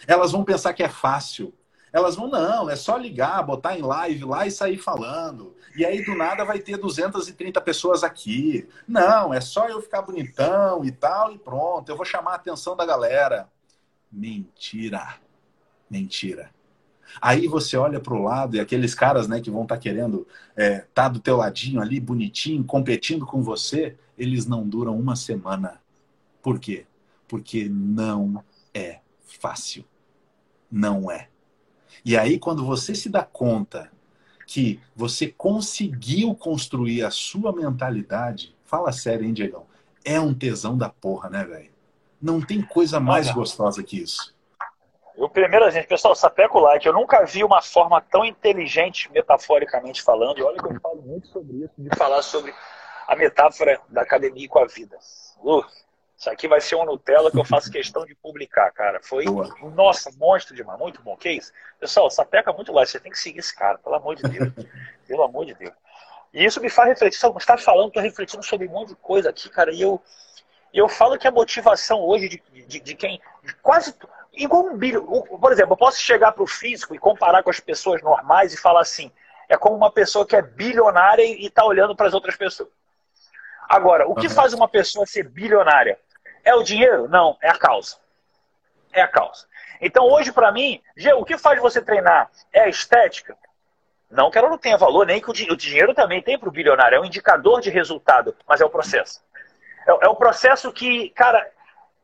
Elas 0.05 0.31
vão 0.31 0.43
pensar 0.43 0.73
que 0.73 0.83
é 0.83 0.89
fácil. 0.89 1.53
Elas 1.91 2.15
vão, 2.15 2.27
não, 2.27 2.69
é 2.69 2.75
só 2.75 2.97
ligar, 2.97 3.41
botar 3.41 3.77
em 3.77 3.81
live 3.81 4.25
lá 4.25 4.45
e 4.45 4.51
sair 4.51 4.77
falando. 4.77 5.55
E 5.75 5.85
aí, 5.85 6.03
do 6.03 6.15
nada, 6.15 6.43
vai 6.43 6.59
ter 6.59 6.77
230 6.77 7.59
pessoas 7.61 8.03
aqui. 8.03 8.67
Não, 8.87 9.33
é 9.33 9.41
só 9.41 9.67
eu 9.67 9.81
ficar 9.81 10.01
bonitão 10.01 10.83
e 10.83 10.91
tal, 10.91 11.33
e 11.33 11.39
pronto. 11.39 11.89
Eu 11.89 11.95
vou 11.95 12.05
chamar 12.05 12.33
a 12.33 12.35
atenção 12.35 12.75
da 12.75 12.85
galera. 12.85 13.49
Mentira. 14.11 15.15
Mentira. 15.89 16.51
Aí 17.21 17.47
você 17.47 17.75
olha 17.77 17.99
para 17.99 18.13
o 18.13 18.23
lado 18.23 18.55
e 18.55 18.59
aqueles 18.59 18.93
caras 18.93 19.27
né, 19.27 19.41
que 19.41 19.51
vão 19.51 19.63
estar 19.63 19.77
querendo 19.77 20.27
estar 20.55 20.85
tá 20.93 21.09
do 21.09 21.19
teu 21.19 21.37
ladinho 21.37 21.81
ali, 21.81 21.99
bonitinho, 21.99 22.63
competindo 22.63 23.25
com 23.25 23.41
você, 23.41 23.95
eles 24.17 24.45
não 24.45 24.67
duram 24.67 24.97
uma 24.97 25.15
semana. 25.15 25.81
Por 26.41 26.59
quê? 26.59 26.85
Porque 27.27 27.67
não 27.69 28.43
é 28.73 28.99
fácil. 29.23 29.85
Não 30.71 31.09
é. 31.09 31.29
E 32.05 32.17
aí, 32.17 32.39
quando 32.39 32.65
você 32.65 32.93
se 32.95 33.09
dá 33.09 33.23
conta 33.23 33.91
que 34.45 34.79
você 34.95 35.27
conseguiu 35.27 36.33
construir 36.33 37.03
a 37.03 37.11
sua 37.11 37.53
mentalidade, 37.53 38.55
fala 38.65 38.91
sério, 38.91 39.25
hein, 39.25 39.33
Diegão? 39.33 39.65
É 40.03 40.19
um 40.19 40.33
tesão 40.33 40.77
da 40.77 40.89
porra, 40.89 41.29
né, 41.29 41.43
velho? 41.43 41.69
Não 42.21 42.41
tem 42.41 42.61
coisa 42.61 42.99
mais 42.99 43.31
gostosa 43.31 43.83
que 43.83 43.97
isso. 43.97 44.33
Eu 45.19 45.27
primeiro, 45.27 45.69
gente, 45.69 45.85
pessoal, 45.85 46.15
sapeca 46.15 46.57
o 46.57 46.61
like. 46.61 46.87
Eu 46.87 46.93
nunca 46.93 47.25
vi 47.25 47.43
uma 47.43 47.61
forma 47.61 47.99
tão 48.01 48.23
inteligente, 48.23 49.11
metaforicamente 49.11 50.01
falando, 50.01 50.39
e 50.39 50.43
olha 50.43 50.57
que 50.57 50.65
eu 50.65 50.79
falo 50.79 51.01
muito 51.01 51.27
sobre 51.27 51.57
isso, 51.57 51.73
de 51.77 51.93
falar 51.97 52.21
sobre 52.21 52.55
a 53.05 53.17
metáfora 53.17 53.81
da 53.89 54.01
academia 54.01 54.47
com 54.47 54.59
a 54.59 54.65
vida. 54.65 54.97
Uh, 55.43 55.61
isso 56.17 56.29
aqui 56.29 56.47
vai 56.47 56.61
ser 56.61 56.75
um 56.75 56.85
Nutella 56.85 57.29
que 57.29 57.37
eu 57.37 57.43
faço 57.43 57.69
questão 57.69 58.05
de 58.05 58.15
publicar, 58.15 58.71
cara. 58.71 59.01
Foi, 59.03 59.25
Boa. 59.25 59.53
nossa, 59.75 60.09
monstro 60.17 60.55
demais, 60.55 60.79
muito 60.79 61.01
bom. 61.01 61.17
Que 61.17 61.31
isso? 61.31 61.51
Pessoal, 61.81 62.09
sapeca 62.09 62.53
muito 62.53 62.71
like, 62.71 62.89
você 62.89 62.99
tem 62.99 63.11
que 63.11 63.19
seguir 63.19 63.39
esse 63.39 63.53
cara, 63.53 63.77
pelo 63.77 63.95
amor 63.95 64.15
de 64.15 64.23
Deus. 64.23 64.53
pelo 65.05 65.23
amor 65.23 65.45
de 65.45 65.53
Deus. 65.53 65.73
E 66.33 66.45
isso 66.45 66.61
me 66.61 66.69
faz 66.69 66.87
refletir, 66.87 67.19
você 67.19 67.27
está 67.37 67.57
falando, 67.57 67.89
estou 67.89 68.01
refletindo 68.01 68.43
sobre 68.43 68.67
um 68.69 68.71
monte 68.71 68.89
de 68.89 68.95
coisa 68.95 69.29
aqui, 69.29 69.49
cara, 69.49 69.73
e 69.73 69.81
eu, 69.81 70.01
eu 70.73 70.87
falo 70.87 71.17
que 71.17 71.27
a 71.27 71.31
motivação 71.31 71.99
hoje 71.99 72.29
de, 72.29 72.65
de, 72.65 72.79
de 72.79 72.95
quem. 72.95 73.19
De 73.43 73.53
quase. 73.55 73.93
Igual 74.33 74.65
um 74.67 74.77
bilho. 74.77 75.03
Por 75.05 75.51
exemplo, 75.51 75.73
eu 75.73 75.77
posso 75.77 76.01
chegar 76.01 76.31
para 76.31 76.43
o 76.43 76.47
físico 76.47 76.93
e 76.95 76.99
comparar 76.99 77.43
com 77.43 77.49
as 77.49 77.59
pessoas 77.59 78.01
normais 78.01 78.53
e 78.53 78.57
falar 78.57 78.81
assim: 78.81 79.11
é 79.47 79.57
como 79.57 79.75
uma 79.75 79.91
pessoa 79.91 80.25
que 80.25 80.35
é 80.35 80.41
bilionária 80.41 81.23
e 81.23 81.45
está 81.47 81.65
olhando 81.65 81.95
para 81.95 82.07
as 82.07 82.13
outras 82.13 82.35
pessoas. 82.35 82.69
Agora, 83.67 84.07
o 84.07 84.15
que 84.15 84.27
Uhum. 84.27 84.33
faz 84.33 84.53
uma 84.53 84.67
pessoa 84.67 85.05
ser 85.05 85.23
bilionária? 85.27 85.99
É 86.43 86.55
o 86.55 86.63
dinheiro? 86.63 87.07
Não, 87.07 87.37
é 87.41 87.49
a 87.49 87.57
causa. 87.57 87.97
É 88.91 89.01
a 89.01 89.07
causa. 89.07 89.47
Então, 89.81 90.05
hoje, 90.05 90.31
para 90.31 90.51
mim, 90.51 90.81
Gê, 90.97 91.13
o 91.13 91.23
que 91.23 91.37
faz 91.37 91.59
você 91.61 91.81
treinar? 91.81 92.29
É 92.51 92.61
a 92.61 92.67
estética? 92.67 93.37
Não 94.09 94.31
que 94.31 94.37
ela 94.39 94.49
não 94.49 94.57
tenha 94.57 94.77
valor, 94.77 95.05
nem 95.05 95.21
que 95.21 95.29
o, 95.29 95.33
di- 95.33 95.51
o 95.51 95.55
dinheiro 95.55 95.93
também 95.93 96.21
tem 96.21 96.37
para 96.39 96.49
o 96.49 96.51
bilionário. 96.51 96.95
É 96.95 96.99
um 96.99 97.05
indicador 97.05 97.61
de 97.61 97.69
resultado, 97.69 98.35
mas 98.47 98.59
é 98.59 98.65
o 98.65 98.69
processo. 98.69 99.21
É, 99.87 100.05
é 100.05 100.09
o 100.09 100.15
processo 100.15 100.71
que, 100.71 101.09
cara, 101.11 101.47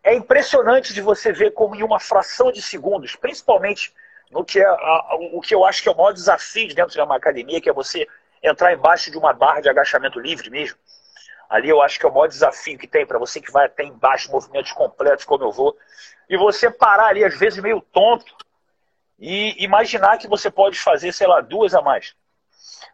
é 0.05 0.13
impressionante 0.13 0.93
de 0.93 1.01
você 1.01 1.33
ver 1.33 1.51
como 1.51 1.75
em 1.75 1.81
uma 1.81 1.99
fração 1.99 2.51
de 2.51 2.61
segundos, 2.61 3.15
principalmente 3.15 3.91
no 4.29 4.45
que 4.45 4.59
é 4.59 4.65
a- 4.65 5.17
o 5.33 5.41
que 5.41 5.53
eu 5.53 5.65
acho 5.65 5.81
que 5.81 5.89
é 5.89 5.91
o 5.91 5.97
maior 5.97 6.13
desafio 6.13 6.67
de 6.67 6.75
dentro 6.75 6.93
de 6.93 7.01
uma 7.01 7.17
academia, 7.17 7.59
que 7.59 7.67
é 7.67 7.73
você 7.73 8.07
entrar 8.41 8.71
embaixo 8.71 9.09
de 9.09 9.17
uma 9.17 9.33
barra 9.33 9.61
de 9.61 9.69
agachamento 9.69 10.19
livre 10.19 10.51
mesmo. 10.51 10.77
Ali 11.49 11.69
eu 11.69 11.81
acho 11.81 11.99
que 11.99 12.05
é 12.05 12.09
o 12.09 12.13
maior 12.13 12.27
desafio 12.27 12.77
que 12.77 12.87
tem 12.87 13.03
para 13.03 13.17
você 13.17 13.41
que 13.41 13.51
vai 13.51 13.65
até 13.65 13.83
embaixo, 13.83 14.31
movimentos 14.31 14.71
completos, 14.73 15.25
como 15.25 15.43
eu 15.43 15.51
vou. 15.51 15.75
E 16.29 16.37
você 16.37 16.69
parar 16.69 17.07
ali, 17.07 17.23
às 17.25 17.37
vezes, 17.37 17.61
meio 17.61 17.81
tonto, 17.81 18.35
e 19.17 19.63
imaginar 19.63 20.19
que 20.19 20.27
você 20.27 20.51
pode 20.51 20.77
fazer, 20.79 21.11
sei 21.13 21.25
lá, 21.25 21.41
duas 21.41 21.73
a 21.73 21.81
mais. 21.81 22.15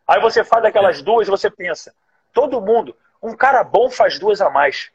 Aí 0.08 0.22
você 0.22 0.46
faz 0.46 0.64
aquelas 0.64 1.02
duas 1.02 1.28
e 1.28 1.32
você 1.32 1.50
pensa, 1.50 1.94
todo 2.32 2.62
mundo, 2.62 2.96
um 3.22 3.36
cara 3.36 3.64
bom 3.66 3.90
faz 3.90 4.18
duas 4.18 4.40
a 4.40 4.50
mais. 4.50 4.92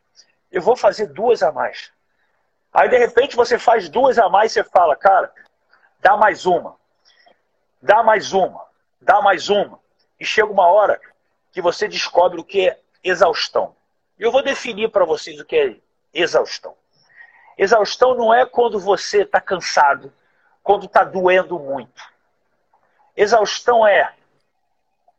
Eu 0.51 0.63
vou 0.63 0.77
fazer 0.77 1.09
duas 1.09 1.43
a 1.43 1.53
mais. 1.53 1.95
Aí 2.77 2.91
de 2.91 2.99
repente 2.99 3.35
você 3.35 3.59
faz 3.59 3.89
duas 3.89 4.19
a 4.19 4.29
mais 4.29 4.53
e 4.53 4.55
você 4.57 4.65
fala, 4.65 4.95
cara, 4.95 5.33
dá 5.99 6.15
mais 6.15 6.45
uma. 6.45 6.77
Dá 7.81 8.03
mais 8.03 8.35
uma. 8.35 8.67
Dá 9.01 9.23
mais 9.23 9.49
uma. 9.49 9.81
E 10.21 10.27
chega 10.27 10.53
uma 10.53 10.67
hora 10.67 11.01
que 11.53 11.63
você 11.63 11.89
descobre 11.89 12.39
o 12.39 12.45
que 12.45 12.69
é 12.69 12.79
exaustão. 13.03 13.75
E 14.19 14.23
eu 14.25 14.31
vou 14.31 14.43
definir 14.43 14.91
para 14.91 15.07
vocês 15.07 15.41
o 15.41 15.45
que 15.47 15.57
é 15.57 15.77
exaustão. 16.13 16.77
Exaustão 17.57 18.15
não 18.15 18.35
é 18.35 18.45
quando 18.45 18.79
você 18.79 19.23
está 19.23 19.41
cansado, 19.41 20.13
quando 20.63 20.85
está 20.85 21.03
doendo 21.03 21.59
muito. 21.59 22.03
Exaustão 23.17 23.87
é 23.87 24.15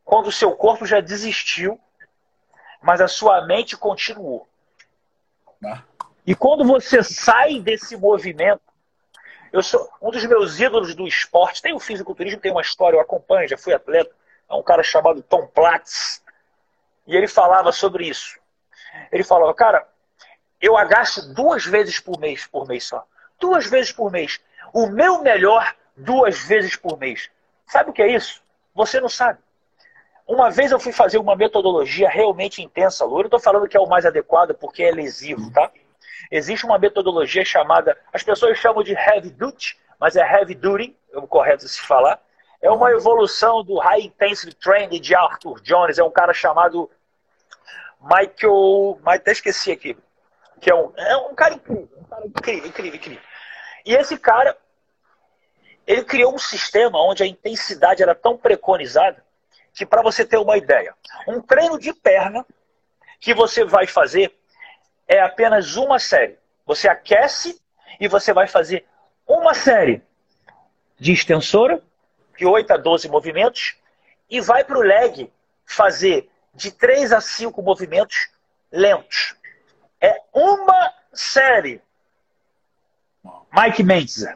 quando 0.04 0.28
o 0.28 0.32
seu 0.32 0.54
corpo 0.54 0.86
já 0.86 1.00
desistiu, 1.00 1.80
mas 2.80 3.00
a 3.00 3.08
sua 3.08 3.44
mente 3.46 3.76
continuou. 3.76 4.48
Tá? 5.60 5.82
E 6.28 6.34
quando 6.34 6.62
você 6.62 7.02
sai 7.02 7.58
desse 7.58 7.96
movimento, 7.96 8.60
eu 9.50 9.62
sou 9.62 9.88
um 10.02 10.10
dos 10.10 10.22
meus 10.26 10.60
ídolos 10.60 10.94
do 10.94 11.08
esporte. 11.08 11.62
Tem 11.62 11.72
o 11.72 11.80
fisiculturismo, 11.80 12.38
tem 12.38 12.52
uma 12.52 12.60
história, 12.60 12.98
eu 12.98 13.00
acompanho, 13.00 13.48
já 13.48 13.56
fui 13.56 13.72
atleta. 13.72 14.14
É 14.46 14.52
um 14.52 14.62
cara 14.62 14.82
chamado 14.82 15.22
Tom 15.22 15.46
Platz. 15.46 16.22
E 17.06 17.16
ele 17.16 17.26
falava 17.26 17.72
sobre 17.72 18.06
isso. 18.06 18.38
Ele 19.10 19.24
falava, 19.24 19.54
cara, 19.54 19.88
eu 20.60 20.76
agacho 20.76 21.32
duas 21.32 21.64
vezes 21.64 21.98
por 21.98 22.20
mês, 22.20 22.46
por 22.46 22.68
mês 22.68 22.84
só. 22.84 23.06
Duas 23.40 23.64
vezes 23.64 23.90
por 23.90 24.12
mês. 24.12 24.38
O 24.74 24.86
meu 24.86 25.22
melhor, 25.22 25.74
duas 25.96 26.38
vezes 26.40 26.76
por 26.76 26.98
mês. 26.98 27.30
Sabe 27.66 27.88
o 27.88 27.92
que 27.94 28.02
é 28.02 28.12
isso? 28.12 28.42
Você 28.74 29.00
não 29.00 29.08
sabe. 29.08 29.38
Uma 30.26 30.50
vez 30.50 30.72
eu 30.72 30.78
fui 30.78 30.92
fazer 30.92 31.16
uma 31.16 31.34
metodologia 31.34 32.10
realmente 32.10 32.60
intensa, 32.62 33.06
Louro. 33.06 33.22
Eu 33.22 33.28
estou 33.28 33.40
falando 33.40 33.66
que 33.66 33.78
é 33.78 33.80
o 33.80 33.88
mais 33.88 34.04
adequado 34.04 34.52
porque 34.52 34.82
é 34.82 34.90
lesivo, 34.90 35.50
tá? 35.52 35.72
Existe 36.30 36.66
uma 36.66 36.78
metodologia 36.78 37.44
chamada, 37.44 37.98
as 38.12 38.22
pessoas 38.22 38.58
chamam 38.58 38.82
de 38.82 38.92
heavy 38.92 39.30
duty, 39.30 39.78
mas 39.98 40.16
é 40.16 40.20
heavy 40.20 40.54
duty, 40.54 40.96
é 41.12 41.18
o 41.18 41.26
correto 41.26 41.66
se 41.66 41.80
falar. 41.80 42.20
É 42.60 42.70
uma 42.70 42.90
evolução 42.90 43.62
do 43.62 43.78
High 43.78 44.02
Intensity 44.02 44.54
Training 44.56 45.00
de 45.00 45.14
Arthur 45.14 45.60
Jones, 45.60 45.98
é 45.98 46.04
um 46.04 46.10
cara 46.10 46.32
chamado 46.32 46.90
Michael, 48.00 49.00
até 49.04 49.32
esqueci 49.32 49.72
aqui, 49.72 49.96
que 50.60 50.70
é 50.70 50.74
um, 50.74 50.92
é 50.96 51.16
um 51.16 51.34
cara 51.34 51.54
incrível, 51.54 51.88
um 51.96 52.04
cara 52.04 52.26
incrível, 52.26 52.66
incrível, 52.68 52.94
incrível. 52.94 53.22
E 53.84 53.94
esse 53.94 54.18
cara, 54.18 54.56
ele 55.86 56.04
criou 56.04 56.34
um 56.34 56.38
sistema 56.38 57.00
onde 57.02 57.22
a 57.22 57.26
intensidade 57.26 58.02
era 58.02 58.14
tão 58.14 58.36
preconizada 58.36 59.24
que, 59.72 59.86
para 59.86 60.02
você 60.02 60.24
ter 60.24 60.36
uma 60.36 60.56
ideia, 60.56 60.94
um 61.26 61.40
treino 61.40 61.78
de 61.78 61.92
perna 61.92 62.44
que 63.20 63.32
você 63.32 63.64
vai 63.64 63.86
fazer 63.86 64.37
é 65.08 65.20
apenas 65.20 65.74
uma 65.76 65.98
série. 65.98 66.38
Você 66.66 66.86
aquece 66.86 67.58
e 67.98 68.06
você 68.06 68.32
vai 68.34 68.46
fazer 68.46 68.84
uma 69.26 69.54
série 69.54 70.02
de 70.98 71.12
extensora, 71.12 71.82
de 72.36 72.44
8 72.44 72.72
a 72.72 72.76
12 72.76 73.08
movimentos, 73.08 73.76
e 74.28 74.40
vai 74.40 74.62
para 74.62 74.78
o 74.78 74.82
leg 74.82 75.32
fazer 75.64 76.30
de 76.54 76.70
3 76.70 77.12
a 77.12 77.20
5 77.20 77.62
movimentos 77.62 78.28
lentos. 78.70 79.34
É 80.00 80.20
uma 80.32 80.94
série. 81.12 81.80
Mike 83.50 83.82
Mendes. 83.82 84.26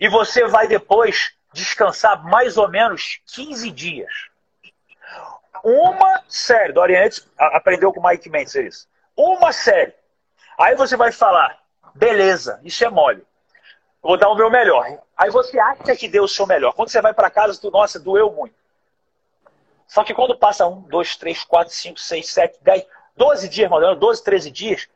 E 0.00 0.08
você 0.08 0.46
vai 0.46 0.66
depois 0.66 1.34
descansar 1.52 2.24
mais 2.24 2.56
ou 2.56 2.68
menos 2.68 3.20
15 3.26 3.70
dias. 3.70 4.12
Uma 5.62 6.22
série. 6.28 6.72
Dorian 6.72 7.08
aprendeu 7.38 7.92
com 7.92 8.06
Mike 8.06 8.30
Mendes 8.30 8.54
isso 8.54 8.88
uma 9.16 9.52
série. 9.52 9.94
Aí 10.58 10.74
você 10.74 10.96
vai 10.96 11.12
falar, 11.12 11.58
beleza, 11.94 12.60
isso 12.62 12.84
é 12.84 12.88
mole. 12.88 13.26
Vou 14.02 14.16
dar 14.16 14.28
o 14.28 14.36
meu 14.36 14.50
melhor. 14.50 14.98
Aí 15.16 15.30
você 15.30 15.58
acha 15.58 15.96
que 15.96 16.08
deu 16.08 16.24
o 16.24 16.28
seu 16.28 16.46
melhor. 16.46 16.72
Quando 16.74 16.90
você 16.90 17.00
vai 17.00 17.12
para 17.12 17.30
casa, 17.30 17.60
tu, 17.60 17.70
nossa, 17.70 17.98
doeu 17.98 18.30
muito. 18.32 18.54
Só 19.88 20.04
que 20.04 20.14
quando 20.14 20.36
passa 20.36 20.66
um, 20.66 20.80
dois, 20.82 21.16
três, 21.16 21.44
quatro, 21.44 21.72
cinco, 21.74 21.98
seis, 21.98 22.28
sete, 22.28 22.58
dez, 22.62 22.84
doze 23.16 23.48
dias, 23.48 23.70
mandando, 23.70 23.98
doze, 23.98 24.22
treze 24.22 24.50
dias, 24.50 24.88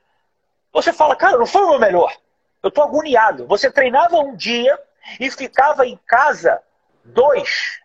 você 0.73 0.93
fala, 0.93 1.17
cara, 1.17 1.39
não 1.39 1.47
foi 1.47 1.63
o 1.63 1.71
meu 1.71 1.79
melhor. 1.79 2.15
Eu 2.63 2.71
tô 2.71 2.83
agoniado. 2.83 3.47
Você 3.47 3.71
treinava 3.71 4.17
um 4.19 4.37
dia 4.37 4.79
e 5.19 5.31
ficava 5.31 5.87
em 5.87 5.99
casa 6.07 6.63
dois. 7.05 7.81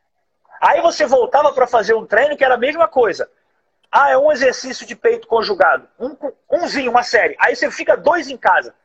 Aí 0.62 0.82
você 0.82 1.06
voltava 1.06 1.54
para 1.54 1.68
fazer 1.68 1.94
um 1.94 2.06
treino 2.06 2.36
que 2.36 2.44
era 2.44 2.56
a 2.56 2.58
mesma 2.58 2.88
coisa. 2.88 3.30
Ah, 3.98 4.10
é 4.10 4.18
um 4.18 4.30
exercício 4.30 4.86
de 4.86 4.94
peito 4.94 5.26
conjugado. 5.26 5.88
Um, 5.98 6.18
umzinho, 6.52 6.92
uma 6.92 7.02
série. 7.02 7.34
Aí 7.40 7.56
você 7.56 7.72
fica 7.72 7.96
dois 7.96 8.28
em 8.28 8.36
casa. 8.36 8.76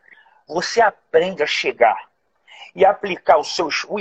Você 0.46 0.80
aprende 0.80 1.42
a 1.42 1.48
chegar 1.48 2.08
e 2.76 2.84
aplicar 2.84 3.36
os 3.36 3.56
seus, 3.56 3.82
o, 3.88 3.96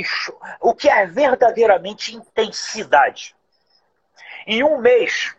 o 0.61 0.75
que 0.75 0.87
é 0.87 1.07
verdadeiramente 1.07 2.15
intensidade. 2.15 3.35
Em 4.45 4.63
um 4.63 4.77
mês, 4.77 5.35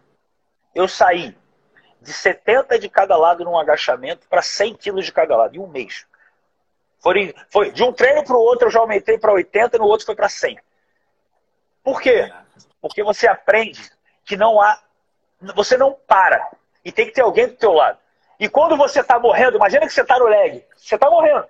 eu 0.74 0.88
saí 0.88 1.38
de 2.00 2.12
70 2.12 2.76
de 2.76 2.88
cada 2.88 3.16
lado 3.16 3.44
num 3.44 3.56
agachamento 3.56 4.26
para 4.26 4.42
100 4.42 4.74
quilos 4.74 5.04
de 5.04 5.12
cada 5.12 5.36
lado. 5.36 5.54
Em 5.54 5.60
um 5.60 5.68
mês. 5.68 6.04
Foi, 6.98 7.32
foi 7.48 7.70
de 7.70 7.84
um 7.84 7.92
treino 7.92 8.24
para 8.24 8.36
o 8.36 8.40
outro, 8.40 8.66
eu 8.66 8.72
já 8.72 8.80
aumentei 8.80 9.18
para 9.18 9.32
80, 9.32 9.78
no 9.78 9.84
outro 9.84 10.04
foi 10.04 10.16
para 10.16 10.28
100. 10.28 10.58
Por 11.84 12.02
quê? 12.02 12.28
Porque 12.80 13.04
você 13.04 13.28
aprende 13.28 13.88
que 14.24 14.36
não 14.36 14.60
há 14.60 14.82
você 15.54 15.76
não 15.76 15.96
para. 16.06 16.50
E 16.84 16.90
tem 16.92 17.06
que 17.06 17.12
ter 17.12 17.22
alguém 17.22 17.48
do 17.48 17.54
teu 17.54 17.72
lado. 17.72 17.98
E 18.38 18.48
quando 18.48 18.76
você 18.76 19.00
está 19.00 19.18
morrendo, 19.18 19.56
imagina 19.56 19.86
que 19.86 19.92
você 19.92 20.00
está 20.00 20.18
no 20.18 20.26
leg, 20.26 20.64
você 20.76 20.94
está 20.94 21.10
morrendo. 21.10 21.44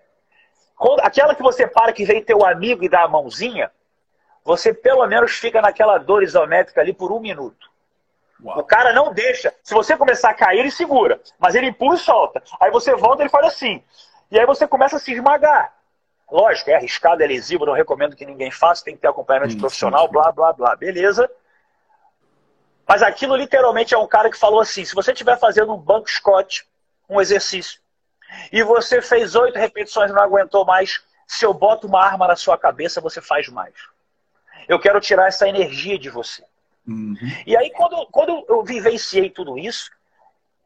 Quando, 0.76 1.00
aquela 1.00 1.34
que 1.34 1.42
você 1.42 1.66
para, 1.66 1.92
que 1.92 2.04
vem 2.04 2.24
teu 2.24 2.44
amigo 2.44 2.82
e 2.82 2.88
dá 2.88 3.02
a 3.02 3.08
mãozinha, 3.08 3.70
você 4.44 4.74
pelo 4.74 5.06
menos 5.06 5.32
fica 5.32 5.60
naquela 5.60 5.98
dor 5.98 6.22
isométrica 6.22 6.80
ali 6.80 6.92
por 6.92 7.12
um 7.12 7.20
minuto. 7.20 7.70
Uau. 8.42 8.58
O 8.58 8.64
cara 8.64 8.92
não 8.92 9.12
deixa. 9.12 9.54
Se 9.62 9.74
você 9.74 9.96
começar 9.96 10.30
a 10.30 10.34
cair, 10.34 10.60
ele 10.60 10.70
segura. 10.70 11.20
Mas 11.38 11.54
ele 11.54 11.66
empurra 11.66 11.94
e 11.94 11.98
solta. 11.98 12.42
Aí 12.58 12.70
você 12.70 12.94
volta 12.96 13.22
e 13.22 13.24
ele 13.24 13.30
faz 13.30 13.46
assim. 13.46 13.84
E 14.30 14.38
aí 14.38 14.46
você 14.46 14.66
começa 14.66 14.96
a 14.96 14.98
se 14.98 15.12
esmagar. 15.12 15.74
Lógico, 16.30 16.70
é 16.70 16.76
arriscado, 16.76 17.22
é 17.22 17.26
lesivo, 17.26 17.66
não 17.66 17.72
recomendo 17.72 18.14
que 18.14 18.24
ninguém 18.24 18.50
faça, 18.50 18.84
tem 18.84 18.94
que 18.94 19.00
ter 19.00 19.08
acompanhamento 19.08 19.52
sim, 19.52 19.58
profissional, 19.58 20.06
sim. 20.06 20.12
blá, 20.12 20.30
blá, 20.30 20.52
blá. 20.52 20.76
Beleza. 20.76 21.30
Mas 22.90 23.04
aquilo 23.04 23.36
literalmente 23.36 23.94
é 23.94 23.98
um 23.98 24.08
cara 24.08 24.28
que 24.28 24.36
falou 24.36 24.58
assim: 24.58 24.84
se 24.84 24.96
você 24.96 25.12
estiver 25.12 25.38
fazendo 25.38 25.72
um 25.72 25.76
banco 25.76 26.10
Scott, 26.10 26.66
um 27.08 27.20
exercício, 27.20 27.80
e 28.50 28.64
você 28.64 29.00
fez 29.00 29.36
oito 29.36 29.56
repetições 29.56 30.10
e 30.10 30.12
não 30.12 30.20
aguentou 30.20 30.64
mais, 30.64 31.00
se 31.24 31.46
eu 31.46 31.54
boto 31.54 31.86
uma 31.86 32.04
arma 32.04 32.26
na 32.26 32.34
sua 32.34 32.58
cabeça, 32.58 33.00
você 33.00 33.20
faz 33.20 33.48
mais. 33.48 33.72
Eu 34.66 34.80
quero 34.80 35.00
tirar 35.00 35.28
essa 35.28 35.48
energia 35.48 35.96
de 35.96 36.10
você. 36.10 36.42
Uhum. 36.84 37.14
E 37.46 37.56
aí, 37.56 37.70
quando, 37.70 38.04
quando 38.06 38.44
eu 38.48 38.64
vivenciei 38.64 39.30
tudo 39.30 39.56
isso, 39.56 39.92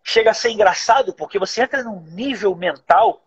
chega 0.03 0.31
a 0.31 0.35
ser 0.35 0.49
engraçado, 0.49 1.12
porque 1.12 1.39
você 1.39 1.61
entra 1.61 1.85
num 1.85 2.01
nível 2.01 2.55
mental 2.57 3.20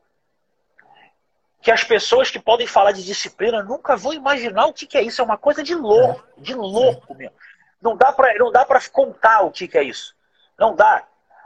que 1.62 1.70
as 1.70 1.84
pessoas 1.84 2.32
que 2.32 2.40
podem 2.40 2.66
falar 2.66 2.94
de 2.94 3.06
disciplina 3.06 3.62
nunca 3.62 3.96
vão 3.96 4.12
imaginar 4.12 4.66
o 4.66 4.74
que, 4.74 4.88
que 4.88 4.98
é 4.98 5.04
isso. 5.04 5.22
É 5.22 5.24
uma 5.24 5.38
coisa 5.38 5.62
de 5.62 5.76
louco, 5.76 6.24
de 6.36 6.56
louco 6.56 7.14
mesmo. 7.14 7.36
Não 7.82 7.96
dá 7.96 8.12
para 8.12 8.34
não 8.36 8.52
dá 8.52 8.66
para 8.66 8.80
contar 8.90 9.42
o 9.42 9.52
que, 9.52 9.68
que 9.68 9.78
é 9.78 9.84
isso. 9.84 10.16
Não 10.58 10.76
dá. 10.76 11.04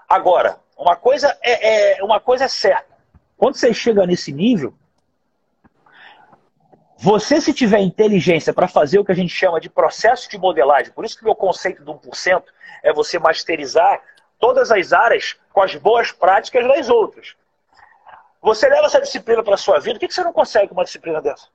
Agora, 0.08 0.60
uma 0.78 0.96
coisa 0.96 1.38
é, 1.42 1.98
é 1.98 2.04
uma 2.04 2.20
coisa 2.20 2.46
é 2.46 2.48
certa. 2.48 2.98
Quando 3.38 3.56
você 3.56 3.74
chega 3.74 4.06
nesse 4.06 4.32
nível, 4.32 4.74
você 6.98 7.42
se 7.42 7.52
tiver 7.52 7.80
inteligência 7.80 8.54
para 8.54 8.68
fazer 8.68 9.00
o 9.00 9.06
que 9.06 9.12
a 9.12 9.16
gente 9.16 9.34
chama 9.34 9.60
de 9.60 9.70
processo 9.70 10.30
de 10.30 10.38
modelagem, 10.38 10.94
por 10.94 11.04
isso 11.04 11.18
que 11.18 11.24
meu 11.24 11.34
conceito 11.34 11.84
do 11.84 11.96
1% 11.96 12.44
é 12.84 12.94
você 12.94 13.18
masterizar 13.18 14.00
todas 14.40 14.72
as 14.72 14.94
áreas 14.94 15.36
com 15.52 15.62
as 15.64 15.76
boas 15.76 16.12
práticas 16.12 16.68
das 16.68 16.90
outras. 16.90 17.36
Você 18.40 18.70
leva 18.70 18.86
essa 18.86 19.02
disciplina 19.02 19.44
para 19.44 19.56
a 19.56 19.58
sua 19.58 19.80
vida, 19.80 19.98
o 19.98 20.00
que, 20.00 20.08
que 20.08 20.14
você 20.14 20.24
não 20.24 20.32
consegue 20.32 20.68
com 20.68 20.74
uma 20.76 20.84
disciplina 20.84 21.20
dessa? 21.22 21.48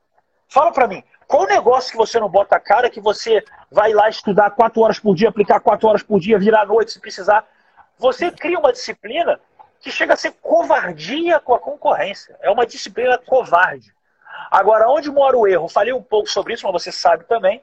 Fala 0.49 0.73
para 0.73 0.89
mim. 0.89 1.03
Qual 1.27 1.47
negócio 1.47 1.91
que 1.91 1.97
você 1.97 2.21
não 2.21 2.29
bota 2.29 2.57
a 2.57 2.61
cara 2.61 2.89
que 2.89 3.01
você 3.01 3.45
vai 3.71 3.93
lá 3.93 4.09
estudar 4.09 4.51
quatro 4.51 4.81
horas 4.83 4.99
por 4.99 5.15
dia, 5.15 5.29
aplicar 5.29 5.61
quatro 5.61 5.89
horas 5.89 6.03
por 6.03 6.21
dia, 6.21 6.39
virar 6.39 6.63
à 6.63 6.67
noite 6.67 6.93
se 6.93 7.01
precisar? 7.01 7.45
Você 7.99 8.31
cria 8.31 8.59
uma 8.59 8.73
disciplina 8.73 9.41
que 9.81 9.91
chega 9.91 10.15
a 10.15 10.17
ser 10.17 10.33
covardia 10.41 11.41
com 11.41 11.55
a 11.55 11.59
concorrência. 11.59 12.37
É 12.41 12.51
uma 12.51 12.67
disciplina 12.67 13.19
covarde. 13.19 13.93
Agora, 14.51 14.89
onde 14.89 15.11
mora 15.11 15.37
o 15.37 15.47
erro? 15.47 15.69
Falei 15.69 15.93
um 15.93 16.03
pouco 16.03 16.29
sobre 16.29 16.55
isso, 16.55 16.65
mas 16.65 16.83
você 16.83 16.93
sabe 16.93 17.25
também. 17.25 17.63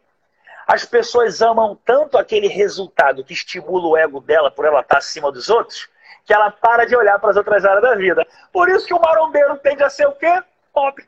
As 0.67 0.85
pessoas 0.85 1.41
amam 1.41 1.77
tanto 1.85 2.17
aquele 2.17 2.47
resultado 2.47 3.23
que 3.23 3.33
estimula 3.33 3.87
o 3.87 3.97
ego 3.97 4.19
dela 4.19 4.49
por 4.49 4.65
ela 4.65 4.81
estar 4.81 4.97
acima 4.97 5.31
dos 5.31 5.49
outros, 5.49 5.89
que 6.25 6.33
ela 6.33 6.51
para 6.51 6.85
de 6.85 6.95
olhar 6.95 7.19
para 7.19 7.31
as 7.31 7.37
outras 7.37 7.65
áreas 7.65 7.81
da 7.81 7.95
vida. 7.95 8.25
Por 8.51 8.69
isso 8.69 8.87
que 8.87 8.93
o 8.93 8.99
marombeiro 8.99 9.57
tende 9.57 9.83
a 9.83 9.89
ser 9.89 10.07
o 10.07 10.13
quê? 10.13 10.41
Pobre. 10.73 11.05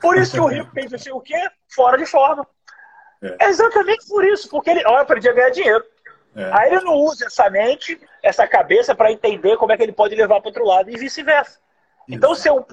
Por 0.00 0.16
isso 0.16 0.32
que 0.32 0.40
o 0.40 0.46
rico 0.46 0.70
pensa 0.72 0.96
assim, 0.96 1.10
o 1.10 1.20
quê? 1.20 1.50
Fora 1.76 1.98
de 1.98 2.06
forma. 2.06 2.46
É. 3.22 3.44
é 3.44 3.48
exatamente 3.48 4.08
por 4.08 4.24
isso, 4.24 4.48
porque 4.48 4.70
ele, 4.70 4.82
ó, 4.86 4.94
eu 4.94 5.02
aprendi 5.02 5.28
a 5.28 5.32
ganhar 5.32 5.50
dinheiro. 5.50 5.84
É. 6.34 6.50
Aí 6.52 6.72
ele 6.72 6.84
não 6.84 6.94
usa 6.94 7.26
essa 7.26 7.48
mente, 7.50 8.00
essa 8.22 8.48
cabeça 8.48 8.94
para 8.94 9.12
entender 9.12 9.56
como 9.58 9.72
é 9.72 9.76
que 9.76 9.82
ele 9.82 9.92
pode 9.92 10.14
levar 10.14 10.40
para 10.40 10.48
outro 10.48 10.64
lado 10.64 10.90
e 10.90 10.96
vice-versa. 10.96 11.58
Então, 12.08 12.34
ser 12.34 12.50
1%, 12.50 12.64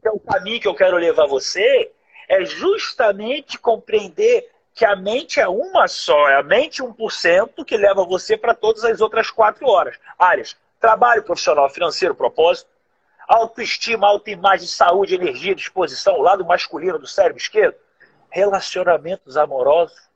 que 0.00 0.08
é 0.08 0.10
o 0.10 0.18
caminho 0.18 0.60
que 0.60 0.66
eu 0.66 0.74
quero 0.74 0.96
levar 0.96 1.26
você, 1.26 1.92
é 2.28 2.44
justamente 2.44 3.58
compreender 3.58 4.50
que 4.74 4.84
a 4.84 4.96
mente 4.96 5.38
é 5.38 5.48
uma 5.48 5.86
só, 5.86 6.28
é 6.28 6.36
a 6.36 6.42
mente 6.42 6.82
1% 6.82 7.64
que 7.64 7.76
leva 7.76 8.04
você 8.04 8.36
para 8.36 8.54
todas 8.54 8.84
as 8.84 9.00
outras 9.00 9.30
quatro 9.30 9.66
horas. 9.68 9.98
áreas. 10.18 10.56
Trabalho 10.80 11.22
profissional, 11.22 11.68
financeiro, 11.68 12.14
propósito 12.14 12.70
autoestima, 13.30 14.08
autoimagem, 14.08 14.66
saúde, 14.66 15.14
energia, 15.14 15.54
disposição, 15.54 16.18
o 16.18 16.22
lado 16.22 16.44
masculino 16.44 16.98
do 16.98 17.06
cérebro 17.06 17.38
esquerdo, 17.38 17.76
relacionamentos 18.30 19.36
amorosos 19.36 20.08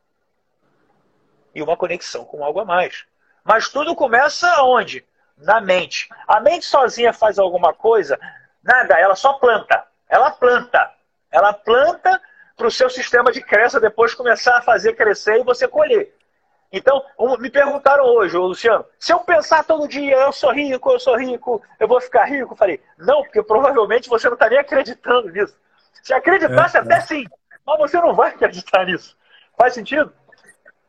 e 1.55 1.62
uma 1.62 1.77
conexão 1.77 2.25
com 2.25 2.45
algo 2.45 2.61
a 2.61 2.65
mais. 2.65 3.05
Mas 3.45 3.69
tudo 3.69 3.95
começa 3.95 4.62
onde? 4.62 5.05
na 5.39 5.61
mente. 5.61 6.09
A 6.27 6.41
mente 6.41 6.65
sozinha 6.65 7.12
faz 7.12 7.39
alguma 7.39 7.73
coisa? 7.73 8.19
Nada, 8.62 8.99
ela 8.99 9.15
só 9.15 9.35
planta. 9.35 9.85
Ela 10.09 10.31
planta. 10.31 10.91
Ela 11.31 11.53
planta 11.53 12.21
para 12.57 12.67
o 12.67 12.71
seu 12.71 12.89
sistema 12.89 13.33
de 13.33 13.41
crença 13.41 13.81
depois 13.81 14.15
começar 14.15 14.59
a 14.59 14.62
fazer 14.62 14.95
crescer 14.95 15.41
e 15.41 15.45
você 15.45 15.67
colher. 15.67 16.15
Então, 16.73 17.05
me 17.39 17.51
perguntaram 17.51 18.05
hoje, 18.05 18.37
Luciano, 18.37 18.85
se 18.99 19.12
eu 19.12 19.21
pensar 19.21 19.65
todo 19.65 19.87
dia, 19.87 20.17
eu 20.17 20.33
sou 20.33 20.53
rico, 20.53 20.91
eu 20.91 20.99
sou 20.99 21.17
rico, 21.17 21.62
eu 21.79 21.87
vou 21.87 22.01
ficar 22.01 22.25
rico? 22.25 22.53
Eu 22.53 22.57
falei, 22.57 22.83
não, 22.99 23.23
porque 23.23 23.43
provavelmente 23.43 24.09
você 24.09 24.27
não 24.27 24.35
está 24.35 24.49
nem 24.49 24.59
acreditando 24.59 25.31
nisso. 25.31 25.57
Se 26.03 26.12
acreditasse, 26.12 26.77
é, 26.77 26.81
até 26.81 26.97
é. 26.97 27.01
sim, 27.01 27.25
mas 27.67 27.79
você 27.79 28.01
não 28.01 28.15
vai 28.15 28.31
acreditar 28.35 28.87
nisso. 28.87 29.17
Faz 29.57 29.75
sentido? 29.75 30.12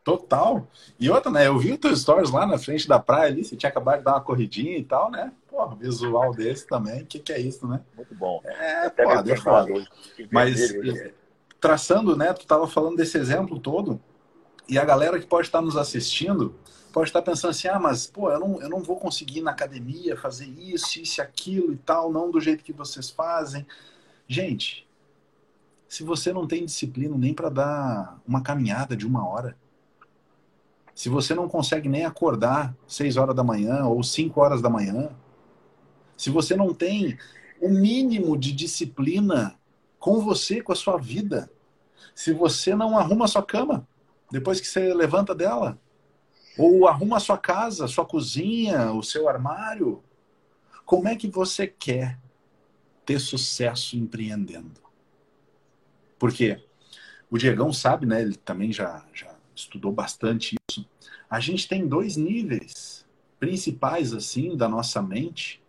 Total. 0.04 0.68
E 1.00 1.10
outra, 1.10 1.32
né? 1.32 1.48
Eu 1.48 1.58
vi 1.58 1.72
os 1.72 1.78
teus 1.78 2.00
stories 2.00 2.30
lá 2.30 2.46
na 2.46 2.58
frente 2.58 2.86
da 2.86 2.98
praia 2.98 3.26
ali, 3.26 3.44
você 3.44 3.56
tinha 3.56 3.70
acabado 3.70 3.98
de 3.98 4.04
dar 4.04 4.12
uma 4.12 4.20
corridinha 4.20 4.78
e 4.78 4.84
tal, 4.84 5.10
né? 5.10 5.32
Porra, 5.48 5.74
visual 5.74 6.32
desse 6.32 6.66
também, 6.66 7.02
o 7.02 7.06
que, 7.06 7.18
que 7.18 7.32
é 7.32 7.40
isso, 7.40 7.66
né? 7.66 7.80
Muito 7.96 8.14
bom. 8.14 8.40
É, 8.44 8.88
pô, 8.88 9.02
é 9.02 9.36
foda. 9.36 9.84
Mas 10.30 10.72
é, 10.74 11.12
traçando, 11.60 12.16
né? 12.16 12.32
Tu 12.32 12.46
tava 12.46 12.68
falando 12.68 12.96
desse 12.96 13.18
exemplo 13.18 13.58
todo, 13.58 14.00
e 14.68 14.78
a 14.78 14.84
galera 14.84 15.18
que 15.18 15.26
pode 15.26 15.48
estar 15.48 15.60
nos 15.60 15.76
assistindo 15.76 16.54
pode 16.92 17.10
estar 17.10 17.20
pensando 17.20 17.50
assim, 17.50 17.68
ah, 17.68 17.78
mas 17.78 18.06
pô, 18.06 18.30
eu 18.30 18.40
não, 18.40 18.62
eu 18.62 18.70
não 18.70 18.82
vou 18.82 18.96
conseguir 18.96 19.40
ir 19.40 19.42
na 19.42 19.50
academia 19.50 20.16
fazer 20.16 20.46
isso, 20.46 20.98
isso, 20.98 21.20
aquilo 21.20 21.72
e 21.72 21.76
tal, 21.76 22.10
não 22.10 22.30
do 22.30 22.40
jeito 22.40 22.64
que 22.64 22.72
vocês 22.72 23.10
fazem. 23.10 23.66
Gente, 24.26 24.85
se 25.88 26.02
você 26.02 26.32
não 26.32 26.46
tem 26.46 26.64
disciplina 26.64 27.16
nem 27.16 27.32
para 27.32 27.48
dar 27.48 28.20
uma 28.26 28.42
caminhada 28.42 28.96
de 28.96 29.06
uma 29.06 29.26
hora, 29.26 29.56
se 30.94 31.08
você 31.08 31.34
não 31.34 31.48
consegue 31.48 31.88
nem 31.88 32.04
acordar 32.04 32.74
6 32.86 33.16
horas 33.16 33.36
da 33.36 33.44
manhã 33.44 33.84
ou 33.84 34.02
5 34.02 34.40
horas 34.40 34.62
da 34.62 34.70
manhã, 34.70 35.10
se 36.16 36.30
você 36.30 36.56
não 36.56 36.72
tem 36.72 37.18
o 37.60 37.68
mínimo 37.68 38.36
de 38.36 38.52
disciplina 38.52 39.58
com 39.98 40.20
você, 40.20 40.62
com 40.62 40.72
a 40.72 40.76
sua 40.76 40.96
vida, 40.96 41.50
se 42.14 42.32
você 42.32 42.74
não 42.74 42.96
arruma 42.96 43.26
a 43.26 43.28
sua 43.28 43.42
cama 43.42 43.86
depois 44.30 44.60
que 44.60 44.66
você 44.66 44.92
levanta 44.94 45.34
dela, 45.34 45.78
ou 46.58 46.88
arruma 46.88 47.18
a 47.18 47.20
sua 47.20 47.36
casa, 47.36 47.86
sua 47.86 48.04
cozinha, 48.04 48.92
o 48.92 49.02
seu 49.02 49.28
armário, 49.28 50.02
como 50.84 51.08
é 51.08 51.14
que 51.14 51.28
você 51.28 51.66
quer 51.66 52.18
ter 53.04 53.20
sucesso 53.20 53.96
empreendendo? 53.96 54.85
Porque 56.18 56.60
o 57.30 57.38
Diegão 57.38 57.72
sabe, 57.72 58.06
né? 58.06 58.22
Ele 58.22 58.36
também 58.36 58.72
já, 58.72 59.04
já 59.12 59.34
estudou 59.54 59.92
bastante 59.92 60.56
isso. 60.70 60.86
A 61.28 61.40
gente 61.40 61.68
tem 61.68 61.86
dois 61.86 62.16
níveis 62.16 63.04
principais 63.38 64.12
assim 64.12 64.56
da 64.56 64.68
nossa 64.68 65.02
mente. 65.02 65.62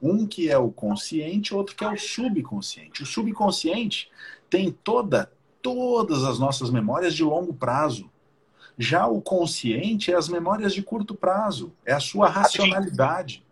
Um 0.00 0.26
que 0.26 0.50
é 0.50 0.58
o 0.58 0.70
consciente, 0.70 1.54
outro 1.54 1.76
que 1.76 1.84
é 1.84 1.88
o 1.88 1.98
subconsciente. 1.98 3.02
O 3.02 3.06
subconsciente 3.06 4.10
tem 4.50 4.70
toda 4.70 5.30
todas 5.62 6.24
as 6.24 6.40
nossas 6.40 6.70
memórias 6.70 7.14
de 7.14 7.22
longo 7.22 7.54
prazo. 7.54 8.10
Já 8.76 9.06
o 9.06 9.22
consciente 9.22 10.12
é 10.12 10.16
as 10.16 10.28
memórias 10.28 10.74
de 10.74 10.82
curto 10.82 11.14
prazo, 11.14 11.72
é 11.86 11.92
a 11.92 12.00
sua 12.00 12.28
racionalidade. 12.28 13.44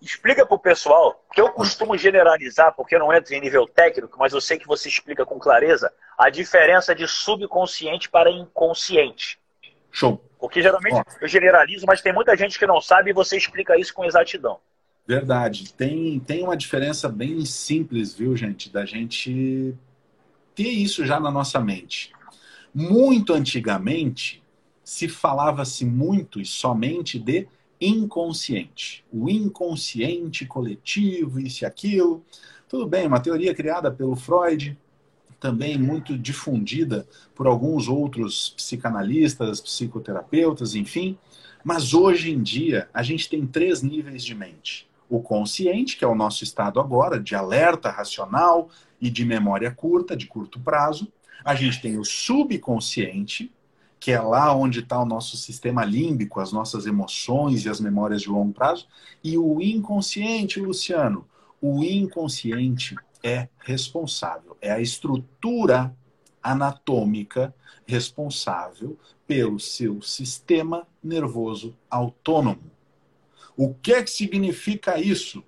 Explica 0.00 0.44
para 0.44 0.54
o 0.54 0.58
pessoal, 0.58 1.24
que 1.32 1.40
eu 1.40 1.50
costumo 1.50 1.96
generalizar, 1.96 2.74
porque 2.74 2.94
eu 2.94 2.98
não 2.98 3.12
entro 3.12 3.34
em 3.34 3.40
nível 3.40 3.66
técnico, 3.66 4.18
mas 4.18 4.32
eu 4.32 4.40
sei 4.40 4.58
que 4.58 4.66
você 4.66 4.88
explica 4.88 5.24
com 5.24 5.38
clareza 5.38 5.92
a 6.18 6.28
diferença 6.30 6.94
de 6.94 7.08
subconsciente 7.08 8.08
para 8.08 8.30
inconsciente. 8.30 9.38
Show. 9.90 10.22
Porque 10.38 10.60
geralmente 10.60 10.94
Ó. 10.94 11.02
eu 11.20 11.28
generalizo, 11.28 11.86
mas 11.86 12.02
tem 12.02 12.12
muita 12.12 12.36
gente 12.36 12.58
que 12.58 12.66
não 12.66 12.80
sabe 12.80 13.10
e 13.10 13.14
você 13.14 13.36
explica 13.36 13.78
isso 13.78 13.94
com 13.94 14.04
exatidão. 14.04 14.60
Verdade. 15.06 15.72
Tem, 15.72 16.20
tem 16.20 16.42
uma 16.42 16.56
diferença 16.56 17.08
bem 17.08 17.44
simples, 17.46 18.14
viu, 18.14 18.36
gente, 18.36 18.70
da 18.70 18.84
gente 18.84 19.74
ter 20.54 20.68
isso 20.68 21.06
já 21.06 21.20
na 21.20 21.30
nossa 21.30 21.60
mente. 21.60 22.12
Muito 22.74 23.32
antigamente, 23.32 24.42
se 24.82 25.08
falava-se 25.08 25.84
muito 25.84 26.40
e 26.40 26.44
somente 26.44 27.18
de 27.18 27.48
inconsciente. 27.80 29.04
O 29.12 29.28
inconsciente 29.28 30.46
coletivo, 30.46 31.40
isso 31.40 31.64
e 31.64 31.66
aquilo. 31.66 32.24
Tudo 32.68 32.86
bem, 32.86 33.06
uma 33.06 33.20
teoria 33.20 33.54
criada 33.54 33.90
pelo 33.90 34.16
Freud, 34.16 34.76
também 35.38 35.78
muito 35.78 36.16
difundida 36.16 37.06
por 37.34 37.46
alguns 37.46 37.88
outros 37.88 38.50
psicanalistas, 38.50 39.60
psicoterapeutas, 39.60 40.74
enfim. 40.74 41.18
Mas 41.62 41.94
hoje 41.94 42.32
em 42.32 42.42
dia, 42.42 42.88
a 42.92 43.02
gente 43.02 43.28
tem 43.28 43.46
três 43.46 43.82
níveis 43.82 44.24
de 44.24 44.34
mente. 44.34 44.88
O 45.08 45.20
consciente, 45.20 45.96
que 45.96 46.04
é 46.04 46.08
o 46.08 46.14
nosso 46.14 46.42
estado 46.42 46.80
agora, 46.80 47.20
de 47.20 47.34
alerta 47.34 47.90
racional 47.90 48.68
e 49.00 49.10
de 49.10 49.24
memória 49.24 49.70
curta, 49.70 50.16
de 50.16 50.26
curto 50.26 50.58
prazo. 50.58 51.12
A 51.44 51.54
gente 51.54 51.80
tem 51.80 51.98
o 51.98 52.04
subconsciente, 52.04 53.52
que 54.06 54.12
é 54.12 54.20
lá 54.20 54.54
onde 54.54 54.78
está 54.78 55.02
o 55.02 55.04
nosso 55.04 55.36
sistema 55.36 55.84
límbico, 55.84 56.38
as 56.38 56.52
nossas 56.52 56.86
emoções 56.86 57.64
e 57.64 57.68
as 57.68 57.80
memórias 57.80 58.22
de 58.22 58.28
longo 58.28 58.52
prazo. 58.52 58.86
E 59.20 59.36
o 59.36 59.60
inconsciente, 59.60 60.60
Luciano, 60.60 61.26
o 61.60 61.82
inconsciente 61.82 62.94
é 63.20 63.48
responsável, 63.58 64.56
é 64.60 64.70
a 64.70 64.80
estrutura 64.80 65.92
anatômica 66.40 67.52
responsável 67.84 68.96
pelo 69.26 69.58
seu 69.58 70.00
sistema 70.00 70.86
nervoso 71.02 71.76
autônomo. 71.90 72.70
O 73.56 73.74
que, 73.74 73.92
é 73.92 74.04
que 74.04 74.10
significa 74.10 75.00
isso? 75.00 75.42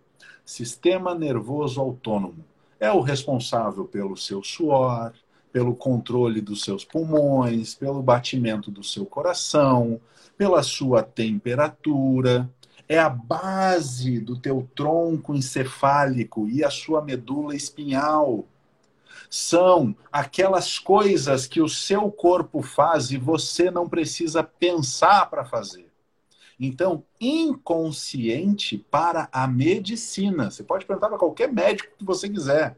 Sistema 0.44 1.14
nervoso 1.14 1.80
autônomo. 1.80 2.44
É 2.80 2.90
o 2.90 3.02
responsável 3.02 3.84
pelo 3.84 4.16
seu 4.16 4.42
suor, 4.42 5.12
pelo 5.52 5.74
controle 5.74 6.40
dos 6.40 6.62
seus 6.62 6.84
pulmões, 6.84 7.74
pelo 7.74 8.02
batimento 8.02 8.70
do 8.70 8.82
seu 8.82 9.06
coração, 9.06 10.00
pela 10.36 10.62
sua 10.62 11.02
temperatura, 11.02 12.48
é 12.88 12.98
a 12.98 13.08
base 13.08 14.18
do 14.18 14.38
teu 14.38 14.68
tronco 14.74 15.34
encefálico 15.34 16.48
e 16.48 16.64
a 16.64 16.70
sua 16.70 17.02
medula 17.02 17.54
espinhal. 17.54 18.46
São 19.28 19.94
aquelas 20.10 20.78
coisas 20.78 21.46
que 21.46 21.60
o 21.60 21.68
seu 21.68 22.10
corpo 22.10 22.62
faz 22.62 23.10
e 23.10 23.18
você 23.18 23.70
não 23.70 23.88
precisa 23.88 24.42
pensar 24.42 25.28
para 25.28 25.44
fazer. 25.44 25.88
Então, 26.58 27.04
inconsciente 27.20 28.78
para 28.90 29.28
a 29.30 29.46
medicina. 29.46 30.50
Você 30.50 30.64
pode 30.64 30.86
perguntar 30.86 31.08
para 31.08 31.18
qualquer 31.18 31.52
médico 31.52 31.92
que 31.96 32.04
você 32.04 32.28
quiser. 32.28 32.76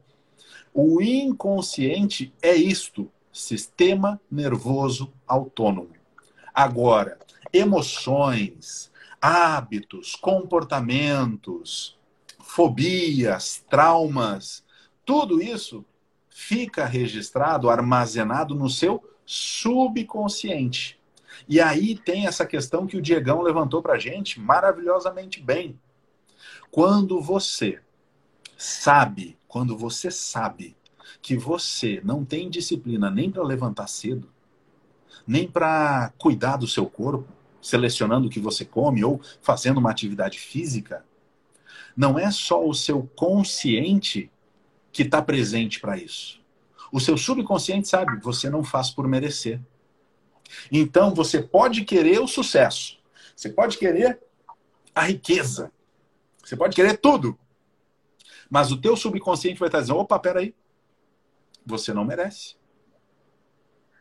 O 0.73 1.03
inconsciente 1.03 2.33
é 2.41 2.55
isto: 2.55 3.11
sistema 3.33 4.21
nervoso 4.31 5.13
autônomo. 5.27 5.91
Agora, 6.55 7.19
emoções, 7.53 8.91
hábitos, 9.21 10.17
comportamentos, 10.17 11.99
fobias, 12.39 13.65
traumas, 13.69 14.65
tudo 15.05 15.43
isso 15.43 15.85
fica 16.29 16.87
registrado, 16.87 17.69
armazenado 17.69 18.55
no 18.55 18.69
seu 18.69 19.03
subconsciente. 19.27 20.99
E 21.49 21.61
aí 21.61 21.97
tem 21.97 22.27
essa 22.27 22.47
questão 22.47 22.87
que 22.87 22.97
o 22.97 23.03
Diegão 23.03 23.43
levantou 23.43 23.83
para 23.83 23.99
gente 23.99 24.41
maravilhosamente 24.41 25.41
bem. 25.41 25.79
Quando 26.71 27.21
você 27.21 27.81
sabe, 28.57 29.37
quando 29.51 29.77
você 29.77 30.13
sabe 30.13 30.77
que 31.21 31.37
você 31.37 32.01
não 32.05 32.25
tem 32.25 32.49
disciplina 32.49 33.11
nem 33.11 33.29
para 33.29 33.43
levantar 33.43 33.89
cedo, 33.89 34.31
nem 35.27 35.47
para 35.49 36.13
cuidar 36.17 36.57
do 36.57 36.69
seu 36.69 36.87
corpo, 36.87 37.27
selecionando 37.61 38.29
o 38.29 38.31
que 38.31 38.39
você 38.39 38.65
come 38.65 39.03
ou 39.03 39.21
fazendo 39.43 39.79
uma 39.79 39.91
atividade 39.91 40.39
física, 40.39 41.05
não 41.97 42.17
é 42.17 42.31
só 42.31 42.65
o 42.65 42.73
seu 42.73 43.11
consciente 43.17 44.31
que 44.93 45.03
está 45.03 45.21
presente 45.21 45.81
para 45.81 45.99
isso. 45.99 46.41
O 46.93 47.01
seu 47.01 47.17
subconsciente 47.17 47.89
sabe, 47.89 48.21
você 48.23 48.49
não 48.49 48.63
faz 48.63 48.91
por 48.91 49.09
merecer. 49.09 49.61
Então 50.71 51.13
você 51.13 51.43
pode 51.43 51.85
querer 51.85 52.21
o 52.21 52.29
sucesso, 52.29 52.99
você 53.35 53.49
pode 53.49 53.79
querer 53.79 54.21
a 54.95 55.03
riqueza, 55.03 55.73
você 56.41 56.57
pode 56.57 56.77
querer 56.77 56.99
tudo. 56.99 57.37
Mas 58.51 58.73
o 58.73 58.77
teu 58.77 58.97
subconsciente 58.97 59.61
vai 59.61 59.69
estar 59.69 59.81
dizendo, 59.81 60.01
opa, 60.01 60.19
peraí, 60.19 60.55
você 61.65 61.95
não 61.95 62.05
merece. 62.05 62.57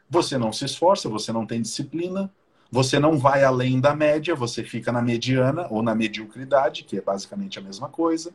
Você 0.09 0.37
não 0.37 0.51
se 0.51 0.65
esforça, 0.65 1.07
você 1.07 1.31
não 1.31 1.45
tem 1.45 1.61
disciplina, 1.61 2.33
você 2.71 2.97
não 2.99 3.17
vai 3.17 3.43
além 3.43 3.79
da 3.79 3.95
média, 3.95 4.35
você 4.35 4.63
fica 4.63 4.91
na 4.91 5.01
mediana 5.01 5.67
ou 5.69 5.83
na 5.83 5.93
mediocridade, 5.93 6.83
que 6.83 6.97
é 6.97 7.01
basicamente 7.01 7.59
a 7.59 7.61
mesma 7.61 7.87
coisa. 7.89 8.33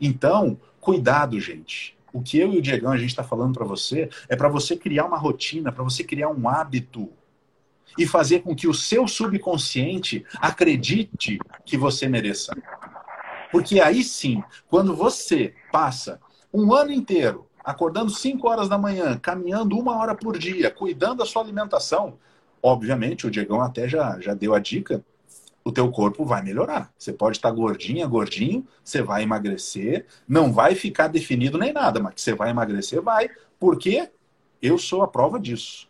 Então, 0.00 0.58
cuidado, 0.80 1.38
gente. 1.38 1.96
O 2.12 2.22
que 2.22 2.38
eu 2.38 2.54
e 2.54 2.58
o 2.58 2.62
Diegão 2.62 2.90
a 2.92 2.96
gente 2.96 3.10
está 3.10 3.22
falando 3.22 3.52
para 3.52 3.66
você 3.66 4.08
é 4.28 4.34
para 4.34 4.48
você 4.48 4.76
criar 4.76 5.04
uma 5.04 5.18
rotina, 5.18 5.70
para 5.70 5.84
você 5.84 6.02
criar 6.02 6.30
um 6.30 6.48
hábito. 6.48 7.12
e 7.98 8.06
fazer 8.06 8.40
com 8.40 8.54
que 8.54 8.68
o 8.68 8.74
seu 8.74 9.08
subconsciente 9.08 10.24
acredite 10.36 11.38
que 11.64 11.76
você 11.76 12.08
mereça. 12.08 12.52
Porque 13.50 13.80
aí 13.80 14.02
sim, 14.02 14.42
quando 14.68 14.94
você 14.94 15.54
passa 15.72 16.20
um 16.52 16.72
ano 16.72 16.92
inteiro 16.92 17.46
acordando 17.62 18.10
5 18.10 18.48
horas 18.48 18.68
da 18.68 18.78
manhã, 18.78 19.18
caminhando 19.18 19.76
uma 19.76 19.96
hora 19.96 20.14
por 20.14 20.38
dia, 20.38 20.70
cuidando 20.70 21.16
da 21.16 21.26
sua 21.26 21.42
alimentação, 21.42 22.16
obviamente, 22.62 23.26
o 23.26 23.30
Diegão 23.30 23.60
até 23.60 23.88
já, 23.88 24.20
já 24.20 24.34
deu 24.34 24.54
a 24.54 24.60
dica, 24.60 25.04
o 25.64 25.72
teu 25.72 25.90
corpo 25.90 26.24
vai 26.24 26.42
melhorar. 26.42 26.92
Você 26.96 27.12
pode 27.12 27.38
estar 27.38 27.50
gordinha, 27.50 28.06
gordinho, 28.06 28.64
você 28.84 29.02
vai 29.02 29.24
emagrecer, 29.24 30.06
não 30.28 30.52
vai 30.52 30.76
ficar 30.76 31.08
definido 31.08 31.58
nem 31.58 31.72
nada, 31.72 31.98
mas 31.98 32.14
que 32.14 32.20
você 32.20 32.34
vai 32.34 32.50
emagrecer, 32.50 33.02
vai. 33.02 33.28
Porque 33.58 34.08
eu 34.62 34.78
sou 34.78 35.02
a 35.02 35.08
prova 35.08 35.40
disso. 35.40 35.88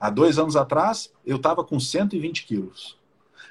Há 0.00 0.08
dois 0.08 0.38
anos 0.38 0.56
atrás, 0.56 1.12
eu 1.26 1.36
estava 1.36 1.62
com 1.62 1.78
120 1.78 2.46
quilos. 2.46 2.98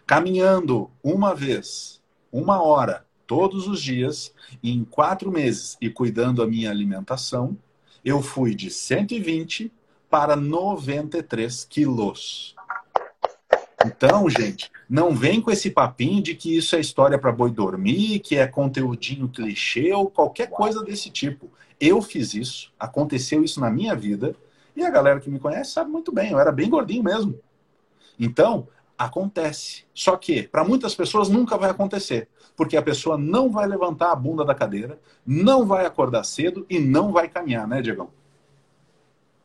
Caminhando 0.08 0.90
uma 1.04 1.36
vez, 1.36 2.02
uma 2.32 2.64
hora, 2.64 3.06
todos 3.30 3.68
os 3.68 3.80
dias, 3.80 4.34
em 4.64 4.84
quatro 4.84 5.32
meses, 5.32 5.78
e 5.80 5.88
cuidando 5.88 6.42
da 6.42 6.50
minha 6.50 6.72
alimentação, 6.72 7.56
eu 8.04 8.24
fui 8.24 8.56
de 8.56 8.72
120 8.72 9.72
para 10.10 10.36
93 10.36 11.64
quilos. 11.66 12.56
Então, 13.86 14.28
gente, 14.28 14.72
não 14.90 15.16
vem 15.16 15.40
com 15.40 15.52
esse 15.52 15.70
papinho 15.70 16.24
de 16.24 16.34
que 16.34 16.58
isso 16.58 16.76
é 16.76 16.80
história 16.80 17.20
para 17.20 17.32
boi 17.32 17.52
dormir, 17.52 18.18
que 18.18 18.36
é 18.36 18.48
conteúdinho 18.48 19.30
clichê 19.30 19.94
ou 19.94 20.10
qualquer 20.10 20.50
coisa 20.50 20.84
desse 20.84 21.12
tipo. 21.12 21.52
Eu 21.80 22.02
fiz 22.02 22.34
isso, 22.34 22.74
aconteceu 22.80 23.44
isso 23.44 23.60
na 23.60 23.70
minha 23.70 23.96
vida, 23.96 24.36
e 24.76 24.84
a 24.84 24.90
galera 24.90 25.20
que 25.20 25.30
me 25.30 25.40
conhece 25.40 25.74
sabe 25.74 25.92
muito 25.92 26.12
bem, 26.12 26.32
eu 26.32 26.40
era 26.40 26.52
bem 26.52 26.68
gordinho 26.68 27.04
mesmo. 27.04 27.40
Então, 28.20 28.68
acontece. 28.98 29.86
Só 29.94 30.18
que, 30.18 30.44
para 30.44 30.66
muitas 30.66 30.96
pessoas, 30.96 31.30
nunca 31.30 31.58
vai 31.58 31.70
acontecer. 31.70 32.28
Porque 32.60 32.76
a 32.76 32.82
pessoa 32.82 33.18
não 33.18 33.50
vai 33.50 33.66
levantar 33.66 34.12
a 34.12 34.16
bunda 34.18 34.44
da 34.44 34.54
cadeira, 34.54 35.00
não 35.26 35.66
vai 35.66 35.86
acordar 35.86 36.26
cedo 36.26 36.66
e 36.70 36.78
não 36.78 37.10
vai 37.10 37.30
caminhar, 37.30 37.66
né, 37.66 37.82
Diegão? 37.82 38.12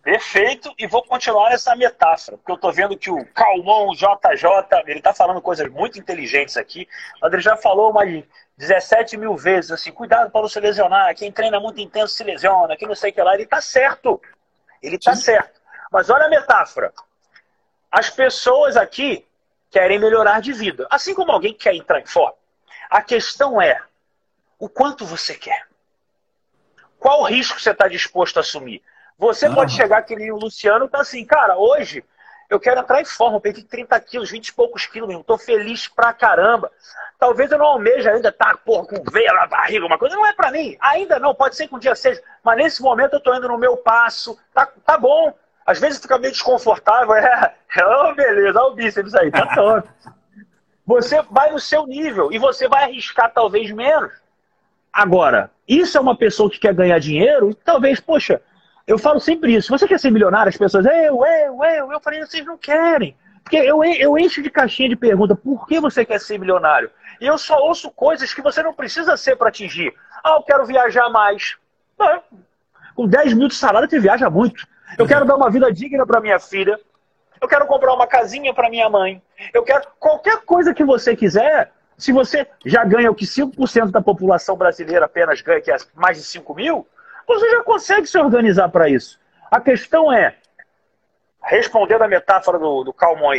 Perfeito, 0.02 0.74
e 0.76 0.84
vou 0.88 1.00
continuar 1.04 1.52
essa 1.52 1.76
metáfora, 1.76 2.36
porque 2.36 2.50
eu 2.50 2.56
estou 2.56 2.72
vendo 2.72 2.98
que 2.98 3.12
o 3.12 3.24
Calmon 3.26 3.94
JJ, 3.94 4.82
ele 4.86 4.98
está 4.98 5.14
falando 5.14 5.40
coisas 5.40 5.70
muito 5.70 5.96
inteligentes 5.96 6.56
aqui, 6.56 6.88
mas 7.22 7.32
ele 7.32 7.40
já 7.40 7.56
falou 7.56 7.92
umas 7.92 8.24
17 8.58 9.16
mil 9.16 9.36
vezes, 9.36 9.70
assim, 9.70 9.92
cuidado 9.92 10.32
para 10.32 10.40
não 10.40 10.48
se 10.48 10.58
lesionar, 10.58 11.14
quem 11.14 11.30
treina 11.30 11.60
muito 11.60 11.80
intenso 11.80 12.14
se 12.14 12.24
lesiona, 12.24 12.76
quem 12.76 12.88
não 12.88 12.96
sei 12.96 13.12
o 13.12 13.14
que 13.14 13.22
lá, 13.22 13.34
ele 13.34 13.44
está 13.44 13.60
certo, 13.60 14.20
ele 14.82 14.96
está 14.96 15.14
certo. 15.14 15.60
Mas 15.92 16.10
olha 16.10 16.26
a 16.26 16.30
metáfora, 16.30 16.92
as 17.92 18.10
pessoas 18.10 18.76
aqui 18.76 19.24
querem 19.70 20.00
melhorar 20.00 20.40
de 20.40 20.52
vida, 20.52 20.84
assim 20.90 21.14
como 21.14 21.30
alguém 21.30 21.54
quer 21.54 21.76
entrar 21.76 22.00
em 22.00 22.06
forma. 22.06 22.42
A 22.90 23.02
questão 23.02 23.60
é, 23.60 23.80
o 24.58 24.68
quanto 24.68 25.04
você 25.04 25.34
quer? 25.34 25.66
Qual 26.98 27.20
o 27.20 27.24
risco 27.24 27.60
você 27.60 27.70
está 27.70 27.88
disposto 27.88 28.38
a 28.38 28.40
assumir? 28.40 28.82
Você 29.18 29.48
pode 29.48 29.72
chegar 29.72 30.02
que 30.02 30.16
nem 30.16 30.32
o 30.32 30.36
Luciano, 30.36 30.88
tá 30.88 31.00
assim, 31.00 31.24
cara, 31.24 31.56
hoje 31.56 32.04
eu 32.50 32.60
quero 32.60 32.80
entrar 32.80 33.00
em 33.00 33.04
forma, 33.04 33.40
perdi 33.40 33.62
30 33.62 33.98
quilos, 34.00 34.30
20 34.30 34.48
e 34.48 34.52
poucos 34.52 34.86
quilos, 34.86 35.08
mesmo, 35.08 35.24
tô 35.24 35.38
feliz 35.38 35.88
pra 35.88 36.12
caramba. 36.12 36.70
Talvez 37.18 37.50
eu 37.50 37.58
não 37.58 37.66
almeja 37.66 38.10
ainda 38.10 38.30
tá, 38.32 38.56
porra, 38.56 38.86
com 38.86 39.10
veia 39.10 39.32
na 39.32 39.46
barriga, 39.46 39.86
uma 39.86 39.98
coisa, 39.98 40.16
não 40.16 40.26
é 40.26 40.32
pra 40.32 40.50
mim, 40.50 40.76
ainda 40.80 41.18
não, 41.18 41.34
pode 41.34 41.56
ser 41.56 41.68
que 41.68 41.74
um 41.74 41.78
dia 41.78 41.94
seja, 41.94 42.22
mas 42.42 42.56
nesse 42.56 42.82
momento 42.82 43.14
eu 43.14 43.20
tô 43.20 43.34
indo 43.34 43.48
no 43.48 43.58
meu 43.58 43.76
passo, 43.76 44.38
tá, 44.52 44.66
tá 44.84 44.98
bom. 44.98 45.32
Às 45.66 45.80
vezes 45.80 46.00
fica 46.00 46.18
meio 46.18 46.32
desconfortável, 46.32 47.14
é, 47.16 47.54
é 47.76 47.86
oh, 47.86 48.14
beleza, 48.14 48.60
olha 48.60 48.72
o 48.72 48.74
bíceps 48.74 49.14
aí, 49.14 49.30
tá 49.30 49.46
top. 49.54 49.88
Você 50.86 51.22
vai 51.30 51.50
no 51.50 51.58
seu 51.58 51.86
nível 51.86 52.32
e 52.32 52.38
você 52.38 52.68
vai 52.68 52.84
arriscar 52.84 53.32
talvez 53.32 53.70
menos. 53.70 54.12
Agora, 54.92 55.50
isso 55.66 55.96
é 55.96 56.00
uma 56.00 56.16
pessoa 56.16 56.50
que 56.50 56.58
quer 56.58 56.74
ganhar 56.74 56.98
dinheiro, 56.98 57.54
talvez, 57.64 57.98
poxa, 57.98 58.40
eu 58.86 58.98
falo 58.98 59.18
sempre 59.18 59.54
isso. 59.54 59.70
Você 59.70 59.88
quer 59.88 59.98
ser 59.98 60.10
milionário? 60.10 60.50
As 60.50 60.56
pessoas, 60.56 60.84
eu, 60.84 60.92
eu, 61.24 61.64
eu. 61.64 61.92
Eu 61.92 62.00
falei, 62.00 62.20
vocês 62.20 62.44
não 62.44 62.58
querem. 62.58 63.16
Porque 63.42 63.56
eu, 63.56 63.82
eu 63.84 64.18
encho 64.18 64.42
de 64.42 64.50
caixinha 64.50 64.88
de 64.88 64.96
pergunta, 64.96 65.34
por 65.34 65.66
que 65.66 65.80
você 65.80 66.04
quer 66.04 66.20
ser 66.20 66.38
milionário? 66.38 66.90
E 67.20 67.26
eu 67.26 67.36
só 67.38 67.58
ouço 67.58 67.90
coisas 67.90 68.32
que 68.32 68.42
você 68.42 68.62
não 68.62 68.72
precisa 68.72 69.16
ser 69.16 69.36
para 69.36 69.48
atingir. 69.48 69.94
Ah, 70.22 70.36
eu 70.36 70.42
quero 70.42 70.64
viajar 70.64 71.08
mais. 71.10 71.56
Não, 71.98 72.22
com 72.94 73.06
10 73.06 73.34
mil 73.34 73.48
de 73.48 73.54
salário 73.54 73.88
você 73.88 73.98
viaja 73.98 74.30
muito. 74.30 74.66
Eu 74.96 75.06
quero 75.06 75.24
dar 75.24 75.36
uma 75.36 75.50
vida 75.50 75.70
digna 75.72 76.06
para 76.06 76.20
minha 76.20 76.38
filha. 76.38 76.78
Eu 77.44 77.48
quero 77.48 77.66
comprar 77.66 77.92
uma 77.92 78.06
casinha 78.06 78.54
para 78.54 78.70
minha 78.70 78.88
mãe. 78.88 79.22
Eu 79.52 79.62
quero 79.62 79.86
qualquer 80.00 80.40
coisa 80.46 80.72
que 80.72 80.82
você 80.82 81.14
quiser. 81.14 81.70
Se 81.98 82.10
você 82.10 82.46
já 82.64 82.82
ganha 82.84 83.10
o 83.10 83.14
que 83.14 83.26
5% 83.26 83.90
da 83.90 84.00
população 84.00 84.56
brasileira 84.56 85.04
apenas 85.04 85.42
ganha, 85.42 85.60
que 85.60 85.70
é 85.70 85.76
mais 85.94 86.16
de 86.16 86.22
5 86.22 86.54
mil, 86.54 86.88
você 87.28 87.50
já 87.50 87.62
consegue 87.62 88.06
se 88.06 88.16
organizar 88.16 88.70
para 88.70 88.88
isso. 88.88 89.20
A 89.50 89.60
questão 89.60 90.10
é, 90.10 90.36
respondendo 91.42 92.00
a 92.00 92.08
metáfora 92.08 92.58
do, 92.58 92.82
do 92.82 92.94
Calmon 92.94 93.34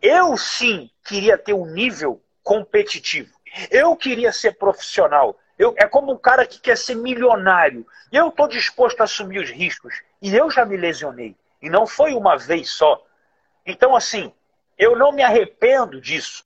eu 0.00 0.34
sim 0.38 0.90
queria 1.04 1.36
ter 1.36 1.52
um 1.52 1.66
nível 1.66 2.22
competitivo. 2.42 3.34
Eu 3.70 3.94
queria 3.96 4.32
ser 4.32 4.56
profissional. 4.56 5.38
Eu, 5.58 5.74
é 5.76 5.86
como 5.86 6.10
um 6.10 6.18
cara 6.18 6.46
que 6.46 6.58
quer 6.58 6.78
ser 6.78 6.94
milionário. 6.94 7.86
Eu 8.10 8.28
estou 8.28 8.48
disposto 8.48 9.02
a 9.02 9.04
assumir 9.04 9.40
os 9.40 9.50
riscos. 9.50 9.94
E 10.22 10.34
eu 10.34 10.50
já 10.50 10.64
me 10.64 10.76
lesionei. 10.78 11.36
E 11.64 11.70
não 11.70 11.86
foi 11.86 12.14
uma 12.14 12.36
vez 12.36 12.70
só. 12.70 13.02
Então, 13.66 13.96
assim, 13.96 14.32
eu 14.78 14.96
não 14.96 15.10
me 15.10 15.22
arrependo 15.22 16.00
disso 16.00 16.44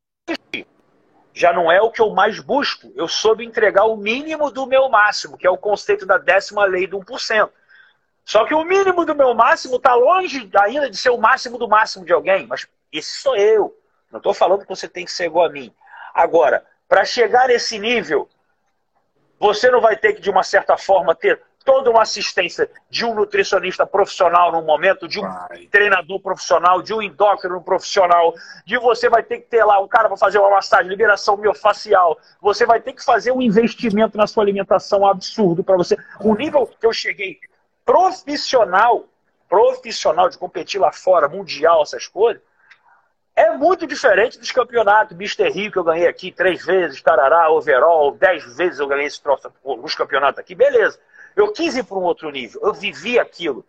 já 1.39 1.53
não 1.53 1.71
é 1.71 1.81
o 1.81 1.91
que 1.91 2.03
eu 2.03 2.11
mais 2.11 2.41
busco. 2.41 2.93
Eu 2.97 3.07
soube 3.07 3.45
entregar 3.45 3.85
o 3.85 3.97
mínimo 3.97 4.51
do 4.51 4.67
meu 4.67 4.89
máximo, 4.89 5.39
que 5.39 5.47
é 5.47 5.51
o 5.51 5.57
conceito 5.57 6.05
da 6.05 6.19
décima 6.19 6.65
lei 6.65 6.85
do 6.85 6.99
1%. 6.99 7.49
Só 8.25 8.45
que 8.45 8.53
o 8.53 8.65
mínimo 8.65 9.05
do 9.05 9.15
meu 9.15 9.33
máximo 9.35 9.77
está 9.77 9.95
longe 9.95 10.51
ainda 10.61 10.91
de 10.91 10.97
ser 10.97 11.11
o 11.11 11.17
máximo 11.17 11.57
do 11.57 11.69
máximo 11.69 12.05
de 12.05 12.13
alguém. 12.13 12.45
Mas 12.49 12.67
esse 12.93 13.21
sou 13.21 13.37
eu. 13.37 13.73
Não 14.11 14.19
estou 14.19 14.35
falando 14.35 14.63
que 14.63 14.69
você 14.69 14.89
tem 14.89 15.05
que 15.05 15.13
ser 15.13 15.27
igual 15.27 15.47
a 15.47 15.49
mim. 15.49 15.73
Agora, 16.13 16.67
para 16.89 17.05
chegar 17.05 17.47
nesse 17.47 17.79
nível, 17.79 18.29
você 19.39 19.71
não 19.71 19.81
vai 19.81 19.97
ter 19.97 20.15
que, 20.15 20.21
de 20.21 20.31
uma 20.31 20.43
certa 20.43 20.77
forma, 20.77 21.15
ter 21.15 21.41
toda 21.69 21.91
uma 21.91 22.01
assistência 22.01 22.71
de 22.89 23.05
um 23.05 23.15
nutricionista 23.15 23.87
profissional 23.87 24.51
no 24.51 24.63
momento, 24.63 25.07
de 25.07 25.21
um 25.21 25.23
vai. 25.23 25.67
treinador 25.67 26.19
profissional, 26.19 26.81
de 26.81 26.95
um 26.95 27.03
endócrino 27.03 27.63
profissional, 27.63 28.33
de 28.65 28.79
você 28.79 29.11
vai 29.11 29.23
ter 29.23 29.41
que 29.41 29.51
ter 29.51 29.63
lá 29.63 29.79
um 29.79 29.87
cara 29.87 30.09
para 30.09 30.17
fazer 30.17 30.39
uma 30.39 30.49
massagem, 30.49 30.89
liberação 30.89 31.37
miofacial, 31.37 32.19
você 32.41 32.65
vai 32.65 32.81
ter 32.81 32.95
que 32.95 33.05
fazer 33.05 33.33
um 33.33 33.43
investimento 33.43 34.17
na 34.17 34.27
sua 34.27 34.43
alimentação 34.43 35.07
absurdo 35.07 35.63
para 35.63 35.77
você. 35.77 35.95
O 36.21 36.35
nível 36.35 36.67
que 36.67 36.87
eu 36.87 36.93
cheguei 36.93 37.39
profissional, 37.85 39.05
profissional 39.47 40.31
de 40.31 40.39
competir 40.39 40.81
lá 40.81 40.91
fora, 40.91 41.29
mundial, 41.29 41.83
essas 41.83 42.09
coisas, 42.09 42.41
é 43.37 43.51
muito 43.59 43.87
diferente 43.87 44.39
dos 44.39 44.51
campeonatos 44.51 45.15
Mister 45.15 45.53
Rio 45.53 45.71
que 45.71 45.79
eu 45.79 45.85
ganhei 45.85 46.09
aqui 46.09 46.33
três 46.33 46.65
vezes, 46.65 47.03
Tarará, 47.03 47.51
Overall, 47.51 48.13
dez 48.13 48.57
vezes 48.57 48.81
eu 48.81 48.87
ganhei 48.87 49.05
esse 49.05 49.23
troço, 49.23 49.53
alguns 49.63 49.95
campeonatos 49.95 50.39
aqui, 50.39 50.55
beleza. 50.55 50.99
Eu 51.39 51.53
quis 51.53 51.77
ir 51.77 51.85
para 51.85 51.97
um 51.97 52.03
outro 52.03 52.29
nível, 52.33 52.61
eu 52.65 52.75
vivi 52.75 53.17
aquilo. 53.17 53.65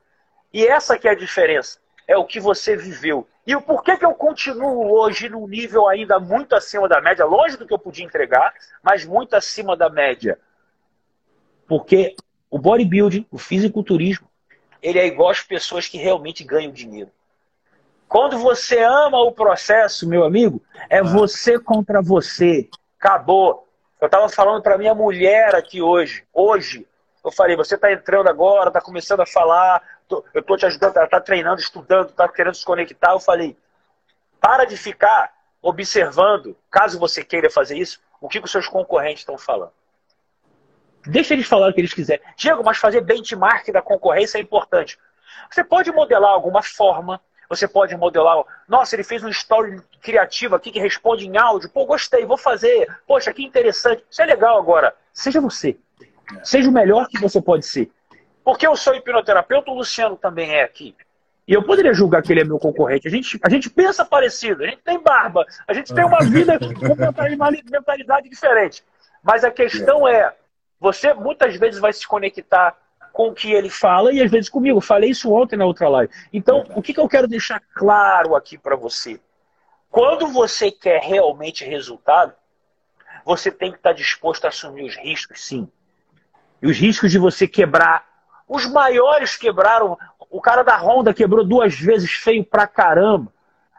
E 0.51 0.65
essa 0.65 0.97
que 0.97 1.07
é 1.07 1.11
a 1.11 1.15
diferença, 1.15 1.77
é 2.07 2.17
o 2.17 2.25
que 2.25 2.39
você 2.39 2.75
viveu. 2.75 3.27
E 3.45 3.55
o 3.55 3.61
porquê 3.61 3.95
que 3.95 4.03
eu 4.03 4.15
continuo 4.15 4.91
hoje 4.91 5.29
num 5.29 5.47
nível 5.47 5.87
ainda 5.87 6.19
muito 6.19 6.55
acima 6.55 6.89
da 6.89 6.99
média, 6.99 7.25
longe 7.25 7.57
do 7.57 7.67
que 7.67 7.73
eu 7.73 7.77
podia 7.77 8.03
entregar, 8.03 8.55
mas 8.81 9.05
muito 9.05 9.35
acima 9.35 9.77
da 9.77 9.87
média. 9.87 10.39
Porque 11.67 12.15
o 12.49 12.57
bodybuilding, 12.57 13.27
o 13.29 13.37
fisiculturismo, 13.37 14.27
ele 14.81 14.97
é 14.97 15.05
igual 15.05 15.29
às 15.29 15.41
pessoas 15.41 15.87
que 15.87 15.99
realmente 15.99 16.43
ganham 16.43 16.71
dinheiro. 16.71 17.11
Quando 18.07 18.39
você 18.39 18.81
ama 18.81 19.21
o 19.21 19.31
processo, 19.31 20.09
meu 20.09 20.23
amigo, 20.23 20.59
é 20.89 21.03
você 21.03 21.59
contra 21.59 22.01
você. 22.01 22.67
Acabou. 22.99 23.67
Eu 24.01 24.07
estava 24.07 24.27
falando 24.27 24.63
para 24.63 24.75
minha 24.75 24.95
mulher 24.95 25.53
aqui 25.53 25.83
hoje. 25.83 26.23
Hoje, 26.33 26.87
eu 27.23 27.31
falei, 27.31 27.55
você 27.55 27.75
está 27.75 27.91
entrando 27.91 28.29
agora, 28.29 28.69
está 28.69 28.81
começando 28.81 29.21
a 29.21 29.25
falar, 29.25 29.81
tô, 30.07 30.23
eu 30.33 30.41
estou 30.41 30.57
te 30.57 30.65
ajudando, 30.65 30.97
está 30.97 31.19
treinando, 31.19 31.59
estudando, 31.59 32.09
está 32.09 32.27
querendo 32.27 32.55
se 32.55 32.65
conectar. 32.65 33.11
Eu 33.11 33.19
falei, 33.19 33.57
para 34.39 34.65
de 34.65 34.77
ficar 34.77 35.33
observando, 35.61 36.55
caso 36.71 36.97
você 36.97 37.23
queira 37.23 37.49
fazer 37.49 37.77
isso, 37.77 37.99
o 38.21 38.29
que, 38.29 38.39
que 38.39 38.45
os 38.45 38.51
seus 38.51 38.67
concorrentes 38.67 39.21
estão 39.21 39.37
falando. 39.37 39.71
Deixa 41.05 41.33
eles 41.33 41.47
falar 41.47 41.69
o 41.69 41.73
que 41.73 41.81
eles 41.81 41.93
quiserem. 41.93 42.23
Diego, 42.35 42.63
mas 42.63 42.77
fazer 42.77 43.01
benchmark 43.01 43.71
da 43.71 43.81
concorrência 43.81 44.37
é 44.37 44.41
importante. 44.41 44.97
Você 45.49 45.63
pode 45.63 45.91
modelar 45.91 46.31
alguma 46.31 46.61
forma, 46.61 47.21
você 47.49 47.67
pode 47.67 47.95
modelar, 47.97 48.43
nossa, 48.67 48.95
ele 48.95 49.03
fez 49.03 49.23
um 49.23 49.29
story 49.29 49.81
criativo 50.01 50.55
aqui 50.55 50.71
que 50.71 50.79
responde 50.79 51.25
em 51.25 51.37
áudio, 51.37 51.69
pô, 51.69 51.85
gostei, 51.85 52.25
vou 52.25 52.37
fazer, 52.37 52.87
poxa, 53.07 53.33
que 53.33 53.43
interessante. 53.43 54.05
Isso 54.09 54.21
é 54.21 54.25
legal 54.25 54.57
agora. 54.57 54.95
Seja 55.11 55.41
você. 55.41 55.77
Seja 56.43 56.69
o 56.69 56.73
melhor 56.73 57.07
que 57.07 57.19
você 57.19 57.41
pode 57.41 57.65
ser. 57.65 57.91
Porque 58.43 58.65
eu 58.65 58.75
sou 58.75 58.95
hipnoterapeuta, 58.95 59.71
o 59.71 59.75
Luciano 59.75 60.15
também 60.15 60.51
é 60.51 60.63
aqui. 60.63 60.95
E 61.47 61.53
eu 61.53 61.63
poderia 61.63 61.93
julgar 61.93 62.21
que 62.21 62.31
ele 62.31 62.41
é 62.41 62.43
meu 62.43 62.59
concorrente. 62.59 63.07
A 63.07 63.11
gente, 63.11 63.39
a 63.43 63.49
gente 63.49 63.69
pensa 63.69 64.05
parecido, 64.05 64.63
a 64.63 64.67
gente 64.67 64.83
tem 64.83 64.99
barba, 65.01 65.45
a 65.67 65.73
gente 65.73 65.93
tem 65.93 66.05
uma 66.05 66.19
vida 66.19 66.59
com 66.61 66.95
mentalidade 67.71 68.29
diferente. 68.29 68.83
Mas 69.23 69.43
a 69.43 69.49
questão 69.49 70.07
é, 70.07 70.33
você 70.79 71.13
muitas 71.13 71.55
vezes 71.55 71.79
vai 71.79 71.91
se 71.91 72.07
conectar 72.07 72.77
com 73.11 73.29
o 73.29 73.33
que 73.33 73.51
ele 73.51 73.69
fala 73.69 74.13
e 74.13 74.21
às 74.21 74.29
vezes 74.29 74.49
comigo. 74.49 74.77
Eu 74.77 74.81
falei 74.81 75.09
isso 75.09 75.33
ontem 75.33 75.57
na 75.57 75.65
outra 75.65 75.89
live. 75.89 76.13
Então, 76.31 76.63
o 76.75 76.81
que, 76.81 76.93
que 76.93 76.99
eu 76.99 77.09
quero 77.09 77.27
deixar 77.27 77.59
claro 77.73 78.35
aqui 78.35 78.57
para 78.57 78.75
você? 78.75 79.19
Quando 79.89 80.27
você 80.27 80.71
quer 80.71 81.01
realmente 81.01 81.65
resultado, 81.65 82.33
você 83.25 83.51
tem 83.51 83.71
que 83.71 83.77
estar 83.77 83.93
disposto 83.93 84.45
a 84.45 84.49
assumir 84.49 84.83
os 84.83 84.95
riscos, 84.95 85.43
sim. 85.43 85.67
E 86.61 86.67
os 86.67 86.77
riscos 86.77 87.11
de 87.11 87.17
você 87.17 87.47
quebrar. 87.47 88.05
Os 88.47 88.65
maiores 88.65 89.35
quebraram. 89.35 89.97
O 90.29 90.41
cara 90.41 90.63
da 90.63 90.77
Honda 90.77 91.13
quebrou 91.13 91.43
duas 91.43 91.79
vezes 91.79 92.11
feio 92.11 92.43
pra 92.43 92.67
caramba. 92.67 93.31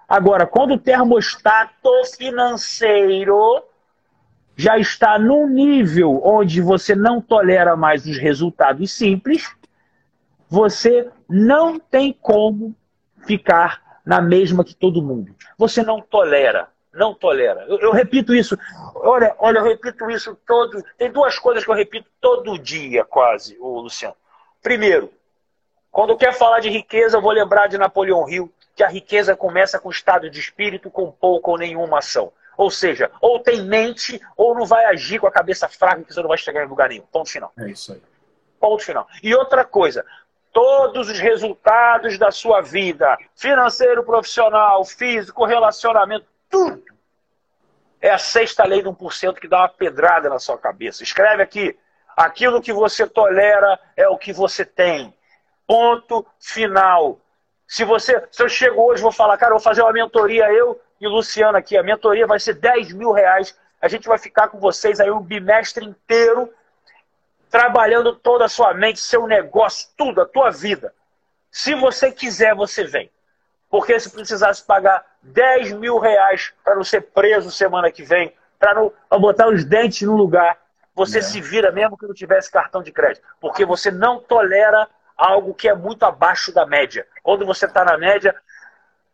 Agora, 0.08 0.46
quando 0.46 0.74
o 0.74 0.78
termostato 0.78 1.88
financeiro 2.16 3.62
já 4.56 4.76
está 4.76 5.18
num 5.18 5.48
nível 5.48 6.20
onde 6.24 6.60
você 6.60 6.94
não 6.94 7.20
tolera 7.20 7.76
mais 7.76 8.04
os 8.04 8.18
resultados 8.18 8.90
simples, 8.90 9.54
você 10.48 11.08
não 11.28 11.78
tem 11.78 12.12
como 12.12 12.74
ficar 13.24 14.00
na 14.04 14.20
mesma 14.20 14.64
que 14.64 14.74
todo 14.74 15.02
mundo. 15.02 15.32
Você 15.56 15.82
não 15.82 16.00
tolera, 16.00 16.68
não 16.92 17.14
tolera. 17.14 17.64
Eu, 17.68 17.78
eu, 17.78 17.92
repito 17.92 18.34
isso. 18.34 18.58
Olha, 18.94 19.34
olha, 19.38 19.58
eu 19.58 19.64
repito 19.64 20.10
isso 20.10 20.36
todo. 20.46 20.82
Tem 20.98 21.10
duas 21.10 21.38
coisas 21.38 21.64
que 21.64 21.70
eu 21.70 21.74
repito 21.74 22.08
todo 22.20 22.58
dia, 22.58 23.04
quase, 23.04 23.56
o 23.60 23.80
Luciano. 23.80 24.16
Primeiro, 24.62 25.12
quando 25.90 26.10
eu 26.10 26.16
quero 26.16 26.34
falar 26.34 26.60
de 26.60 26.68
riqueza, 26.68 27.16
eu 27.16 27.22
vou 27.22 27.32
lembrar 27.32 27.66
de 27.66 27.78
Napoleão 27.78 28.28
Hill, 28.28 28.52
que 28.74 28.82
a 28.82 28.88
riqueza 28.88 29.36
começa 29.36 29.78
com 29.78 29.90
estado 29.90 30.30
de 30.30 30.38
espírito 30.40 30.90
com 30.90 31.10
pouca 31.10 31.50
ou 31.50 31.58
nenhuma 31.58 31.98
ação. 31.98 32.32
Ou 32.56 32.70
seja, 32.70 33.10
ou 33.20 33.40
tem 33.40 33.62
mente, 33.62 34.20
ou 34.36 34.54
não 34.54 34.66
vai 34.66 34.84
agir 34.84 35.18
com 35.18 35.26
a 35.26 35.32
cabeça 35.32 35.68
fraca 35.68 36.02
que 36.02 36.12
você 36.12 36.20
não 36.20 36.28
vai 36.28 36.38
chegar 36.38 36.64
em 36.64 36.68
lugar 36.68 36.88
nenhum. 36.88 37.04
Ponto 37.10 37.30
final. 37.30 37.52
É 37.58 37.70
isso 37.70 37.92
aí. 37.92 38.02
Ponto 38.60 38.84
final. 38.84 39.08
E 39.22 39.34
outra 39.34 39.64
coisa, 39.64 40.04
todos 40.52 41.08
os 41.08 41.18
resultados 41.18 42.18
da 42.18 42.30
sua 42.30 42.60
vida, 42.60 43.16
financeiro, 43.34 44.04
profissional, 44.04 44.84
físico, 44.84 45.46
relacionamento, 45.46 46.26
tudo, 46.50 46.82
é 48.00 48.10
a 48.10 48.18
sexta 48.18 48.64
lei 48.64 48.82
de 48.82 48.88
1% 48.88 49.34
que 49.38 49.48
dá 49.48 49.58
uma 49.58 49.68
pedrada 49.68 50.28
na 50.28 50.38
sua 50.38 50.58
cabeça. 50.58 51.02
Escreve 51.02 51.42
aqui, 51.42 51.78
aquilo 52.16 52.60
que 52.60 52.72
você 52.72 53.06
tolera 53.06 53.78
é 53.96 54.08
o 54.08 54.18
que 54.18 54.32
você 54.32 54.64
tem. 54.64 55.14
Ponto 55.66 56.26
final. 56.38 57.20
Se 57.66 57.84
você, 57.84 58.26
se 58.32 58.42
eu 58.42 58.48
chego 58.48 58.82
hoje 58.82 59.02
vou 59.02 59.12
falar, 59.12 59.36
cara, 59.38 59.52
vou 59.52 59.60
fazer 59.60 59.82
uma 59.82 59.92
mentoria 59.92 60.50
eu 60.50 60.80
e 61.00 61.06
Luciano 61.06 61.56
aqui. 61.56 61.76
A 61.76 61.82
mentoria 61.82 62.26
vai 62.26 62.40
ser 62.40 62.54
10 62.54 62.92
mil 62.92 63.12
reais. 63.12 63.56
A 63.80 63.86
gente 63.86 64.08
vai 64.08 64.18
ficar 64.18 64.48
com 64.48 64.58
vocês 64.58 64.98
aí 64.98 65.10
um 65.10 65.20
bimestre 65.20 65.84
inteiro, 65.84 66.52
trabalhando 67.48 68.16
toda 68.16 68.46
a 68.46 68.48
sua 68.48 68.74
mente, 68.74 68.98
seu 68.98 69.26
negócio, 69.26 69.88
tudo, 69.96 70.20
a 70.20 70.26
tua 70.26 70.50
vida. 70.50 70.92
Se 71.50 71.74
você 71.74 72.10
quiser, 72.10 72.54
você 72.54 72.84
vem. 72.84 73.10
Porque 73.70 73.98
se 74.00 74.10
precisasse 74.10 74.64
pagar 74.64 75.06
10 75.22 75.72
mil 75.72 75.98
reais 75.98 76.52
para 76.64 76.74
não 76.74 76.82
ser 76.82 77.02
preso 77.02 77.50
semana 77.50 77.90
que 77.90 78.02
vem, 78.02 78.34
para 78.58 78.74
não 78.74 78.92
pra 79.08 79.18
botar 79.18 79.48
os 79.48 79.64
dentes 79.64 80.02
no 80.02 80.16
lugar, 80.16 80.58
você 80.94 81.18
é. 81.18 81.22
se 81.22 81.40
vira 81.40 81.70
mesmo 81.70 81.96
que 81.96 82.06
não 82.06 82.12
tivesse 82.12 82.50
cartão 82.50 82.82
de 82.82 82.90
crédito. 82.90 83.24
Porque 83.40 83.64
você 83.64 83.90
não 83.90 84.18
tolera 84.18 84.88
algo 85.16 85.54
que 85.54 85.68
é 85.68 85.74
muito 85.74 86.02
abaixo 86.02 86.52
da 86.52 86.66
média. 86.66 87.06
Quando 87.22 87.46
você 87.46 87.66
está 87.66 87.84
na 87.84 87.96
média, 87.96 88.34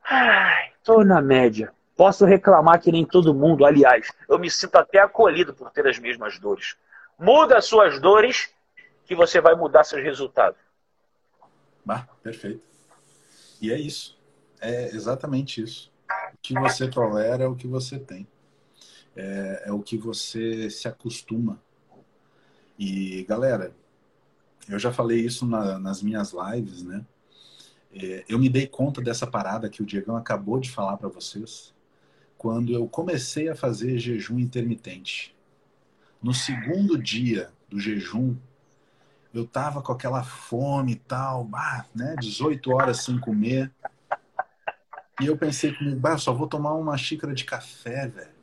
ai, 0.03 0.73
estou 0.79 1.05
na 1.05 1.21
média. 1.21 1.73
Posso 1.95 2.25
reclamar 2.25 2.81
que 2.81 2.93
nem 2.93 3.05
todo 3.05 3.35
mundo, 3.35 3.65
aliás, 3.65 4.11
eu 4.29 4.39
me 4.39 4.51
sinto 4.51 4.77
até 4.77 4.99
acolhido 4.99 5.55
por 5.55 5.71
ter 5.71 5.87
as 5.87 5.99
mesmas 5.99 6.39
dores. 6.39 6.77
Muda 7.19 7.59
as 7.59 7.65
suas 7.65 8.01
dores 8.01 8.51
que 9.05 9.15
você 9.15 9.41
vai 9.41 9.55
mudar 9.55 9.85
seus 9.85 10.03
resultados. 10.03 10.59
Bah, 11.85 12.07
perfeito. 12.23 12.63
E 13.61 13.73
é 13.73 13.79
isso. 13.79 14.16
É 14.61 14.95
exatamente 14.95 15.63
isso. 15.63 15.93
O 16.35 16.39
que 16.41 16.55
você 16.55 16.89
tolera 16.89 17.45
é 17.45 17.47
o 17.47 17.57
que 17.57 17.67
você 17.67 17.99
tem. 17.99 18.27
É, 19.15 19.65
é 19.67 19.73
o 19.73 19.81
que 19.81 19.97
você 19.97 20.69
se 20.71 20.87
acostuma. 20.87 21.61
E, 22.79 23.25
galera, 23.25 23.75
eu 24.69 24.79
já 24.79 24.93
falei 24.93 25.21
isso 25.21 25.47
na, 25.47 25.79
nas 25.79 26.03
minhas 26.03 26.33
lives, 26.33 26.83
né? 26.83 27.05
É, 27.95 28.25
eu 28.29 28.39
me 28.39 28.49
dei 28.49 28.67
conta 28.67 29.01
dessa 29.01 29.27
parada 29.27 29.71
que 29.71 29.83
o 29.83 29.87
Diegão 29.87 30.17
acabou 30.17 30.61
de 30.61 30.71
falar 30.71 30.97
para 30.97 31.09
vocês 31.09 31.75
quando 32.37 32.73
eu 32.73 32.87
comecei 32.87 33.49
a 33.49 33.57
fazer 33.57 33.99
jejum 33.99 34.39
intermitente. 34.39 35.35
No 36.23 36.35
segundo 36.35 36.99
dia 36.99 37.51
do 37.69 37.81
jejum, 37.81 38.37
eu 39.33 39.47
tava 39.47 39.83
com 39.83 39.93
aquela 39.93 40.23
fome 40.23 40.93
e 40.93 40.97
tal, 40.97 41.45
bah, 41.45 41.87
né, 41.95 42.15
18 42.19 42.71
horas 42.73 43.03
sem 43.03 43.19
comer. 43.19 43.71
E 45.21 45.27
eu 45.27 45.37
pensei 45.37 45.75
comigo, 45.75 46.19
só 46.19 46.33
vou 46.33 46.47
tomar 46.47 46.75
uma 46.75 46.97
xícara 46.97 47.35
de 47.35 47.45
café, 47.45 48.09
velho. 48.09 48.37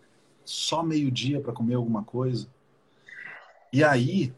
Só 0.43 0.83
meio-dia 0.83 1.39
para 1.39 1.53
comer 1.53 1.75
alguma 1.75 2.03
coisa. 2.03 2.47
E 3.71 3.83
aí 3.83 4.33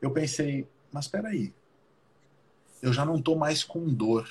eu 0.00 0.10
pensei, 0.10 0.68
mas 0.92 1.06
espera 1.06 1.28
aí. 1.28 1.52
Eu 2.82 2.92
já 2.92 3.04
não 3.04 3.20
tô 3.20 3.36
mais 3.36 3.64
com 3.64 3.88
dor 3.88 4.28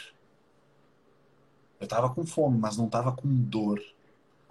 eu 1.80 1.88
tava 1.88 2.10
com 2.10 2.26
fome, 2.26 2.58
mas 2.58 2.78
não 2.78 2.90
tava 2.90 3.12
com 3.12 3.28
dor. 3.28 3.82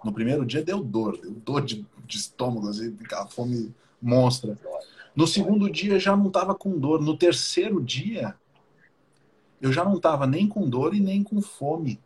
No 0.03 0.13
primeiro 0.13 0.45
dia 0.45 0.63
deu 0.63 0.83
dor, 0.83 1.17
deu 1.19 1.31
dor 1.31 1.65
de, 1.65 1.85
de 2.05 2.17
estômago, 2.17 2.69
assim, 2.69 2.95
aquela 3.03 3.27
fome 3.27 3.73
monstra. 4.01 4.57
No 5.15 5.25
segundo 5.25 5.69
dia 5.69 5.99
já 5.99 6.15
não 6.15 6.29
tava 6.29 6.53
com 6.53 6.77
dor. 6.77 7.01
No 7.01 7.17
terceiro 7.17 7.81
dia, 7.81 8.35
eu 9.61 9.71
já 9.71 9.83
não 9.83 9.99
tava 9.99 10.27
nem 10.27 10.47
com 10.47 10.69
dor 10.69 10.93
e 10.93 10.99
nem 10.99 11.23
com 11.23 11.41
fome. 11.41 12.01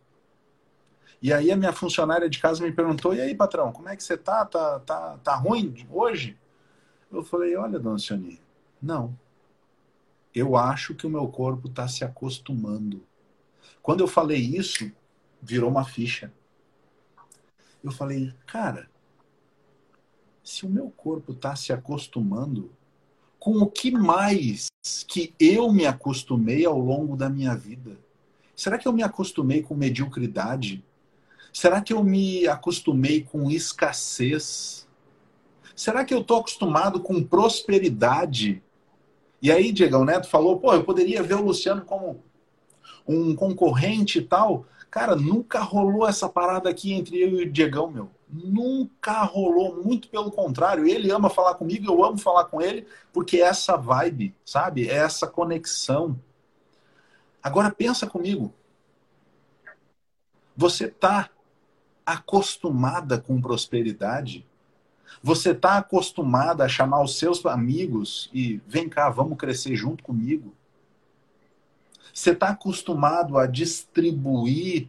E 1.22 1.32
aí 1.32 1.50
a 1.50 1.56
minha 1.56 1.72
funcionária 1.72 2.28
de 2.30 2.38
casa 2.38 2.64
me 2.64 2.72
perguntou: 2.72 3.14
"E 3.14 3.20
aí, 3.20 3.34
patrão, 3.34 3.72
como 3.72 3.88
é 3.88 3.96
que 3.96 4.02
você 4.02 4.16
tá? 4.16 4.44
Tá 4.46 4.80
tá, 4.80 5.18
tá 5.18 5.34
ruim 5.36 5.86
hoje?" 5.90 6.38
Eu 7.10 7.22
falei: 7.22 7.56
"Olha, 7.56 7.78
dona 7.78 7.98
Sioni, 7.98 8.40
não. 8.80 9.18
Eu 10.34 10.56
acho 10.56 10.94
que 10.94 11.06
o 11.06 11.10
meu 11.10 11.28
corpo 11.28 11.68
está 11.68 11.86
se 11.88 12.04
acostumando." 12.04 13.04
Quando 13.82 14.00
eu 14.00 14.08
falei 14.08 14.38
isso, 14.38 14.90
virou 15.42 15.70
uma 15.70 15.84
ficha. 15.84 16.32
Eu 17.82 17.90
falei, 17.90 18.32
cara, 18.46 18.90
se 20.42 20.66
o 20.66 20.68
meu 20.70 20.90
corpo 20.90 21.32
está 21.32 21.56
se 21.56 21.72
acostumando 21.72 22.70
com 23.40 23.56
o 23.56 23.66
que 23.66 23.90
mais 23.90 24.66
que 25.08 25.34
eu 25.40 25.72
me 25.72 25.86
acostumei 25.86 26.66
ao 26.66 26.78
longo 26.78 27.16
da 27.16 27.30
minha 27.30 27.56
vida? 27.56 27.98
Será 28.54 28.76
que 28.76 28.86
eu 28.86 28.92
me 28.92 29.02
acostumei 29.02 29.62
com 29.62 29.74
mediocridade? 29.74 30.84
Será 31.50 31.80
que 31.80 31.94
eu 31.94 32.04
me 32.04 32.46
acostumei 32.46 33.22
com 33.22 33.50
escassez? 33.50 34.86
Será 35.74 36.04
que 36.04 36.12
eu 36.12 36.20
estou 36.20 36.38
acostumado 36.38 37.00
com 37.00 37.24
prosperidade? 37.24 38.62
E 39.40 39.50
aí, 39.50 39.72
Diego 39.72 40.04
Neto 40.04 40.28
falou, 40.28 40.58
pô, 40.58 40.74
eu 40.74 40.84
poderia 40.84 41.22
ver 41.22 41.34
o 41.34 41.42
Luciano 41.42 41.82
como 41.82 42.22
um 43.08 43.34
concorrente 43.34 44.18
e 44.18 44.22
tal. 44.22 44.66
Cara, 44.90 45.16
nunca 45.16 45.60
rolou 45.60 46.06
essa 46.06 46.28
parada 46.28 46.68
aqui 46.68 46.92
entre 46.92 47.18
eu 47.18 47.40
e 47.40 47.44
o 47.44 47.50
Diegão, 47.50 47.90
meu. 47.90 48.10
Nunca 48.32 49.22
rolou, 49.22 49.82
muito 49.82 50.08
pelo 50.08 50.30
contrário. 50.30 50.86
Ele 50.86 51.10
ama 51.10 51.28
falar 51.28 51.54
comigo, 51.54 51.86
eu 51.86 52.04
amo 52.04 52.18
falar 52.18 52.44
com 52.44 52.60
ele, 52.60 52.86
porque 53.12 53.38
é 53.38 53.40
essa 53.40 53.76
vibe, 53.76 54.34
sabe? 54.44 54.88
É 54.88 54.96
essa 54.96 55.26
conexão. 55.26 56.18
Agora 57.42 57.70
pensa 57.70 58.06
comigo. 58.06 58.52
Você 60.56 60.88
tá 60.88 61.30
acostumada 62.04 63.18
com 63.18 63.40
prosperidade? 63.40 64.46
Você 65.22 65.54
tá 65.54 65.78
acostumada 65.78 66.64
a 66.64 66.68
chamar 66.68 67.02
os 67.02 67.18
seus 67.18 67.44
amigos 67.44 68.30
e 68.32 68.60
vem 68.66 68.88
cá, 68.88 69.10
vamos 69.10 69.38
crescer 69.38 69.74
junto 69.74 70.04
comigo? 70.04 70.54
Você 72.12 72.30
está 72.30 72.50
acostumado 72.50 73.38
a 73.38 73.46
distribuir 73.46 74.88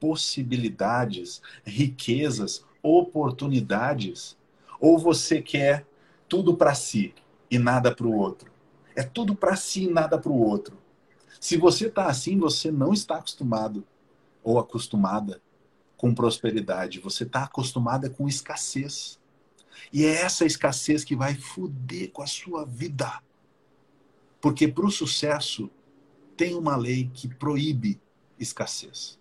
possibilidades, 0.00 1.42
riquezas, 1.64 2.64
oportunidades? 2.82 4.36
Ou 4.80 4.98
você 4.98 5.42
quer 5.42 5.86
tudo 6.28 6.56
para 6.56 6.74
si 6.74 7.14
e 7.50 7.58
nada 7.58 7.94
para 7.94 8.06
o 8.06 8.14
outro? 8.14 8.50
É 8.94 9.02
tudo 9.02 9.34
para 9.34 9.56
si 9.56 9.84
e 9.84 9.90
nada 9.90 10.18
para 10.18 10.32
o 10.32 10.40
outro. 10.40 10.76
Se 11.40 11.56
você 11.56 11.86
está 11.86 12.06
assim, 12.06 12.38
você 12.38 12.70
não 12.70 12.92
está 12.92 13.16
acostumado 13.16 13.84
ou 14.42 14.58
acostumada 14.58 15.40
com 15.96 16.14
prosperidade. 16.14 17.00
Você 17.00 17.24
está 17.24 17.44
acostumada 17.44 18.08
com 18.08 18.28
escassez. 18.28 19.18
E 19.92 20.04
é 20.04 20.22
essa 20.22 20.44
escassez 20.44 21.04
que 21.04 21.14
vai 21.14 21.34
foder 21.34 22.10
com 22.10 22.22
a 22.22 22.26
sua 22.26 22.64
vida. 22.64 23.22
Porque 24.40 24.66
para 24.66 24.86
o 24.86 24.90
sucesso 24.90 25.70
tem 26.36 26.54
uma 26.54 26.76
lei 26.76 27.10
que 27.12 27.28
proíbe 27.28 28.00
escassez. 28.38 29.17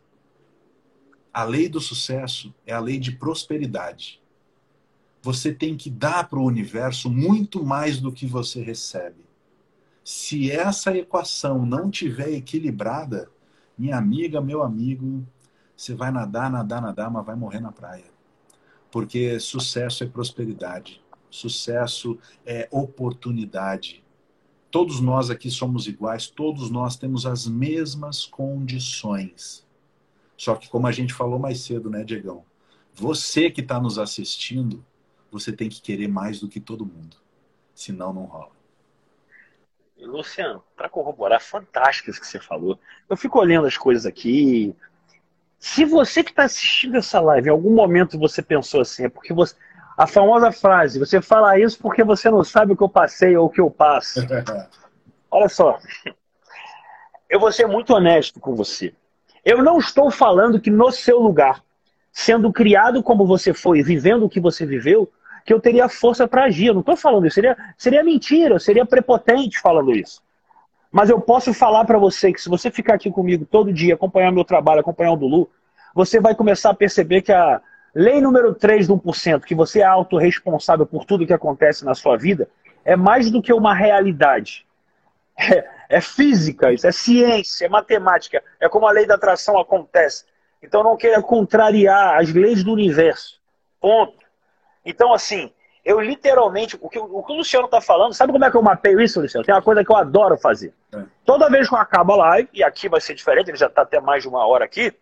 A 1.34 1.44
lei 1.44 1.70
do 1.70 1.80
sucesso 1.80 2.54
é 2.66 2.74
a 2.74 2.80
lei 2.80 2.98
de 3.00 3.12
prosperidade. 3.12 4.22
Você 5.22 5.54
tem 5.54 5.76
que 5.76 5.90
dar 5.90 6.30
para 6.30 6.40
o 6.40 6.46
universo 6.46 7.10
muito 7.10 7.64
mais 7.64 8.00
do 8.00 8.12
que 8.12 8.26
você 8.26 8.62
recebe. 8.62 9.28
Se 10.04 10.50
essa 10.50 10.96
equação 10.96 11.66
não 11.66 11.92
tiver 11.92 12.32
equilibrada, 12.32 13.30
minha 13.78 13.98
amiga, 13.98 14.40
meu 14.40 14.64
amigo, 14.64 15.28
você 15.76 15.94
vai 15.94 16.12
nadar, 16.12 16.50
nadar, 16.50 16.82
nadar, 16.82 17.12
mas 17.12 17.26
vai 17.26 17.36
morrer 17.36 17.60
na 17.60 17.74
praia. 17.74 18.06
Porque 18.90 19.38
sucesso 19.40 20.06
é 20.06 20.08
prosperidade, 20.08 21.04
sucesso 21.30 22.18
é 22.46 22.70
oportunidade. 22.72 24.02
Todos 24.72 25.02
nós 25.02 25.30
aqui 25.30 25.52
somos 25.52 25.88
iguais, 25.88 26.28
todos 26.28 26.70
nós 26.70 26.96
temos 26.96 27.26
as 27.26 27.46
mesmas 27.46 28.26
condições. 28.26 29.67
Só 30.38 30.56
que, 30.56 30.70
como 30.70 30.86
a 30.86 30.92
gente 30.92 31.14
falou 31.14 31.40
mais 31.40 31.62
cedo, 31.62 31.90
né, 31.90 32.04
Diegão? 32.04 32.46
Você 32.94 33.50
que 33.50 33.62
está 33.62 33.80
nos 33.80 33.98
assistindo, 33.98 34.86
você 35.32 35.52
tem 35.52 35.68
que 35.68 35.82
querer 35.82 36.08
mais 36.08 36.40
do 36.40 36.48
que 36.48 36.60
todo 36.60 36.86
mundo. 36.86 37.18
Senão, 37.74 38.14
não 38.14 38.26
rola. 38.26 38.58
Luciano, 40.00 40.64
para 40.76 40.88
corroborar, 40.88 41.42
fantástico 41.42 42.10
isso 42.10 42.22
que 42.22 42.28
você 42.28 42.40
falou. 42.40 42.80
Eu 43.10 43.18
fico 43.18 43.40
olhando 43.40 43.68
as 43.68 43.78
coisas 43.78 44.06
aqui. 44.06 44.76
Se 45.60 45.86
você 45.86 46.24
que 46.24 46.30
está 46.30 46.44
assistindo 46.44 46.98
essa 46.98 47.20
live, 47.20 47.48
em 47.48 47.52
algum 47.52 47.74
momento 47.74 48.18
você 48.18 48.42
pensou 48.42 48.82
assim, 48.82 49.06
é 49.06 49.10
porque 49.10 49.34
você. 49.34 49.56
A 49.98 50.06
famosa 50.06 50.52
frase, 50.52 51.00
você 51.00 51.20
fala 51.20 51.60
isso 51.60 51.80
porque 51.80 52.04
você 52.04 52.30
não 52.30 52.44
sabe 52.44 52.74
o 52.74 52.78
que 52.78 52.84
eu 52.84 52.90
passei 52.90 53.36
ou 53.36 53.48
o 53.48 53.50
que 53.50 53.60
eu 53.60 53.72
passo. 53.72 54.20
Olha 55.32 55.50
só. 55.50 55.80
Eu 57.28 57.40
vou 57.40 57.52
ser 57.52 57.68
muito 57.68 57.94
honesto 57.94 58.40
com 58.40 58.56
você. 58.56 58.94
Eu 59.48 59.64
não 59.64 59.78
estou 59.78 60.12
falando 60.12 60.60
que 60.60 60.70
no 60.70 60.92
seu 60.92 61.20
lugar, 61.20 61.64
sendo 62.12 62.52
criado 62.52 63.02
como 63.02 63.26
você 63.26 63.54
foi, 63.54 63.82
vivendo 63.82 64.26
o 64.26 64.30
que 64.30 64.42
você 64.42 64.66
viveu, 64.66 65.10
que 65.46 65.54
eu 65.54 65.62
teria 65.62 65.88
força 65.88 66.28
para 66.28 66.44
agir. 66.44 66.66
Eu 66.66 66.74
não 66.74 66.82
estou 66.82 66.98
falando 66.98 67.26
isso. 67.26 67.36
Seria, 67.36 67.58
seria 67.78 68.04
mentira, 68.04 68.60
seria 68.60 68.86
prepotente 68.86 69.58
falando 69.62 69.96
isso. 69.96 70.22
Mas 70.92 71.10
eu 71.10 71.22
posso 71.22 71.54
falar 71.54 71.86
para 71.86 71.98
você 71.98 72.34
que 72.34 72.42
se 72.42 72.50
você 72.50 72.70
ficar 72.70 72.96
aqui 72.96 73.10
comigo 73.10 73.48
todo 73.50 73.72
dia, 73.72 73.94
acompanhar 73.94 74.34
meu 74.34 74.44
trabalho, 74.44 74.82
acompanhar 74.82 75.14
o 75.14 75.16
Dulu, 75.16 75.50
você 75.96 76.20
vai 76.20 76.36
começar 76.36 76.72
a 76.72 76.74
perceber 76.74 77.22
que 77.22 77.32
a 77.32 77.62
lei 77.96 78.20
número 78.20 78.54
3 78.54 78.86
do 78.86 78.98
1%, 78.98 79.46
que 79.46 79.56
você 79.56 79.80
é 79.80 79.86
autorresponsável 79.86 80.86
por 80.86 81.06
tudo 81.06 81.26
que 81.26 81.32
acontece 81.32 81.86
na 81.86 81.96
sua 81.96 82.18
vida, 82.18 82.50
é 82.84 82.98
mais 82.98 83.32
do 83.32 83.42
que 83.42 83.54
uma 83.54 83.74
realidade. 83.74 84.66
É, 85.40 85.77
é 85.90 86.02
física, 86.02 86.72
isso 86.72 86.88
é 86.88 86.92
ciência, 86.92 87.66
é 87.66 87.70
matemática, 87.70 88.44
é 88.60 88.68
como 88.68 88.88
a 88.88 88.92
lei 88.92 89.06
da 89.06 89.16
atração 89.16 89.58
acontece. 89.58 90.26
Então 90.62 90.84
não 90.84 90.98
queira 90.98 91.22
contrariar 91.22 92.18
as 92.20 92.34
leis 92.34 92.64
do 92.64 92.74
universo. 92.74 93.40
Ponto. 93.80 94.18
Então, 94.84 95.14
assim, 95.14 95.52
eu 95.86 96.00
literalmente, 96.02 96.78
o 96.82 96.90
que 96.90 97.00
o, 97.00 97.24
que 97.24 97.32
o 97.32 97.36
Luciano 97.36 97.66
está 97.66 97.80
falando, 97.80 98.14
sabe 98.14 98.32
como 98.32 98.44
é 98.44 98.52
que 98.52 98.58
eu 98.58 98.62
mapeio 98.62 99.00
isso, 99.00 99.22
Luciano? 99.22 99.46
Tem 99.46 99.56
uma 99.56 99.62
coisa 99.62 99.84
que 99.86 99.92
eu 99.92 99.96
adoro 99.96 100.38
fazer. 100.38 100.74
É. 100.94 101.02
Toda 101.24 101.50
vez 101.50 101.70
que 101.70 101.76
eu 101.76 101.80
acabo 101.80 102.14
a 102.14 102.18
live, 102.18 102.50
e 102.54 102.64
aqui 102.64 102.90
vai 102.90 103.00
ser 103.00 103.14
diferente, 103.14 103.50
ele 103.50 103.58
já 103.58 103.68
está 103.68 103.84
até 103.84 104.02
mais 104.02 104.24
de 104.24 104.30
uma 104.30 104.46
hora 104.46 104.66
aqui, 104.66 104.94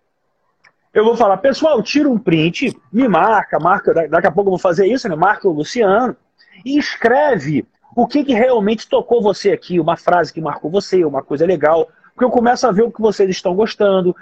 eu 0.93 1.03
vou 1.03 1.17
falar, 1.17 1.37
pessoal, 1.37 1.81
tira 1.83 2.07
um 2.07 2.17
print, 2.17 2.73
me 2.91 3.07
marca, 3.07 3.59
marca, 3.59 3.93
daqui 4.07 4.27
a 4.27 4.31
pouco 4.31 4.47
eu 4.47 4.51
vou 4.51 4.59
fazer 4.59 4.87
isso, 4.87 5.09
né? 5.09 5.15
Marca 5.15 5.47
o 5.47 5.51
Luciano, 5.51 6.15
e 6.63 6.77
escreve 6.77 7.67
o 7.95 8.05
que, 8.05 8.25
que 8.25 8.33
realmente 8.33 8.89
tocou 8.89 9.21
você 9.21 9.51
aqui, 9.51 9.79
uma 9.79 9.95
frase 9.95 10.33
que 10.33 10.41
marcou 10.41 10.69
você, 10.69 11.05
uma 11.05 11.23
coisa 11.23 11.45
legal, 11.45 11.87
porque 12.13 12.25
eu 12.25 12.29
começo 12.29 12.67
a 12.67 12.71
ver 12.71 12.83
o 12.83 12.91
que 12.91 13.01
vocês 13.01 13.29
estão 13.29 13.55
gostando. 13.55 14.13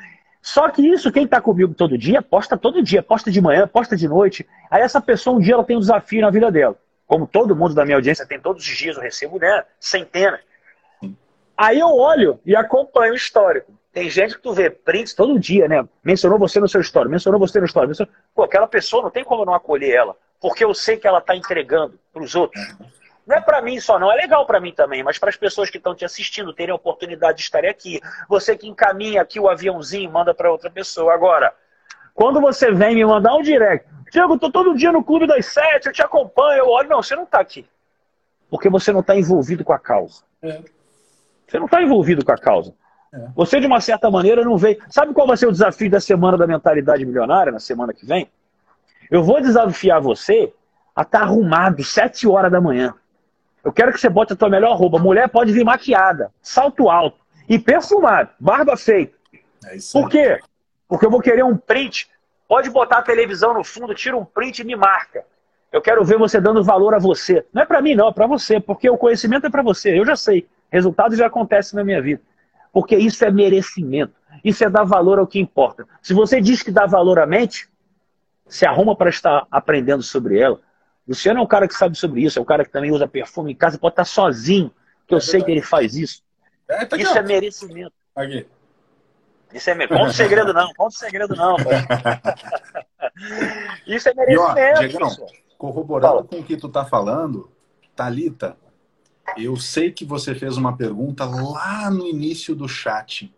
Só 0.41 0.69
que 0.69 0.85
isso, 0.85 1.11
quem 1.11 1.23
está 1.23 1.41
comigo 1.41 1.73
todo 1.73 1.97
dia, 1.97 2.21
posta 2.21 2.55
todo 2.55 2.83
dia, 2.83 3.01
posta 3.01 3.31
de 3.31 3.41
manhã, 3.41 3.67
posta 3.67 3.95
de 3.95 4.07
noite. 4.07 4.45
Aí 4.69 4.81
essa 4.81 5.01
pessoa 5.01 5.37
um 5.37 5.39
dia 5.39 5.55
ela 5.55 5.63
tem 5.63 5.75
um 5.75 5.79
desafio 5.79 6.21
na 6.21 6.29
vida 6.29 6.51
dela. 6.51 6.75
Como 7.07 7.25
todo 7.25 7.55
mundo 7.55 7.73
da 7.73 7.83
minha 7.83 7.97
audiência 7.97 8.27
tem 8.27 8.39
todos 8.39 8.63
os 8.63 8.77
dias, 8.77 8.95
eu 8.95 9.01
recebo 9.01 9.39
né, 9.39 9.63
centenas. 9.79 10.41
Aí 11.57 11.79
eu 11.79 11.87
olho 11.87 12.39
e 12.45 12.55
acompanho 12.55 13.13
o 13.13 13.15
histórico. 13.15 13.71
Tem 13.91 14.09
gente 14.09 14.35
que 14.35 14.41
tu 14.41 14.53
vê 14.53 14.69
prints 14.69 15.13
todo 15.13 15.39
dia, 15.39 15.67
né? 15.67 15.87
Mencionou 16.03 16.37
você 16.37 16.59
no 16.59 16.67
seu 16.67 16.81
histórico, 16.81 17.11
mencionou 17.11 17.39
você 17.39 17.59
no 17.59 17.65
histórico. 17.65 17.89
Mencionou... 17.89 18.13
Pô, 18.35 18.43
aquela 18.43 18.67
pessoa 18.67 19.03
não 19.03 19.11
tem 19.11 19.23
como 19.23 19.45
não 19.45 19.53
acolher 19.53 19.95
ela, 19.95 20.15
porque 20.41 20.63
eu 20.63 20.73
sei 20.73 20.97
que 20.97 21.07
ela 21.07 21.19
está 21.19 21.35
entregando 21.35 21.99
para 22.11 22.23
os 22.23 22.35
outros. 22.35 22.61
Não 23.25 23.37
é 23.37 23.41
para 23.41 23.61
mim 23.61 23.79
só, 23.79 23.97
não. 23.97 24.11
É 24.11 24.15
legal 24.15 24.45
para 24.45 24.59
mim 24.59 24.73
também, 24.73 25.01
mas 25.03 25.17
para 25.17 25.29
as 25.29 25.37
pessoas 25.37 25.69
que 25.69 25.77
estão 25.77 25.95
te 25.95 26.03
assistindo 26.03 26.53
terem 26.53 26.71
a 26.71 26.75
oportunidade 26.75 27.37
de 27.37 27.43
estarem 27.43 27.69
aqui. 27.69 28.01
Você 28.27 28.57
que 28.57 28.67
encaminha 28.67 29.21
aqui 29.21 29.39
o 29.39 29.49
aviãozinho, 29.49 30.11
manda 30.11 30.33
para 30.33 30.51
outra 30.51 30.69
pessoa. 30.69 31.13
Agora, 31.13 31.53
quando 32.13 32.41
você 32.41 32.71
vem 32.71 32.95
me 32.95 33.05
mandar 33.05 33.35
um 33.35 33.41
direct, 33.41 33.87
Diego, 34.11 34.37
tô 34.37 34.51
todo 34.51 34.75
dia 34.75 34.91
no 34.91 35.03
Clube 35.03 35.25
das 35.25 35.47
Sete, 35.47 35.87
eu 35.87 35.93
te 35.93 36.03
acompanho, 36.03 36.59
eu 36.59 36.67
olho. 36.67 36.89
Não, 36.89 37.01
você 37.01 37.15
não 37.15 37.23
está 37.23 37.39
aqui. 37.39 37.65
Porque 38.49 38.69
você 38.69 38.91
não 38.91 38.99
está 38.99 39.15
envolvido 39.15 39.63
com 39.63 39.73
a 39.73 39.79
causa. 39.79 40.21
É. 40.41 40.61
Você 41.47 41.57
não 41.57 41.65
está 41.65 41.81
envolvido 41.81 42.23
com 42.23 42.31
a 42.31 42.37
causa. 42.37 42.75
É. 43.11 43.27
Você, 43.35 43.59
de 43.59 43.65
uma 43.65 43.81
certa 43.81 44.11
maneira, 44.11 44.43
não 44.43 44.57
veio. 44.57 44.77
Sabe 44.89 45.13
qual 45.13 45.25
vai 45.25 45.37
ser 45.37 45.47
o 45.47 45.51
desafio 45.51 45.89
da 45.89 45.99
semana 45.99 46.37
da 46.37 46.45
mentalidade 46.45 47.05
milionária, 47.05 47.51
na 47.51 47.59
semana 47.59 47.93
que 47.93 48.05
vem? 48.05 48.29
Eu 49.09 49.23
vou 49.23 49.41
desafiar 49.41 49.99
você 49.99 50.53
a 50.95 51.01
estar 51.01 51.19
tá 51.19 51.25
arrumado 51.25 51.83
sete 51.83 52.27
horas 52.27 52.51
da 52.51 52.61
manhã. 52.61 52.93
Eu 53.63 53.71
quero 53.71 53.91
que 53.93 53.99
você 53.99 54.09
bote 54.09 54.33
a 54.33 54.35
tua 54.35 54.49
melhor 54.49 54.75
roupa. 54.75 54.99
Mulher 54.99 55.29
pode 55.29 55.51
vir 55.51 55.63
maquiada, 55.63 56.31
salto 56.41 56.89
alto 56.89 57.17
e 57.47 57.57
perfumado, 57.57 58.29
barba 58.39 58.75
feita. 58.75 59.13
É 59.65 59.77
Por 59.91 60.09
quê? 60.09 60.39
Porque 60.87 61.05
eu 61.05 61.11
vou 61.11 61.21
querer 61.21 61.43
um 61.43 61.55
print. 61.55 62.09
Pode 62.47 62.69
botar 62.69 62.99
a 62.99 63.01
televisão 63.01 63.53
no 63.53 63.63
fundo, 63.63 63.95
tira 63.95 64.17
um 64.17 64.25
print 64.25 64.59
e 64.59 64.63
me 64.65 64.75
marca. 64.75 65.25
Eu 65.71 65.81
quero 65.81 66.03
ver 66.03 66.17
você 66.17 66.39
dando 66.39 66.63
valor 66.63 66.93
a 66.93 66.99
você. 66.99 67.45
Não 67.51 67.63
é 67.63 67.65
para 67.65 67.81
mim, 67.81 67.95
não, 67.95 68.09
é 68.09 68.13
para 68.13 68.27
você, 68.27 68.59
porque 68.59 68.89
o 68.89 68.97
conhecimento 68.97 69.47
é 69.47 69.49
para 69.49 69.63
você. 69.63 69.97
Eu 69.97 70.05
já 70.05 70.15
sei. 70.15 70.47
Resultados 70.71 71.17
já 71.17 71.25
acontecem 71.25 71.75
na 71.77 71.83
minha 71.83 72.01
vida. 72.01 72.21
Porque 72.71 72.95
isso 72.95 73.23
é 73.25 73.31
merecimento. 73.31 74.13
Isso 74.43 74.63
é 74.63 74.69
dar 74.69 74.83
valor 74.83 75.19
ao 75.19 75.25
que 75.25 75.39
importa. 75.39 75.87
Se 76.01 76.13
você 76.13 76.39
diz 76.39 76.61
que 76.61 76.71
dá 76.71 76.85
valor 76.85 77.17
à 77.17 77.25
mente, 77.25 77.67
se 78.47 78.65
arruma 78.65 78.95
para 78.95 79.09
estar 79.09 79.47
aprendendo 79.49 80.03
sobre 80.03 80.37
ela. 80.37 80.59
Luciano 81.07 81.39
é 81.39 81.43
um 81.43 81.47
cara 81.47 81.67
que 81.67 81.73
sabe 81.73 81.97
sobre 81.97 82.23
isso, 82.23 82.39
é 82.39 82.41
um 82.41 82.45
cara 82.45 82.63
que 82.63 82.71
também 82.71 82.91
usa 82.91 83.07
perfume 83.07 83.51
em 83.51 83.55
casa, 83.55 83.77
pode 83.77 83.93
estar 83.93 84.05
sozinho, 84.05 84.71
que 85.07 85.13
eu 85.13 85.17
é 85.17 85.21
sei 85.21 85.43
que 85.43 85.51
ele 85.51 85.61
faz 85.61 85.95
isso. 85.95 86.23
É, 86.67 86.85
tá 86.85 86.97
isso 86.97 87.17
é 87.17 87.21
merecimento. 87.21 87.93
Aqui. 88.15 88.47
Isso 89.53 89.69
é 89.69 89.75
merecimento. 89.75 90.05
Conta 90.05 90.13
segredo 90.13 90.53
não, 90.53 90.73
conta 90.73 90.95
segredo 90.95 91.35
não. 91.35 91.57
isso 93.85 94.09
é 94.09 94.13
merecimento. 94.13 94.59
E, 94.59 94.71
ó, 94.71 94.79
Diegão, 94.79 95.09
corroborando 95.57 96.13
Fala. 96.13 96.23
com 96.23 96.39
o 96.39 96.43
que 96.43 96.57
tu 96.57 96.69
tá 96.69 96.85
falando, 96.85 97.51
Talita, 97.95 98.57
eu 99.37 99.55
sei 99.57 99.91
que 99.91 100.05
você 100.05 100.33
fez 100.33 100.57
uma 100.57 100.75
pergunta 100.75 101.25
lá 101.25 101.89
no 101.89 102.07
início 102.07 102.55
do 102.55 102.67
chat. 102.67 103.33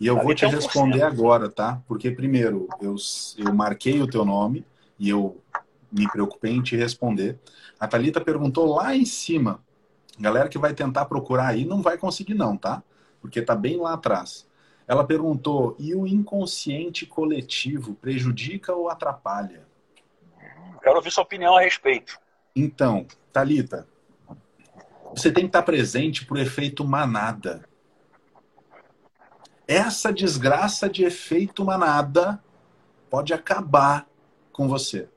E 0.00 0.06
eu 0.06 0.16
vou 0.16 0.34
te 0.34 0.46
responder 0.46 1.02
agora, 1.02 1.50
tá? 1.50 1.82
Porque 1.86 2.10
primeiro, 2.10 2.66
eu, 2.80 2.96
eu 3.36 3.52
marquei 3.52 4.00
o 4.00 4.06
teu 4.06 4.24
nome 4.24 4.64
e 4.98 5.10
eu 5.10 5.39
me 5.92 6.08
preocupei 6.08 6.52
em 6.52 6.62
te 6.62 6.76
responder. 6.76 7.38
A 7.78 7.86
Thalita 7.86 8.20
perguntou 8.20 8.74
lá 8.74 8.94
em 8.94 9.04
cima. 9.04 9.62
Galera 10.18 10.48
que 10.48 10.58
vai 10.58 10.74
tentar 10.74 11.06
procurar 11.06 11.48
aí 11.48 11.64
não 11.64 11.82
vai 11.82 11.96
conseguir 11.96 12.34
não, 12.34 12.56
tá? 12.56 12.82
Porque 13.20 13.42
tá 13.42 13.54
bem 13.54 13.76
lá 13.76 13.94
atrás. 13.94 14.46
Ela 14.86 15.04
perguntou: 15.04 15.76
"E 15.78 15.94
o 15.94 16.06
inconsciente 16.06 17.06
coletivo 17.06 17.94
prejudica 17.94 18.74
ou 18.74 18.88
atrapalha?" 18.88 19.66
Quero 20.82 20.96
ouvir 20.96 21.10
sua 21.10 21.24
opinião 21.24 21.56
a 21.56 21.60
respeito. 21.60 22.18
Então, 22.54 23.06
Talita, 23.32 23.86
você 25.14 25.30
tem 25.30 25.44
que 25.44 25.48
estar 25.48 25.62
presente 25.62 26.24
por 26.24 26.38
efeito 26.38 26.84
manada. 26.84 27.64
Essa 29.66 30.12
desgraça 30.12 30.88
de 30.88 31.04
efeito 31.04 31.64
manada 31.64 32.42
pode 33.08 33.32
acabar 33.32 34.08
com 34.52 34.68
você. 34.68 35.08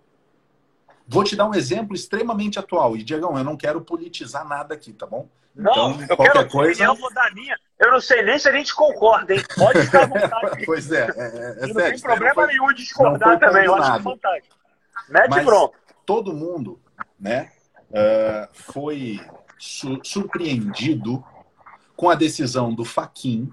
Vou 1.07 1.23
te 1.23 1.35
dar 1.35 1.47
um 1.47 1.53
exemplo 1.53 1.95
extremamente 1.95 2.57
atual. 2.57 2.95
E, 2.95 3.03
Diegão, 3.03 3.37
eu 3.37 3.43
não 3.43 3.57
quero 3.57 3.81
politizar 3.81 4.47
nada 4.47 4.73
aqui, 4.73 4.93
tá 4.93 5.05
bom? 5.05 5.27
Não, 5.55 5.91
então, 5.91 6.01
eu 6.01 6.15
qualquer 6.15 6.33
quero 6.33 6.49
coisa. 6.49 6.83
Eu 6.83 6.95
vou 6.95 7.13
dar 7.13 7.33
minha. 7.33 7.57
Eu 7.79 7.91
não 7.91 8.01
sei 8.01 8.23
nem 8.23 8.39
se 8.39 8.49
a 8.49 8.51
gente 8.51 8.73
concorda, 8.73 9.33
hein? 9.35 9.43
Pode 9.55 9.81
ficar 9.85 10.03
à 10.03 10.07
vontade. 10.07 10.65
pois 10.65 10.91
é, 10.91 11.01
é, 11.01 11.05
é, 11.05 11.67
Não 11.67 11.73
sério, 11.73 11.91
tem 11.91 11.99
problema 11.99 12.41
não 12.41 12.47
nenhum 12.47 12.67
de 12.69 12.75
discordar 12.75 13.39
também. 13.39 13.65
Eu 13.65 13.75
acho 13.75 14.01
fantástico. 14.01 14.55
Mete 15.09 15.29
Mas 15.29 15.45
bronca. 15.45 15.77
Todo 16.05 16.33
mundo, 16.33 16.79
né, 17.19 17.51
uh, 17.89 18.47
foi 18.51 19.19
su 19.59 19.99
surpreendido 20.03 21.23
com 21.95 22.09
a 22.09 22.15
decisão 22.15 22.73
do 22.73 22.83
Faquin 22.83 23.51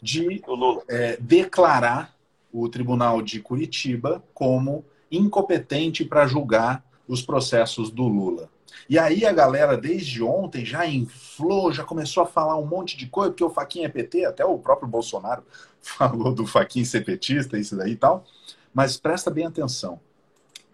de 0.00 0.42
é, 0.88 1.18
declarar 1.20 2.14
o 2.52 2.68
Tribunal 2.68 3.20
de 3.20 3.40
Curitiba 3.40 4.24
como 4.32 4.84
incompetente 5.10 6.04
para 6.04 6.26
julgar 6.26 6.82
os 7.10 7.22
processos 7.22 7.90
do 7.90 8.06
Lula. 8.06 8.48
E 8.88 8.96
aí 8.96 9.26
a 9.26 9.32
galera, 9.32 9.76
desde 9.76 10.22
ontem, 10.22 10.64
já 10.64 10.86
inflou, 10.86 11.72
já 11.72 11.82
começou 11.82 12.22
a 12.22 12.26
falar 12.26 12.56
um 12.56 12.64
monte 12.64 12.96
de 12.96 13.08
coisa, 13.08 13.32
porque 13.32 13.42
o 13.42 13.50
Faquinha 13.50 13.86
é 13.86 13.88
PT, 13.88 14.24
até 14.24 14.44
o 14.44 14.56
próprio 14.58 14.88
Bolsonaro 14.88 15.42
falou 15.82 16.32
do 16.32 16.46
Faquinha 16.46 16.84
ser 16.84 17.04
petista, 17.04 17.58
isso 17.58 17.76
daí 17.76 17.92
e 17.92 17.96
tal. 17.96 18.24
Mas 18.72 18.96
presta 18.96 19.28
bem 19.28 19.44
atenção. 19.44 20.00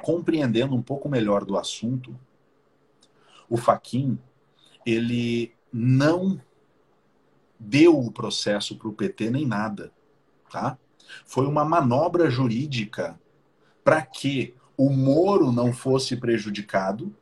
Compreendendo 0.03 0.75
um 0.75 0.83
pouco 0.83 1.09
melhor 1.09 1.43
do 1.43 1.57
assunto, 1.57 2.15
o 3.49 3.57
Faquin 3.57 4.19
ele 4.85 5.55
não 5.73 6.39
deu 7.59 7.99
o 7.99 8.13
processo 8.13 8.77
para 8.77 8.89
o 8.89 8.93
PT 8.93 9.31
nem 9.31 9.47
nada, 9.47 9.91
tá? 10.51 10.77
Foi 11.25 11.47
uma 11.47 11.65
manobra 11.65 12.29
jurídica 12.29 13.19
para 13.83 14.03
que 14.03 14.55
o 14.77 14.91
Moro 14.91 15.51
não 15.51 15.73
fosse 15.73 16.17
prejudicado, 16.17 17.15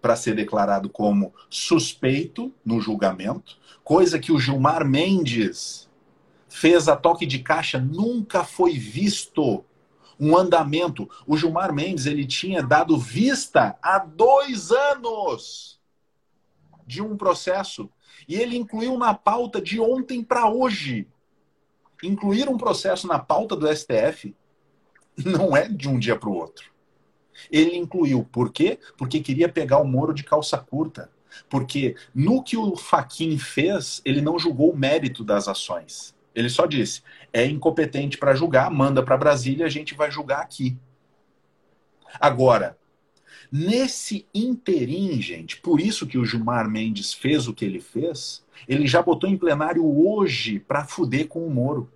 para 0.00 0.16
ser 0.16 0.34
declarado 0.34 0.88
como 0.88 1.34
suspeito 1.48 2.52
no 2.64 2.80
julgamento, 2.80 3.58
coisa 3.84 4.18
que 4.18 4.32
o 4.32 4.38
Gilmar 4.38 4.84
Mendes 4.84 5.88
fez 6.48 6.88
a 6.88 6.96
toque 6.96 7.26
de 7.26 7.40
caixa, 7.40 7.78
nunca 7.78 8.42
foi 8.42 8.72
visto 8.72 9.64
um 10.18 10.36
andamento. 10.36 11.08
O 11.26 11.36
Gilmar 11.36 11.72
Mendes 11.72 12.06
ele 12.06 12.26
tinha 12.26 12.62
dado 12.62 12.98
vista 12.98 13.78
há 13.82 13.98
dois 13.98 14.70
anos 14.70 15.80
de 16.86 17.00
um 17.02 17.16
processo 17.16 17.88
e 18.26 18.34
ele 18.34 18.56
incluiu 18.56 18.98
na 18.98 19.14
pauta 19.14 19.60
de 19.60 19.80
ontem 19.80 20.22
para 20.22 20.50
hoje. 20.50 21.06
Incluir 22.02 22.48
um 22.48 22.56
processo 22.56 23.06
na 23.06 23.18
pauta 23.18 23.54
do 23.54 23.74
STF 23.74 24.34
não 25.16 25.56
é 25.56 25.68
de 25.68 25.88
um 25.88 25.98
dia 25.98 26.16
para 26.16 26.28
o 26.28 26.34
outro. 26.34 26.70
Ele 27.50 27.76
incluiu. 27.76 28.24
Por 28.30 28.52
quê? 28.52 28.78
Porque 28.96 29.20
queria 29.20 29.48
pegar 29.48 29.78
o 29.78 29.86
Moro 29.86 30.12
de 30.12 30.24
calça 30.24 30.58
curta. 30.58 31.10
Porque 31.48 31.94
no 32.14 32.42
que 32.42 32.56
o 32.56 32.76
Faquin 32.76 33.38
fez, 33.38 34.00
ele 34.04 34.20
não 34.20 34.38
julgou 34.38 34.72
o 34.72 34.76
mérito 34.76 35.22
das 35.22 35.48
ações. 35.48 36.14
Ele 36.34 36.48
só 36.48 36.66
disse: 36.66 37.02
é 37.32 37.44
incompetente 37.46 38.18
para 38.18 38.34
julgar, 38.34 38.70
manda 38.70 39.02
para 39.02 39.16
Brasília, 39.16 39.66
a 39.66 39.70
gente 39.70 39.94
vai 39.94 40.10
julgar 40.10 40.40
aqui. 40.40 40.76
Agora, 42.18 42.76
nesse 43.50 44.26
interim, 44.34 45.20
gente, 45.20 45.60
por 45.60 45.80
isso 45.80 46.06
que 46.06 46.18
o 46.18 46.24
Gilmar 46.24 46.68
Mendes 46.68 47.12
fez 47.12 47.46
o 47.46 47.54
que 47.54 47.64
ele 47.64 47.80
fez, 47.80 48.44
ele 48.66 48.86
já 48.86 49.02
botou 49.02 49.28
em 49.28 49.36
plenário 49.36 49.84
hoje 49.84 50.58
para 50.58 50.84
fuder 50.84 51.28
com 51.28 51.46
o 51.46 51.50
Moro. 51.50 51.90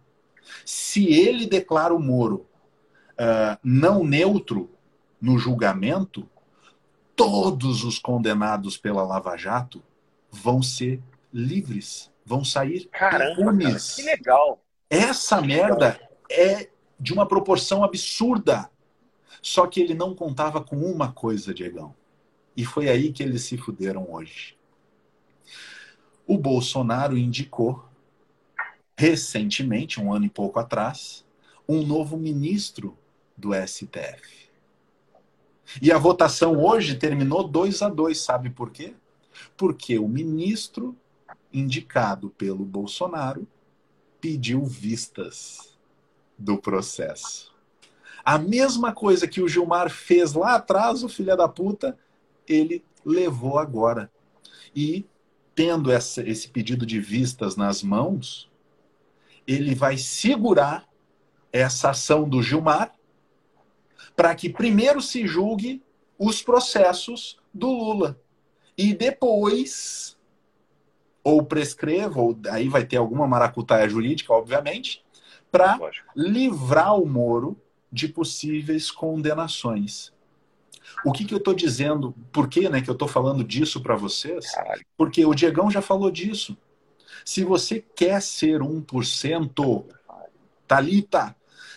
Se 0.64 1.06
ele 1.06 1.46
declara 1.46 1.94
o 1.94 2.00
Moro 2.00 2.46
uh, 3.12 3.58
não 3.62 4.04
neutro 4.04 4.70
no 5.24 5.38
julgamento, 5.38 6.28
todos 7.16 7.82
os 7.82 7.98
condenados 7.98 8.76
pela 8.76 9.02
Lava 9.02 9.36
Jato 9.36 9.82
vão 10.30 10.62
ser 10.62 11.02
livres 11.32 12.12
vão 12.24 12.44
sair 12.44 12.88
Caramba, 12.90 13.52
cara, 13.52 13.78
que 13.78 14.02
legal. 14.02 14.62
Essa 14.88 15.40
que 15.40 15.48
merda 15.48 15.92
legal. 15.92 16.10
é 16.30 16.70
de 16.98 17.12
uma 17.12 17.26
proporção 17.26 17.84
absurda. 17.84 18.70
Só 19.42 19.66
que 19.66 19.80
ele 19.80 19.94
não 19.94 20.14
contava 20.14 20.62
com 20.62 20.76
uma 20.76 21.12
coisa, 21.12 21.52
Diegão. 21.52 21.94
E 22.56 22.64
foi 22.64 22.88
aí 22.88 23.12
que 23.12 23.22
eles 23.22 23.42
se 23.42 23.58
fuderam 23.58 24.10
hoje. 24.10 24.56
O 26.26 26.38
Bolsonaro 26.38 27.18
indicou, 27.18 27.84
recentemente, 28.96 30.00
um 30.00 30.12
ano 30.12 30.24
e 30.24 30.30
pouco 30.30 30.58
atrás, 30.58 31.26
um 31.68 31.84
novo 31.84 32.16
ministro 32.16 32.96
do 33.36 33.50
STF. 33.52 34.43
E 35.80 35.92
a 35.92 35.98
votação 35.98 36.62
hoje 36.62 36.96
terminou 36.96 37.46
2 37.46 37.82
a 37.82 37.88
2 37.88 38.18
sabe 38.18 38.50
por 38.50 38.70
quê? 38.70 38.94
Porque 39.56 39.98
o 39.98 40.08
ministro 40.08 40.96
indicado 41.54 42.30
pelo 42.30 42.64
Bolsonaro, 42.64 43.46
pediu 44.20 44.64
vistas 44.64 45.78
do 46.36 46.58
processo. 46.58 47.54
A 48.24 48.36
mesma 48.38 48.92
coisa 48.92 49.28
que 49.28 49.40
o 49.40 49.48
Gilmar 49.48 49.88
fez 49.88 50.32
lá 50.32 50.56
atrás, 50.56 51.04
o 51.04 51.08
filho 51.08 51.36
da 51.36 51.46
puta, 51.46 51.96
ele 52.48 52.82
levou 53.04 53.58
agora. 53.58 54.10
E, 54.74 55.06
tendo 55.54 55.92
essa, 55.92 56.28
esse 56.28 56.48
pedido 56.48 56.84
de 56.84 56.98
vistas 56.98 57.54
nas 57.54 57.82
mãos, 57.82 58.50
ele 59.46 59.74
vai 59.74 59.96
segurar 59.96 60.88
essa 61.52 61.90
ação 61.90 62.28
do 62.28 62.42
Gilmar 62.42 62.93
para 64.16 64.34
que 64.34 64.48
primeiro 64.48 65.00
se 65.00 65.26
julgue 65.26 65.82
os 66.18 66.42
processos 66.42 67.38
do 67.52 67.68
Lula. 67.68 68.20
E 68.76 68.92
depois 68.94 70.16
ou 71.22 71.42
prescreva, 71.42 72.20
ou 72.20 72.38
aí 72.50 72.68
vai 72.68 72.84
ter 72.84 72.98
alguma 72.98 73.26
maracutaia 73.26 73.88
jurídica, 73.88 74.32
obviamente, 74.32 75.02
para 75.50 75.78
livrar 76.14 77.00
o 77.00 77.06
Moro 77.06 77.56
de 77.90 78.08
possíveis 78.08 78.90
condenações. 78.90 80.12
O 81.04 81.12
que, 81.12 81.24
que 81.24 81.32
eu 81.32 81.38
estou 81.38 81.54
dizendo? 81.54 82.14
Por 82.30 82.48
que, 82.48 82.68
né, 82.68 82.82
que 82.82 82.90
eu 82.90 82.94
estou 82.94 83.08
falando 83.08 83.42
disso 83.42 83.80
para 83.80 83.96
vocês? 83.96 84.50
Caralho. 84.52 84.84
Porque 84.96 85.24
o 85.24 85.34
Diegão 85.34 85.70
já 85.70 85.80
falou 85.80 86.10
disso. 86.10 86.56
Se 87.24 87.42
você 87.42 87.82
quer 87.94 88.20
ser 88.20 88.60
1%, 88.60 89.84
Talita, 90.66 91.34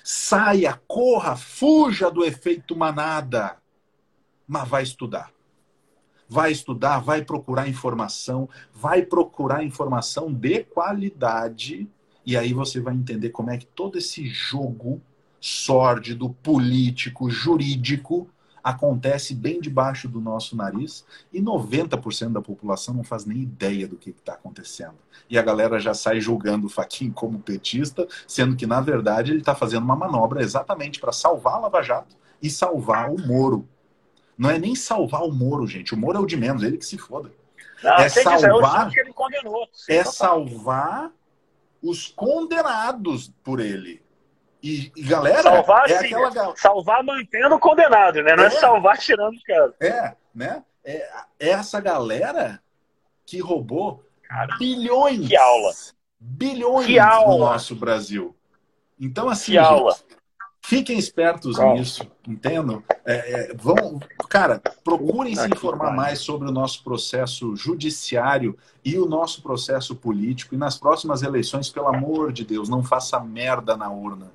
saia, 0.10 0.80
corra, 0.88 1.36
fuja 1.36 2.10
do 2.10 2.24
efeito 2.24 2.78
manada, 2.78 3.58
mas 4.48 4.66
vai 4.66 4.82
estudar. 4.82 5.34
Vai 6.30 6.50
estudar, 6.50 7.00
vai 7.00 7.26
procurar 7.26 7.68
informação, 7.68 8.48
vai 8.74 9.02
procurar 9.02 9.66
informação 9.66 10.32
de 10.32 10.64
qualidade, 10.64 11.90
e 12.26 12.38
aí 12.38 12.54
você 12.54 12.80
vai 12.80 12.96
entender 12.96 13.32
como 13.32 13.52
é 13.52 13.58
que 13.58 13.66
todo 13.66 13.98
esse 13.98 14.26
jogo 14.28 15.02
sórdido, 15.42 16.30
político, 16.42 17.30
jurídico 17.30 18.30
acontece 18.68 19.34
bem 19.34 19.62
debaixo 19.62 20.10
do 20.10 20.20
nosso 20.20 20.54
nariz 20.54 21.06
e 21.32 21.42
90% 21.42 22.34
da 22.34 22.42
população 22.42 22.94
não 22.94 23.04
faz 23.04 23.26
nem 23.26 23.38
ideia 23.38 23.88
do 23.88 23.96
que 23.96 24.10
está 24.10 24.34
acontecendo. 24.34 24.96
E 25.30 25.38
a 25.38 25.42
galera 25.42 25.80
já 25.80 25.94
sai 25.94 26.20
julgando 26.20 26.68
o 26.68 26.70
Faquin 26.70 27.10
como 27.10 27.40
petista, 27.40 28.06
sendo 28.28 28.58
que, 28.58 28.68
na 28.68 28.82
verdade, 28.82 29.32
ele 29.32 29.40
está 29.40 29.56
fazendo 29.56 29.84
uma 29.84 29.96
manobra 29.96 30.42
exatamente 30.42 31.00
para 31.00 31.14
salvar 31.14 31.54
a 31.54 31.60
Lava 31.60 31.82
Jato 31.82 32.14
e 32.42 32.50
salvar 32.50 33.10
o 33.10 33.18
Moro. 33.18 33.66
Não 34.38 34.50
é 34.50 34.60
nem 34.60 34.76
salvar 34.76 35.24
o 35.24 35.32
Moro, 35.32 35.66
gente. 35.66 35.94
O 35.94 35.98
Moro 35.98 36.18
é 36.18 36.22
o 36.22 36.26
de 36.26 36.36
menos, 36.36 36.62
ele 36.62 36.78
que 36.78 36.86
se 36.86 36.98
foda. 36.98 37.32
Não, 37.82 37.94
é 37.94 38.10
salvar, 38.10 38.90
dizer, 38.90 39.14
é 39.88 40.04
salvar 40.04 41.12
os 41.82 42.10
condenados 42.10 43.32
por 43.46 43.62
ele. 43.62 44.02
E, 44.68 44.92
e 44.98 45.02
galera, 45.04 45.44
salvar, 45.44 45.90
é 45.90 46.00
sim, 46.00 46.14
aquela... 46.14 46.54
salvar 46.58 47.02
mantendo 47.02 47.56
o 47.56 47.60
condenado, 47.60 48.22
né? 48.22 48.36
Não 48.36 48.44
é, 48.44 48.48
é 48.48 48.50
salvar 48.50 48.98
tirando 48.98 49.34
o 49.34 49.44
cara. 49.44 49.74
É, 49.80 50.14
né? 50.36 50.62
É, 50.84 51.10
é 51.40 51.50
essa 51.52 51.80
galera 51.80 52.62
que 53.26 53.40
roubou 53.40 54.04
cara, 54.24 54.58
bilhões. 54.58 55.26
Que 55.26 55.38
aula. 55.38 55.72
Bilhões 56.20 56.86
que 56.86 57.00
aula. 57.00 57.32
no 57.32 57.40
nosso 57.40 57.76
Brasil. 57.76 58.36
Então, 59.00 59.30
assim, 59.30 59.54
que 59.54 59.58
gente, 59.58 59.66
aula. 59.66 59.96
Fiquem 60.62 61.00
espertos 61.00 61.58
nisso, 61.58 62.06
entendam? 62.28 62.84
É, 63.06 63.52
é, 63.52 63.54
vão, 63.56 64.02
cara, 64.30 64.62
procurem 64.84 65.34
se 65.34 65.48
informar 65.48 65.96
mais 65.96 66.20
sobre 66.20 66.50
o 66.50 66.52
nosso 66.52 66.84
processo 66.84 67.56
judiciário 67.56 68.58
e 68.84 69.00
o 69.00 69.06
nosso 69.06 69.42
processo 69.42 69.96
político. 69.96 70.56
E 70.56 70.58
nas 70.58 70.78
próximas 70.78 71.24
eleições, 71.24 71.70
pelo 71.70 71.88
amor 71.88 72.34
de 72.34 72.44
Deus, 72.44 72.68
não 72.68 72.84
faça 72.84 73.18
merda 73.18 73.78
na 73.78 73.90
urna. 73.90 74.30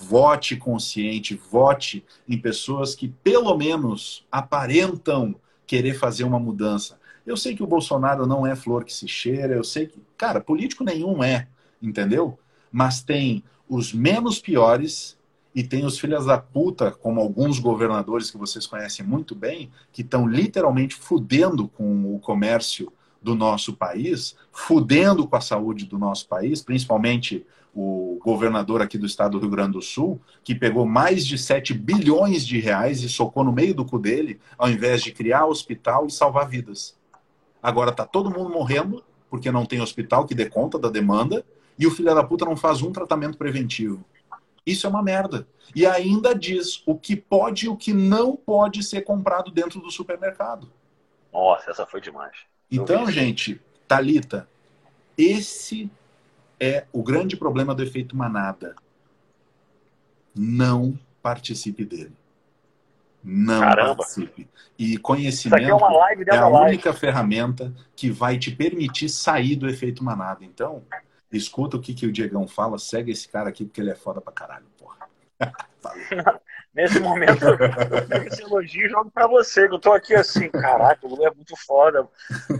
Vote 0.00 0.56
consciente, 0.56 1.34
vote 1.50 2.04
em 2.28 2.38
pessoas 2.38 2.94
que 2.94 3.08
pelo 3.08 3.56
menos 3.56 4.24
aparentam 4.30 5.34
querer 5.66 5.94
fazer 5.94 6.24
uma 6.24 6.38
mudança. 6.38 6.98
Eu 7.26 7.36
sei 7.36 7.54
que 7.54 7.62
o 7.62 7.66
Bolsonaro 7.66 8.26
não 8.26 8.46
é 8.46 8.56
flor 8.56 8.84
que 8.84 8.92
se 8.92 9.08
cheira, 9.08 9.54
eu 9.54 9.64
sei 9.64 9.86
que, 9.86 10.00
cara, 10.16 10.40
político 10.40 10.84
nenhum 10.84 11.22
é, 11.22 11.48
entendeu? 11.82 12.38
Mas 12.70 13.02
tem 13.02 13.42
os 13.68 13.92
menos 13.92 14.40
piores 14.40 15.18
e 15.54 15.62
tem 15.62 15.84
os 15.84 15.98
filhos 15.98 16.26
da 16.26 16.38
puta, 16.38 16.90
como 16.90 17.20
alguns 17.20 17.58
governadores 17.58 18.30
que 18.30 18.38
vocês 18.38 18.66
conhecem 18.66 19.04
muito 19.04 19.34
bem, 19.34 19.70
que 19.92 20.02
estão 20.02 20.26
literalmente 20.26 20.94
fudendo 20.94 21.66
com 21.68 22.14
o 22.14 22.20
comércio 22.20 22.92
do 23.20 23.34
nosso 23.34 23.72
país, 23.72 24.36
fudendo 24.52 25.26
com 25.26 25.36
a 25.36 25.40
saúde 25.40 25.84
do 25.84 25.98
nosso 25.98 26.28
país, 26.28 26.62
principalmente 26.62 27.44
o 27.74 28.18
governador 28.22 28.82
aqui 28.82 28.98
do 28.98 29.06
estado 29.06 29.32
do 29.32 29.40
Rio 29.40 29.50
Grande 29.50 29.72
do 29.72 29.82
Sul, 29.82 30.20
que 30.42 30.54
pegou 30.54 30.84
mais 30.86 31.26
de 31.26 31.38
7 31.38 31.74
bilhões 31.74 32.46
de 32.46 32.58
reais 32.58 33.02
e 33.02 33.08
socou 33.08 33.44
no 33.44 33.52
meio 33.52 33.74
do 33.74 33.84
cu 33.84 33.98
dele, 33.98 34.40
ao 34.56 34.68
invés 34.68 35.02
de 35.02 35.12
criar 35.12 35.46
hospital 35.46 36.06
e 36.06 36.10
salvar 36.10 36.48
vidas. 36.48 36.96
Agora 37.62 37.92
tá 37.92 38.04
todo 38.04 38.30
mundo 38.30 38.50
morrendo, 38.50 39.04
porque 39.30 39.50
não 39.50 39.66
tem 39.66 39.80
hospital 39.80 40.26
que 40.26 40.34
dê 40.34 40.48
conta 40.48 40.78
da 40.78 40.88
demanda, 40.88 41.44
e 41.78 41.86
o 41.86 41.90
filho 41.90 42.14
da 42.14 42.24
puta 42.24 42.44
não 42.44 42.56
faz 42.56 42.82
um 42.82 42.90
tratamento 42.90 43.38
preventivo. 43.38 44.04
Isso 44.66 44.86
é 44.86 44.90
uma 44.90 45.02
merda. 45.02 45.46
E 45.74 45.86
ainda 45.86 46.34
diz 46.34 46.82
o 46.84 46.94
que 46.94 47.16
pode 47.16 47.66
e 47.66 47.68
o 47.68 47.76
que 47.76 47.92
não 47.92 48.36
pode 48.36 48.82
ser 48.82 49.02
comprado 49.02 49.50
dentro 49.50 49.80
do 49.80 49.90
supermercado. 49.90 50.70
Nossa, 51.32 51.70
essa 51.70 51.86
foi 51.86 52.00
demais. 52.00 52.36
Então, 52.70 53.10
gente, 53.10 53.60
Talita, 53.86 54.48
esse 55.16 55.90
é 56.60 56.86
o 56.92 57.02
grande 57.02 57.36
problema 57.36 57.74
do 57.74 57.82
efeito 57.82 58.16
manada. 58.16 58.74
Não 60.34 60.98
participe 61.22 61.84
dele. 61.84 62.12
Não 63.22 63.60
Caramba. 63.60 63.96
participe. 63.96 64.48
E 64.78 64.96
conhecimento 64.96 65.62
é, 65.62 66.34
é, 66.34 66.38
a 66.38 66.48
live. 66.48 66.74
única 66.74 66.92
ferramenta 66.92 67.72
que 67.96 68.10
vai 68.10 68.38
te 68.38 68.50
permitir 68.50 69.08
sair 69.08 69.56
do 69.56 69.68
efeito 69.68 70.04
manada. 70.04 70.44
Então, 70.44 70.84
escuta 71.32 71.76
o 71.76 71.80
que, 71.80 71.94
que 71.94 72.06
o 72.06 72.12
Diegão 72.12 72.46
fala, 72.46 72.78
segue 72.78 73.12
esse 73.12 73.28
cara 73.28 73.48
aqui, 73.48 73.64
porque 73.64 73.80
ele 73.80 73.90
é 73.90 73.96
foda 73.96 74.20
pra 74.20 74.32
caralho, 74.32 74.66
porra. 74.78 75.08
Nesse 76.74 77.00
momento, 77.00 77.44
eu 77.44 77.58
pego 78.06 78.28
esse 78.28 78.42
elogio 78.42 78.86
e 78.86 78.88
jogo 78.88 79.10
pra 79.10 79.26
você, 79.26 79.68
que 79.68 79.74
eu 79.74 79.80
tô 79.80 79.92
aqui 79.92 80.14
assim, 80.14 80.48
caraca, 80.48 81.06
o 81.06 81.26
é 81.26 81.30
muito 81.34 81.56
foda. 81.56 82.06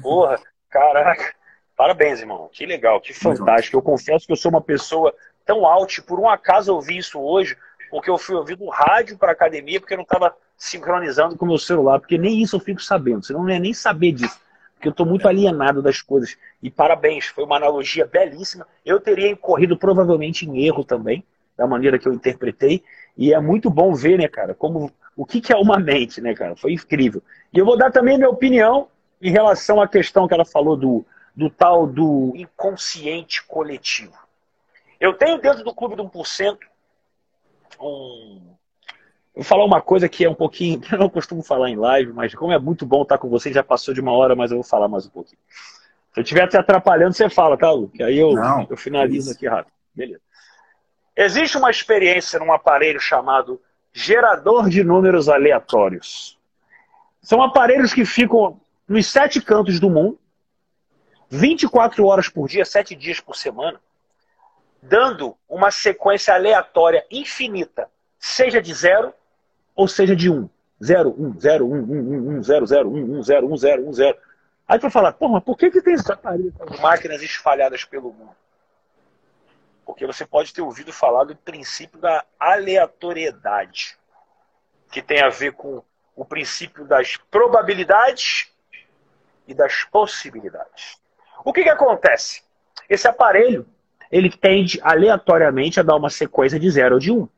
Porra, 0.02 0.40
caraca. 0.68 1.34
Parabéns, 1.78 2.18
irmão. 2.18 2.50
Que 2.52 2.66
legal, 2.66 3.00
que 3.00 3.14
fantástico. 3.14 3.76
Eu 3.76 3.82
confesso 3.82 4.26
que 4.26 4.32
eu 4.32 4.36
sou 4.36 4.50
uma 4.50 4.60
pessoa 4.60 5.14
tão 5.46 5.64
alta, 5.64 6.02
por 6.02 6.18
um 6.18 6.28
acaso 6.28 6.72
eu 6.72 6.80
vi 6.80 6.98
isso 6.98 7.20
hoje, 7.20 7.56
porque 7.88 8.10
eu 8.10 8.18
fui 8.18 8.34
ouvir 8.34 8.56
do 8.56 8.68
rádio 8.68 9.16
para 9.16 9.30
academia, 9.30 9.78
porque 9.78 9.94
eu 9.94 9.98
não 9.98 10.02
estava 10.02 10.34
sincronizando 10.56 11.36
com 11.36 11.44
o 11.44 11.48
meu 11.48 11.56
celular, 11.56 12.00
porque 12.00 12.18
nem 12.18 12.42
isso 12.42 12.56
eu 12.56 12.60
fico 12.60 12.82
sabendo, 12.82 13.24
senão 13.24 13.44
não 13.44 13.50
é 13.50 13.60
nem 13.60 13.72
saber 13.72 14.10
disso, 14.10 14.40
porque 14.74 14.88
eu 14.88 14.90
estou 14.90 15.06
muito 15.06 15.28
alienado 15.28 15.80
das 15.80 16.02
coisas. 16.02 16.36
E 16.60 16.68
parabéns, 16.68 17.26
foi 17.26 17.44
uma 17.44 17.56
analogia 17.56 18.04
belíssima. 18.04 18.66
Eu 18.84 18.98
teria 18.98 19.30
incorrido 19.30 19.78
provavelmente 19.78 20.44
em 20.44 20.66
erro 20.66 20.82
também, 20.82 21.24
da 21.56 21.64
maneira 21.64 21.96
que 21.96 22.08
eu 22.08 22.12
interpretei, 22.12 22.82
e 23.16 23.32
é 23.32 23.38
muito 23.38 23.70
bom 23.70 23.94
ver, 23.94 24.18
né, 24.18 24.26
cara, 24.26 24.52
como 24.52 24.90
o 25.16 25.24
que, 25.24 25.40
que 25.40 25.52
é 25.52 25.56
uma 25.56 25.78
mente, 25.78 26.20
né, 26.20 26.34
cara? 26.34 26.56
Foi 26.56 26.72
incrível. 26.72 27.22
E 27.52 27.58
eu 27.58 27.64
vou 27.64 27.78
dar 27.78 27.92
também 27.92 28.16
minha 28.16 28.28
opinião 28.28 28.88
em 29.22 29.30
relação 29.30 29.80
à 29.80 29.86
questão 29.86 30.26
que 30.26 30.34
ela 30.34 30.44
falou 30.44 30.76
do, 30.76 31.06
do 31.38 31.48
tal 31.48 31.86
do 31.86 32.32
inconsciente 32.34 33.44
coletivo. 33.44 34.18
Eu 34.98 35.14
tenho 35.14 35.40
dentro 35.40 35.62
do 35.62 35.72
clube 35.72 35.94
do 35.94 36.02
1% 36.02 36.58
um. 37.80 38.56
Vou 39.32 39.44
falar 39.44 39.64
uma 39.64 39.80
coisa 39.80 40.08
que 40.08 40.24
é 40.24 40.28
um 40.28 40.34
pouquinho. 40.34 40.80
Eu 40.90 40.98
não 40.98 41.08
costumo 41.08 41.40
falar 41.40 41.70
em 41.70 41.76
live, 41.76 42.12
mas 42.12 42.34
como 42.34 42.52
é 42.52 42.58
muito 42.58 42.84
bom 42.84 43.02
estar 43.02 43.18
com 43.18 43.28
vocês, 43.28 43.54
já 43.54 43.62
passou 43.62 43.94
de 43.94 44.00
uma 44.00 44.10
hora, 44.10 44.34
mas 44.34 44.50
eu 44.50 44.56
vou 44.56 44.64
falar 44.64 44.88
mais 44.88 45.06
um 45.06 45.10
pouquinho. 45.10 45.38
Se 46.12 46.18
eu 46.18 46.22
estiver 46.24 46.48
te 46.48 46.56
atrapalhando, 46.56 47.14
você 47.14 47.30
fala, 47.30 47.56
tá, 47.56 47.70
Lu? 47.70 47.88
Que 47.88 48.02
aí 48.02 48.18
eu, 48.18 48.32
não, 48.32 48.66
eu 48.68 48.76
finalizo 48.76 49.30
aqui 49.30 49.46
rápido. 49.46 49.72
Beleza. 49.94 50.20
Existe 51.14 51.56
uma 51.56 51.70
experiência 51.70 52.40
num 52.40 52.52
aparelho 52.52 52.98
chamado 52.98 53.62
gerador 53.92 54.68
de 54.68 54.82
números 54.82 55.28
aleatórios. 55.28 56.36
São 57.22 57.40
aparelhos 57.40 57.94
que 57.94 58.04
ficam 58.04 58.60
nos 58.88 59.06
sete 59.06 59.40
cantos 59.40 59.78
do 59.78 59.88
mundo, 59.88 60.18
24 61.30 62.04
horas 62.06 62.28
por 62.28 62.48
dia, 62.48 62.64
sete 62.64 62.94
dias 62.94 63.20
por 63.20 63.36
semana, 63.36 63.80
dando 64.82 65.36
uma 65.48 65.70
sequência 65.70 66.34
aleatória 66.34 67.04
infinita, 67.10 67.88
seja 68.18 68.60
de 68.62 68.72
zero 68.72 69.12
ou 69.74 69.86
seja 69.86 70.16
de 70.16 70.30
um. 70.30 70.48
0, 70.82 71.14
1, 71.18 71.40
0, 71.40 71.66
1, 71.66 71.74
1, 71.74 71.80
1, 71.80 72.38
1, 72.38 72.42
0, 72.42 72.66
0, 72.66 72.88
1, 72.88 73.18
1, 73.18 73.22
0, 73.22 73.46
1, 73.52 73.56
0, 73.56 73.88
1, 73.88 73.92
0. 73.92 74.18
Aí 74.68 74.78
tu 74.78 74.82
vai 74.82 74.90
falar, 74.90 75.12
porra, 75.12 75.40
por 75.40 75.56
que, 75.56 75.70
que 75.70 75.82
tem 75.82 75.94
esse 75.94 76.04
máquinas 76.80 77.22
espalhadas 77.22 77.84
pelo 77.84 78.12
mundo? 78.12 78.36
Porque 79.84 80.06
você 80.06 80.26
pode 80.26 80.52
ter 80.52 80.60
ouvido 80.60 80.92
falar 80.92 81.24
do 81.24 81.34
princípio 81.34 81.98
da 81.98 82.24
aleatoriedade, 82.38 83.98
que 84.92 85.02
tem 85.02 85.22
a 85.22 85.30
ver 85.30 85.52
com 85.52 85.82
o 86.14 86.24
princípio 86.24 86.84
das 86.84 87.16
probabilidades 87.16 88.52
e 89.46 89.54
das 89.54 89.84
possibilidades. 89.84 90.98
O 91.44 91.52
que, 91.52 91.62
que 91.62 91.68
acontece? 91.68 92.42
Esse 92.88 93.06
aparelho 93.06 93.66
ele 94.10 94.30
tende 94.30 94.80
aleatoriamente 94.82 95.78
a 95.78 95.82
dar 95.82 95.96
uma 95.96 96.10
sequência 96.10 96.58
de 96.58 96.70
0 96.70 96.94
ou 96.94 97.00
de 97.00 97.12
1. 97.12 97.16
Um. 97.16 97.28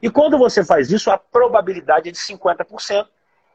E 0.00 0.10
quando 0.10 0.36
você 0.36 0.64
faz 0.64 0.90
isso, 0.90 1.10
a 1.10 1.16
probabilidade 1.16 2.08
é 2.08 2.12
de 2.12 2.18
50%. 2.18 3.06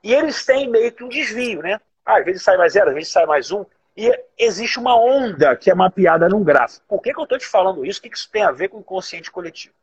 E 0.04 0.14
eles 0.14 0.46
têm 0.46 0.70
meio 0.70 0.92
que 0.92 1.04
um 1.04 1.10
desvio, 1.10 1.62
né? 1.62 1.80
Ah, 2.06 2.20
às 2.20 2.26
vezes 2.26 2.42
sai 2.42 2.58
mais 2.58 2.74
0, 2.74 2.90
às 2.90 2.96
vezes 2.96 3.12
sai 3.12 3.26
mais 3.26 3.52
1. 3.52 3.60
Um, 3.60 3.66
e 3.96 4.12
existe 4.38 4.80
uma 4.80 4.96
onda 4.96 5.56
que 5.56 5.70
é 5.72 5.76
mapeada 5.76 6.30
num 6.30 6.44
gráfico. 6.44 6.86
Por 6.88 7.02
que, 7.02 7.14
que 7.14 7.20
eu 7.20 7.24
estou 7.24 7.38
te 7.38 7.48
falando 7.48 7.86
isso? 7.86 8.00
O 8.00 8.04
que, 8.04 8.10
que 8.10 8.18
isso 8.18 8.30
tem 8.32 8.44
a 8.44 8.52
ver 8.52 8.70
com 8.70 8.78
o 8.78 8.82
inconsciente 8.82 9.32
coletivo? 9.32 9.74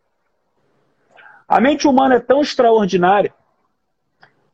A 1.48 1.60
mente 1.60 1.86
humana 1.86 2.14
é 2.14 2.20
tão 2.20 2.40
extraordinária 2.40 3.34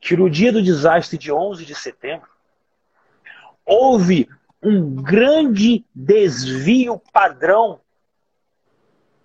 que 0.00 0.16
no 0.16 0.30
dia 0.30 0.50
do 0.50 0.62
desastre 0.62 1.18
de 1.18 1.30
11 1.30 1.64
de 1.64 1.74
setembro, 1.74 2.28
houve 3.64 4.28
um 4.62 4.94
grande 5.02 5.84
desvio 5.94 7.00
padrão 7.12 7.80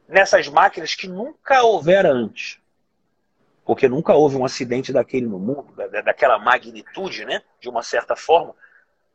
nessas 0.07 0.47
máquinas 0.47 0.95
que 0.95 1.07
nunca 1.07 1.63
houvera 1.63 2.11
antes. 2.11 2.59
Porque 3.65 3.89
nunca 3.89 4.13
houve 4.13 4.35
um 4.37 4.45
acidente 4.45 4.93
daquele 4.93 5.25
no 5.25 5.39
mundo, 5.39 5.73
daquela 6.03 6.37
magnitude, 6.37 7.25
né? 7.25 7.41
De 7.59 7.67
uma 7.67 7.81
certa 7.81 8.15
forma, 8.15 8.55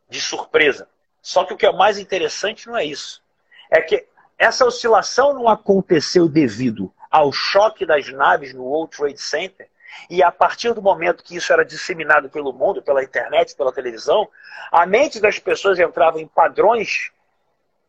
de 0.09 0.19
surpresa. 0.19 0.87
Só 1.21 1.45
que 1.45 1.53
o 1.53 1.57
que 1.57 1.65
é 1.65 1.71
mais 1.71 1.97
interessante 1.97 2.67
não 2.67 2.75
é 2.75 2.83
isso. 2.83 3.23
É 3.69 3.81
que 3.81 4.05
essa 4.37 4.65
oscilação 4.65 5.33
não 5.33 5.47
aconteceu 5.47 6.27
devido 6.27 6.93
ao 7.09 7.31
choque 7.31 7.85
das 7.85 8.11
naves 8.11 8.53
no 8.53 8.63
World 8.63 8.95
Trade 8.95 9.21
Center. 9.21 9.69
E 10.09 10.23
a 10.23 10.31
partir 10.31 10.73
do 10.73 10.81
momento 10.81 11.23
que 11.23 11.35
isso 11.35 11.51
era 11.51 11.65
disseminado 11.65 12.29
pelo 12.29 12.53
mundo, 12.53 12.81
pela 12.81 13.03
internet, 13.03 13.55
pela 13.55 13.71
televisão, 13.71 14.27
a 14.71 14.85
mente 14.85 15.19
das 15.19 15.39
pessoas 15.39 15.79
entrava 15.79 16.19
em 16.19 16.27
padrões 16.27 17.11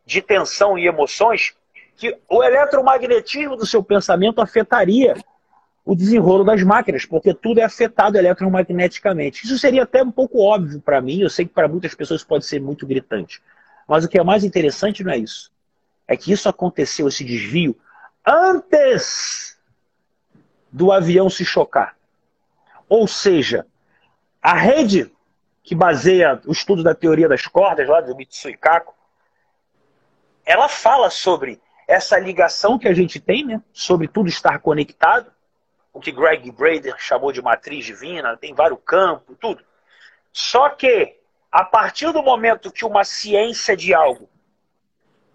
de 0.04 0.20
tensão 0.20 0.78
e 0.78 0.86
emoções 0.86 1.54
que 1.96 2.16
o 2.28 2.42
eletromagnetismo 2.42 3.56
do 3.56 3.66
seu 3.66 3.82
pensamento 3.82 4.40
afetaria 4.40 5.14
o 5.84 5.96
desenrolo 5.96 6.44
das 6.44 6.62
máquinas, 6.62 7.04
porque 7.04 7.34
tudo 7.34 7.58
é 7.58 7.64
afetado 7.64 8.16
eletromagneticamente. 8.16 9.44
Isso 9.44 9.58
seria 9.58 9.82
até 9.82 10.02
um 10.02 10.10
pouco 10.10 10.40
óbvio 10.40 10.80
para 10.80 11.00
mim, 11.00 11.20
eu 11.20 11.30
sei 11.30 11.44
que 11.44 11.52
para 11.52 11.68
muitas 11.68 11.94
pessoas 11.94 12.22
pode 12.22 12.46
ser 12.46 12.60
muito 12.60 12.86
gritante. 12.86 13.42
Mas 13.86 14.04
o 14.04 14.08
que 14.08 14.18
é 14.18 14.22
mais 14.22 14.44
interessante 14.44 15.02
não 15.02 15.12
é 15.12 15.18
isso. 15.18 15.50
É 16.06 16.16
que 16.16 16.32
isso 16.32 16.48
aconteceu, 16.48 17.08
esse 17.08 17.24
desvio, 17.24 17.76
antes 18.26 19.58
do 20.72 20.90
avião 20.90 21.28
se 21.28 21.44
chocar. 21.44 21.96
Ou 22.88 23.06
seja, 23.06 23.66
a 24.40 24.54
rede 24.54 25.12
que 25.62 25.74
baseia 25.74 26.40
o 26.46 26.52
estudo 26.52 26.82
da 26.82 26.94
teoria 26.94 27.28
das 27.28 27.46
cordas, 27.46 27.88
lá 27.88 28.00
do 28.00 28.16
Mitsui 28.16 28.56
Kaku, 28.56 28.94
ela 30.44 30.68
fala 30.68 31.10
sobre 31.10 31.60
essa 31.86 32.18
ligação 32.18 32.78
que 32.78 32.88
a 32.88 32.94
gente 32.94 33.20
tem, 33.20 33.44
né, 33.44 33.62
sobre 33.72 34.08
tudo 34.08 34.28
estar 34.28 34.58
conectado, 34.58 35.30
o 35.92 36.00
que 36.00 36.10
Greg 36.10 36.50
Braden 36.50 36.94
chamou 36.96 37.30
de 37.30 37.42
matriz 37.42 37.84
divina, 37.84 38.36
tem 38.36 38.54
vários 38.54 38.80
campos, 38.84 39.36
tudo. 39.38 39.62
Só 40.32 40.70
que, 40.70 41.18
a 41.50 41.64
partir 41.64 42.10
do 42.12 42.22
momento 42.22 42.72
que 42.72 42.84
uma 42.84 43.04
ciência 43.04 43.76
de 43.76 43.92
algo 43.92 44.28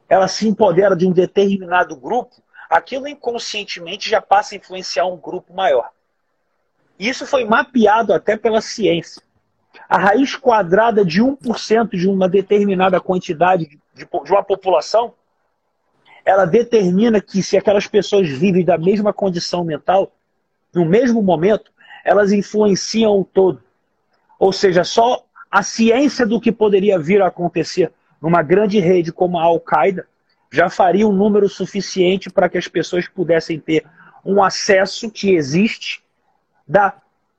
ela 0.10 0.28
se 0.28 0.48
empodera 0.48 0.96
de 0.96 1.06
um 1.06 1.12
determinado 1.12 1.96
grupo, 1.96 2.42
aquilo 2.70 3.08
inconscientemente 3.08 4.10
já 4.10 4.22
passa 4.22 4.56
a 4.56 4.58
influenciar 4.58 5.06
um 5.06 5.18
grupo 5.18 5.54
maior. 5.54 5.90
Isso 7.00 7.26
foi 7.26 7.46
mapeado 7.46 8.14
até 8.14 8.36
pela 8.36 8.62
ciência. 8.62 9.22
A 9.88 9.98
raiz 9.98 10.36
quadrada 10.36 11.06
de 11.06 11.22
1% 11.22 11.90
de 11.92 12.08
uma 12.08 12.28
determinada 12.28 13.00
quantidade 13.00 13.68
de, 13.68 13.80
de 13.96 14.32
uma 14.32 14.44
população 14.44 15.14
ela 16.28 16.44
determina 16.44 17.22
que 17.22 17.42
se 17.42 17.56
aquelas 17.56 17.88
pessoas 17.88 18.28
vivem 18.28 18.66
da 18.66 18.78
mesma 18.78 19.14
condição 19.14 19.64
mental, 19.64 20.12
no 20.74 20.84
mesmo 20.84 21.22
momento, 21.22 21.72
elas 22.04 22.34
influenciam 22.34 23.18
o 23.18 23.24
todo. 23.24 23.64
Ou 24.38 24.52
seja, 24.52 24.84
só 24.84 25.24
a 25.50 25.64
ciência 25.64 26.26
do 26.26 26.42
que 26.42 26.52
poderia 26.52 27.00
vir 27.00 27.22
a 27.22 27.28
acontecer 27.28 27.94
numa 28.22 28.44
grande 28.44 28.78
rede 28.78 29.14
como 29.14 29.40
a 29.40 29.44
Al-Qaeda 29.44 30.06
já 30.52 30.70
faria 30.70 31.08
um 31.08 31.12
número 31.12 31.48
suficiente 31.50 32.30
para 32.30 32.50
que 32.50 32.58
as 32.58 32.68
pessoas 32.68 33.08
pudessem 33.08 33.60
ter 33.60 33.86
um 34.24 34.44
acesso 34.44 35.10
que 35.12 35.36
existe 35.36 36.04
da 36.68 36.94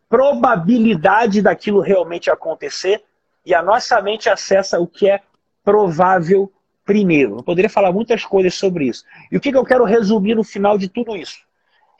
probabilidade 0.08 1.42
daquilo 1.42 1.80
realmente 1.80 2.30
acontecer 2.30 3.02
e 3.44 3.54
a 3.54 3.62
nossa 3.62 4.00
mente 4.00 4.28
acessa 4.28 4.78
o 4.78 4.86
que 4.86 5.08
é 5.08 5.20
provável 5.64 6.52
primeiro. 6.84 7.36
Eu 7.38 7.42
poderia 7.42 7.68
falar 7.68 7.92
muitas 7.92 8.24
coisas 8.24 8.54
sobre 8.54 8.86
isso. 8.86 9.04
E 9.30 9.36
o 9.36 9.40
que, 9.40 9.50
eu 9.50 9.64
quero 9.64 9.84
resumir 9.84 10.34
no 10.34 10.44
final 10.44 10.78
de 10.78 10.88
tudo 10.88 11.16
isso? 11.16 11.40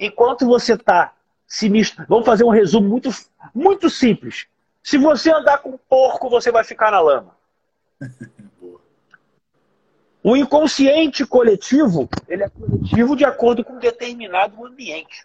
Enquanto 0.01 0.47
você 0.47 0.75
está 0.75 1.13
se 1.49 1.69
misturando. 1.71 2.11
Vamos 2.11 2.27
fazer 2.27 2.45
um 2.45 2.51
resumo 2.51 2.89
muito, 2.89 3.11
muito 3.55 3.89
simples. 3.89 4.47
Se 4.83 4.99
você 4.99 5.33
andar 5.33 5.59
com 5.59 5.79
porco, 5.89 6.29
você 6.29 6.53
vai 6.53 6.63
ficar 6.63 6.91
na 6.91 7.01
lama. 7.01 7.35
O 10.23 10.37
inconsciente 10.37 11.25
coletivo, 11.25 12.09
ele 12.27 12.43
é 12.43 12.49
coletivo 12.49 13.15
de 13.15 13.25
acordo 13.25 13.65
com 13.65 13.75
um 13.75 13.79
determinado 13.79 14.65
ambiente. 14.67 15.25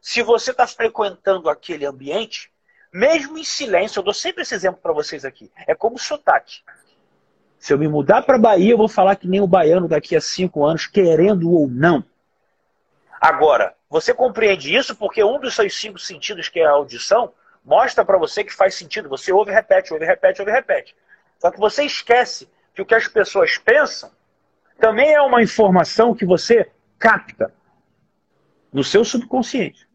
Se 0.00 0.22
você 0.22 0.50
está 0.50 0.66
frequentando 0.66 1.48
aquele 1.48 1.86
ambiente, 1.86 2.50
mesmo 2.92 3.38
em 3.38 3.44
silêncio, 3.44 4.00
eu 4.00 4.02
dou 4.04 4.12
sempre 4.12 4.42
esse 4.42 4.54
exemplo 4.54 4.80
para 4.82 4.92
vocês 4.92 5.24
aqui. 5.24 5.50
É 5.66 5.74
como 5.74 5.98
sotaque. 5.98 6.62
Se 7.58 7.72
eu 7.72 7.78
me 7.78 7.88
mudar 7.88 8.22
para 8.22 8.36
Bahia, 8.36 8.72
eu 8.72 8.76
vou 8.76 8.88
falar 8.88 9.16
que 9.16 9.26
nem 9.26 9.40
o 9.40 9.46
baiano 9.46 9.88
daqui 9.88 10.14
a 10.14 10.20
cinco 10.20 10.64
anos, 10.64 10.86
querendo 10.86 11.50
ou 11.50 11.66
não. 11.66 12.04
Agora, 13.20 13.74
você 13.88 14.12
compreende 14.12 14.76
isso 14.76 14.94
porque 14.94 15.24
um 15.24 15.40
dos 15.40 15.54
seus 15.54 15.74
cinco 15.80 15.98
sentidos, 15.98 16.48
que 16.48 16.60
é 16.60 16.66
a 16.66 16.72
audição, 16.72 17.32
mostra 17.64 18.04
para 18.04 18.18
você 18.18 18.44
que 18.44 18.52
faz 18.52 18.74
sentido. 18.74 19.08
Você 19.08 19.32
ouve, 19.32 19.50
repete, 19.50 19.94
ouve, 19.94 20.04
repete, 20.04 20.42
ouve, 20.42 20.52
repete. 20.52 20.94
Só 21.38 21.50
que 21.50 21.58
você 21.58 21.84
esquece 21.84 22.48
que 22.74 22.82
o 22.82 22.86
que 22.86 22.94
as 22.94 23.08
pessoas 23.08 23.56
pensam 23.58 24.10
também 24.78 25.12
é 25.12 25.20
uma 25.22 25.42
informação 25.42 26.14
que 26.14 26.26
você 26.26 26.70
capta 26.98 27.52
no 28.72 28.82
seu 28.82 29.04
subconsciente. 29.04 29.88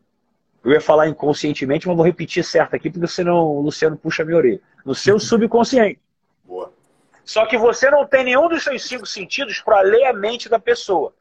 Eu 0.63 0.71
ia 0.71 0.81
falar 0.81 1.07
inconscientemente, 1.07 1.87
mas 1.87 1.95
vou 1.95 2.05
repetir 2.05 2.43
certo 2.43 2.75
aqui, 2.75 2.89
porque 2.89 3.07
senão 3.07 3.45
o 3.45 3.61
Luciano 3.61 3.97
puxa 3.97 4.23
minha 4.23 4.37
orelha. 4.37 4.61
No 4.85 4.95
seu 4.95 5.19
subconsciente. 5.19 5.99
Boa. 6.43 6.71
Só 7.23 7.45
que 7.45 7.57
você 7.57 7.89
não 7.91 8.05
tem 8.05 8.23
nenhum 8.23 8.47
dos 8.47 8.63
seus 8.63 8.87
cinco 8.87 9.05
sentidos 9.05 9.59
para 9.59 9.81
ler 9.81 10.05
a 10.05 10.13
mente 10.13 10.49
da 10.49 10.57
pessoa 10.57 11.13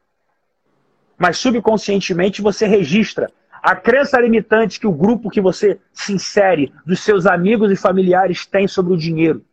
mas 1.18 1.36
subconscientemente 1.38 2.40
você 2.40 2.66
registra 2.66 3.30
a 3.60 3.74
crença 3.74 4.20
limitante 4.20 4.78
que 4.78 4.86
o 4.86 4.92
grupo 4.92 5.28
que 5.28 5.40
você 5.40 5.80
se 5.92 6.12
insere, 6.12 6.72
dos 6.86 7.00
seus 7.00 7.26
amigos 7.26 7.72
e 7.72 7.76
familiares, 7.76 8.46
tem 8.46 8.68
sobre 8.68 8.92
o 8.92 8.96
dinheiro. 8.96 9.44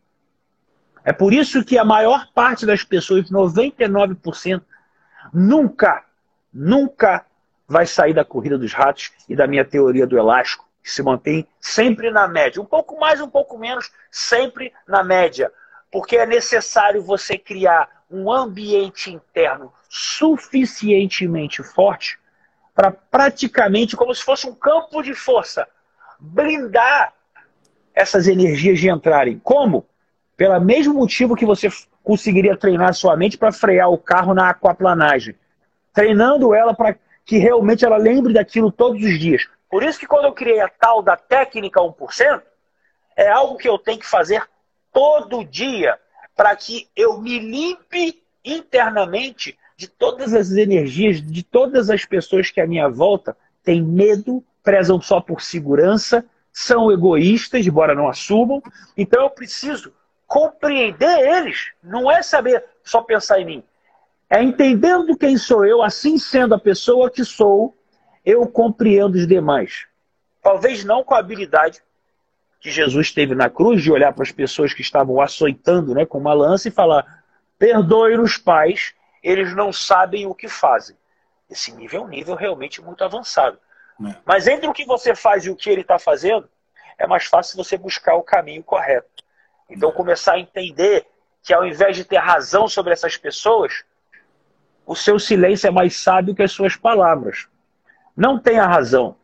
É 1.06 1.12
por 1.12 1.32
isso 1.32 1.64
que 1.64 1.78
a 1.78 1.84
maior 1.84 2.26
parte 2.34 2.66
das 2.66 2.82
pessoas, 2.82 3.30
99%, 3.30 4.60
nunca, 5.32 6.04
nunca 6.52 7.24
vai 7.68 7.86
sair 7.86 8.12
da 8.12 8.24
corrida 8.24 8.58
dos 8.58 8.72
ratos 8.72 9.12
e 9.28 9.36
da 9.36 9.46
minha 9.46 9.64
teoria 9.64 10.04
do 10.04 10.18
elástico, 10.18 10.68
que 10.82 10.90
se 10.90 11.04
mantém 11.04 11.46
sempre 11.60 12.10
na 12.10 12.26
média. 12.26 12.60
Um 12.60 12.66
pouco 12.66 12.98
mais, 12.98 13.20
um 13.20 13.30
pouco 13.30 13.56
menos, 13.56 13.92
sempre 14.10 14.72
na 14.84 15.04
média. 15.04 15.52
Porque 15.92 16.16
é 16.16 16.26
necessário 16.26 17.00
você 17.00 17.38
criar 17.38 17.88
um 18.10 18.28
ambiente 18.28 19.08
interno 19.12 19.72
suficientemente 19.88 21.62
forte 21.62 22.18
para 22.74 22.90
praticamente, 22.90 23.96
como 23.96 24.12
se 24.12 24.24
fosse 24.24 24.44
um 24.48 24.54
campo 24.56 25.02
de 25.04 25.14
força, 25.14 25.68
blindar 26.18 27.14
essas 27.94 28.26
energias 28.26 28.80
de 28.80 28.90
entrarem. 28.90 29.38
Como? 29.38 29.86
Pelo 30.36 30.60
mesmo 30.60 30.94
motivo 30.94 31.34
que 31.34 31.46
você 31.46 31.68
conseguiria 32.02 32.56
treinar 32.56 32.94
sua 32.94 33.16
mente 33.16 33.38
para 33.38 33.50
frear 33.50 33.90
o 33.90 33.98
carro 33.98 34.34
na 34.34 34.50
aquaplanagem. 34.50 35.34
Treinando 35.92 36.54
ela 36.54 36.74
para 36.74 36.96
que 37.24 37.38
realmente 37.38 37.84
ela 37.84 37.96
lembre 37.96 38.32
daquilo 38.32 38.70
todos 38.70 39.02
os 39.02 39.18
dias. 39.18 39.48
Por 39.68 39.82
isso 39.82 39.98
que 39.98 40.06
quando 40.06 40.26
eu 40.26 40.32
criei 40.32 40.60
a 40.60 40.68
tal 40.68 41.02
da 41.02 41.16
técnica 41.16 41.80
1%, 41.80 42.42
é 43.16 43.28
algo 43.28 43.56
que 43.56 43.68
eu 43.68 43.78
tenho 43.78 43.98
que 43.98 44.06
fazer 44.06 44.46
todo 44.92 45.44
dia 45.44 45.98
para 46.36 46.54
que 46.54 46.86
eu 46.94 47.18
me 47.18 47.38
limpe 47.38 48.22
internamente 48.44 49.58
de 49.76 49.88
todas 49.88 50.32
as 50.34 50.52
energias, 50.52 51.20
de 51.20 51.42
todas 51.42 51.90
as 51.90 52.04
pessoas 52.04 52.50
que 52.50 52.60
à 52.60 52.66
minha 52.66 52.88
volta 52.88 53.36
têm 53.64 53.82
medo, 53.82 54.44
prezam 54.62 55.00
só 55.00 55.20
por 55.20 55.42
segurança, 55.42 56.24
são 56.52 56.92
egoístas, 56.92 57.66
embora 57.66 57.94
não 57.94 58.08
assumam. 58.08 58.62
Então 58.96 59.22
eu 59.22 59.30
preciso 59.30 59.92
compreender 60.26 61.18
eles. 61.20 61.70
Não 61.82 62.10
é 62.10 62.22
saber 62.22 62.64
só 62.82 63.00
pensar 63.00 63.40
em 63.40 63.44
mim. 63.44 63.64
É 64.28 64.42
entendendo 64.42 65.16
quem 65.16 65.36
sou 65.36 65.64
eu, 65.64 65.82
assim 65.82 66.18
sendo 66.18 66.54
a 66.54 66.58
pessoa 66.58 67.10
que 67.10 67.24
sou, 67.24 67.76
eu 68.24 68.46
compreendo 68.46 69.14
os 69.14 69.26
demais. 69.26 69.86
Talvez 70.42 70.84
não 70.84 71.04
com 71.04 71.14
a 71.14 71.18
habilidade 71.18 71.80
que 72.60 72.70
Jesus 72.70 73.12
teve 73.12 73.34
na 73.34 73.48
cruz 73.48 73.82
de 73.82 73.92
olhar 73.92 74.12
para 74.12 74.24
as 74.24 74.32
pessoas 74.32 74.74
que 74.74 74.82
estavam 74.82 75.20
açoitando 75.20 75.94
né, 75.94 76.04
com 76.04 76.18
uma 76.18 76.32
lança 76.32 76.66
e 76.66 76.72
falar: 76.72 77.22
perdoe 77.56 78.18
os 78.18 78.36
pais, 78.36 78.92
eles 79.22 79.54
não 79.54 79.72
sabem 79.72 80.26
o 80.26 80.34
que 80.34 80.48
fazem. 80.48 80.96
Esse 81.48 81.72
nível 81.72 82.02
é 82.02 82.04
um 82.04 82.08
nível 82.08 82.34
realmente 82.34 82.82
muito 82.82 83.04
avançado. 83.04 83.58
É. 84.04 84.16
Mas 84.24 84.48
entre 84.48 84.68
o 84.68 84.72
que 84.72 84.84
você 84.84 85.14
faz 85.14 85.44
e 85.44 85.50
o 85.50 85.56
que 85.56 85.70
ele 85.70 85.82
está 85.82 85.98
fazendo, 85.98 86.48
é 86.98 87.06
mais 87.06 87.26
fácil 87.26 87.56
você 87.56 87.78
buscar 87.78 88.16
o 88.16 88.22
caminho 88.22 88.64
correto. 88.64 89.24
Então, 89.68 89.90
começar 89.92 90.34
a 90.34 90.40
entender 90.40 91.06
que 91.42 91.52
ao 91.52 91.64
invés 91.64 91.96
de 91.96 92.04
ter 92.04 92.18
razão 92.18 92.68
sobre 92.68 92.92
essas 92.92 93.16
pessoas, 93.16 93.84
o 94.86 94.94
seu 94.94 95.18
silêncio 95.18 95.66
é 95.66 95.70
mais 95.70 95.96
sábio 95.96 96.34
que 96.34 96.42
as 96.42 96.52
suas 96.52 96.76
palavras. 96.76 97.48
Não 98.16 98.38
tenha 98.38 98.66
razão, 98.66 99.16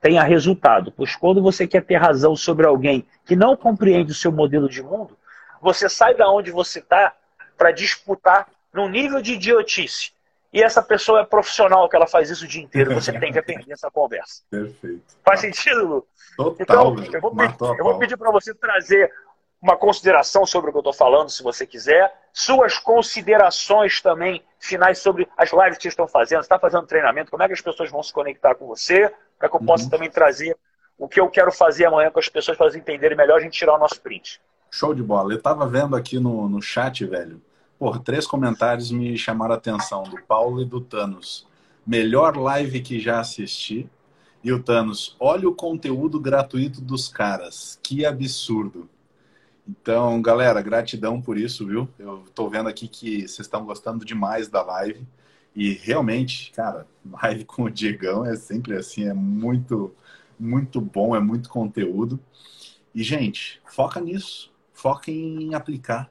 tenha 0.00 0.22
resultado. 0.22 0.92
Pois 0.96 1.14
quando 1.16 1.42
você 1.42 1.66
quer 1.66 1.84
ter 1.84 1.96
razão 1.96 2.34
sobre 2.36 2.66
alguém 2.66 3.06
que 3.24 3.36
não 3.36 3.56
compreende 3.56 4.12
o 4.12 4.14
seu 4.14 4.32
modelo 4.32 4.68
de 4.68 4.82
mundo, 4.82 5.16
você 5.60 5.88
sai 5.88 6.14
da 6.14 6.30
onde 6.30 6.50
você 6.50 6.78
está 6.78 7.14
para 7.56 7.72
disputar 7.72 8.48
num 8.72 8.88
nível 8.88 9.20
de 9.20 9.34
idiotice. 9.34 10.12
E 10.52 10.62
essa 10.62 10.82
pessoa 10.82 11.20
é 11.20 11.24
profissional 11.24 11.88
que 11.88 11.96
ela 11.96 12.06
faz 12.06 12.30
isso 12.30 12.44
o 12.44 12.48
dia 12.48 12.62
inteiro. 12.62 12.94
Você 12.94 13.12
tem 13.18 13.32
que 13.32 13.38
aprender 13.38 13.72
essa 13.72 13.90
conversa. 13.90 14.42
Perfeito. 14.48 15.02
Faz 15.22 15.40
sentido, 15.40 15.86
Lu? 15.86 16.06
Total. 16.36 16.94
Então, 16.98 17.12
eu 17.12 17.20
vou, 17.20 17.34
pedir, 17.34 17.56
eu 17.60 17.84
vou 17.84 17.98
pedir 17.98 18.16
para 18.16 18.30
você 18.30 18.54
trazer 18.54 19.12
uma 19.60 19.76
consideração 19.76 20.46
sobre 20.46 20.70
o 20.70 20.72
que 20.72 20.76
eu 20.76 20.80
estou 20.80 20.92
falando, 20.92 21.30
se 21.30 21.42
você 21.42 21.66
quiser. 21.66 22.12
Suas 22.32 22.78
considerações 22.78 24.00
também 24.00 24.42
finais 24.60 24.98
sobre 24.98 25.28
as 25.36 25.52
lives 25.52 25.78
que 25.78 25.88
estão 25.88 26.06
fazendo. 26.06 26.40
Você 26.40 26.46
está 26.46 26.58
fazendo 26.58 26.86
treinamento? 26.86 27.30
Como 27.30 27.42
é 27.42 27.46
que 27.46 27.52
as 27.52 27.60
pessoas 27.60 27.90
vão 27.90 28.02
se 28.02 28.12
conectar 28.12 28.54
com 28.54 28.66
você? 28.66 29.12
Para 29.38 29.48
que 29.48 29.56
eu 29.56 29.60
possa 29.60 29.84
uhum. 29.84 29.90
também 29.90 30.10
trazer 30.10 30.56
o 30.96 31.08
que 31.08 31.20
eu 31.20 31.28
quero 31.28 31.52
fazer 31.52 31.86
amanhã 31.86 32.10
com 32.10 32.18
as 32.18 32.28
pessoas 32.28 32.56
para 32.56 32.66
elas 32.66 32.76
entenderem 32.76 33.16
melhor, 33.16 33.38
a 33.38 33.40
gente 33.40 33.56
tirar 33.56 33.74
o 33.74 33.78
nosso 33.78 34.00
print. 34.00 34.40
Show 34.70 34.94
de 34.94 35.02
bola. 35.02 35.32
Eu 35.32 35.38
estava 35.38 35.66
vendo 35.66 35.96
aqui 35.96 36.18
no, 36.18 36.48
no 36.48 36.60
chat, 36.60 37.04
velho. 37.04 37.40
Por 37.78 38.00
três 38.00 38.26
comentários 38.26 38.90
me 38.90 39.16
chamaram 39.16 39.54
a 39.54 39.56
atenção, 39.56 40.02
do 40.02 40.20
Paulo 40.22 40.60
e 40.60 40.64
do 40.64 40.80
Thanos. 40.80 41.46
Melhor 41.86 42.36
live 42.36 42.80
que 42.80 42.98
já 42.98 43.20
assisti. 43.20 43.88
E 44.42 44.52
o 44.52 44.62
Thanos, 44.62 45.16
olha 45.18 45.48
o 45.48 45.54
conteúdo 45.54 46.20
gratuito 46.20 46.80
dos 46.80 47.08
caras. 47.08 47.78
Que 47.82 48.04
absurdo. 48.04 48.88
Então, 49.68 50.22
galera, 50.22 50.62
gratidão 50.62 51.20
por 51.20 51.36
isso, 51.36 51.66
viu? 51.66 51.86
Eu 51.98 52.24
estou 52.24 52.48
vendo 52.48 52.70
aqui 52.70 52.88
que 52.88 53.20
vocês 53.28 53.40
estão 53.40 53.66
gostando 53.66 54.02
demais 54.02 54.48
da 54.48 54.62
live. 54.62 55.06
E 55.54 55.72
realmente, 55.74 56.52
cara, 56.52 56.86
live 57.22 57.44
com 57.44 57.64
o 57.64 57.70
Diegão 57.70 58.24
é 58.24 58.34
sempre 58.34 58.74
assim, 58.74 59.04
é 59.06 59.12
muito, 59.12 59.94
muito 60.40 60.80
bom, 60.80 61.14
é 61.14 61.20
muito 61.20 61.50
conteúdo. 61.50 62.18
E, 62.94 63.02
gente, 63.02 63.60
foca 63.66 64.00
nisso, 64.00 64.50
foca 64.72 65.10
em 65.10 65.54
aplicar. 65.54 66.10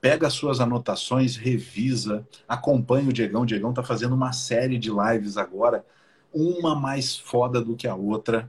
Pega 0.00 0.26
as 0.28 0.32
suas 0.32 0.58
anotações, 0.58 1.36
revisa, 1.36 2.26
acompanha 2.48 3.10
o 3.10 3.12
Diegão. 3.12 3.42
O 3.42 3.46
Diegão 3.46 3.70
está 3.70 3.82
fazendo 3.82 4.14
uma 4.14 4.32
série 4.32 4.78
de 4.78 4.90
lives 4.90 5.36
agora, 5.36 5.84
uma 6.32 6.74
mais 6.74 7.16
foda 7.18 7.60
do 7.60 7.76
que 7.76 7.86
a 7.86 7.94
outra. 7.94 8.48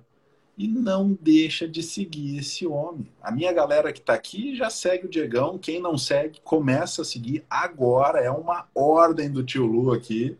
E 0.59 0.67
não 0.67 1.17
deixa 1.21 1.65
de 1.65 1.81
seguir 1.81 2.37
esse 2.37 2.67
homem. 2.67 3.07
A 3.23 3.31
minha 3.31 3.53
galera 3.53 3.93
que 3.93 3.99
está 3.99 4.13
aqui 4.13 4.57
já 4.57 4.69
segue 4.69 5.05
o 5.05 5.09
Diegão. 5.09 5.57
Quem 5.57 5.81
não 5.81 5.97
segue, 5.97 6.41
começa 6.43 7.01
a 7.01 7.05
seguir 7.05 7.45
agora. 7.49 8.19
É 8.19 8.29
uma 8.29 8.67
ordem 8.75 9.31
do 9.31 9.41
tio 9.41 9.65
Lu 9.65 9.93
aqui. 9.93 10.37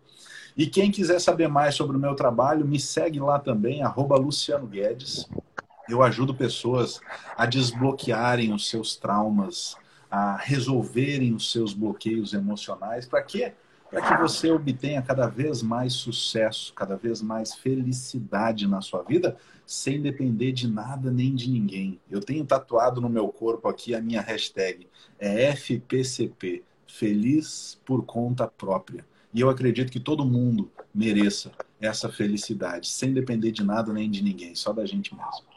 E 0.58 0.68
quem 0.68 0.92
quiser 0.92 1.22
saber 1.22 1.48
mais 1.48 1.76
sobre 1.76 1.96
o 1.96 2.00
meu 2.00 2.16
trabalho, 2.16 2.68
me 2.68 2.78
segue 2.78 3.18
lá 3.18 3.40
também, 3.40 3.82
arroba 3.82 4.18
Luciano 4.18 4.68
Guedes. 4.68 5.26
Eu 5.88 6.04
ajudo 6.04 6.36
pessoas 6.36 7.00
a 7.38 7.46
desbloquearem 7.46 8.52
os 8.52 8.70
seus 8.70 8.98
traumas, 8.98 9.78
a 10.12 10.36
resolverem 10.36 11.34
os 11.34 11.50
seus 11.50 11.74
bloqueios 11.74 12.34
emocionais. 12.34 13.06
Para 13.06 13.24
quê? 13.24 13.54
Para 13.90 14.02
que 14.02 14.22
você 14.22 14.52
obtenha 14.52 15.02
cada 15.02 15.28
vez 15.28 15.64
mais 15.64 15.94
sucesso, 15.94 16.74
cada 16.74 16.96
vez 16.96 17.22
mais 17.22 17.56
felicidade 17.56 18.68
na 18.68 18.82
sua 18.82 19.02
vida, 19.02 19.36
sem 19.66 20.00
depender 20.02 20.52
de 20.52 20.68
nada 20.68 21.10
nem 21.12 21.34
de 21.34 21.50
ninguém. 21.50 22.00
Eu 22.10 22.22
tenho 22.22 22.46
tatuado 22.46 23.02
no 23.02 23.10
meu 23.10 23.30
corpo 23.30 23.68
aqui 23.68 23.96
a 23.96 24.02
minha 24.02 24.22
hashtag, 24.22 24.88
é 25.18 25.46
FPCP, 25.52 26.64
Feliz 26.88 27.80
por 27.86 28.06
Conta 28.06 28.48
Própria. 28.48 29.06
E 29.34 29.42
eu 29.42 29.50
acredito 29.50 29.92
que 29.92 30.00
todo 30.00 30.26
mundo 30.26 30.72
mereça 30.94 31.52
essa 31.80 32.10
felicidade, 32.10 32.88
sem 32.88 33.14
depender 33.14 33.52
de 33.52 33.64
nada 33.64 33.94
nem 33.94 34.10
de 34.10 34.24
ninguém, 34.24 34.56
só 34.56 34.74
da 34.74 34.86
gente 34.86 35.16
mesmo. 35.16 35.48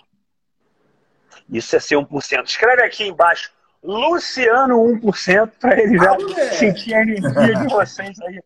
Isso 1.51 1.75
é 1.75 1.81
ser 1.81 1.97
1%. 1.97 2.45
Escreve 2.45 2.83
aqui 2.83 3.05
embaixo 3.05 3.51
Luciano 3.83 4.77
1% 5.01 5.51
para 5.61 5.81
ele 5.81 5.99
já 5.99 6.15
ah, 6.15 6.53
sentir 6.53 6.95
a 6.95 7.03
energia 7.03 7.55
de 7.57 7.67
vocês 7.69 8.21
aí. 8.21 8.41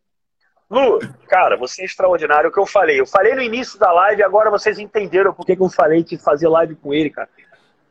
Lu, 0.69 0.99
cara, 1.29 1.57
você 1.57 1.83
é 1.83 1.85
extraordinário. 1.85 2.49
O 2.49 2.53
que 2.53 2.59
eu 2.59 2.67
falei? 2.67 2.99
Eu 2.99 3.07
falei 3.07 3.35
no 3.35 3.43
início 3.43 3.79
da 3.79 3.93
live, 3.93 4.23
agora 4.23 4.51
vocês 4.51 4.79
entenderam 4.79 5.35
por 5.35 5.45
que, 5.45 5.55
que 5.55 5.63
eu 5.63 5.69
falei 5.69 6.03
que 6.03 6.17
fazer 6.17 6.49
live 6.49 6.75
com 6.77 6.93
ele, 6.93 7.11
cara. 7.11 7.29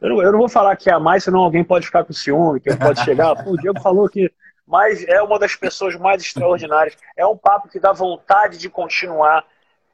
Eu 0.01 0.09
não, 0.09 0.21
eu 0.21 0.31
não 0.31 0.39
vou 0.39 0.49
falar 0.49 0.75
que 0.75 0.89
é 0.89 0.93
a 0.93 0.99
mais, 0.99 1.23
senão 1.23 1.39
alguém 1.39 1.63
pode 1.63 1.85
ficar 1.85 2.03
com 2.03 2.11
ciúme, 2.11 2.59
que 2.59 2.75
pode 2.75 3.03
chegar. 3.05 3.35
Pô, 3.43 3.51
o 3.51 3.57
Diego 3.57 3.79
falou 3.79 4.09
que. 4.09 4.31
Mas 4.67 5.07
é 5.07 5.21
uma 5.21 5.37
das 5.37 5.55
pessoas 5.55 5.95
mais 5.95 6.23
extraordinárias. 6.23 6.97
É 7.15 7.25
um 7.25 7.37
papo 7.37 7.69
que 7.69 7.79
dá 7.79 7.93
vontade 7.93 8.57
de 8.57 8.69
continuar. 8.69 9.45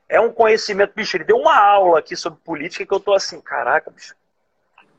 É 0.07 0.19
um 0.19 0.31
conhecimento. 0.31 0.93
Bicho, 0.95 1.17
ele 1.17 1.25
deu 1.25 1.35
uma 1.35 1.57
aula 1.57 1.99
aqui 1.99 2.15
sobre 2.15 2.39
política 2.39 2.85
que 2.85 2.93
eu 2.93 2.99
tô 2.99 3.13
assim, 3.13 3.41
caraca, 3.41 3.91
bicho 3.91 4.15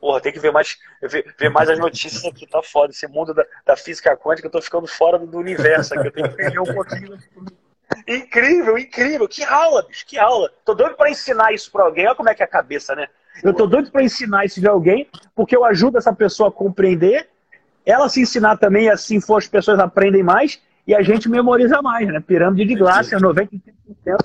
Porra, 0.03 0.21
tem 0.21 0.33
que 0.33 0.41
ver 0.41 0.51
mais, 0.51 0.77
ver, 1.01 1.33
ver 1.39 1.49
mais 1.49 1.71
as 1.71 1.79
notícias 1.79 2.25
aqui, 2.25 2.45
tá 2.45 2.61
foda. 2.61 2.91
Esse 2.91 3.07
mundo 3.07 3.33
da, 3.33 3.47
da 3.65 3.77
física 3.77 4.17
quântica, 4.17 4.49
eu 4.49 4.51
tô 4.51 4.61
ficando 4.61 4.89
fora 4.89 5.17
do, 5.17 5.29
do 5.29 5.39
universo 5.39 5.95
aqui. 5.95 6.09
Eu 6.09 6.13
tenho 6.13 6.29
que 6.29 6.43
entender 6.43 6.59
um 6.59 6.75
pouquinho. 6.75 7.17
Incrível, 8.09 8.77
incrível. 8.77 9.29
Que 9.29 9.45
aula, 9.45 9.85
bicho, 9.85 10.05
que 10.05 10.19
aula. 10.19 10.51
Tô 10.65 10.75
doido 10.75 10.97
para 10.97 11.09
ensinar 11.09 11.53
isso 11.53 11.71
para 11.71 11.85
alguém. 11.85 12.05
Olha 12.05 12.17
como 12.17 12.29
é 12.29 12.35
que 12.35 12.43
é 12.43 12.45
a 12.45 12.49
cabeça, 12.49 12.97
né? 12.97 13.07
Eu 13.45 13.55
tô 13.55 13.65
doido 13.65 13.93
para 13.93 14.03
ensinar 14.03 14.45
isso 14.45 14.61
de 14.61 14.67
alguém, 14.67 15.09
porque 15.37 15.57
eu 15.57 15.65
ajudo 15.65 15.99
essa 15.99 16.13
pessoa 16.13 16.49
a 16.49 16.53
compreender, 16.53 17.29
ela 17.87 18.09
se 18.09 18.21
ensinar 18.21 18.57
também, 18.57 18.91
assim 18.91 19.21
for 19.21 19.37
as 19.37 19.47
pessoas 19.47 19.79
aprendem 19.79 20.25
mais 20.25 20.61
e 20.87 20.95
a 20.95 21.03
gente 21.03 21.29
memoriza 21.29 21.81
mais, 21.81 22.09
né? 22.09 22.21
Pirâmide 22.21 22.65
de 22.65 22.75
Glasser, 22.75 23.19
95% 23.21 23.61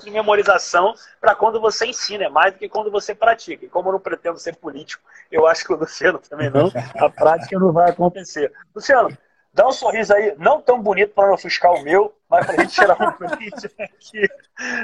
de 0.02 0.10
memorização 0.10 0.92
para 1.20 1.34
quando 1.34 1.60
você 1.60 1.86
ensina, 1.86 2.24
é 2.24 2.28
mais 2.28 2.52
do 2.52 2.58
que 2.58 2.68
quando 2.68 2.90
você 2.90 3.14
pratica. 3.14 3.64
E 3.64 3.68
como 3.68 3.88
eu 3.88 3.92
não 3.92 4.00
pretendo 4.00 4.38
ser 4.38 4.56
político, 4.56 5.02
eu 5.30 5.46
acho 5.46 5.64
que 5.64 5.72
o 5.72 5.76
Luciano 5.76 6.18
também 6.18 6.50
não, 6.50 6.72
a 6.96 7.08
prática 7.08 7.58
não 7.58 7.72
vai 7.72 7.90
acontecer. 7.90 8.52
Luciano, 8.74 9.16
dá 9.54 9.68
um 9.68 9.72
sorriso 9.72 10.12
aí, 10.12 10.34
não 10.36 10.60
tão 10.60 10.82
bonito 10.82 11.14
para 11.14 11.28
não 11.28 11.34
ofuscar 11.34 11.72
o 11.72 11.82
meu, 11.82 12.12
mas 12.28 12.44
para 12.44 12.56
a 12.56 12.60
gente 12.60 12.74
tirar 12.74 13.00
um 13.00 13.12
print 13.14 13.66
aqui, 13.78 14.28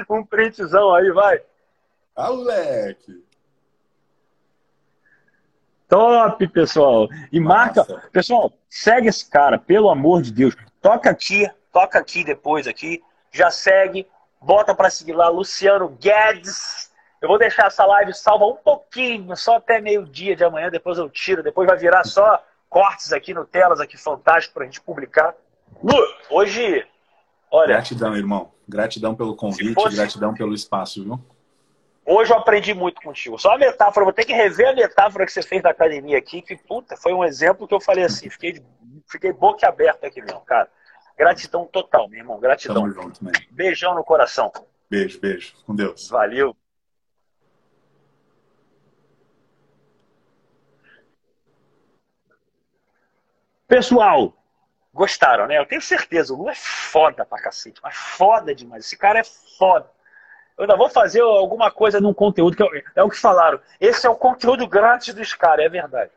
um 0.09 0.23
printzão 0.23 0.93
aí, 0.95 1.11
vai. 1.11 1.41
Ah, 2.15 2.31
moleque! 2.31 3.25
Top, 5.89 6.47
pessoal! 6.47 7.09
E 7.31 7.39
marca, 7.39 7.83
pessoal, 8.13 8.51
segue 8.69 9.09
esse 9.09 9.29
cara, 9.29 9.59
pelo 9.59 9.89
amor 9.89 10.21
de 10.21 10.31
Deus. 10.31 10.55
Toca 10.81 11.09
aqui, 11.09 11.49
toca 11.75 11.99
aqui 11.99 12.23
depois 12.23 12.67
aqui, 12.67 13.03
já 13.29 13.51
segue, 13.51 14.07
bota 14.39 14.73
para 14.73 14.89
seguir 14.89 15.11
lá, 15.11 15.27
Luciano 15.27 15.89
Guedes. 15.89 16.89
Eu 17.21 17.27
vou 17.27 17.37
deixar 17.37 17.67
essa 17.67 17.85
live 17.85 18.13
salva 18.13 18.45
um 18.45 18.55
pouquinho, 18.55 19.35
só 19.35 19.57
até 19.57 19.81
meio-dia 19.81 20.37
de 20.37 20.45
amanhã, 20.45 20.69
depois 20.69 20.97
eu 20.97 21.09
tiro, 21.09 21.43
depois 21.43 21.67
vai 21.67 21.77
virar 21.77 22.05
só 22.05 22.41
cortes 22.69 23.11
aqui 23.11 23.33
no 23.33 23.43
telas 23.43 23.81
aqui 23.81 23.97
fantástico 23.97 24.53
pra 24.53 24.63
gente 24.63 24.79
publicar. 24.79 25.35
Lu, 25.83 25.97
hoje, 26.29 26.87
olha, 27.51 27.67
gratidão, 27.67 28.15
irmão. 28.15 28.53
Gratidão 28.65 29.13
pelo 29.13 29.35
convite, 29.35 29.73
fosse... 29.73 29.97
gratidão 29.97 30.33
pelo 30.33 30.53
espaço, 30.53 31.03
viu? 31.03 31.19
Hoje 32.05 32.31
eu 32.31 32.37
aprendi 32.37 32.73
muito 32.73 33.01
contigo. 33.01 33.37
Só 33.37 33.51
a 33.53 33.57
metáfora, 33.57 34.05
vou 34.05 34.13
ter 34.13 34.23
que 34.23 34.33
rever 34.33 34.69
a 34.69 34.73
metáfora 34.73 35.25
que 35.25 35.31
você 35.33 35.41
fez 35.41 35.61
da 35.61 35.71
academia 35.71 36.17
aqui, 36.17 36.41
que 36.41 36.55
puta, 36.55 36.95
foi 36.95 37.13
um 37.13 37.25
exemplo 37.25 37.67
que 37.67 37.73
eu 37.73 37.81
falei 37.81 38.05
assim, 38.05 38.29
fiquei, 38.29 38.63
fiquei 39.07 39.33
boca 39.33 39.67
aberta 39.67 40.07
aqui 40.07 40.21
mesmo, 40.21 40.39
cara. 40.41 40.69
Gratidão 41.17 41.65
total, 41.65 42.09
meu 42.09 42.19
irmão. 42.19 42.39
Gratidão. 42.39 42.75
Tamo 42.75 42.91
junto, 42.91 43.23
man. 43.23 43.31
Beijão 43.51 43.95
no 43.95 44.03
coração. 44.03 44.51
Beijo, 44.89 45.19
beijo. 45.19 45.53
Com 45.65 45.75
Deus. 45.75 46.09
Valeu. 46.09 46.55
Pessoal, 53.67 54.33
gostaram, 54.93 55.47
né? 55.47 55.57
Eu 55.57 55.65
tenho 55.65 55.81
certeza, 55.81 56.33
o 56.33 56.37
Lu 56.37 56.49
é 56.49 56.55
foda 56.55 57.25
pra 57.25 57.41
cacete, 57.41 57.81
mas 57.81 57.95
foda 57.95 58.53
demais. 58.53 58.85
Esse 58.85 58.95
cara 58.95 59.19
é 59.19 59.23
foda. 59.57 59.89
Eu 60.57 60.63
ainda 60.63 60.77
vou 60.77 60.87
fazer 60.87 61.21
alguma 61.21 61.71
coisa 61.71 61.99
num 61.99 62.13
conteúdo 62.13 62.55
que 62.55 62.63
eu, 62.63 62.69
é 62.95 63.03
o 63.03 63.09
que 63.09 63.17
falaram. 63.17 63.59
Esse 63.79 64.05
é 64.05 64.09
o 64.09 64.15
conteúdo 64.15 64.67
grátis 64.67 65.13
dos 65.13 65.33
caras, 65.33 65.65
é 65.65 65.69
verdade. 65.69 66.11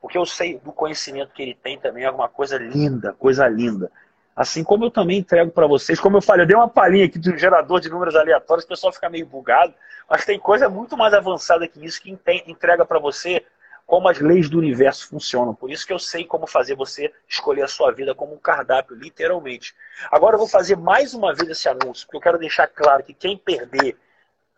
Porque 0.00 0.18
eu 0.18 0.26
sei 0.26 0.58
do 0.58 0.72
conhecimento 0.72 1.32
que 1.32 1.42
ele 1.42 1.54
tem 1.54 1.78
também, 1.78 2.04
é 2.04 2.06
alguma 2.06 2.28
coisa 2.28 2.58
linda, 2.58 3.14
coisa 3.14 3.48
linda. 3.48 3.90
Assim 4.34 4.64
como 4.64 4.84
eu 4.84 4.90
também 4.90 5.18
entrego 5.18 5.50
para 5.50 5.66
vocês, 5.66 6.00
como 6.00 6.16
eu 6.16 6.22
falei, 6.22 6.44
eu 6.44 6.48
dei 6.48 6.56
uma 6.56 6.68
palhinha 6.68 7.04
aqui 7.04 7.18
um 7.18 7.38
gerador 7.38 7.80
de 7.80 7.90
números 7.90 8.16
aleatórios, 8.16 8.64
o 8.64 8.68
pessoal 8.68 8.92
fica 8.92 9.10
meio 9.10 9.26
bugado, 9.26 9.74
mas 10.08 10.24
tem 10.24 10.38
coisa 10.38 10.68
muito 10.68 10.96
mais 10.96 11.12
avançada 11.12 11.68
que 11.68 11.84
isso 11.84 12.00
que 12.00 12.10
entrega 12.46 12.84
para 12.84 12.98
você 12.98 13.44
como 13.86 14.08
as 14.08 14.18
leis 14.20 14.48
do 14.48 14.58
universo 14.58 15.08
funcionam. 15.08 15.54
Por 15.54 15.70
isso 15.70 15.86
que 15.86 15.92
eu 15.92 15.98
sei 15.98 16.24
como 16.24 16.46
fazer 16.46 16.74
você 16.74 17.12
escolher 17.28 17.62
a 17.62 17.68
sua 17.68 17.92
vida 17.92 18.14
como 18.14 18.34
um 18.34 18.38
cardápio, 18.38 18.96
literalmente. 18.96 19.74
Agora 20.10 20.34
eu 20.34 20.38
vou 20.38 20.48
fazer 20.48 20.76
mais 20.76 21.12
uma 21.12 21.34
vez 21.34 21.50
esse 21.50 21.68
anúncio, 21.68 22.06
porque 22.06 22.16
eu 22.16 22.20
quero 22.20 22.38
deixar 22.38 22.66
claro 22.68 23.02
que 23.02 23.12
quem 23.12 23.36
perder, 23.36 23.98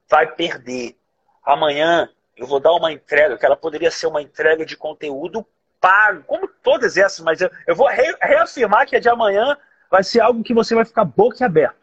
vai 0.08 0.26
perder. 0.26 0.96
Amanhã 1.44 2.08
eu 2.36 2.46
vou 2.46 2.60
dar 2.60 2.72
uma 2.74 2.92
entrega, 2.92 3.36
que 3.36 3.44
ela 3.44 3.56
poderia 3.56 3.90
ser 3.90 4.06
uma 4.06 4.22
entrega 4.22 4.64
de 4.64 4.76
conteúdo 4.76 5.44
pago, 5.84 6.22
como 6.22 6.48
todas 6.62 6.96
essas, 6.96 7.20
mas 7.20 7.42
eu, 7.42 7.50
eu 7.66 7.76
vou 7.76 7.86
re, 7.88 8.16
reafirmar 8.22 8.86
que 8.86 8.96
a 8.96 9.00
de 9.00 9.10
amanhã 9.10 9.54
vai 9.90 10.02
ser 10.02 10.20
algo 10.20 10.42
que 10.42 10.54
você 10.54 10.74
vai 10.74 10.86
ficar 10.86 11.04
boca 11.04 11.44
aberta. 11.44 11.76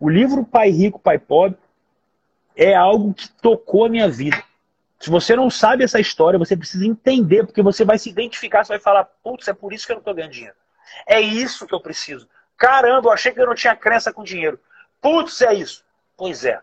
O 0.00 0.08
livro 0.08 0.44
Pai 0.44 0.70
Rico, 0.70 0.98
Pai 0.98 1.20
Pobre 1.20 1.56
é 2.56 2.74
algo 2.74 3.14
que 3.14 3.30
tocou 3.30 3.84
a 3.84 3.88
minha 3.88 4.08
vida. 4.08 4.42
Se 4.98 5.08
você 5.08 5.36
não 5.36 5.48
sabe 5.48 5.84
essa 5.84 6.00
história, 6.00 6.36
você 6.36 6.56
precisa 6.56 6.84
entender, 6.84 7.44
porque 7.46 7.62
você 7.62 7.84
vai 7.84 7.96
se 7.96 8.10
identificar, 8.10 8.64
você 8.64 8.72
vai 8.72 8.80
falar, 8.80 9.04
putz, 9.04 9.46
é 9.46 9.52
por 9.52 9.72
isso 9.72 9.86
que 9.86 9.92
eu 9.92 9.96
não 9.96 10.00
estou 10.00 10.14
ganhando 10.14 10.32
dinheiro. 10.32 10.56
É 11.06 11.20
isso 11.20 11.64
que 11.64 11.74
eu 11.74 11.80
preciso. 11.80 12.28
Caramba, 12.56 13.08
eu 13.08 13.12
achei 13.12 13.30
que 13.30 13.40
eu 13.40 13.46
não 13.46 13.54
tinha 13.54 13.76
crença 13.76 14.12
com 14.12 14.24
dinheiro. 14.24 14.58
Putz, 15.00 15.40
é 15.42 15.54
isso. 15.54 15.84
Pois 16.16 16.44
é 16.44 16.60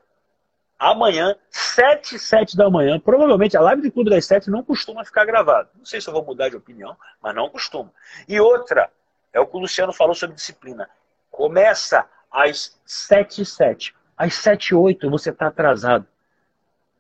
amanhã, 0.78 1.36
7 1.50 2.20
7 2.20 2.56
da 2.56 2.70
manhã. 2.70 3.00
Provavelmente 3.00 3.58
a 3.58 3.62
live 3.62 3.82
do 3.82 3.92
Clube 3.92 4.10
das 4.10 4.26
7 4.26 4.50
não 4.50 4.64
costuma 4.64 5.04
ficar 5.06 5.26
gravada. 5.26 5.70
Não 5.76 5.86
sei 5.86 6.02
se 6.02 6.08
eu 6.08 6.14
vou 6.14 6.24
mudar 6.24 6.50
de 6.50 6.56
opinião, 6.56 6.96
mas 7.22 7.36
não 7.36 7.50
costuma. 7.50 7.92
E 8.28 8.40
outra, 8.40 8.90
é 9.34 9.40
o 9.40 9.48
que 9.48 9.56
o 9.56 9.60
Luciano 9.60 9.94
falou 9.94 10.16
sobre 10.16 10.36
disciplina. 10.36 10.90
Começa 11.32 12.06
às 12.32 12.78
7 12.86 13.46
7. 13.46 13.96
Às 14.18 14.36
7 14.36 14.76
8 14.76 15.10
você 15.10 15.30
está 15.30 15.48
atrasado. 15.48 16.08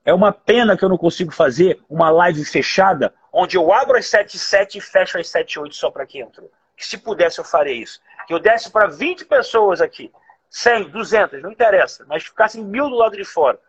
É 0.03 0.13
uma 0.13 0.31
pena 0.31 0.77
que 0.77 0.85
eu 0.85 0.89
não 0.89 0.97
consigo 0.97 1.31
fazer 1.31 1.81
uma 1.89 2.11
live 2.11 2.45
fechada, 2.45 3.13
onde 3.33 3.57
eu 3.57 3.73
abro 3.73 3.97
às 3.97 4.05
7 4.07 4.37
7 4.37 4.77
e 4.77 4.81
fecho 4.81 5.17
às 5.17 5.29
7 5.29 5.59
8 5.59 5.75
só 5.75 5.89
para 5.89 6.05
quem 6.05 6.21
entrou. 6.21 6.51
Que 6.77 6.85
se 6.85 6.97
pudesse 6.97 7.39
eu 7.39 7.45
faria 7.45 7.73
isso. 7.73 8.01
Que 8.27 8.33
eu 8.33 8.39
desse 8.39 8.69
para 8.69 8.87
20 8.87 9.25
pessoas 9.25 9.81
aqui 9.81 10.11
100, 10.49 10.89
200, 10.89 11.41
não 11.41 11.51
interessa, 11.51 12.05
mas 12.07 12.23
ficassem 12.23 12.63
mil 12.63 12.89
do 12.89 12.95
lado 12.95 13.17
de 13.17 13.25
fora, 13.25 13.59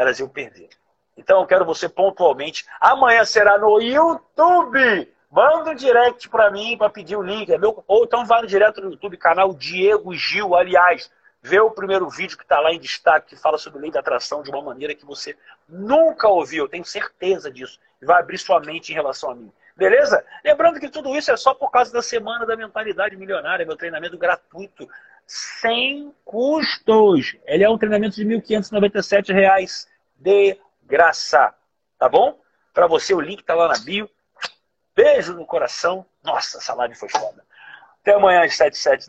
elas 0.00 0.18
iam 0.18 0.28
perder. 0.28 0.70
Então 1.14 1.40
eu 1.40 1.46
quero 1.46 1.66
você 1.66 1.88
pontualmente. 1.88 2.64
Amanhã 2.80 3.22
será 3.26 3.58
no 3.58 3.78
YouTube. 3.80 5.12
Manda 5.30 5.70
um 5.70 5.74
direct 5.74 6.26
para 6.30 6.50
mim 6.50 6.76
para 6.78 6.88
pedir 6.88 7.16
o 7.16 7.22
link. 7.22 7.52
É 7.52 7.58
meu... 7.58 7.84
Ou 7.86 8.04
então 8.04 8.24
vai 8.24 8.46
direto 8.46 8.80
no 8.80 8.90
YouTube, 8.90 9.18
canal 9.18 9.52
Diego 9.52 10.14
Gil. 10.14 10.56
Aliás, 10.56 11.10
vê 11.42 11.60
o 11.60 11.70
primeiro 11.70 12.08
vídeo 12.08 12.38
que 12.38 12.44
está 12.44 12.58
lá 12.60 12.72
em 12.72 12.80
destaque, 12.80 13.34
que 13.34 13.36
fala 13.36 13.58
sobre 13.58 13.82
lei 13.82 13.90
da 13.90 14.00
atração 14.00 14.42
de 14.42 14.50
uma 14.50 14.62
maneira 14.62 14.94
que 14.94 15.04
você 15.04 15.36
nunca 15.68 16.26
ouviu. 16.28 16.64
Eu 16.64 16.68
tenho 16.68 16.84
certeza 16.84 17.50
disso. 17.50 17.78
Vai 18.00 18.20
abrir 18.20 18.38
sua 18.38 18.58
mente 18.58 18.90
em 18.90 18.94
relação 18.94 19.30
a 19.30 19.34
mim. 19.34 19.52
Beleza? 19.76 20.24
Lembrando 20.42 20.80
que 20.80 20.88
tudo 20.88 21.14
isso 21.14 21.30
é 21.30 21.36
só 21.36 21.52
por 21.52 21.70
causa 21.70 21.92
da 21.92 22.00
Semana 22.00 22.46
da 22.46 22.56
Mentalidade 22.56 23.16
Milionária, 23.16 23.66
meu 23.66 23.76
treinamento 23.76 24.16
gratuito 24.16 24.88
sem 25.26 26.12
custos. 26.24 27.36
Ele 27.44 27.62
é 27.62 27.68
um 27.68 27.78
treinamento 27.78 28.16
de 28.16 28.24
R$ 28.24 28.40
1.597 28.40 29.86
de 30.20 30.56
graça. 30.82 31.54
Tá 31.98 32.08
bom? 32.08 32.38
Para 32.72 32.86
você, 32.86 33.12
o 33.14 33.20
link 33.20 33.40
está 33.40 33.54
lá 33.54 33.68
na 33.68 33.78
bio. 33.78 34.08
Beijo 34.94 35.34
no 35.34 35.46
coração. 35.46 36.06
Nossa, 36.22 36.58
essa 36.58 36.74
live 36.74 36.94
foi 36.94 37.08
foda. 37.08 37.44
Até 38.00 38.14
amanhã 38.14 38.44
às 38.44 38.54
7 38.56 38.76
7 38.76 39.08